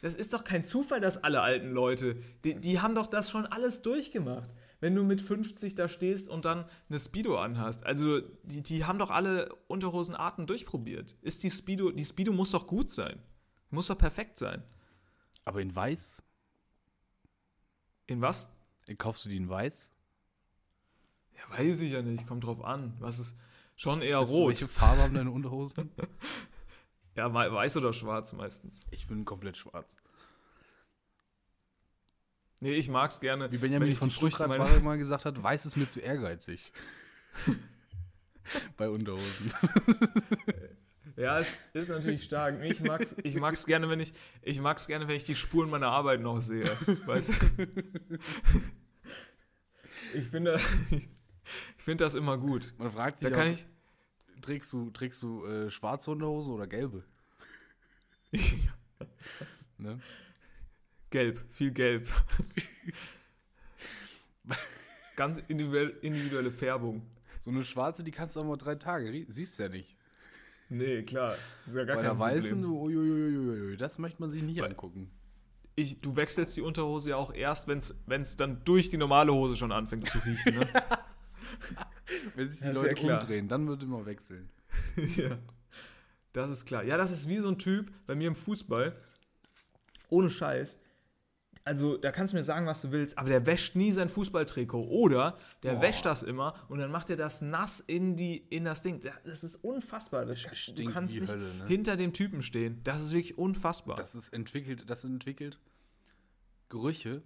das 0.02 0.16
ist 0.16 0.34
doch 0.34 0.44
kein 0.44 0.66
Zufall, 0.66 1.00
dass 1.02 1.24
alle 1.24 1.42
alten 1.42 1.72
Leute, 1.72 2.18
die, 2.44 2.56
die 2.60 2.80
haben 2.82 2.96
doch 2.96 3.08
das 3.08 3.30
schon 3.30 3.46
alles 3.46 3.82
durchgemacht. 3.82 4.50
Wenn 4.82 4.96
du 4.96 5.04
mit 5.04 5.22
50 5.22 5.76
da 5.76 5.90
stehst 5.90 6.30
und 6.30 6.46
dann 6.46 6.64
eine 6.90 7.00
Speedo 7.00 7.38
anhast. 7.38 7.86
Also, 7.86 8.22
die, 8.44 8.62
die 8.64 8.86
haben 8.86 8.98
doch 8.98 9.12
alle 9.12 9.54
Unterhosenarten 9.68 10.48
durchprobiert. 10.48 11.18
Ist 11.22 11.44
die 11.44 11.52
Speedo, 11.52 11.92
die 11.92 12.06
Speedo 12.06 12.32
muss 12.32 12.52
doch 12.52 12.66
gut 12.66 12.90
sein. 12.90 13.20
Muss 13.72 13.88
doch 13.88 13.98
perfekt 13.98 14.38
sein. 14.38 14.64
Aber 15.46 15.62
in 15.62 15.76
weiß? 15.76 16.22
In 18.08 18.22
was? 18.22 18.48
Kaufst 18.98 19.26
du 19.26 19.30
die 19.30 19.38
in 19.38 19.50
weiß? 19.50 19.90
Ja, 21.38 21.58
weiß 21.60 21.82
ich 21.82 21.92
ja 21.92 22.02
nicht. 22.02 22.26
Kommt 22.28 22.44
drauf 22.44 22.64
an. 22.64 22.96
Was 23.00 23.20
ist 23.20 23.36
schon 23.76 24.02
eher 24.02 24.20
Weißt 24.22 24.32
du, 24.32 24.36
rot? 24.36 24.48
welche 24.50 24.68
Farbe 24.68 25.02
haben 25.04 25.14
deine 25.14 25.32
Unterhosen? 25.32 25.92
Ja, 27.16 27.34
wei- 27.34 27.52
weiß 27.52 27.76
oder 27.78 27.92
schwarz 27.92 28.32
meistens. 28.32 28.86
Ich 28.92 29.08
bin 29.08 29.26
komplett 29.26 29.58
schwarz. 29.58 29.98
Nee, 32.62 32.74
ich 32.76 32.88
mag's 32.88 33.20
gerne. 33.20 33.48
Wie 33.52 33.56
wenn 33.56 33.72
Benjamin 33.72 33.90
ich 33.90 33.98
von 33.98 34.10
Stuttgart 34.10 34.48
mal 34.84 34.98
gesagt 34.98 35.26
hat, 35.26 35.42
weiß 35.42 35.66
ist 35.66 35.76
mir 35.76 35.90
zu 35.90 36.00
ehrgeizig. 36.00 36.72
Bei 38.78 38.90
Unterhosen. 38.90 39.54
Ja, 41.20 41.40
es 41.40 41.50
ist 41.74 41.90
natürlich 41.90 42.24
stark. 42.24 42.64
Ich 42.64 42.80
mag's, 42.80 43.14
ich 43.24 43.36
mag's 43.36 43.66
gerne, 43.66 43.90
wenn 43.90 44.00
ich, 44.00 44.14
ich 44.42 44.62
mag's 44.62 44.88
gerne, 44.88 45.06
wenn 45.10 45.18
ich 45.18 45.26
die 45.26 45.36
Spuren 45.36 45.70
meiner 45.70 45.90
Arbeit 45.90 46.22
noch 46.22 46.40
sehe. 46.40 46.64
Weißt 47.06 47.30
du? 47.30 47.68
Ich 50.14 50.28
finde, 50.30 50.60
ich 50.92 51.84
finde 51.84 52.06
das 52.06 52.16
immer 52.16 52.38
gut. 52.38 52.74
Man 52.78 52.90
fragt 52.92 53.20
sich 53.20 53.28
Da 53.28 53.36
kann 53.36 53.50
auch, 53.50 53.52
ich, 53.54 53.66
trägst 54.42 54.72
du, 54.72 54.92
trägst 54.92 55.22
du 55.22 55.46
äh, 55.46 55.70
schwarze 55.70 56.10
Unterhose 56.10 56.52
oder 56.52 56.68
gelbe? 56.68 57.04
Ne? 59.78 59.98
gelb, 61.10 61.40
viel 61.52 61.72
gelb. 61.72 62.10
Ganz 65.16 65.38
individuell, 65.48 65.98
individuelle 66.02 66.52
Färbung. 66.52 67.06
So 67.40 67.50
eine 67.50 67.64
schwarze, 67.64 68.04
die 68.04 68.12
kannst 68.12 68.36
du 68.36 68.42
auch 68.42 68.46
mal 68.46 68.58
drei 68.58 68.76
Tage, 68.76 69.26
siehst 69.30 69.58
du 69.58 69.64
ja 69.64 69.70
nicht. 69.70 69.99
Nee, 70.70 71.04
klar. 71.04 71.36
Ist 71.66 71.76
ja 71.76 71.84
gar 71.84 71.96
Bei 71.98 72.04
kein 72.04 72.12
der 72.12 72.20
weißen, 72.20 72.64
uiuiuiui, 72.66 73.78
das 73.78 73.98
möchte 73.98 74.22
man 74.22 74.30
sich 74.30 74.44
nicht 74.44 74.62
Weil- 74.62 74.70
angucken. 74.72 75.12
Ich, 75.76 76.02
du 76.02 76.16
wechselst 76.18 76.58
die 76.58 76.62
Unterhose 76.62 77.12
ja 77.12 77.16
auch 77.16 77.34
erst, 77.34 77.68
wenn 77.70 77.78
es 78.22 78.36
dann 78.36 78.64
durch 78.66 78.90
die 78.90 78.98
normale 78.98 79.34
Hose 79.34 79.56
schon 79.56 79.72
anfängt 79.72 80.10
zu 80.10 80.18
riechen. 80.20 80.60
Ne? 80.60 80.68
Wenn 82.36 82.50
sich 82.50 82.60
die 82.60 82.66
Ja, 82.66 82.74
sehr 82.74 82.84
Leute 82.84 82.96
klar. 82.96 83.22
umdrehen, 83.22 83.48
dann 83.48 83.66
wird 83.68 83.84
immer 83.84 84.06
wechseln. 84.06 84.50
ja. 85.16 85.38
Das 86.34 86.52
ist 86.52 86.66
klar. 86.66 86.84
Ja, 86.84 86.98
das 86.98 87.12
ist 87.12 87.30
wie 87.30 87.40
so 87.40 87.48
ein 87.48 87.58
Typ 87.58 87.92
bei 88.08 88.16
mir 88.16 88.28
im 88.28 88.36
Fußball. 88.36 88.94
Ohne 90.10 90.30
Scheiß. 90.30 90.78
Also, 91.70 91.98
da 91.98 92.12
kannst 92.12 92.34
du 92.34 92.38
mir 92.38 92.42
sagen, 92.42 92.66
was 92.66 92.82
du 92.82 92.92
willst, 92.92 93.16
aber 93.20 93.30
der 93.30 93.46
wäscht 93.46 93.76
nie 93.76 93.92
sein 93.92 94.10
Fußballtrikot. 94.10 94.88
Oder 94.88 95.38
der 95.62 95.74
Boah. 95.74 95.82
wäscht 95.84 96.04
das 96.04 96.24
immer 96.24 96.56
und 96.68 96.80
dann 96.80 96.90
macht 96.90 97.12
er 97.12 97.16
das 97.16 97.44
nass 97.44 97.80
in, 97.80 98.16
die, 98.16 98.38
in 98.38 98.66
das 98.66 98.82
Ding. 98.82 99.00
Das 99.24 99.44
ist 99.44 99.58
unfassbar. 99.58 100.26
Das, 100.26 100.42
du 100.42 100.56
Stinkt 100.56 100.96
kannst 100.96 101.14
nicht 101.14 101.30
Hölle, 101.32 101.54
ne? 101.54 101.68
hinter 101.68 101.96
dem 101.96 102.12
Typen 102.12 102.42
stehen. 102.42 102.82
Das 102.84 103.04
ist 103.04 103.12
wirklich 103.12 103.38
unfassbar. 103.38 103.98
Das 103.98 104.16
ist 104.16 104.30
entwickelt, 104.30 104.90
das 104.90 105.04
entwickelt 105.04 105.60
Gerüche, 106.70 107.22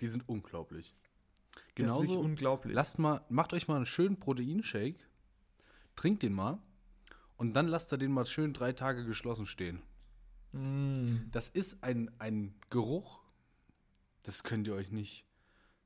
die 0.00 0.08
sind 0.08 0.28
unglaublich. 0.28 0.96
das 1.52 1.62
ist 1.62 1.74
Genauso, 1.76 2.18
unglaublich. 2.18 2.74
lasst 2.74 2.98
mal, 2.98 3.20
macht 3.28 3.52
euch 3.52 3.68
mal 3.68 3.76
einen 3.76 3.86
schönen 3.86 4.18
Proteinshake, 4.18 4.98
trinkt 5.94 6.24
den 6.24 6.32
mal 6.32 6.58
und 7.36 7.52
dann 7.52 7.68
lasst 7.68 7.92
ihr 7.92 7.98
den 7.98 8.10
mal 8.10 8.26
schön 8.26 8.52
drei 8.52 8.72
Tage 8.72 9.04
geschlossen 9.04 9.46
stehen. 9.46 9.80
Mm. 10.50 11.30
Das 11.30 11.48
ist 11.48 11.84
ein, 11.84 12.10
ein 12.18 12.52
Geruch, 12.70 13.20
das 14.22 14.42
könnt 14.42 14.66
ihr 14.66 14.74
euch 14.74 14.90
nicht, 14.90 15.26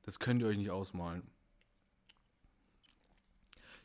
das 0.03 0.19
könnt 0.19 0.41
ihr 0.41 0.47
euch 0.47 0.57
nicht 0.57 0.71
ausmalen. 0.71 1.23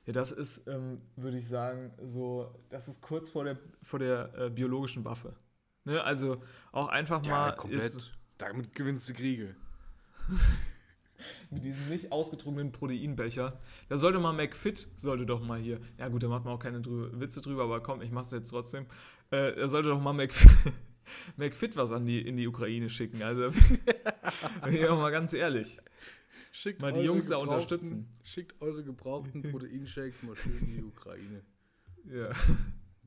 Ja, 0.06 0.12
das 0.12 0.32
ist, 0.32 0.66
ähm, 0.66 0.96
würde 1.16 1.36
ich 1.38 1.46
sagen, 1.46 1.92
so, 2.02 2.54
das 2.70 2.88
ist 2.88 3.02
kurz 3.02 3.30
vor 3.30 3.44
der, 3.44 3.58
vor 3.82 3.98
der 3.98 4.34
äh, 4.34 4.50
biologischen 4.50 5.04
Waffe. 5.04 5.36
Ne? 5.84 6.02
Also 6.02 6.42
auch 6.72 6.88
einfach 6.88 7.24
mal 7.24 7.54
komplett. 7.54 7.82
jetzt 7.82 8.10
Damit 8.38 8.74
gewinnst 8.74 9.08
du 9.08 9.14
Kriege. 9.14 9.54
mit 11.50 11.64
diesem 11.64 11.88
nicht 11.88 12.12
ausgetrunkenen 12.12 12.72
Proteinbecher. 12.72 13.60
Da 13.88 13.98
sollte 13.98 14.18
mal 14.18 14.32
McFit, 14.32 14.88
sollte 14.96 15.26
doch 15.26 15.42
mal 15.42 15.58
hier, 15.58 15.80
ja 15.98 16.08
gut, 16.08 16.22
da 16.22 16.28
macht 16.28 16.44
man 16.44 16.54
auch 16.54 16.58
keine 16.58 16.80
drü 16.80 17.10
Witze 17.20 17.40
drüber, 17.40 17.64
aber 17.64 17.82
komm, 17.82 18.02
ich 18.02 18.10
mach's 18.10 18.30
jetzt 18.30 18.50
trotzdem. 18.50 18.86
Äh, 19.30 19.54
da 19.54 19.68
sollte 19.68 19.90
doch 19.90 20.00
mal 20.00 20.12
McFit, 20.12 20.50
McFit 21.36 21.76
was 21.76 21.92
an 21.92 22.06
die, 22.06 22.20
in 22.20 22.36
die 22.36 22.46
Ukraine 22.46 22.88
schicken. 22.88 23.22
Also, 23.22 23.50
bin 24.64 24.74
ich 24.74 24.82
mal 24.82 25.10
ganz 25.10 25.32
ehrlich. 25.32 25.78
Schickt 26.52 26.82
Mal 26.82 26.92
die 26.92 27.00
Jungs 27.00 27.26
da 27.26 27.36
unterstützen. 27.36 28.08
Schickt 28.24 28.60
eure 28.60 28.82
gebrauchten 28.82 29.42
Proteinshakes 29.42 30.22
mal 30.24 30.36
schön 30.36 30.58
in 30.58 30.76
die 30.76 30.82
Ukraine. 30.82 31.42
Ja. 32.04 32.30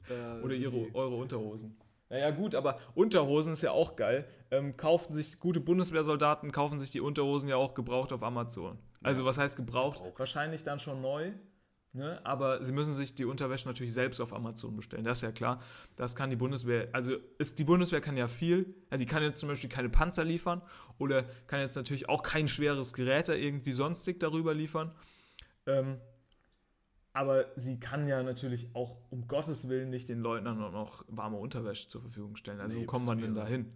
Da 0.08 0.41
Oder 0.41 0.56
ihre, 0.56 0.93
eure 0.93 1.16
Unterhosen. 1.16 1.76
Naja, 2.10 2.32
gut, 2.32 2.56
aber 2.56 2.80
Unterhosen 2.93 3.54
ist 3.54 3.64
ja 3.64 3.72
auch 3.72 3.95
geil. 3.95 4.28
Ähm, 4.51 4.78
kaufen 4.78 5.14
sich 5.14 5.39
gute 5.39 5.60
Bundeswehrsoldaten, 5.60 6.51
kaufen 6.51 6.80
sich 6.80 6.91
die 6.91 7.01
Unterhosen 7.01 7.49
ja 7.49 7.56
auch 7.56 7.74
gebraucht 7.74 8.14
auf 8.14 8.22
Amazon. 8.24 8.78
Also, 9.01 9.26
was 9.26 9.38
heißt 9.38 9.56
gebraucht? 9.56 9.97
Gebraucht. 9.97 10.20
Wahrscheinlich 10.20 10.64
dann 10.64 10.80
schon 10.80 11.01
neu. 11.01 11.32
Ne? 11.96 12.20
Aber 12.26 12.64
sie 12.64 12.72
müssen 12.72 12.96
sich 12.96 13.14
die 13.14 13.26
Unterwäsche 13.26 13.68
natürlich 13.68 13.94
selbst 13.94 14.20
auf 14.20 14.34
Amazon 14.34 14.76
bestellen. 14.76 15.04
Das 15.04 15.20
ist 15.20 15.22
ja 15.22 15.32
klar. 15.32 15.62
Das 15.96 16.16
kann 16.16 16.32
die 16.32 16.36
Bundeswehr, 16.36 16.89
also 16.91 17.18
ist, 17.38 17.60
die 17.60 17.64
Bundeswehr 17.64 18.02
kann 18.02 18.18
ja 18.18 18.28
viel. 18.28 18.74
Ja, 18.89 18.98
die 18.98 19.06
kann 19.06 19.22
jetzt 19.22 19.39
zum 19.39 19.48
Beispiel 19.48 19.70
keine 19.70 19.89
Panzer 19.89 20.24
liefern 20.24 20.64
oder 20.98 21.24
kann 21.46 21.60
jetzt 21.60 21.76
natürlich 21.76 22.10
auch 22.10 22.24
kein 22.24 22.48
schweres 22.48 22.94
Gerät 22.94 23.30
da 23.30 23.34
irgendwie 23.34 23.74
sonstig 23.74 24.20
darüber 24.20 24.56
liefern. 24.56 24.91
Ähm, 25.68 26.02
aber 27.14 27.52
sie 27.58 27.80
kann 27.80 28.08
ja 28.08 28.24
natürlich 28.24 28.76
auch 28.76 28.98
um 29.12 29.28
Gottes 29.28 29.70
Willen 29.70 29.91
nicht 29.91 30.10
den 30.10 30.20
Leuten 30.20 30.46
dann 30.46 30.64
auch 30.64 30.72
noch 30.72 31.06
warme 31.10 31.38
Unterwäsche 31.38 31.88
zur 31.88 32.02
Verfügung 32.02 32.36
stellen. 32.38 32.60
Also 32.60 32.76
Nee, 32.76 32.82
wo 32.82 32.86
kommt 32.88 33.06
man 33.06 33.20
denn 33.20 33.36
da 33.36 33.46
hin? 33.46 33.72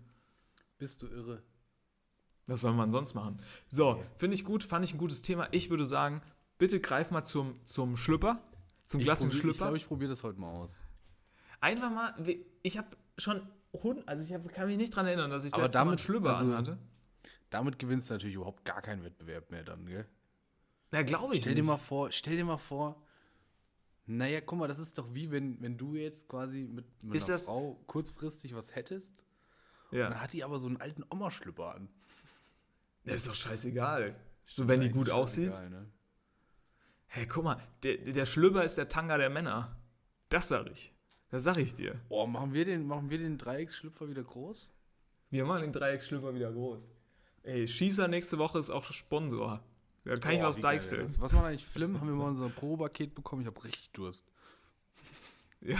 Bist 0.80 1.04
du 1.04 1.08
irre? 1.08 1.44
Was 2.48 2.62
soll 2.62 2.74
man 2.74 2.92
sonst 2.92 3.14
machen? 3.14 3.42
So, 3.68 4.02
finde 4.16 4.34
ich 4.34 4.44
gut, 4.44 4.64
fand 4.64 4.86
ich 4.86 4.94
ein 4.94 4.98
gutes 4.98 5.22
Thema. 5.22 5.50
Ich 5.52 5.70
würde 5.70 5.86
sagen, 5.86 6.22
bitte 6.58 6.80
greif 6.80 7.12
mal 7.12 7.24
zum, 7.24 7.60
zum 7.66 7.98
Schlüpper, 7.98 8.42
zum 8.86 9.02
Glas 9.02 9.22
im 9.24 9.30
ich 9.30 9.38
Schlüpper. 9.40 9.58
glaube, 9.58 9.78
ich 9.78 9.88
probiere 9.88 10.10
das 10.10 10.24
heute 10.24 10.40
mal 10.40 10.50
aus. 10.52 10.82
Einfach 11.60 11.90
mal, 11.92 12.14
ich 12.64 12.78
habe 12.78 12.96
schon 13.18 13.42
Hund, 13.74 14.08
also 14.08 14.24
ich 14.24 14.34
hab, 14.34 14.48
kann 14.54 14.68
mich 14.68 14.78
nicht 14.78 14.96
dran 14.96 15.06
erinnern, 15.08 15.30
dass 15.30 15.44
ich 15.46 15.54
einen 15.54 15.72
damit- 15.72 16.00
Schlüpper 16.00 16.36
also- 16.38 16.46
anhatte. 16.46 16.78
Damit 17.50 17.80
gewinnst 17.80 18.10
du 18.10 18.16
natürlich 18.16 18.36
überhaupt 18.36 18.66
gar 18.66 18.82
keinen 18.82 19.04
Wettbewerb 19.06 19.50
mehr 19.52 19.64
dann, 19.64 19.86
gell? 19.86 20.06
Na, 20.92 21.02
glaube 21.04 21.36
ich 21.36 21.42
Stell 21.42 21.56
dir 21.56 21.62
nicht. 21.62 21.70
mal 21.70 21.78
vor, 21.78 22.12
stell 22.12 22.36
dir 22.36 22.44
mal 22.44 22.58
vor, 22.58 23.02
naja, 24.06 24.42
guck 24.42 24.60
mal, 24.60 24.68
das 24.68 24.80
ist 24.80 24.98
doch 24.98 25.14
wie 25.14 25.32
wenn, 25.32 25.62
wenn 25.62 25.78
du 25.78 25.96
jetzt 25.96 26.28
quasi 26.28 26.64
mit, 26.64 26.86
mit 27.04 27.16
Ist 27.16 27.24
einer 27.30 27.36
das- 27.36 27.46
Frau 27.46 27.82
kurzfristig 27.88 28.54
was 28.54 28.76
hättest, 28.76 29.24
dann 29.92 30.00
ja. 30.00 30.16
hat 30.22 30.34
die 30.34 30.44
aber 30.44 30.60
so 30.60 30.68
einen 30.68 30.78
alten 30.78 31.04
Oma-Schlüpper 31.10 31.74
an. 31.76 31.90
Das 33.06 33.16
ist 33.18 33.28
doch 33.30 33.36
scheißegal. 33.36 34.16
So, 34.46 34.68
wenn 34.68 34.82
die 34.82 34.90
gut 34.90 35.10
aussieht. 35.10 35.50
scheißegal, 35.56 35.70
Ne? 35.70 35.90
Hey, 37.08 37.26
guck 37.26 37.44
mal, 37.44 37.58
der, 37.84 37.98
der 37.98 38.26
Schlüpper 38.26 38.64
ist 38.64 38.78
der 38.78 38.90
Tanga 38.90 39.18
der 39.18 39.30
Männer. 39.30 39.76
Das 40.30 40.48
sag 40.50 40.70
ich. 40.70 40.94
Das 41.30 41.44
sag 41.44 41.58
ich 41.58 41.74
dir. 41.76 42.00
Oh, 42.10 42.26
machen 42.26 42.54
wir 42.54 42.66
den, 42.66 42.86
machen 42.88 43.10
wir 43.10 43.18
den 43.18 43.38
Dreiecksschlüpfer 43.38 44.10
wieder 44.10 44.24
groß? 44.24 44.70
Wir 45.30 45.46
machen 45.46 45.62
den 45.62 45.72
Dreiecksschlüpper 45.74 46.34
wieder 46.34 46.52
groß. 46.52 46.88
Ey, 47.44 47.68
Schießer 47.68 48.08
nächste 48.08 48.38
Woche 48.38 48.60
ist 48.60 48.70
auch 48.70 48.92
Sponsor. 48.92 49.62
Da 50.06 50.16
kann 50.18 50.34
ich 50.34 50.40
Boah, 50.40 50.48
was 50.48 50.60
deichseln. 50.60 51.08
Was 51.20 51.32
macht 51.34 51.46
eigentlich 51.46 51.66
Flim? 51.66 52.00
Haben 52.00 52.08
wir 52.08 52.16
mal 52.16 52.30
unser 52.30 52.50
Pro-Paket 52.50 53.14
bekommen? 53.14 53.42
Ich 53.42 53.48
habe 53.48 53.64
richtig 53.64 53.90
Durst. 53.92 54.26
Ja. 55.62 55.80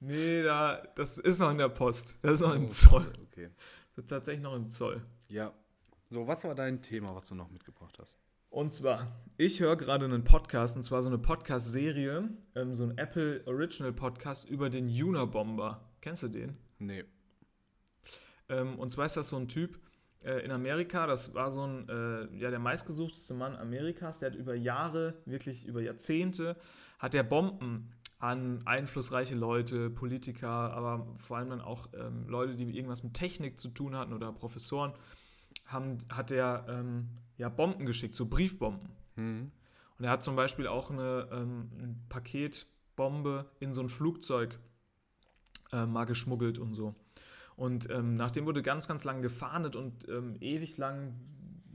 Nee, 0.00 0.42
da, 0.42 0.82
das 0.96 1.18
ist 1.18 1.38
noch 1.38 1.50
in 1.50 1.58
der 1.58 1.68
Post. 1.68 2.18
Das 2.22 2.32
ist 2.32 2.40
noch 2.40 2.54
im 2.54 2.64
Oh, 2.64 2.68
Zoll. 2.68 3.12
Okay. 3.26 3.50
Das 3.94 4.04
ist 4.04 4.10
tatsächlich 4.10 4.42
noch 4.42 4.56
im 4.56 4.68
Zoll. 4.68 5.00
Ja. 5.28 5.52
So, 6.08 6.26
was 6.26 6.42
war 6.42 6.54
dein 6.56 6.82
Thema, 6.82 7.14
was 7.14 7.28
du 7.28 7.36
noch 7.36 7.50
mitgebracht 7.50 7.96
hast? 8.00 8.18
Und 8.50 8.72
zwar, 8.72 9.06
ich 9.36 9.60
höre 9.60 9.76
gerade 9.76 10.04
einen 10.04 10.24
Podcast, 10.24 10.76
und 10.76 10.82
zwar 10.82 11.02
so 11.02 11.08
eine 11.08 11.18
Podcast-Serie, 11.18 12.28
ähm, 12.56 12.74
so 12.74 12.82
ein 12.82 12.98
Apple 12.98 13.42
Original 13.46 13.92
Podcast 13.92 14.50
über 14.50 14.68
den 14.68 14.88
Unabomber. 14.88 15.88
Kennst 16.00 16.24
du 16.24 16.28
den? 16.28 16.56
Nee. 16.80 17.04
Ähm, 18.48 18.76
und 18.80 18.90
zwar 18.90 19.06
ist 19.06 19.16
das 19.16 19.28
so 19.28 19.36
ein 19.36 19.46
Typ 19.46 19.78
äh, 20.24 20.44
in 20.44 20.50
Amerika, 20.50 21.06
das 21.06 21.32
war 21.32 21.52
so 21.52 21.64
ein, 21.64 21.88
äh, 21.88 22.36
ja, 22.38 22.50
der 22.50 22.58
meistgesuchteste 22.58 23.34
Mann 23.34 23.54
Amerikas, 23.54 24.18
der 24.18 24.32
hat 24.32 24.36
über 24.36 24.56
Jahre, 24.56 25.22
wirklich 25.26 25.64
über 25.64 25.80
Jahrzehnte, 25.80 26.56
hat 26.98 27.14
der 27.14 27.22
Bomben 27.22 27.92
an 28.18 28.62
einflussreiche 28.66 29.36
Leute, 29.36 29.90
Politiker, 29.90 30.48
aber 30.48 31.06
vor 31.18 31.36
allem 31.36 31.50
dann 31.50 31.60
auch 31.60 31.88
ähm, 31.94 32.26
Leute, 32.26 32.56
die 32.56 32.76
irgendwas 32.76 33.04
mit 33.04 33.14
Technik 33.14 33.60
zu 33.60 33.68
tun 33.68 33.96
hatten 33.96 34.12
oder 34.12 34.32
Professoren, 34.32 34.92
haben, 35.66 35.98
hat 36.10 36.32
er 36.32 36.66
ähm, 36.68 37.10
ja, 37.40 37.48
Bomben 37.48 37.86
geschickt, 37.86 38.14
so 38.14 38.26
Briefbomben. 38.26 38.90
Hm. 39.16 39.50
Und 39.98 40.04
er 40.04 40.10
hat 40.10 40.22
zum 40.22 40.36
Beispiel 40.36 40.66
auch 40.66 40.90
eine 40.90 41.26
ähm, 41.32 41.70
ein 41.78 42.04
Paketbombe 42.10 43.50
in 43.60 43.72
so 43.72 43.80
ein 43.80 43.88
Flugzeug 43.88 44.58
äh, 45.72 45.86
mal 45.86 46.04
geschmuggelt 46.04 46.58
und 46.58 46.74
so. 46.74 46.94
Und 47.56 47.88
ähm, 47.90 48.14
nachdem 48.14 48.44
wurde 48.44 48.62
ganz, 48.62 48.88
ganz 48.88 49.04
lang 49.04 49.22
gefahndet 49.22 49.74
und 49.74 50.06
ähm, 50.08 50.36
ewig 50.40 50.76
lang 50.76 51.14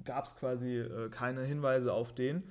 gab 0.04 0.26
es 0.26 0.36
quasi 0.36 0.78
äh, 0.78 1.10
keine 1.10 1.44
Hinweise 1.44 1.94
auf 1.94 2.14
den, 2.14 2.44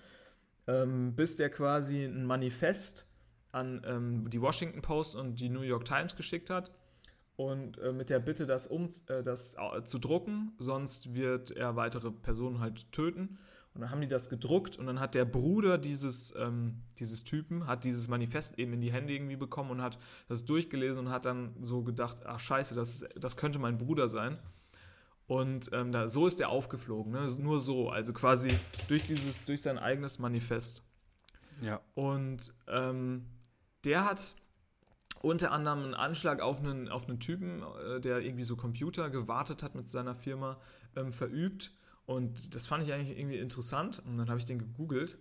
ähm, 0.67 1.15
bis 1.15 1.37
der 1.37 1.51
quasi 1.51 2.05
ein 2.05 2.27
Manifest 2.27 3.07
an 3.53 3.81
ähm, 3.87 4.29
die 4.29 4.41
Washington 4.41 4.83
Post 4.83 5.15
und 5.15 5.39
die 5.39 5.51
New 5.51 5.61
York 5.61 5.85
Times 5.85 6.17
geschickt 6.17 6.51
hat 6.51 6.73
und 7.37 7.78
äh, 7.78 7.93
mit 7.93 8.11
der 8.11 8.20
Bitte, 8.20 8.47
das, 8.47 8.66
um, 8.66 8.91
äh, 9.09 9.22
das 9.22 9.57
äh, 9.57 9.82
zu 9.85 9.99
drucken, 9.99 10.53
sonst 10.59 11.14
wird 11.14 11.51
er 11.51 11.76
weitere 11.76 12.11
Personen 12.11 12.61
halt 12.61 12.91
töten. 12.93 13.39
Und 13.74 13.80
dann 13.80 13.91
haben 13.91 14.01
die 14.01 14.07
das 14.07 14.28
gedruckt 14.28 14.78
und 14.78 14.87
dann 14.87 15.01
hat 15.01 15.16
der 15.16 15.24
Bruder 15.24 15.78
dieses, 15.78 16.32
ähm, 16.39 16.82
dieses 17.01 17.24
Typen, 17.24 17.66
hat 17.66 17.82
dieses 17.82 18.07
Manifest 18.07 18.57
eben 18.57 18.72
in 18.72 18.80
die 18.80 18.93
Hände 18.93 19.12
irgendwie 19.12 19.35
bekommen 19.35 19.72
und 19.72 19.82
hat 19.82 19.99
das 20.28 20.45
durchgelesen 20.45 21.07
und 21.07 21.12
hat 21.12 21.24
dann 21.24 21.57
so 21.61 21.82
gedacht, 21.82 22.18
ach 22.24 22.39
scheiße, 22.39 22.76
das, 22.76 23.03
ist, 23.03 23.14
das 23.18 23.37
könnte 23.37 23.59
mein 23.59 23.76
Bruder 23.76 24.09
sein. 24.09 24.39
Und 25.26 25.70
ähm, 25.72 25.91
da, 25.91 26.09
so 26.09 26.28
ist 26.28 26.41
er 26.41 26.51
aufgeflogen, 26.51 27.12
ne? 27.12 27.28
nur 27.39 27.59
so, 27.61 27.89
also 27.89 28.12
quasi 28.12 28.49
durch, 28.87 29.03
dieses, 29.03 29.45
durch 29.45 29.62
sein 29.62 29.78
eigenes 29.78 30.20
Manifest. 30.20 30.85
Ja. 31.61 31.80
Und 31.95 32.55
ähm, 32.68 33.26
der 33.85 34.05
hat 34.05 34.37
unter 35.23 35.53
anderem 35.53 35.85
einen 35.85 35.95
Anschlag 35.95 36.41
auf 36.41 36.61
einen, 36.61 36.89
auf 36.89 37.09
einen 37.09 37.21
Typen, 37.21 37.62
äh, 37.62 38.01
der 38.01 38.21
irgendwie 38.21 38.45
so 38.45 38.57
Computer 38.57 39.11
gewartet 39.11 39.62
hat 39.62 39.75
mit 39.75 39.89
seiner 39.89 40.15
Firma, 40.15 40.59
ähm, 40.97 41.12
verübt. 41.12 41.73
Und 42.07 42.55
das 42.55 42.67
fand 42.67 42.85
ich 42.85 42.93
eigentlich 42.93 43.19
irgendwie 43.19 43.39
interessant. 43.39 44.03
Und 44.05 44.17
dann 44.17 44.29
habe 44.29 44.39
ich 44.39 44.45
den 44.45 44.59
gegoogelt 44.59 45.19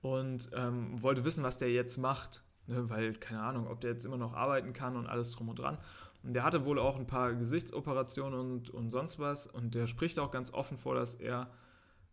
und 0.00 0.50
ähm, 0.54 1.02
wollte 1.02 1.24
wissen, 1.24 1.44
was 1.44 1.58
der 1.58 1.70
jetzt 1.70 1.98
macht. 1.98 2.42
Ne? 2.66 2.88
Weil, 2.88 3.14
keine 3.14 3.42
Ahnung, 3.42 3.66
ob 3.68 3.80
der 3.80 3.92
jetzt 3.92 4.04
immer 4.04 4.16
noch 4.16 4.32
arbeiten 4.34 4.72
kann 4.72 4.96
und 4.96 5.06
alles 5.06 5.32
drum 5.32 5.48
und 5.48 5.58
dran. 5.58 5.78
Und 6.22 6.32
der 6.32 6.44
hatte 6.44 6.64
wohl 6.64 6.78
auch 6.78 6.96
ein 6.96 7.06
paar 7.06 7.34
Gesichtsoperationen 7.34 8.38
und, 8.38 8.70
und 8.70 8.90
sonst 8.90 9.18
was. 9.18 9.46
Und 9.46 9.74
der 9.74 9.86
spricht 9.86 10.18
auch 10.18 10.30
ganz 10.30 10.52
offen 10.52 10.78
vor, 10.78 10.94
dass 10.94 11.14
er 11.14 11.50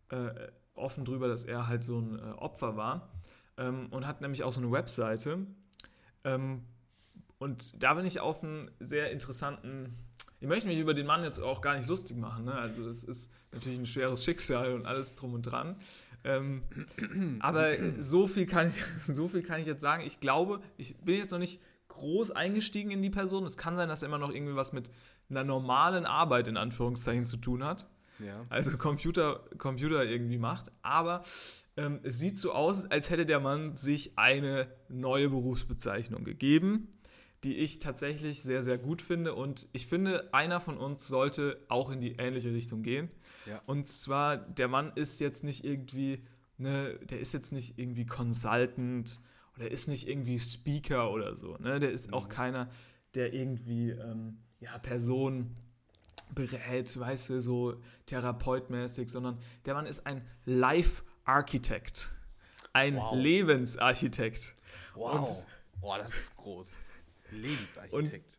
äh, 0.09 0.31
offen 0.73 1.05
drüber, 1.05 1.27
dass 1.27 1.45
er 1.45 1.67
halt 1.67 1.83
so 1.83 1.99
ein 1.99 2.19
äh, 2.19 2.31
Opfer 2.33 2.75
war. 2.75 3.09
Ähm, 3.57 3.87
und 3.91 4.05
hat 4.05 4.21
nämlich 4.21 4.43
auch 4.43 4.51
so 4.51 4.59
eine 4.59 4.71
Webseite. 4.71 5.47
Ähm, 6.23 6.65
und 7.41 7.83
da 7.83 7.95
bin 7.95 8.05
ich 8.05 8.19
auf 8.19 8.43
einen 8.43 8.69
sehr 8.79 9.11
interessanten 9.11 9.97
ich 10.41 10.47
möchte 10.47 10.67
mich 10.67 10.79
über 10.79 10.95
den 10.95 11.05
Mann 11.05 11.23
jetzt 11.23 11.39
auch 11.39 11.61
gar 11.61 11.77
nicht 11.77 11.87
lustig 11.87 12.17
machen. 12.17 12.45
Ne? 12.45 12.53
Also 12.53 12.89
es 12.89 13.03
ist 13.03 13.31
natürlich 13.51 13.77
ein 13.77 13.85
schweres 13.85 14.23
Schicksal 14.23 14.73
und 14.73 14.87
alles 14.87 15.13
drum 15.13 15.35
und 15.35 15.43
dran. 15.43 15.75
Ähm, 16.23 16.63
aber 17.39 17.75
so 17.99 18.25
viel, 18.25 18.47
kann 18.47 18.69
ich, 18.69 18.83
so 19.15 19.27
viel 19.27 19.43
kann 19.43 19.61
ich 19.61 19.67
jetzt 19.67 19.81
sagen. 19.81 20.03
Ich 20.03 20.19
glaube, 20.19 20.61
ich 20.77 20.97
bin 20.97 21.17
jetzt 21.17 21.29
noch 21.29 21.37
nicht 21.37 21.61
groß 21.89 22.31
eingestiegen 22.31 22.89
in 22.89 23.03
die 23.03 23.11
Person. 23.11 23.45
Es 23.45 23.55
kann 23.55 23.75
sein, 23.75 23.87
dass 23.87 24.01
er 24.01 24.07
immer 24.07 24.17
noch 24.17 24.33
irgendwie 24.33 24.55
was 24.55 24.73
mit 24.73 24.89
einer 25.29 25.43
normalen 25.43 26.07
Arbeit 26.07 26.47
in 26.47 26.57
Anführungszeichen 26.57 27.27
zu 27.27 27.37
tun 27.37 27.63
hat. 27.63 27.87
Ja. 28.17 28.45
Also 28.49 28.75
Computer, 28.79 29.43
Computer 29.59 30.03
irgendwie 30.03 30.39
macht. 30.39 30.71
Aber 30.81 31.21
ähm, 31.77 31.99
es 32.01 32.17
sieht 32.17 32.39
so 32.39 32.51
aus, 32.51 32.89
als 32.89 33.11
hätte 33.11 33.27
der 33.27 33.39
Mann 33.39 33.75
sich 33.75 34.17
eine 34.17 34.67
neue 34.89 35.29
Berufsbezeichnung 35.29 36.23
gegeben, 36.23 36.89
die 37.43 37.57
ich 37.57 37.79
tatsächlich 37.79 38.43
sehr, 38.43 38.63
sehr 38.63 38.77
gut 38.77 39.01
finde. 39.01 39.33
Und 39.33 39.67
ich 39.73 39.87
finde, 39.87 40.33
einer 40.33 40.59
von 40.59 40.77
uns 40.77 41.07
sollte 41.07 41.63
auch 41.69 41.89
in 41.89 41.99
die 41.99 42.13
ähnliche 42.17 42.53
Richtung 42.53 42.83
gehen. 42.83 43.09
Ja. 43.45 43.61
Und 43.65 43.87
zwar, 43.87 44.37
der 44.37 44.67
Mann 44.67 44.91
ist 44.95 45.19
jetzt 45.19 45.43
nicht 45.43 45.63
irgendwie, 45.63 46.23
ne, 46.57 46.99
der 47.03 47.19
ist 47.19 47.33
jetzt 47.33 47.51
nicht 47.51 47.79
irgendwie 47.79 48.05
Consultant 48.05 49.19
oder 49.55 49.71
ist 49.71 49.87
nicht 49.87 50.07
irgendwie 50.07 50.39
Speaker 50.39 51.11
oder 51.11 51.35
so. 51.35 51.57
Ne? 51.57 51.79
Der 51.79 51.91
ist 51.91 52.13
auch 52.13 52.29
keiner, 52.29 52.69
der 53.15 53.33
irgendwie 53.33 53.89
ähm, 53.89 54.37
ja, 54.59 54.77
Personen 54.77 55.55
berät, 56.33 56.97
weißt 56.97 57.31
du, 57.31 57.41
so 57.41 57.81
therapeutmäßig, 58.05 59.09
sondern 59.09 59.39
der 59.65 59.73
Mann 59.73 59.85
ist 59.85 60.05
ein 60.05 60.25
Life-Architect, 60.45 62.09
ein 62.73 62.95
Wow. 62.95 63.15
Lebensarchitekt. 63.15 64.55
Wow. 64.93 65.45
Boah, 65.81 65.97
das 65.97 66.15
ist 66.15 66.37
groß. 66.37 66.75
Lebensarchitekt. 67.31 68.37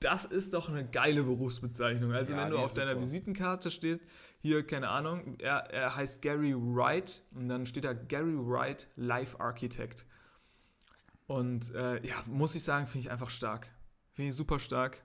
Das 0.00 0.24
ist 0.24 0.54
doch 0.54 0.68
eine 0.68 0.88
geile 0.88 1.24
Berufsbezeichnung. 1.24 2.12
Also 2.12 2.32
Ja, 2.32 2.42
wenn 2.42 2.50
du 2.50 2.58
auf 2.58 2.74
deiner 2.74 2.92
super. 2.92 3.02
Visitenkarte 3.02 3.70
steht, 3.70 4.00
hier, 4.40 4.64
keine 4.64 4.88
Ahnung, 4.90 5.36
er, 5.40 5.70
er 5.70 5.96
heißt 5.96 6.22
Gary 6.22 6.54
Wright 6.54 7.22
und 7.34 7.48
dann 7.48 7.66
steht 7.66 7.84
da 7.84 7.92
Gary 7.92 8.36
Wright 8.36 8.88
Life 8.94 9.40
Architect. 9.40 10.04
Und 11.26 11.74
äh, 11.74 12.06
ja, 12.06 12.14
muss 12.26 12.54
ich 12.54 12.62
sagen, 12.62 12.86
finde 12.86 13.06
ich 13.06 13.10
einfach 13.10 13.30
stark. 13.30 13.68
Finde 14.12 14.30
ich 14.30 14.36
super 14.36 14.58
stark. 14.60 15.02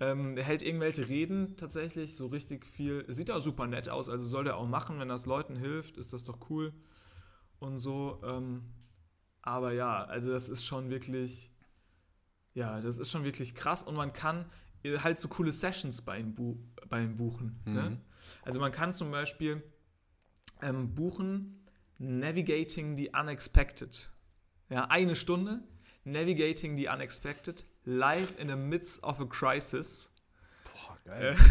Ähm, 0.00 0.36
er 0.36 0.44
hält 0.44 0.62
irgendwelche 0.62 1.08
Reden 1.08 1.56
tatsächlich, 1.56 2.14
so 2.14 2.26
richtig 2.28 2.66
viel. 2.66 3.04
Sieht 3.08 3.30
auch 3.30 3.40
super 3.40 3.66
nett 3.66 3.88
aus, 3.88 4.08
also 4.08 4.26
soll 4.26 4.44
der 4.44 4.56
auch 4.56 4.66
machen, 4.66 4.98
wenn 5.00 5.08
das 5.08 5.26
Leuten 5.26 5.56
hilft, 5.56 5.96
ist 5.96 6.12
das 6.12 6.24
doch 6.24 6.38
cool. 6.50 6.72
Und 7.58 7.78
so. 7.78 8.20
Ähm, 8.24 8.62
aber 9.42 9.72
ja, 9.72 10.04
also 10.04 10.30
das 10.30 10.48
ist 10.48 10.64
schon 10.64 10.90
wirklich, 10.90 11.50
ja, 12.58 12.80
das 12.80 12.98
ist 12.98 13.12
schon 13.12 13.22
wirklich 13.22 13.54
krass 13.54 13.84
und 13.84 13.94
man 13.94 14.12
kann 14.12 14.44
äh, 14.82 14.98
halt 14.98 15.20
so 15.20 15.28
coole 15.28 15.52
Sessions 15.52 16.02
bei 16.02 16.18
ihm, 16.18 16.34
bu 16.34 16.58
bei 16.88 17.02
ihm 17.02 17.16
buchen. 17.16 17.60
Ne? 17.66 18.00
Also 18.42 18.58
man 18.58 18.72
kann 18.72 18.92
zum 18.94 19.12
Beispiel 19.12 19.62
ähm, 20.60 20.94
buchen 20.94 21.64
Navigating 21.98 22.96
the 22.96 23.10
Unexpected. 23.10 24.10
Ja, 24.70 24.86
eine 24.86 25.14
Stunde. 25.14 25.62
Navigating 26.04 26.76
the 26.76 26.88
Unexpected. 26.88 27.64
Live 27.84 28.36
in 28.40 28.48
the 28.48 28.56
midst 28.56 29.04
of 29.04 29.20
a 29.20 29.26
crisis. 29.26 30.10
Boah, 30.64 30.98
geil. 31.04 31.36
Äh, 31.38 31.42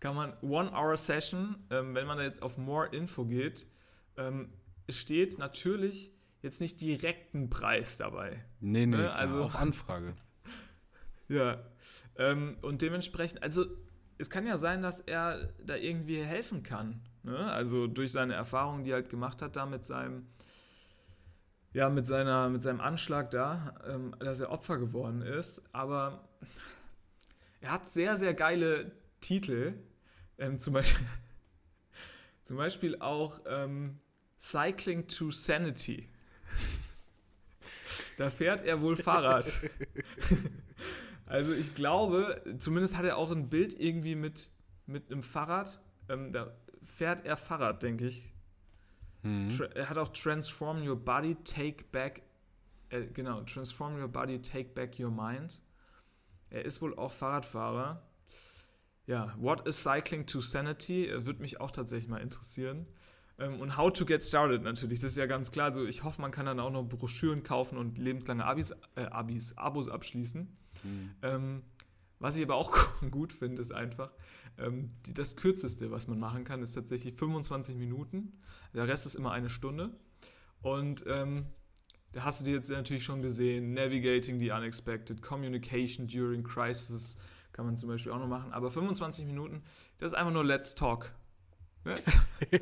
kann 0.00 0.14
man 0.14 0.32
One-Hour-Session, 0.40 1.56
ähm, 1.70 1.94
wenn 1.94 2.06
man 2.06 2.16
da 2.16 2.24
jetzt 2.24 2.40
auf 2.42 2.56
More 2.56 2.88
Info 2.94 3.26
geht, 3.26 3.66
ähm, 4.16 4.52
steht 4.88 5.38
natürlich 5.38 6.12
jetzt 6.42 6.60
nicht 6.60 6.80
direkt 6.80 7.34
ein 7.34 7.50
Preis 7.50 7.96
dabei. 7.96 8.44
nee, 8.60 8.86
nee, 8.86 8.96
ne, 8.96 9.12
also- 9.12 9.44
auf 9.44 9.56
Anfrage. 9.56 10.14
Ja. 11.28 11.58
Ähm, 12.18 12.56
und 12.62 12.82
dementsprechend, 12.82 13.42
also 13.42 13.66
es 14.16 14.30
kann 14.30 14.46
ja 14.46 14.58
sein, 14.58 14.80
dass 14.80 15.00
er 15.00 15.52
da 15.64 15.74
irgendwie 15.74 16.22
helfen 16.22 16.62
kann. 16.62 17.00
Ne? 17.24 17.36
Also 17.36 17.88
durch 17.88 18.12
seine 18.12 18.34
Erfahrungen, 18.34 18.84
die 18.84 18.90
er 18.92 18.98
halt 18.98 19.08
gemacht 19.08 19.42
hat, 19.42 19.56
da 19.56 19.66
mit 19.66 19.84
seinem, 19.84 20.26
ja, 21.72 21.88
mit 21.88 22.06
seiner, 22.06 22.48
mit 22.48 22.62
seinem 22.62 22.80
Anschlag 22.80 23.30
da, 23.32 23.74
ähm, 23.88 24.14
dass 24.20 24.38
er 24.38 24.50
Opfer 24.50 24.78
geworden 24.78 25.20
ist. 25.22 25.62
Aber 25.72 26.28
er 27.60 27.72
hat 27.72 27.88
sehr, 27.88 28.16
sehr 28.16 28.32
geile 28.32 28.92
Titel. 29.20 29.74
Ähm, 30.38 30.60
zum, 30.60 30.74
Beispiel, 30.74 31.06
zum 32.44 32.56
Beispiel 32.56 33.00
auch 33.00 33.40
ähm, 33.46 33.98
Cycling 34.38 35.08
to 35.08 35.32
Sanity. 35.32 36.08
Da 38.16 38.30
fährt 38.30 38.62
er 38.62 38.80
wohl 38.80 38.96
Fahrrad. 38.96 39.46
Also 41.26 41.52
ich 41.52 41.74
glaube, 41.74 42.40
zumindest 42.58 42.96
hat 42.96 43.04
er 43.04 43.18
auch 43.18 43.32
ein 43.32 43.48
Bild 43.48 43.78
irgendwie 43.78 44.14
mit, 44.14 44.50
mit 44.86 45.10
einem 45.10 45.22
Fahrrad. 45.22 45.80
Ähm, 46.08 46.30
da 46.30 46.54
fährt 46.82 47.26
er 47.26 47.36
Fahrrad, 47.36 47.82
denke 47.82 48.06
ich. 48.06 48.32
Mhm. 49.22 49.50
Er 49.74 49.90
hat 49.90 49.98
auch 49.98 50.08
Transform 50.08 50.86
Your 50.86 50.96
Body, 50.96 51.34
Take 51.42 51.84
Back. 51.90 52.22
Äh, 52.90 53.06
genau, 53.06 53.42
Transform 53.42 54.00
Your 54.00 54.08
Body, 54.08 54.40
Take 54.40 54.68
Back 54.68 55.00
Your 55.00 55.10
Mind. 55.10 55.60
Er 56.50 56.64
ist 56.64 56.80
wohl 56.80 56.96
auch 56.96 57.10
Fahrradfahrer. 57.10 58.02
Ja, 59.06 59.34
What 59.36 59.66
is 59.66 59.82
Cycling 59.82 60.26
to 60.26 60.40
Sanity? 60.40 61.08
Äh, 61.08 61.26
Würde 61.26 61.40
mich 61.42 61.60
auch 61.60 61.72
tatsächlich 61.72 62.08
mal 62.08 62.20
interessieren. 62.20 62.86
Ähm, 63.38 63.60
und 63.60 63.76
How 63.76 63.92
to 63.92 64.04
Get 64.04 64.22
Started 64.22 64.62
natürlich, 64.62 65.00
das 65.00 65.12
ist 65.12 65.16
ja 65.16 65.26
ganz 65.26 65.50
klar. 65.50 65.66
Also 65.66 65.84
ich 65.84 66.04
hoffe, 66.04 66.20
man 66.20 66.30
kann 66.30 66.46
dann 66.46 66.60
auch 66.60 66.70
noch 66.70 66.84
Broschüren 66.84 67.42
kaufen 67.42 67.78
und 67.78 67.98
lebenslange 67.98 68.44
Abis, 68.44 68.72
äh, 68.94 69.02
Abis 69.02 69.56
Abos 69.56 69.88
abschließen. 69.88 70.56
Ähm, 71.22 71.62
was 72.18 72.36
ich 72.36 72.42
aber 72.42 72.54
auch 72.54 72.76
gut 73.10 73.32
finde, 73.32 73.60
ist 73.60 73.72
einfach, 73.72 74.10
ähm, 74.58 74.88
die, 75.06 75.14
das 75.14 75.36
Kürzeste, 75.36 75.90
was 75.90 76.06
man 76.06 76.18
machen 76.18 76.44
kann, 76.44 76.62
ist 76.62 76.72
tatsächlich 76.72 77.14
25 77.14 77.76
Minuten. 77.76 78.40
Der 78.74 78.88
Rest 78.88 79.06
ist 79.06 79.14
immer 79.14 79.32
eine 79.32 79.50
Stunde. 79.50 79.90
Und 80.62 81.04
ähm, 81.06 81.46
da 82.12 82.24
hast 82.24 82.40
du 82.40 82.44
dir 82.44 82.54
jetzt 82.54 82.70
natürlich 82.70 83.04
schon 83.04 83.20
gesehen, 83.20 83.74
Navigating 83.74 84.38
the 84.38 84.50
Unexpected, 84.50 85.20
Communication 85.20 86.06
during 86.06 86.42
Crisis 86.42 87.18
kann 87.52 87.64
man 87.64 87.76
zum 87.76 87.88
Beispiel 87.88 88.12
auch 88.12 88.18
noch 88.18 88.28
machen. 88.28 88.52
Aber 88.52 88.70
25 88.70 89.24
Minuten, 89.24 89.62
das 89.98 90.12
ist 90.12 90.18
einfach 90.18 90.32
nur 90.32 90.44
Let's 90.44 90.74
Talk. 90.74 91.14
Ne? 91.86 91.96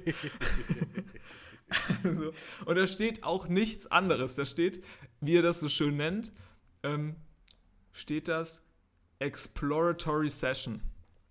also, 2.04 2.32
und 2.66 2.76
da 2.76 2.86
steht 2.86 3.24
auch 3.24 3.48
nichts 3.48 3.86
anderes. 3.86 4.34
Da 4.34 4.44
steht, 4.44 4.84
wie 5.20 5.36
er 5.36 5.42
das 5.42 5.60
so 5.60 5.68
schön 5.68 5.96
nennt, 5.96 6.32
ähm, 6.82 7.16
steht 7.92 8.28
das 8.28 8.62
Exploratory 9.18 10.28
Session. 10.28 10.82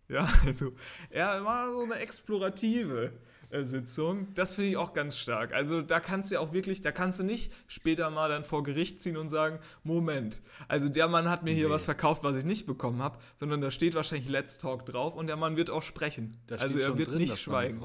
Ja, 0.07 0.27
also 0.45 0.73
er 1.09 1.45
war 1.45 1.71
so 1.71 1.83
eine 1.83 1.95
explorative 1.95 3.13
Sitzung. 3.61 4.33
Das 4.33 4.55
finde 4.55 4.71
ich 4.71 4.77
auch 4.77 4.93
ganz 4.93 5.17
stark. 5.17 5.53
Also 5.53 5.81
da 5.81 5.99
kannst 5.99 6.31
du 6.31 6.35
ja 6.35 6.41
auch 6.41 6.53
wirklich, 6.53 6.81
da 6.81 6.91
kannst 6.91 7.19
du 7.19 7.23
nicht 7.23 7.51
später 7.67 8.09
mal 8.09 8.27
dann 8.29 8.43
vor 8.43 8.63
Gericht 8.63 8.99
ziehen 9.01 9.15
und 9.17 9.29
sagen, 9.29 9.59
Moment, 9.83 10.41
also 10.67 10.89
der 10.89 11.07
Mann 11.07 11.29
hat 11.29 11.43
mir 11.43 11.53
hier 11.53 11.67
Nee. 11.67 11.73
was 11.73 11.85
verkauft, 11.85 12.23
was 12.23 12.35
ich 12.35 12.45
nicht 12.45 12.65
bekommen 12.65 13.01
habe, 13.01 13.19
sondern 13.37 13.61
da 13.61 13.69
steht 13.69 13.93
wahrscheinlich 13.95 14.27
Let's 14.29 14.57
Talk 14.57 14.85
drauf 14.87 15.15
und 15.15 15.27
der 15.27 15.35
Mann 15.37 15.55
wird 15.55 15.69
auch 15.69 15.83
sprechen. 15.83 16.37
Also 16.49 16.79
er 16.79 16.97
wird 16.97 17.09
drin, 17.09 17.19
nicht 17.19 17.37
schweigen. 17.37 17.79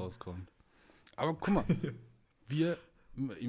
Aber 1.15 1.33
guck 1.35 1.53
mal, 1.53 1.65
wir, 2.47 2.77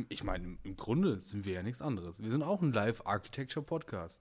ich 0.08 0.22
meine, 0.24 0.58
im 0.62 0.76
Grunde 0.76 1.20
sind 1.20 1.44
wir 1.46 1.54
ja 1.54 1.62
nichts 1.62 1.80
anderes. 1.80 2.22
Wir 2.22 2.30
sind 2.30 2.42
auch 2.42 2.60
ein 2.60 2.72
Live-Architecture-Podcast. 2.72 4.20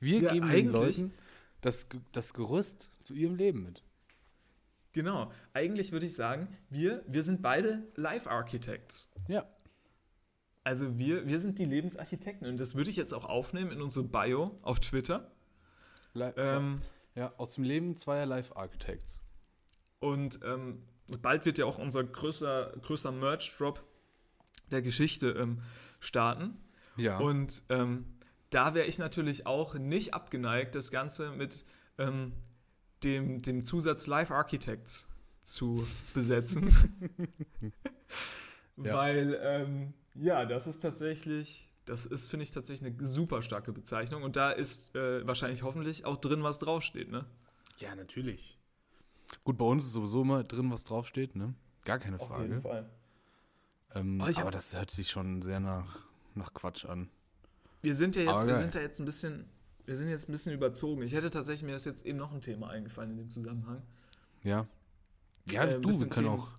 Wir 0.00 0.20
Ja, 0.20 0.32
geben 0.32 0.50
den 0.50 0.68
Leuten 0.68 1.14
das, 1.62 1.88
das 2.12 2.34
Gerüst 2.34 2.90
zu 3.02 3.14
ihrem 3.14 3.36
Leben 3.36 3.62
mit. 3.64 3.82
Genau. 4.96 5.30
Eigentlich 5.52 5.92
würde 5.92 6.06
ich 6.06 6.16
sagen, 6.16 6.48
wir, 6.70 7.04
wir 7.06 7.22
sind 7.22 7.42
beide 7.42 7.86
Live-Architects. 7.96 9.12
Ja. 9.28 9.44
Also 10.64 10.98
wir, 10.98 11.26
wir 11.26 11.38
sind 11.38 11.58
die 11.58 11.66
Lebensarchitekten 11.66 12.48
und 12.48 12.56
das 12.56 12.74
würde 12.74 12.88
ich 12.88 12.96
jetzt 12.96 13.12
auch 13.12 13.26
aufnehmen 13.26 13.70
in 13.72 13.82
unsere 13.82 14.06
Bio 14.06 14.58
auf 14.62 14.80
Twitter. 14.80 15.30
Li 16.14 16.32
Ähm, 16.38 16.80
ja, 17.14 17.30
aus 17.36 17.52
dem 17.56 17.64
Leben 17.64 17.94
zweier 17.98 18.24
Live-Architects. 18.24 19.20
und 20.00 20.40
ähm, 20.42 20.82
bald 21.20 21.44
wird 21.44 21.58
ja 21.58 21.66
auch 21.66 21.76
unser 21.76 22.02
größer, 22.02 22.72
größer 22.80 23.12
Merch-Drop 23.12 23.84
der 24.70 24.80
Geschichte 24.80 25.28
ähm, 25.32 25.60
starten. 26.00 26.56
Ja. 26.96 27.18
Und 27.18 27.62
ähm, 27.68 28.16
da 28.48 28.72
wäre 28.72 28.86
ich 28.86 28.98
natürlich 28.98 29.46
auch 29.46 29.74
nicht 29.74 30.14
abgeneigt, 30.14 30.74
das 30.74 30.90
Ganze 30.90 31.32
mit 31.32 31.66
ähm, 31.98 32.32
dem, 33.04 33.42
dem 33.42 33.64
Zusatz 33.64 34.06
Live 34.06 34.30
Architects 34.30 35.08
zu 35.42 35.86
besetzen. 36.14 36.68
Ja. 38.78 38.94
Weil, 38.94 39.38
ähm, 39.42 39.94
ja, 40.14 40.44
das 40.44 40.66
ist 40.66 40.80
tatsächlich, 40.80 41.70
das 41.86 42.04
ist, 42.04 42.28
finde 42.28 42.44
ich, 42.44 42.50
tatsächlich 42.50 42.92
eine 42.92 43.06
super 43.06 43.40
starke 43.42 43.72
Bezeichnung. 43.72 44.22
Und 44.22 44.36
da 44.36 44.50
ist 44.50 44.94
äh, 44.94 45.26
wahrscheinlich 45.26 45.62
hoffentlich 45.62 46.04
auch 46.04 46.16
drin, 46.16 46.42
was 46.42 46.58
draufsteht, 46.58 47.10
ne? 47.10 47.24
ja, 47.78 47.94
natürlich. 47.94 48.58
Gut, 49.44 49.58
bei 49.58 49.64
uns 49.64 49.84
ist 49.84 49.92
sowieso 49.92 50.22
immer 50.22 50.44
drin, 50.44 50.70
was 50.70 50.84
draufsteht, 50.84 51.36
ne? 51.36 51.54
Gar 51.84 51.98
keine 51.98 52.20
Auf 52.20 52.28
Frage. 52.28 52.44
jeden 52.44 52.62
Fall. 52.62 52.88
Ähm, 53.94 54.20
Oh, 54.20 54.40
aber 54.40 54.50
das 54.50 54.74
hört 54.76 54.90
sich 54.90 55.08
schon 55.10 55.42
sehr 55.42 55.58
nach, 55.58 55.98
nach 56.34 56.52
Quatsch 56.54 56.84
an. 56.84 57.08
Wir 57.82 57.94
sind 57.94 58.14
ja 58.14 58.22
jetzt, 58.22 58.46
wir 58.46 58.56
sind 58.56 58.74
da 58.74 58.80
jetzt 58.80 58.98
ein 59.00 59.04
bisschen, 59.06 59.48
wir 59.86 59.96
sind 59.96 60.08
jetzt 60.08 60.28
ein 60.28 60.32
bisschen 60.32 60.52
überzogen. 60.52 61.02
Ich 61.02 61.12
hätte 61.14 61.30
tatsächlich, 61.30 61.64
mir 61.64 61.76
ist 61.76 61.84
jetzt 61.86 62.04
eben 62.04 62.18
noch 62.18 62.32
ein 62.32 62.40
Thema 62.40 62.68
eingefallen 62.70 63.12
in 63.12 63.16
dem 63.16 63.30
Zusammenhang. 63.30 63.82
Ja. 64.42 64.66
Ja, 65.50 65.64
Äh, 65.64 65.80
du, 65.80 65.88
wir 65.88 66.08
können 66.08 66.26
Themen- 66.26 66.28
auch. 66.40 66.50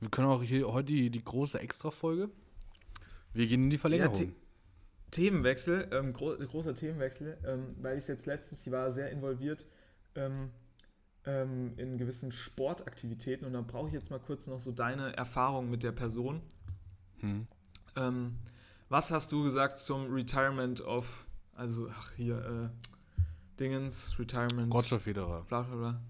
Wir 0.00 0.10
können 0.10 0.28
auch 0.28 0.42
hier 0.42 0.66
heute 0.72 0.92
die, 0.92 1.10
die 1.10 1.24
große 1.24 1.58
Extra-Folge. 1.58 2.28
Wir 3.32 3.46
gehen 3.46 3.64
in 3.64 3.70
die 3.70 3.78
Verlängerung. 3.78 4.14
The 4.14 4.32
Themenwechsel, 5.10 5.88
ähm, 5.92 6.12
gro 6.12 6.36
großer 6.36 6.74
Themenwechsel, 6.74 7.38
ähm, 7.46 7.74
weil 7.80 7.96
ich 7.98 8.06
jetzt 8.06 8.26
letztens, 8.26 8.60
ich 8.66 8.70
war 8.72 8.92
sehr 8.92 9.10
involviert 9.10 9.64
ähm, 10.14 10.50
ähm, 11.24 11.72
in 11.78 11.96
gewissen 11.96 12.30
Sportaktivitäten 12.32 13.46
und 13.46 13.52
da 13.54 13.62
brauche 13.62 13.88
ich 13.88 13.94
jetzt 13.94 14.10
mal 14.10 14.18
kurz 14.20 14.46
noch 14.46 14.60
so 14.60 14.72
deine 14.72 15.16
Erfahrung 15.16 15.70
mit 15.70 15.82
der 15.82 15.92
Person. 15.92 16.42
Hm. 17.20 17.46
Ähm, 17.96 18.36
was 18.88 19.10
hast 19.10 19.32
du 19.32 19.42
gesagt 19.44 19.78
zum 19.78 20.12
Retirement 20.12 20.80
of, 20.82 21.25
also, 21.56 21.88
ach 21.90 22.12
hier, 22.12 22.38
äh, 22.44 22.88
Dingens, 23.58 24.18
Retirement. 24.18 24.72
Roger 24.72 25.00
Federer. 25.00 25.42
bla 25.44 25.62
bla 25.62 25.76
bla. 25.76 26.00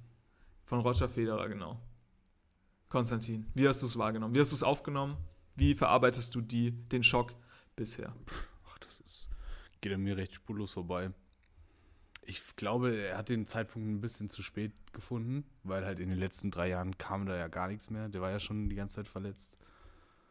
Von 0.64 0.80
Roger 0.80 1.09
Federer, 1.09 1.49
genau. 1.49 1.80
Konstantin, 2.88 3.47
wie 3.55 3.68
hast 3.68 3.82
du 3.82 3.86
es 3.86 3.97
wahrgenommen? 3.97 4.34
Wie 4.34 4.40
hast 4.40 4.51
du 4.51 4.57
es 4.57 4.62
aufgenommen? 4.62 5.16
Wie 5.55 5.74
verarbeitest 5.74 6.34
du 6.34 6.40
die, 6.40 6.72
den 6.72 7.03
Schock 7.03 7.34
bisher? 7.76 8.14
Ach, 8.68 8.78
das 8.78 9.01
ist, 9.01 9.28
geht 9.80 9.92
an 9.92 10.03
mir 10.03 10.16
recht 10.16 10.34
spurlos 10.34 10.72
vorbei. 10.72 11.12
Ich 12.22 12.57
glaube, 12.57 12.97
er 12.97 13.18
hat 13.18 13.28
den 13.28 13.47
Zeitpunkt 13.47 13.88
ein 13.88 14.01
bisschen 14.01 14.28
zu 14.28 14.42
spät 14.42 14.72
gefunden, 14.92 15.44
weil 15.62 15.84
halt 15.84 16.01
in 16.01 16.09
den 16.09 16.18
letzten 16.18 16.51
drei 16.51 16.68
Jahren 16.68 16.99
kam 16.99 17.26
da 17.26 17.36
ja 17.36 17.47
gar 17.47 17.68
nichts 17.68 17.88
mehr. 17.90 18.09
Der 18.09 18.20
war 18.20 18.30
ja 18.30 18.40
schon 18.40 18.68
die 18.68 18.74
ganze 18.74 18.97
Zeit 18.97 19.09
verletzt. 19.09 19.57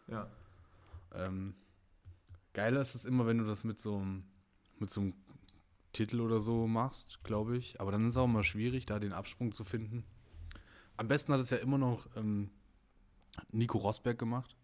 Ja. 0.08 0.30
Ähm, 1.14 1.56
geiler 2.54 2.82
ist 2.82 2.96
es 2.96 3.06
immer, 3.06 3.26
wenn 3.26 3.38
du 3.38 3.46
das 3.46 3.64
mit 3.64 3.80
so 3.80 3.96
einem 3.96 4.26
mit 4.80 4.90
so 4.90 5.02
einem 5.02 5.14
Titel 5.94 6.20
oder 6.22 6.40
so 6.40 6.68
machst, 6.68 7.24
glaube 7.24 7.58
ich. 7.58 7.80
Aber 7.80 7.92
dann 7.92 8.06
ist 8.06 8.14
es 8.14 8.18
auch 8.18 8.28
mal 8.28 8.44
schwierig, 8.44 8.86
da 8.86 9.00
den 9.00 9.14
Absprung 9.14 9.52
zu 9.54 9.64
finden. 9.64 10.04
Am 10.98 11.08
besten 11.08 11.34
hat 11.34 11.40
es 11.40 11.50
ja 11.50 11.58
immer 11.58 11.78
noch 11.78 12.08
ähm, 12.16 12.50
Nico 13.52 13.78
Rosberg 13.78 14.18
gemacht. 14.18 14.56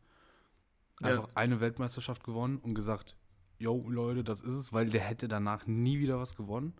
Einfach 1.01 1.28
Ja. 1.28 1.36
eine 1.36 1.59
Weltmeisterschaft 1.62 2.24
gewonnen 2.24 2.57
und 2.57 2.76
gesagt, 2.76 3.16
yo 3.59 3.88
Leute, 3.89 4.24
das 4.24 4.41
ist 4.41 4.53
es, 4.53 4.74
weil 4.74 4.89
der 4.89 5.01
hätte 5.01 5.28
danach 5.28 5.68
nie 5.68 5.99
wieder 5.99 6.20
was 6.20 6.36
gewonnen. 6.36 6.74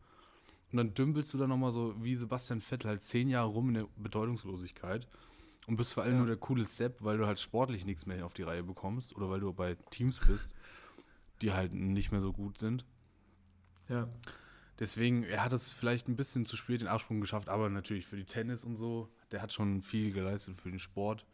Und 0.72 0.78
dann 0.78 0.94
dümpelst 0.94 1.34
du 1.34 1.38
dann 1.38 1.50
nochmal 1.50 1.72
so 1.72 2.02
wie 2.02 2.16
Sebastian 2.16 2.62
Vettel 2.62 2.90
halt 2.92 3.04
zehn 3.04 3.28
Jahre 3.30 3.50
rum 3.50 3.70
in 3.70 3.74
der 3.76 3.88
Bedeutungslosigkeit 3.98 5.06
und 5.68 5.76
bist 5.76 5.94
vor 5.94 6.04
allem 6.04 6.14
Ja. 6.14 6.18
nur 6.20 6.28
der 6.28 6.38
coole 6.38 6.64
Sepp, 6.66 7.04
weil 7.04 7.18
du 7.18 7.26
halt 7.26 7.40
sportlich 7.40 7.86
nichts 7.86 8.06
mehr 8.06 8.26
auf 8.26 8.34
die 8.34 8.44
Reihe 8.44 8.64
bekommst 8.64 9.14
oder 9.16 9.30
weil 9.30 9.42
du 9.42 9.52
bei 9.54 9.76
Teams 9.90 10.20
bist, 10.26 10.54
die 11.42 11.52
halt 11.52 11.74
nicht 11.74 12.12
mehr 12.12 12.22
so 12.22 12.32
gut 12.32 12.58
sind. 12.58 12.86
Ja. 13.92 14.08
Deswegen, 14.80 15.24
er 15.24 15.44
hat 15.44 15.54
es 15.54 15.74
vielleicht 15.74 16.08
ein 16.08 16.16
bisschen 16.16 16.46
zu 16.48 16.58
spät 16.58 16.82
den 16.82 16.88
Absprung 16.88 17.22
geschafft, 17.22 17.50
aber 17.50 17.70
natürlich 17.70 18.08
für 18.08 18.16
die 18.16 18.26
Tennis 18.26 18.64
und 18.64 18.76
so, 18.78 19.10
der 19.32 19.42
hat 19.42 19.54
schon 19.54 19.84
viel 19.84 20.12
geleistet 20.12 20.58
für 20.58 20.72
den 20.72 20.80
Sport. 20.80 21.26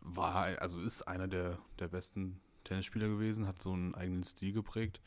War, 0.00 0.46
also 0.60 0.80
ist 0.80 1.02
einer 1.02 1.28
der, 1.28 1.58
der 1.78 1.88
besten 1.88 2.40
Tennisspieler 2.64 3.06
gewesen, 3.08 3.46
hat 3.46 3.62
so 3.62 3.72
einen 3.72 3.94
eigenen 3.94 4.24
Stil 4.24 4.52
geprägt. 4.52 5.00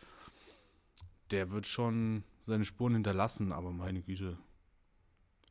Der 1.31 1.49
wird 1.49 1.67
schon 1.67 2.23
seine 2.43 2.63
Spuren 2.65 2.93
hinterlassen, 2.93 3.51
aber 3.51 3.71
meine 3.71 4.01
Güte. 4.01 4.37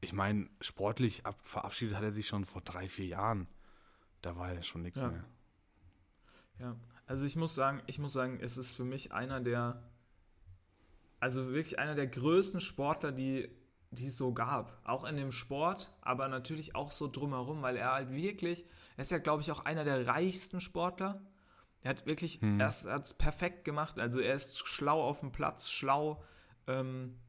Ich 0.00 0.12
meine, 0.12 0.48
sportlich 0.60 1.26
ab, 1.26 1.38
verabschiedet 1.42 1.96
hat 1.96 2.02
er 2.04 2.12
sich 2.12 2.26
schon 2.26 2.44
vor 2.44 2.62
drei, 2.62 2.88
vier 2.88 3.06
Jahren. 3.06 3.48
Da 4.20 4.36
war 4.36 4.52
ja 4.52 4.62
schon 4.62 4.82
nichts 4.82 5.00
Ja. 5.00 5.08
mehr. 5.08 5.24
Ja, 6.58 6.76
also 7.06 7.24
ich 7.26 7.36
muss 7.36 7.54
sagen, 7.54 7.82
ich 7.86 7.98
muss 7.98 8.12
sagen, 8.12 8.38
es 8.40 8.56
ist 8.56 8.74
für 8.74 8.84
mich 8.84 9.12
einer 9.12 9.40
der, 9.40 9.82
also 11.22 11.52
wirklich 11.52 11.78
einer 11.78 11.94
der 11.94 12.08
größten 12.08 12.60
Sportler, 12.60 13.12
die, 13.12 13.48
die 13.92 14.06
es 14.06 14.16
so 14.16 14.34
gab. 14.34 14.76
Auch 14.84 15.04
in 15.04 15.16
dem 15.16 15.30
Sport, 15.30 15.94
aber 16.00 16.26
natürlich 16.26 16.74
auch 16.74 16.90
so 16.90 17.06
drumherum, 17.06 17.62
weil 17.62 17.76
er 17.76 17.92
halt 17.92 18.10
wirklich, 18.10 18.66
er 18.96 19.02
ist 19.02 19.12
ja, 19.12 19.18
glaube 19.18 19.40
ich, 19.40 19.52
auch 19.52 19.64
einer 19.64 19.84
der 19.84 20.04
reichsten 20.08 20.60
Sportler. 20.60 21.24
Er 21.82 21.90
hat 21.90 22.06
wirklich, 22.06 22.42
er 22.42 22.66
hat 22.66 23.04
es 23.04 23.14
perfekt 23.14 23.64
gemacht. 23.64 24.00
Also 24.00 24.18
er 24.18 24.34
ist 24.34 24.66
schlau 24.66 25.00
auf 25.00 25.20
dem 25.20 25.30
Platz, 25.30 25.70
schlau, 25.70 26.24
ähm, 26.66 27.20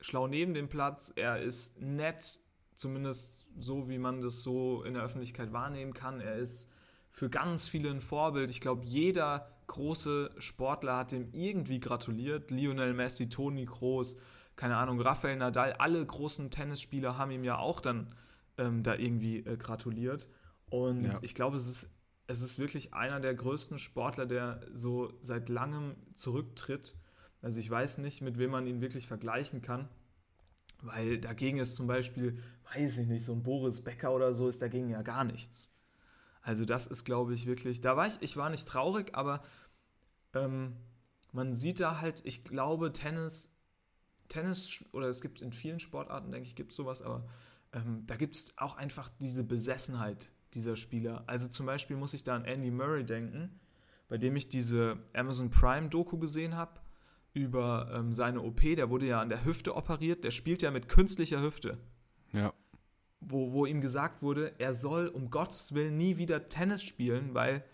schlau 0.00 0.28
neben 0.28 0.54
dem 0.54 0.68
Platz. 0.68 1.12
Er 1.16 1.42
ist 1.42 1.80
nett, 1.80 2.38
zumindest 2.76 3.52
so, 3.58 3.88
wie 3.88 3.98
man 3.98 4.20
das 4.20 4.44
so 4.44 4.84
in 4.84 4.94
der 4.94 5.02
Öffentlichkeit 5.02 5.52
wahrnehmen 5.52 5.92
kann. 5.92 6.20
Er 6.20 6.36
ist 6.36 6.70
für 7.10 7.28
ganz 7.28 7.66
viele 7.66 7.90
ein 7.90 8.00
Vorbild. 8.00 8.48
Ich 8.48 8.60
glaube, 8.60 8.84
jeder 8.84 9.53
große 9.66 10.30
Sportler 10.38 10.96
hat 10.96 11.12
ihm 11.12 11.28
irgendwie 11.32 11.80
gratuliert. 11.80 12.50
Lionel 12.50 12.94
Messi, 12.94 13.28
Toni 13.28 13.66
Kroos, 13.66 14.16
keine 14.56 14.76
Ahnung, 14.76 15.00
Rafael 15.00 15.36
Nadal, 15.36 15.72
alle 15.74 16.04
großen 16.04 16.50
Tennisspieler 16.50 17.18
haben 17.18 17.30
ihm 17.30 17.44
ja 17.44 17.58
auch 17.58 17.80
dann 17.80 18.14
ähm, 18.58 18.82
da 18.82 18.94
irgendwie 18.94 19.38
äh, 19.38 19.56
gratuliert. 19.56 20.28
Und 20.70 21.04
Ja. 21.04 21.18
ich 21.22 21.34
glaube, 21.34 21.56
es 21.56 21.66
ist, 21.66 21.90
es 22.26 22.40
ist 22.40 22.58
wirklich 22.58 22.94
einer 22.94 23.20
der 23.20 23.34
größten 23.34 23.78
Sportler, 23.78 24.26
der 24.26 24.60
so 24.72 25.12
seit 25.20 25.48
langem 25.48 25.96
zurücktritt. 26.14 26.94
Also 27.42 27.58
ich 27.58 27.68
weiß 27.70 27.98
nicht, 27.98 28.22
mit 28.22 28.38
wem 28.38 28.52
man 28.52 28.66
ihn 28.66 28.80
wirklich 28.80 29.06
vergleichen 29.06 29.60
kann. 29.60 29.88
Weil 30.82 31.18
dagegen 31.18 31.58
ist 31.58 31.76
zum 31.76 31.86
Beispiel, 31.86 32.42
weiß 32.74 32.98
ich 32.98 33.06
nicht, 33.08 33.24
so 33.24 33.32
ein 33.32 33.42
Boris 33.42 33.82
Becker 33.82 34.14
oder 34.14 34.34
so 34.34 34.48
ist 34.48 34.62
dagegen 34.62 34.90
ja 34.90 35.02
gar 35.02 35.24
nichts. 35.24 35.70
Also 36.44 36.66
das 36.66 36.86
ist, 36.86 37.04
glaube 37.04 37.32
ich, 37.32 37.46
wirklich, 37.46 37.80
da 37.80 37.96
war 37.96 38.06
ich, 38.06 38.18
ich 38.20 38.36
war 38.36 38.50
nicht 38.50 38.68
traurig, 38.68 39.14
aber 39.14 39.42
ähm, 40.34 40.76
man 41.32 41.54
sieht 41.54 41.80
da 41.80 42.02
halt, 42.02 42.20
ich 42.26 42.44
glaube, 42.44 42.92
Tennis, 42.92 43.50
Tennis, 44.28 44.84
oder 44.92 45.08
es 45.08 45.22
gibt 45.22 45.40
in 45.40 45.52
vielen 45.52 45.80
Sportarten, 45.80 46.30
denke 46.30 46.46
ich, 46.46 46.54
gibt 46.54 46.72
es 46.72 46.76
sowas, 46.76 47.00
aber 47.00 47.26
ähm, 47.72 48.04
da 48.06 48.16
gibt 48.16 48.34
es 48.34 48.58
auch 48.58 48.76
einfach 48.76 49.08
diese 49.20 49.42
Besessenheit 49.42 50.30
dieser 50.52 50.76
Spieler. 50.76 51.24
Also 51.26 51.48
zum 51.48 51.64
Beispiel 51.64 51.96
muss 51.96 52.12
ich 52.12 52.22
da 52.22 52.36
an 52.36 52.44
Andy 52.44 52.70
Murray 52.70 53.04
denken, 53.04 53.58
bei 54.08 54.18
dem 54.18 54.36
ich 54.36 54.48
diese 54.50 54.98
Amazon 55.14 55.48
Prime-Doku 55.48 56.18
gesehen 56.18 56.56
habe 56.56 56.78
über 57.32 57.90
ähm, 57.90 58.12
seine 58.12 58.42
OP. 58.42 58.60
Der 58.60 58.90
wurde 58.90 59.06
ja 59.06 59.18
an 59.22 59.30
der 59.30 59.46
Hüfte 59.46 59.74
operiert, 59.74 60.24
der 60.24 60.30
spielt 60.30 60.60
ja 60.60 60.70
mit 60.70 60.90
künstlicher 60.90 61.40
Hüfte. 61.40 61.78
Wo, 63.28 63.52
wo 63.52 63.66
ihm 63.66 63.80
gesagt 63.80 64.22
wurde, 64.22 64.52
er 64.58 64.74
soll 64.74 65.08
um 65.08 65.30
Gottes 65.30 65.74
Willen 65.74 65.96
nie 65.96 66.16
wieder 66.18 66.48
Tennis 66.48 66.82
spielen, 66.82 67.34
weil 67.34 67.64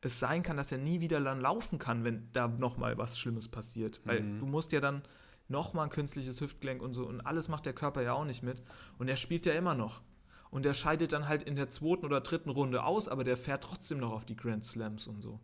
es 0.00 0.20
sein 0.20 0.42
kann, 0.42 0.56
dass 0.56 0.70
er 0.72 0.78
nie 0.78 1.00
wieder 1.00 1.20
dann 1.20 1.40
laufen 1.40 1.78
kann, 1.78 2.04
wenn 2.04 2.28
da 2.32 2.46
nochmal 2.48 2.96
was 2.98 3.18
Schlimmes 3.18 3.48
passiert. 3.48 4.00
Weil 4.04 4.20
Mhm. 4.22 4.38
du 4.40 4.46
musst 4.46 4.72
ja 4.72 4.80
dann 4.80 5.02
nochmal 5.48 5.84
ein 5.84 5.90
künstliches 5.90 6.40
Hüftgelenk 6.40 6.82
und 6.82 6.94
so 6.94 7.06
und 7.06 7.20
alles 7.22 7.48
macht 7.48 7.66
der 7.66 7.72
Körper 7.72 8.02
ja 8.02 8.12
auch 8.12 8.24
nicht 8.24 8.42
mit. 8.42 8.62
Und 8.98 9.08
er 9.08 9.16
spielt 9.16 9.46
ja 9.46 9.54
immer 9.54 9.74
noch. 9.74 10.02
Und 10.50 10.64
er 10.64 10.74
scheidet 10.74 11.12
dann 11.12 11.28
halt 11.28 11.42
in 11.42 11.56
der 11.56 11.68
zweiten 11.68 12.06
oder 12.06 12.20
dritten 12.20 12.50
Runde 12.50 12.82
aus, 12.84 13.08
aber 13.08 13.24
der 13.24 13.36
fährt 13.36 13.64
trotzdem 13.64 13.98
noch 13.98 14.12
auf 14.12 14.24
die 14.24 14.36
Grand 14.36 14.64
Slams 14.64 15.06
und 15.06 15.20
so. 15.20 15.40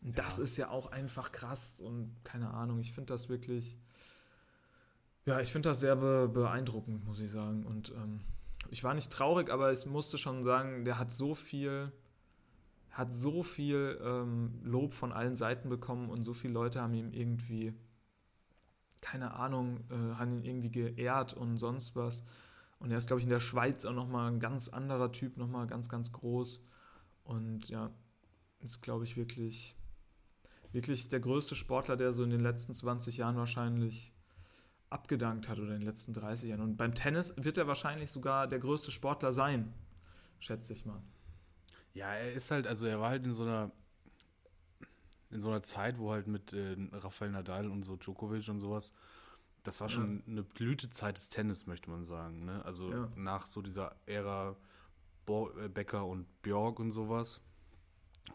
Und 0.00 0.18
das 0.18 0.38
ist 0.38 0.56
ja 0.56 0.68
auch 0.70 0.90
einfach 0.90 1.32
krass 1.32 1.80
und 1.80 2.16
keine 2.24 2.50
Ahnung, 2.52 2.80
ich 2.80 2.92
finde 2.92 3.12
das 3.12 3.28
wirklich, 3.28 3.76
ja, 5.26 5.40
ich 5.40 5.52
finde 5.52 5.68
das 5.68 5.80
sehr 5.80 5.96
be 5.96 6.28
beeindruckend, 6.32 7.04
muss 7.04 7.20
ich 7.20 7.30
sagen. 7.30 7.64
Und 7.64 7.90
ähm, 7.90 8.20
ich 8.70 8.84
war 8.84 8.94
nicht 8.94 9.10
traurig, 9.10 9.50
aber 9.50 9.72
ich 9.72 9.86
musste 9.86 10.18
schon 10.18 10.44
sagen, 10.44 10.84
der 10.84 10.98
hat 10.98 11.12
so 11.12 11.34
viel, 11.34 11.92
hat 12.90 13.12
so 13.12 13.42
viel 13.42 14.00
ähm, 14.02 14.60
Lob 14.62 14.94
von 14.94 15.12
allen 15.12 15.36
Seiten 15.36 15.68
bekommen 15.68 16.10
und 16.10 16.24
so 16.24 16.32
viele 16.32 16.54
Leute 16.54 16.80
haben 16.80 16.94
ihm 16.94 17.12
irgendwie, 17.12 17.74
keine 19.00 19.34
Ahnung, 19.34 19.80
äh, 19.90 20.14
haben 20.16 20.32
ihn 20.32 20.44
irgendwie 20.44 20.70
geehrt 20.70 21.34
und 21.34 21.58
sonst 21.58 21.96
was. 21.96 22.24
Und 22.78 22.90
er 22.90 22.98
ist, 22.98 23.06
glaube 23.06 23.20
ich, 23.20 23.24
in 23.24 23.30
der 23.30 23.40
Schweiz 23.40 23.84
auch 23.84 23.92
nochmal 23.92 24.30
ein 24.30 24.40
ganz 24.40 24.68
anderer 24.68 25.12
Typ, 25.12 25.36
nochmal 25.36 25.66
ganz, 25.66 25.88
ganz 25.88 26.10
groß. 26.10 26.60
Und 27.24 27.68
ja, 27.68 27.90
ist, 28.60 28.82
glaube 28.82 29.04
ich, 29.04 29.16
wirklich, 29.16 29.76
wirklich 30.72 31.08
der 31.08 31.20
größte 31.20 31.54
Sportler, 31.54 31.96
der 31.96 32.12
so 32.12 32.24
in 32.24 32.30
den 32.30 32.40
letzten 32.40 32.74
20 32.74 33.18
Jahren 33.18 33.36
wahrscheinlich 33.36 34.12
abgedankt 34.92 35.48
hat 35.48 35.58
oder 35.58 35.74
in 35.74 35.80
den 35.80 35.88
letzten 35.88 36.12
30 36.12 36.50
Jahren. 36.50 36.60
Und 36.60 36.76
beim 36.76 36.94
Tennis 36.94 37.34
wird 37.36 37.58
er 37.58 37.66
wahrscheinlich 37.66 38.10
sogar 38.10 38.46
der 38.46 38.58
größte 38.58 38.92
Sportler 38.92 39.32
sein, 39.32 39.72
schätze 40.38 40.72
ich 40.72 40.84
mal. 40.86 41.02
Ja, 41.94 42.12
er 42.14 42.32
ist 42.32 42.50
halt, 42.50 42.66
also 42.66 42.86
er 42.86 43.00
war 43.00 43.10
halt 43.10 43.24
in 43.24 43.32
so 43.32 43.42
einer 43.42 43.70
in 45.30 45.40
so 45.40 45.48
einer 45.48 45.62
Zeit, 45.62 45.98
wo 45.98 46.12
halt 46.12 46.26
mit 46.26 46.52
äh, 46.52 46.76
Rafael 46.92 47.30
Nadal 47.30 47.70
und 47.70 47.84
so 47.84 47.96
Djokovic 47.96 48.48
und 48.50 48.60
sowas, 48.60 48.92
das 49.62 49.80
war 49.80 49.88
schon 49.88 50.22
eine 50.26 50.42
Blütezeit 50.42 51.16
des 51.16 51.30
Tennis, 51.30 51.66
möchte 51.66 51.88
man 51.88 52.04
sagen. 52.04 52.44
Ne? 52.44 52.62
Also 52.66 52.90
Ja. 52.92 53.08
nach 53.16 53.46
so 53.46 53.62
dieser 53.62 53.96
Ära 54.04 54.56
Bo 55.24 55.50
äh, 55.58 55.68
Becker 55.68 56.04
und 56.04 56.26
Björk 56.42 56.80
und 56.80 56.90
sowas, 56.90 57.40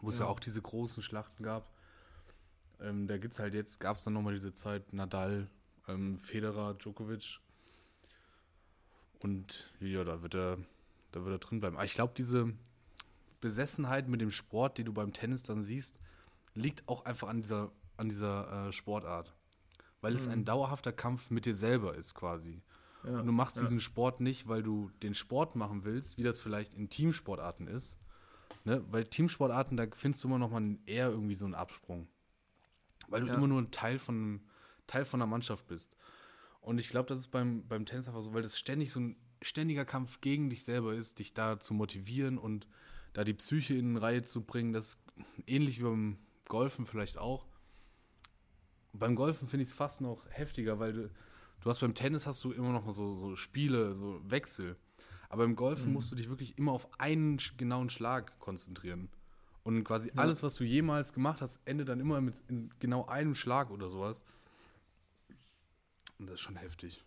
wo 0.00 0.08
es 0.08 0.18
ja. 0.18 0.24
Ja. 0.24 0.30
auch 0.30 0.40
diese 0.40 0.60
großen 0.60 1.02
Schlachten 1.02 1.44
gab. 1.44 1.72
Ähm, 2.80 3.06
da 3.06 3.16
gibt's 3.18 3.38
halt 3.38 3.54
jetzt, 3.54 3.78
gab 3.78 3.96
es 3.96 4.02
dann 4.04 4.14
nochmal 4.14 4.32
diese 4.32 4.52
Zeit 4.52 4.92
Nadal, 4.92 5.48
ähm, 5.88 6.18
Federer, 6.18 6.74
Djokovic. 6.74 7.40
Und 9.20 9.72
ja, 9.80 10.04
da 10.04 10.22
wird 10.22 10.34
er, 10.34 10.58
da 11.12 11.24
wird 11.24 11.34
er 11.34 11.38
drin 11.38 11.60
bleiben. 11.60 11.76
Aber 11.76 11.84
ich 11.84 11.94
glaube, 11.94 12.12
diese 12.16 12.52
Besessenheit 13.40 14.08
mit 14.08 14.20
dem 14.20 14.30
Sport, 14.30 14.78
die 14.78 14.84
du 14.84 14.92
beim 14.92 15.12
Tennis 15.12 15.42
dann 15.42 15.62
siehst, 15.62 15.96
liegt 16.54 16.88
auch 16.88 17.04
einfach 17.04 17.28
an 17.28 17.42
dieser, 17.42 17.72
an 17.96 18.08
dieser 18.08 18.68
äh, 18.68 18.72
Sportart. 18.72 19.34
weil 20.00 20.14
es 20.14 20.28
ein 20.28 20.44
dauerhafter 20.44 20.92
Kampf 20.92 21.30
mit 21.30 21.44
dir 21.46 21.56
selber 21.56 21.94
ist 21.96 22.14
quasi. 22.14 22.62
Ja, 23.04 23.20
Und 23.20 23.26
du 23.26 23.32
machst 23.32 23.56
ja. 23.56 23.62
diesen 23.62 23.80
Sport 23.80 24.20
nicht, 24.20 24.46
weil 24.48 24.62
du 24.62 24.90
den 25.02 25.14
Sport 25.14 25.56
machen 25.56 25.84
willst, 25.84 26.18
wie 26.18 26.22
das 26.22 26.40
vielleicht 26.40 26.74
in 26.74 26.88
Teamsportarten 26.88 27.66
ist. 27.66 27.98
Ne? 28.64 28.84
Weil 28.90 29.04
Teamsportarten, 29.04 29.76
da 29.76 29.86
findest 29.92 30.22
du 30.22 30.28
immer 30.28 30.38
noch 30.38 30.50
mal 30.50 30.78
eher 30.86 31.10
irgendwie 31.10 31.34
so 31.36 31.44
einen 31.44 31.54
Absprung. 31.54 32.08
Weil 33.08 33.22
du 33.22 33.28
Ja. 33.28 33.34
immer 33.34 33.46
nur 33.48 33.60
ein 33.60 33.70
Teil 33.70 33.98
von, 33.98 34.40
Teil 34.88 35.04
von 35.04 35.22
einer 35.22 35.30
Mannschaft 35.30 35.68
bist. 35.68 35.96
Und 36.60 36.78
ich 36.78 36.88
glaube, 36.88 37.08
das 37.08 37.20
ist 37.20 37.28
beim, 37.28 37.66
beim 37.68 37.86
Tennis 37.86 38.08
einfach 38.08 38.22
so, 38.22 38.34
weil 38.34 38.42
das 38.42 38.58
ständig 38.58 38.90
so 38.90 39.00
ein 39.00 39.16
ständiger 39.40 39.84
Kampf 39.84 40.20
gegen 40.20 40.50
dich 40.50 40.64
selber 40.64 40.94
ist, 40.94 41.20
dich 41.20 41.32
da 41.32 41.60
zu 41.60 41.74
motivieren 41.74 42.38
und 42.38 42.66
da 43.12 43.24
die 43.24 43.34
Psyche 43.34 43.74
in 43.74 43.96
Reihe 43.96 44.22
zu 44.24 44.42
bringen. 44.42 44.72
Das 44.72 44.88
ist 44.88 45.02
ähnlich 45.46 45.78
wie 45.78 45.84
beim 45.84 46.18
Golfen 46.48 46.86
vielleicht 46.86 47.18
auch. 47.18 47.46
Beim 48.92 49.14
Golfen 49.14 49.46
finde 49.48 49.62
ich 49.62 49.68
es 49.68 49.74
fast 49.74 50.00
noch 50.00 50.24
heftiger, 50.30 50.78
weil 50.78 50.92
du, 50.92 51.10
du 51.60 51.70
hast 51.70 51.80
beim 51.80 51.94
Tennis 51.94 52.26
hast 52.26 52.42
du 52.42 52.52
immer 52.52 52.72
noch 52.72 52.84
mal 52.84 52.92
so, 52.92 53.14
so 53.14 53.36
Spiele, 53.36 53.94
so 53.94 54.20
Wechsel. 54.28 54.76
Aber 55.28 55.44
im 55.44 55.56
Golfen 55.56 55.92
musst 55.92 56.10
du 56.10 56.16
dich 56.16 56.28
wirklich 56.30 56.56
immer 56.56 56.72
auf 56.72 56.88
einen 56.98 57.38
genauen 57.58 57.90
Schlag 57.90 58.38
konzentrieren. 58.38 59.10
Und 59.62 59.84
quasi 59.84 60.10
alles, 60.16 60.42
was 60.42 60.54
du 60.54 60.64
jemals 60.64 61.12
gemacht 61.12 61.42
hast, 61.42 61.60
endet 61.66 61.90
dann 61.90 62.00
immer 62.00 62.22
mit 62.22 62.42
genau 62.78 63.04
einem 63.04 63.34
Schlag 63.34 63.70
oder 63.70 63.90
sowas. 63.90 64.24
Das 66.18 66.34
ist 66.34 66.40
schon 66.40 66.56
heftig. 66.56 67.04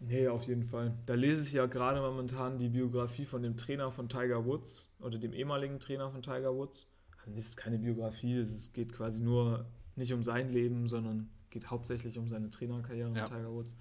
Nee, 0.00 0.28
auf 0.28 0.42
jeden 0.42 0.64
Fall. 0.64 0.94
Da 1.06 1.14
lese 1.14 1.46
ich 1.46 1.52
ja 1.52 1.66
gerade 1.66 2.00
momentan 2.00 2.58
die 2.58 2.68
Biografie 2.68 3.24
von 3.24 3.42
dem 3.42 3.56
Trainer 3.56 3.90
von 3.90 4.08
Tiger 4.08 4.44
Woods 4.44 4.90
oder 5.00 5.18
dem 5.18 5.32
ehemaligen 5.32 5.80
Trainer 5.80 6.10
von 6.10 6.20
Tiger 6.20 6.54
Woods. 6.54 6.86
Also 7.20 7.36
das 7.36 7.46
ist 7.46 7.56
keine 7.56 7.78
Biografie, 7.78 8.36
es 8.36 8.72
geht 8.72 8.92
quasi 8.92 9.22
nur 9.22 9.66
nicht 9.96 10.12
um 10.12 10.22
sein 10.22 10.50
Leben, 10.50 10.88
sondern 10.88 11.30
geht 11.50 11.70
hauptsächlich 11.70 12.18
um 12.18 12.28
seine 12.28 12.50
Trainerkarriere 12.50 13.12
Ja. 13.16 13.24
Tiger 13.24 13.50
Woods. 13.52 13.74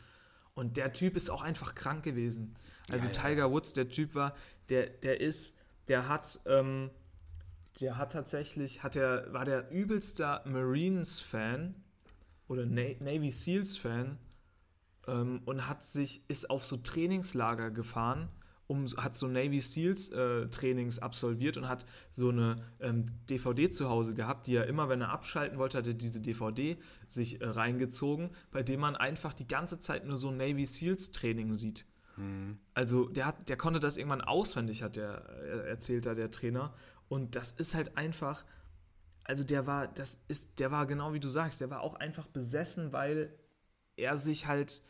Und 0.53 0.77
der 0.77 0.93
Typ 0.93 1.17
ist 1.17 1.29
auch 1.29 1.41
einfach 1.41 1.75
krank 1.75 2.03
gewesen. 2.03 2.55
Also 2.89 3.07
Ja, 3.07 3.13
ja. 3.13 3.21
Tiger 3.21 3.51
Woods, 3.51 3.73
der 3.73 3.89
Typ 3.89 4.15
war, 4.15 4.35
der, 4.69 4.87
der 4.87 5.19
ist, 5.19 5.57
der 5.87 6.07
hat, 6.07 6.39
ähm, 6.45 6.91
der 7.81 7.97
hat 7.97 8.13
tatsächlich, 8.13 8.83
hat 8.83 8.95
er, 8.95 9.33
war 9.33 9.45
der 9.45 9.71
übelster 9.71 10.43
Marines-Fan 10.45 11.75
oder 12.53 12.65
Na 12.65 12.83
Navy 12.99 13.31
Seals-Fan 13.31 14.17
ähm, 15.07 15.41
und 15.45 15.67
hat 15.67 15.83
sich, 15.83 16.23
ist 16.27 16.49
auf 16.49 16.65
so 16.65 16.77
Trainingslager 16.77 17.71
gefahren, 17.71 18.29
um, 18.67 18.85
hat 18.97 19.15
so 19.15 19.27
Navy 19.27 19.59
Seals 19.59 20.09
äh, 20.09 20.47
Trainings 20.47 20.99
absolviert 20.99 21.57
und 21.57 21.67
hat 21.67 21.85
so 22.11 22.29
eine 22.29 22.55
ähm, 22.79 23.07
DVD 23.29 23.69
zu 23.69 23.89
Hause 23.89 24.13
gehabt, 24.13 24.47
die 24.47 24.55
er 24.55 24.67
immer, 24.67 24.87
wenn 24.87 25.01
er 25.01 25.09
abschalten 25.09 25.57
wollte, 25.57 25.79
hat 25.79 25.87
er 25.87 25.93
diese 25.93 26.21
DVD 26.21 26.77
sich 27.07 27.41
äh, 27.41 27.45
reingezogen, 27.45 28.29
bei 28.51 28.63
dem 28.63 28.79
man 28.79 28.95
einfach 28.95 29.33
die 29.33 29.47
ganze 29.47 29.79
Zeit 29.79 30.05
nur 30.05 30.17
so 30.17 30.31
Navy 30.31 30.65
Seals 30.65 31.11
Training 31.11 31.53
sieht. 31.53 31.85
Also 32.73 33.07
der 33.09 33.25
hat, 33.25 33.49
der 33.49 33.57
konnte 33.57 33.79
das 33.79 33.97
irgendwann 33.97 34.21
auswendig, 34.21 34.83
hat 34.83 34.95
der 34.95 35.27
äh, 35.41 35.69
erzählt 35.69 36.05
da 36.05 36.13
der 36.13 36.31
Trainer. 36.31 36.73
Und 37.09 37.35
das 37.35 37.51
ist 37.51 37.75
halt 37.75 37.97
einfach, 37.97 38.45
also 39.23 39.43
der 39.43 39.65
war, 39.67 39.87
das 39.87 40.21
ist, 40.27 40.59
der 40.59 40.71
war 40.71 40.85
genau 40.85 41.13
wie 41.13 41.19
du 41.19 41.29
sagst, 41.29 41.61
der 41.61 41.69
war 41.69 41.81
auch 41.81 41.95
einfach 41.95 42.27
besessen, 42.27 42.91
weil 42.93 43.33
er 43.95 44.17
sich 44.17 44.47
halt, 44.47 44.81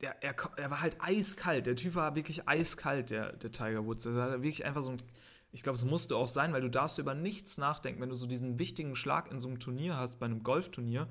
der, 0.00 0.22
er, 0.22 0.34
ko- 0.34 0.50
er 0.56 0.70
war 0.70 0.80
halt 0.80 0.96
eiskalt. 1.00 1.66
Der 1.66 1.76
Typ 1.76 1.94
war 1.94 2.14
wirklich 2.16 2.48
eiskalt, 2.48 3.10
der, 3.10 3.32
der 3.34 3.52
Tiger 3.52 3.84
Woods. 3.86 4.02
Der 4.04 4.14
war 4.14 4.30
wirklich 4.42 4.64
einfach 4.64 4.82
so 4.82 4.90
ein, 4.90 5.02
ich 5.52 5.62
glaube, 5.62 5.76
es 5.76 5.84
musste 5.84 6.16
auch 6.16 6.28
sein, 6.28 6.52
weil 6.52 6.62
du 6.62 6.70
darfst 6.70 6.98
über 6.98 7.14
nichts 7.14 7.58
nachdenken, 7.58 8.00
wenn 8.00 8.08
du 8.08 8.14
so 8.16 8.26
diesen 8.26 8.58
wichtigen 8.58 8.96
Schlag 8.96 9.30
in 9.30 9.38
so 9.38 9.48
einem 9.48 9.60
Turnier 9.60 9.96
hast, 9.96 10.18
bei 10.18 10.26
einem 10.26 10.42
Golfturnier. 10.42 11.08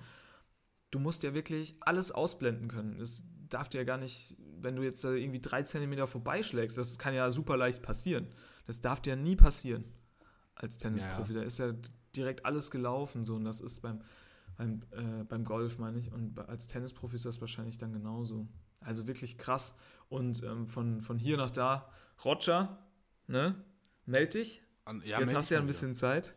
Du 0.90 1.00
musst 1.00 1.24
ja 1.24 1.34
wirklich 1.34 1.76
alles 1.80 2.12
ausblenden 2.12 2.68
können. 2.68 2.98
Das 3.00 3.24
darf 3.48 3.70
dir 3.70 3.80
ja 3.80 3.84
gar 3.86 3.98
nicht, 3.98 4.36
wenn 4.60 4.76
du 4.76 4.84
jetzt 4.84 5.04
irgendwie 5.06 5.40
drei 5.40 5.64
Zentimeter 5.64 6.06
vorbeischlägst, 6.08 6.78
das 6.78 7.00
kann 7.00 7.14
ja 7.14 7.32
super 7.32 7.56
leicht 7.56 7.82
passieren. 7.82 8.28
Das 8.68 8.82
darf 8.82 9.00
dir 9.02 9.16
nie 9.16 9.36
passieren 9.38 9.86
als 10.56 10.78
Tennisprofi. 10.78 11.34
Da 11.34 11.44
ist 11.44 11.60
ja 11.60 11.72
direkt 12.16 12.46
alles 12.46 12.72
gelaufen 12.72 13.26
so 13.26 13.36
und 13.36 13.46
das 13.46 13.62
ist 13.62 13.82
beim, 13.82 14.02
beim, 14.58 14.82
äh, 14.92 15.24
beim 15.24 15.44
Golf, 15.44 15.80
meine 15.80 15.98
ich. 15.98 16.12
Und 16.12 16.38
als 16.40 16.68
Tennisprofi 16.68 17.16
ist 17.16 17.26
das 17.26 17.42
wahrscheinlich 17.42 17.78
dann 17.78 17.94
genauso. 17.94 18.48
Also 18.82 19.08
wirklich 19.08 19.38
krass. 19.38 19.76
Und 20.10 20.44
ähm, 20.44 20.68
von, 20.68 21.02
von 21.02 21.18
hier 21.18 21.38
nach 21.38 21.52
da, 21.52 21.90
Roger, 22.24 22.80
ne? 23.28 23.56
Meld 24.06 24.34
dich. 24.34 24.62
An, 24.86 25.02
ja, 25.06 25.20
Jetzt 25.20 25.36
hast 25.36 25.52
du 25.52 25.56
ja 25.56 25.62
ein 25.62 25.68
bisschen 25.68 25.96
Zeit. 25.96 26.36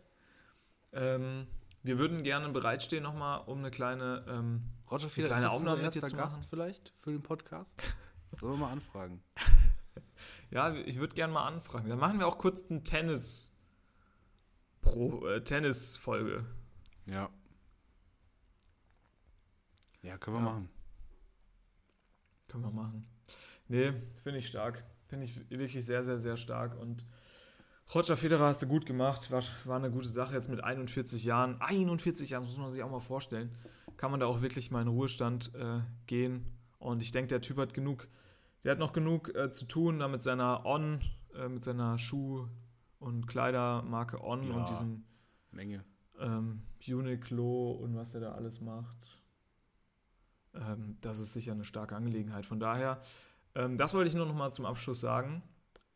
Ähm, 0.92 1.46
wir 1.82 1.98
würden 1.98 2.22
gerne 2.22 2.48
bereitstehen 2.50 3.02
nochmal, 3.02 3.42
um 3.46 3.58
eine 3.58 3.70
kleine. 3.70 4.24
Ähm. 4.28 4.62
Roger 4.90 5.08
Federer, 5.08 5.34
kleine 5.34 5.46
ist 5.46 5.52
das 5.52 5.52
Aufnahme 5.52 5.82
mit 5.82 5.94
dir 5.94 6.02
zu 6.02 6.16
Gast 6.16 6.38
machen? 6.38 6.46
vielleicht 6.50 6.92
für 6.98 7.10
den 7.10 7.22
Podcast? 7.22 7.82
Sollen 8.32 8.52
wir 8.54 8.58
mal 8.58 8.72
anfragen? 8.72 9.22
ja, 10.50 10.74
ich 10.74 10.98
würde 10.98 11.14
gerne 11.14 11.32
mal 11.32 11.46
anfragen. 11.46 11.88
Dann 11.88 11.98
machen 11.98 12.18
wir 12.18 12.26
auch 12.26 12.38
kurz 12.38 12.70
einen 12.70 12.84
Tennis. 12.84 13.53
Pro, 14.84 15.26
äh, 15.26 15.42
Tennis-Folge. 15.42 16.44
Ja. 17.06 17.30
Ja, 20.02 20.18
können 20.18 20.36
wir 20.36 20.40
Ja. 20.40 20.50
machen. 20.50 20.68
Können 22.48 22.64
wir 22.64 22.70
machen. 22.70 23.06
Nee, 23.68 23.92
finde 24.22 24.38
ich 24.38 24.46
stark. 24.46 24.84
Finde 25.08 25.24
ich 25.24 25.50
wirklich 25.50 25.72
sehr, 25.84 26.04
sehr, 26.04 26.18
sehr 26.18 26.36
stark. 26.36 26.78
Und 26.78 27.06
Roger 27.94 28.16
Federer 28.16 28.46
hast 28.46 28.62
du 28.62 28.66
gut 28.66 28.84
gemacht. 28.86 29.30
War, 29.30 29.42
war 29.64 29.76
eine 29.78 29.90
gute 29.90 30.08
Sache 30.08 30.34
jetzt 30.34 30.48
mit 30.48 30.62
41 30.62 31.24
Jahren. 31.24 31.60
41 31.60 32.30
Jahren, 32.30 32.42
das 32.42 32.50
muss 32.50 32.58
man 32.60 32.70
sich 32.70 32.82
auch 32.82 32.90
mal 32.90 33.00
vorstellen. 33.00 33.50
Kann 33.96 34.10
man 34.10 34.20
da 34.20 34.26
auch 34.26 34.42
wirklich 34.42 34.70
mal 34.70 34.82
in 34.82 34.88
Ruhestand 34.88 35.54
äh, 35.54 35.80
gehen. 36.06 36.44
Und 36.78 37.02
ich 37.02 37.12
denke, 37.12 37.28
der 37.28 37.40
Typ 37.40 37.56
hat 37.56 37.72
genug, 37.72 38.08
der 38.64 38.72
hat 38.72 38.78
noch 38.78 38.92
genug 38.92 39.34
äh, 39.34 39.50
zu 39.50 39.64
tun, 39.66 39.98
da 40.00 40.08
mit 40.08 40.22
seiner 40.22 40.66
On, 40.66 41.00
äh, 41.34 41.48
mit 41.48 41.64
seiner 41.64 41.96
Schuh- 41.98 42.48
und 43.04 43.26
Kleidermarke 43.26 44.22
On 44.24 44.42
Ja. 44.42 44.54
und 44.54 44.68
diesem 44.68 45.04
Menge. 45.50 45.84
ähm, 46.18 46.62
Uniqlo 46.86 47.72
und 47.72 47.96
was 47.96 48.14
er 48.14 48.20
da 48.20 48.32
alles 48.32 48.60
macht. 48.60 49.20
Ähm, 50.54 50.96
das 51.00 51.18
ist 51.18 51.32
sicher 51.32 51.52
eine 51.52 51.64
starke 51.64 51.96
Angelegenheit. 51.96 52.46
Von 52.46 52.60
daher, 52.60 53.00
ähm, 53.54 53.76
das 53.78 53.94
wollte 53.94 54.08
ich 54.08 54.14
nur 54.14 54.26
noch 54.26 54.34
mal 54.34 54.52
zum 54.52 54.64
Abschluss 54.66 55.00
sagen. 55.00 55.42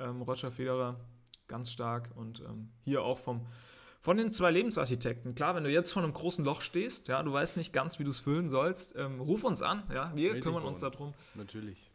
Ähm, 0.01 0.23
Roger 0.23 0.51
Federer, 0.51 0.99
ganz 1.47 1.71
stark 1.71 2.11
und 2.17 2.41
ähm, 2.41 2.71
hier 2.85 3.03
auch 3.03 3.19
vom, 3.19 3.47
von 4.01 4.17
den 4.17 4.33
zwei 4.33 4.51
Lebensarchitekten. 4.51 5.35
Klar, 5.35 5.55
wenn 5.55 5.65
du 5.65 5.71
jetzt 5.71 5.93
vor 5.93 6.03
einem 6.03 6.13
großen 6.13 6.45
Loch 6.45 6.63
stehst, 6.63 7.09
ja, 7.09 7.23
du 7.23 7.33
weißt 7.33 7.57
nicht 7.57 7.73
ganz, 7.73 7.99
wie 7.99 8.05
du 8.05 8.11
es 8.11 8.19
füllen 8.21 8.49
sollst, 8.49 8.97
ähm, 8.97 9.21
ruf 9.21 9.45
uns 9.45 9.63
an, 9.63 9.83
ja, 9.93 10.13
wir 10.17 10.35
dich 10.35 10.43
kümmern 10.43 10.65
uns 10.65 10.83
uns. 10.83 10.93
darum. 10.95 11.15
Natürlich. 11.35 11.91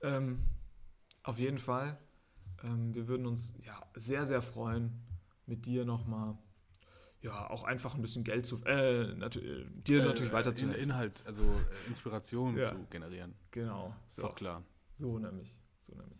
Auf 1.23 1.39
jeden 1.39 1.57
Fall. 1.57 1.97
Ähm, 2.63 2.93
wir 2.95 3.07
würden 3.07 3.25
uns 3.25 3.53
ja, 3.63 3.81
sehr, 3.95 4.25
sehr 4.25 4.41
freuen, 4.41 4.91
mit 5.45 5.65
dir 5.65 5.85
nochmal, 5.85 6.37
ja, 7.21 7.49
auch 7.49 7.63
einfach 7.63 7.95
ein 7.95 8.01
bisschen 8.01 8.23
Geld 8.23 8.45
zu, 8.45 8.63
äh, 8.65 9.13
natu 9.15 9.39
äh, 9.39 9.65
dir 9.69 10.03
natürlich 10.05 10.31
Äh, 10.31 10.35
weiter 10.35 10.55
zu 10.55 10.65
in. 10.65 10.71
Inhalt, 10.73 11.23
also 11.25 11.43
äh, 11.43 11.87
Inspiration 11.89 12.57
Ja. 12.57 12.69
zu 12.71 12.85
generieren. 12.89 13.33
Genau. 13.51 13.93
Ist 14.07 14.15
So, 14.17 14.21
doch 14.23 14.35
klar. 14.35 14.63
so 14.93 15.19
nämlich. 15.19 15.59
So 15.81 15.93
nämlich. 15.95 16.19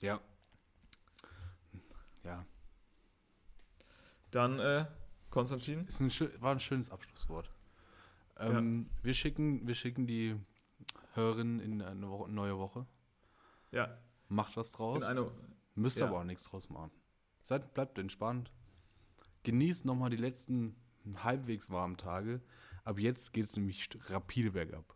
Ja. 0.00 0.20
Ja. 2.24 2.44
Dann, 4.30 4.58
äh, 4.58 4.86
Konstantin. 5.30 5.86
Ist 5.86 6.00
ein, 6.00 6.10
war 6.40 6.52
ein 6.52 6.60
schönes 6.60 6.90
Abschlusswort. 6.90 7.50
Ähm, 8.38 8.88
wir, 9.02 9.14
schicken, 9.14 9.66
wir 9.66 9.74
schicken 9.74 10.06
die 10.06 10.36
Hörerinnen 11.14 11.60
in 11.60 11.82
eine 11.82 12.08
Woche, 12.08 12.30
neue 12.30 12.58
Woche. 12.58 12.86
Ja, 13.70 13.96
Macht 14.28 14.56
was 14.56 14.70
draus. 14.70 14.98
in 15.02 15.04
eine, 15.08 15.30
Müsst 15.74 15.98
ja. 15.98 16.06
aber 16.06 16.20
auch 16.20 16.24
nichts 16.24 16.44
draus 16.44 16.68
machen. 16.70 16.90
Seid, 17.42 17.74
bleibt 17.74 17.98
entspannt. 17.98 18.52
Genießt 19.42 19.84
nochmal 19.84 20.10
die 20.10 20.16
letzten 20.16 20.76
halbwegs 21.16 21.70
warmen 21.70 21.96
Tage. 21.96 22.40
Ab 22.84 22.98
jetzt 22.98 23.32
geht 23.32 23.46
es 23.46 23.56
nämlich 23.56 23.88
rapide 24.08 24.52
bergab. 24.52 24.94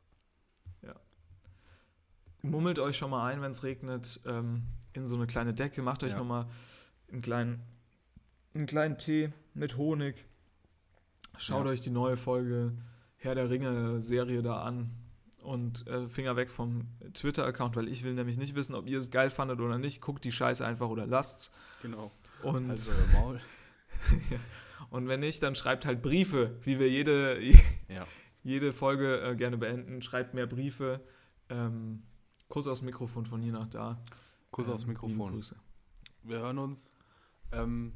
mummelt 2.42 2.78
euch 2.78 2.96
schon 2.96 3.10
mal 3.10 3.26
ein, 3.26 3.42
wenn 3.42 3.50
es 3.50 3.64
regnet, 3.64 4.20
ähm, 4.24 4.62
in 4.92 5.04
so 5.06 5.16
eine 5.16 5.26
kleine 5.26 5.52
Decke. 5.52 5.82
Macht 5.82 6.04
euch 6.04 6.12
Ja. 6.12 6.18
nochmal 6.18 6.46
einen 7.10 7.20
kleinen, 7.22 7.62
einen 8.54 8.66
kleinen 8.66 8.98
Tee 8.98 9.32
mit 9.54 9.76
Honig. 9.76 10.26
Schaut 11.38 11.64
Ja. 11.66 11.72
euch 11.72 11.80
die 11.80 11.90
neue 11.90 12.16
Folge 12.16 12.76
Herr 13.16 13.34
der 13.34 13.50
Ringe-Serie 13.50 14.42
da 14.42 14.62
an. 14.62 14.90
Und 15.46 15.86
äh, 15.86 16.08
Finger 16.08 16.34
weg 16.34 16.50
vom 16.50 16.88
Twitter-Account, 17.14 17.76
weil 17.76 17.86
ich 17.86 18.02
will 18.02 18.14
nämlich 18.14 18.36
nicht 18.36 18.56
wissen, 18.56 18.74
ob 18.74 18.88
ihr 18.88 18.98
es 18.98 19.10
geil 19.10 19.30
fandet 19.30 19.60
oder 19.60 19.78
nicht. 19.78 20.00
Guckt 20.00 20.24
die 20.24 20.32
Scheiße 20.32 20.66
einfach 20.66 20.88
oder 20.88 21.06
lasst's. 21.06 21.52
Genau. 21.82 22.10
Und, 22.42 22.68
Also 22.68 22.90
Maul. 23.12 23.40
und 24.90 25.06
wenn 25.06 25.20
nicht, 25.20 25.40
dann 25.44 25.54
schreibt 25.54 25.86
halt 25.86 26.02
Briefe, 26.02 26.56
wie 26.62 26.80
wir 26.80 26.90
jede, 26.90 27.40
Ja. 27.88 28.04
jede 28.42 28.72
Folge 28.72 29.20
äh, 29.20 29.36
gerne 29.36 29.56
beenden. 29.56 30.02
Schreibt 30.02 30.34
mehr 30.34 30.48
Briefe. 30.48 31.00
Ähm, 31.48 32.02
Kuss 32.48 32.66
aufs 32.66 32.82
Mikrofon 32.82 33.24
von 33.24 33.40
hier 33.40 33.52
nach 33.52 33.68
da. 33.68 34.02
Kuss 34.50 34.66
Ähm, 34.66 34.72
aufs 34.72 34.82
liebe 34.82 34.94
Mikrofon. 34.94 35.32
Grüße. 35.32 35.54
Wir 36.24 36.38
hören 36.40 36.58
uns. 36.58 36.92
Ähm, 37.52 37.92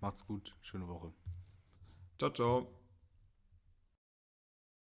macht's 0.00 0.26
gut. 0.26 0.56
Schöne 0.62 0.88
Woche. 0.88 1.12
Ciao, 2.18 2.30
ciao. 2.32 2.79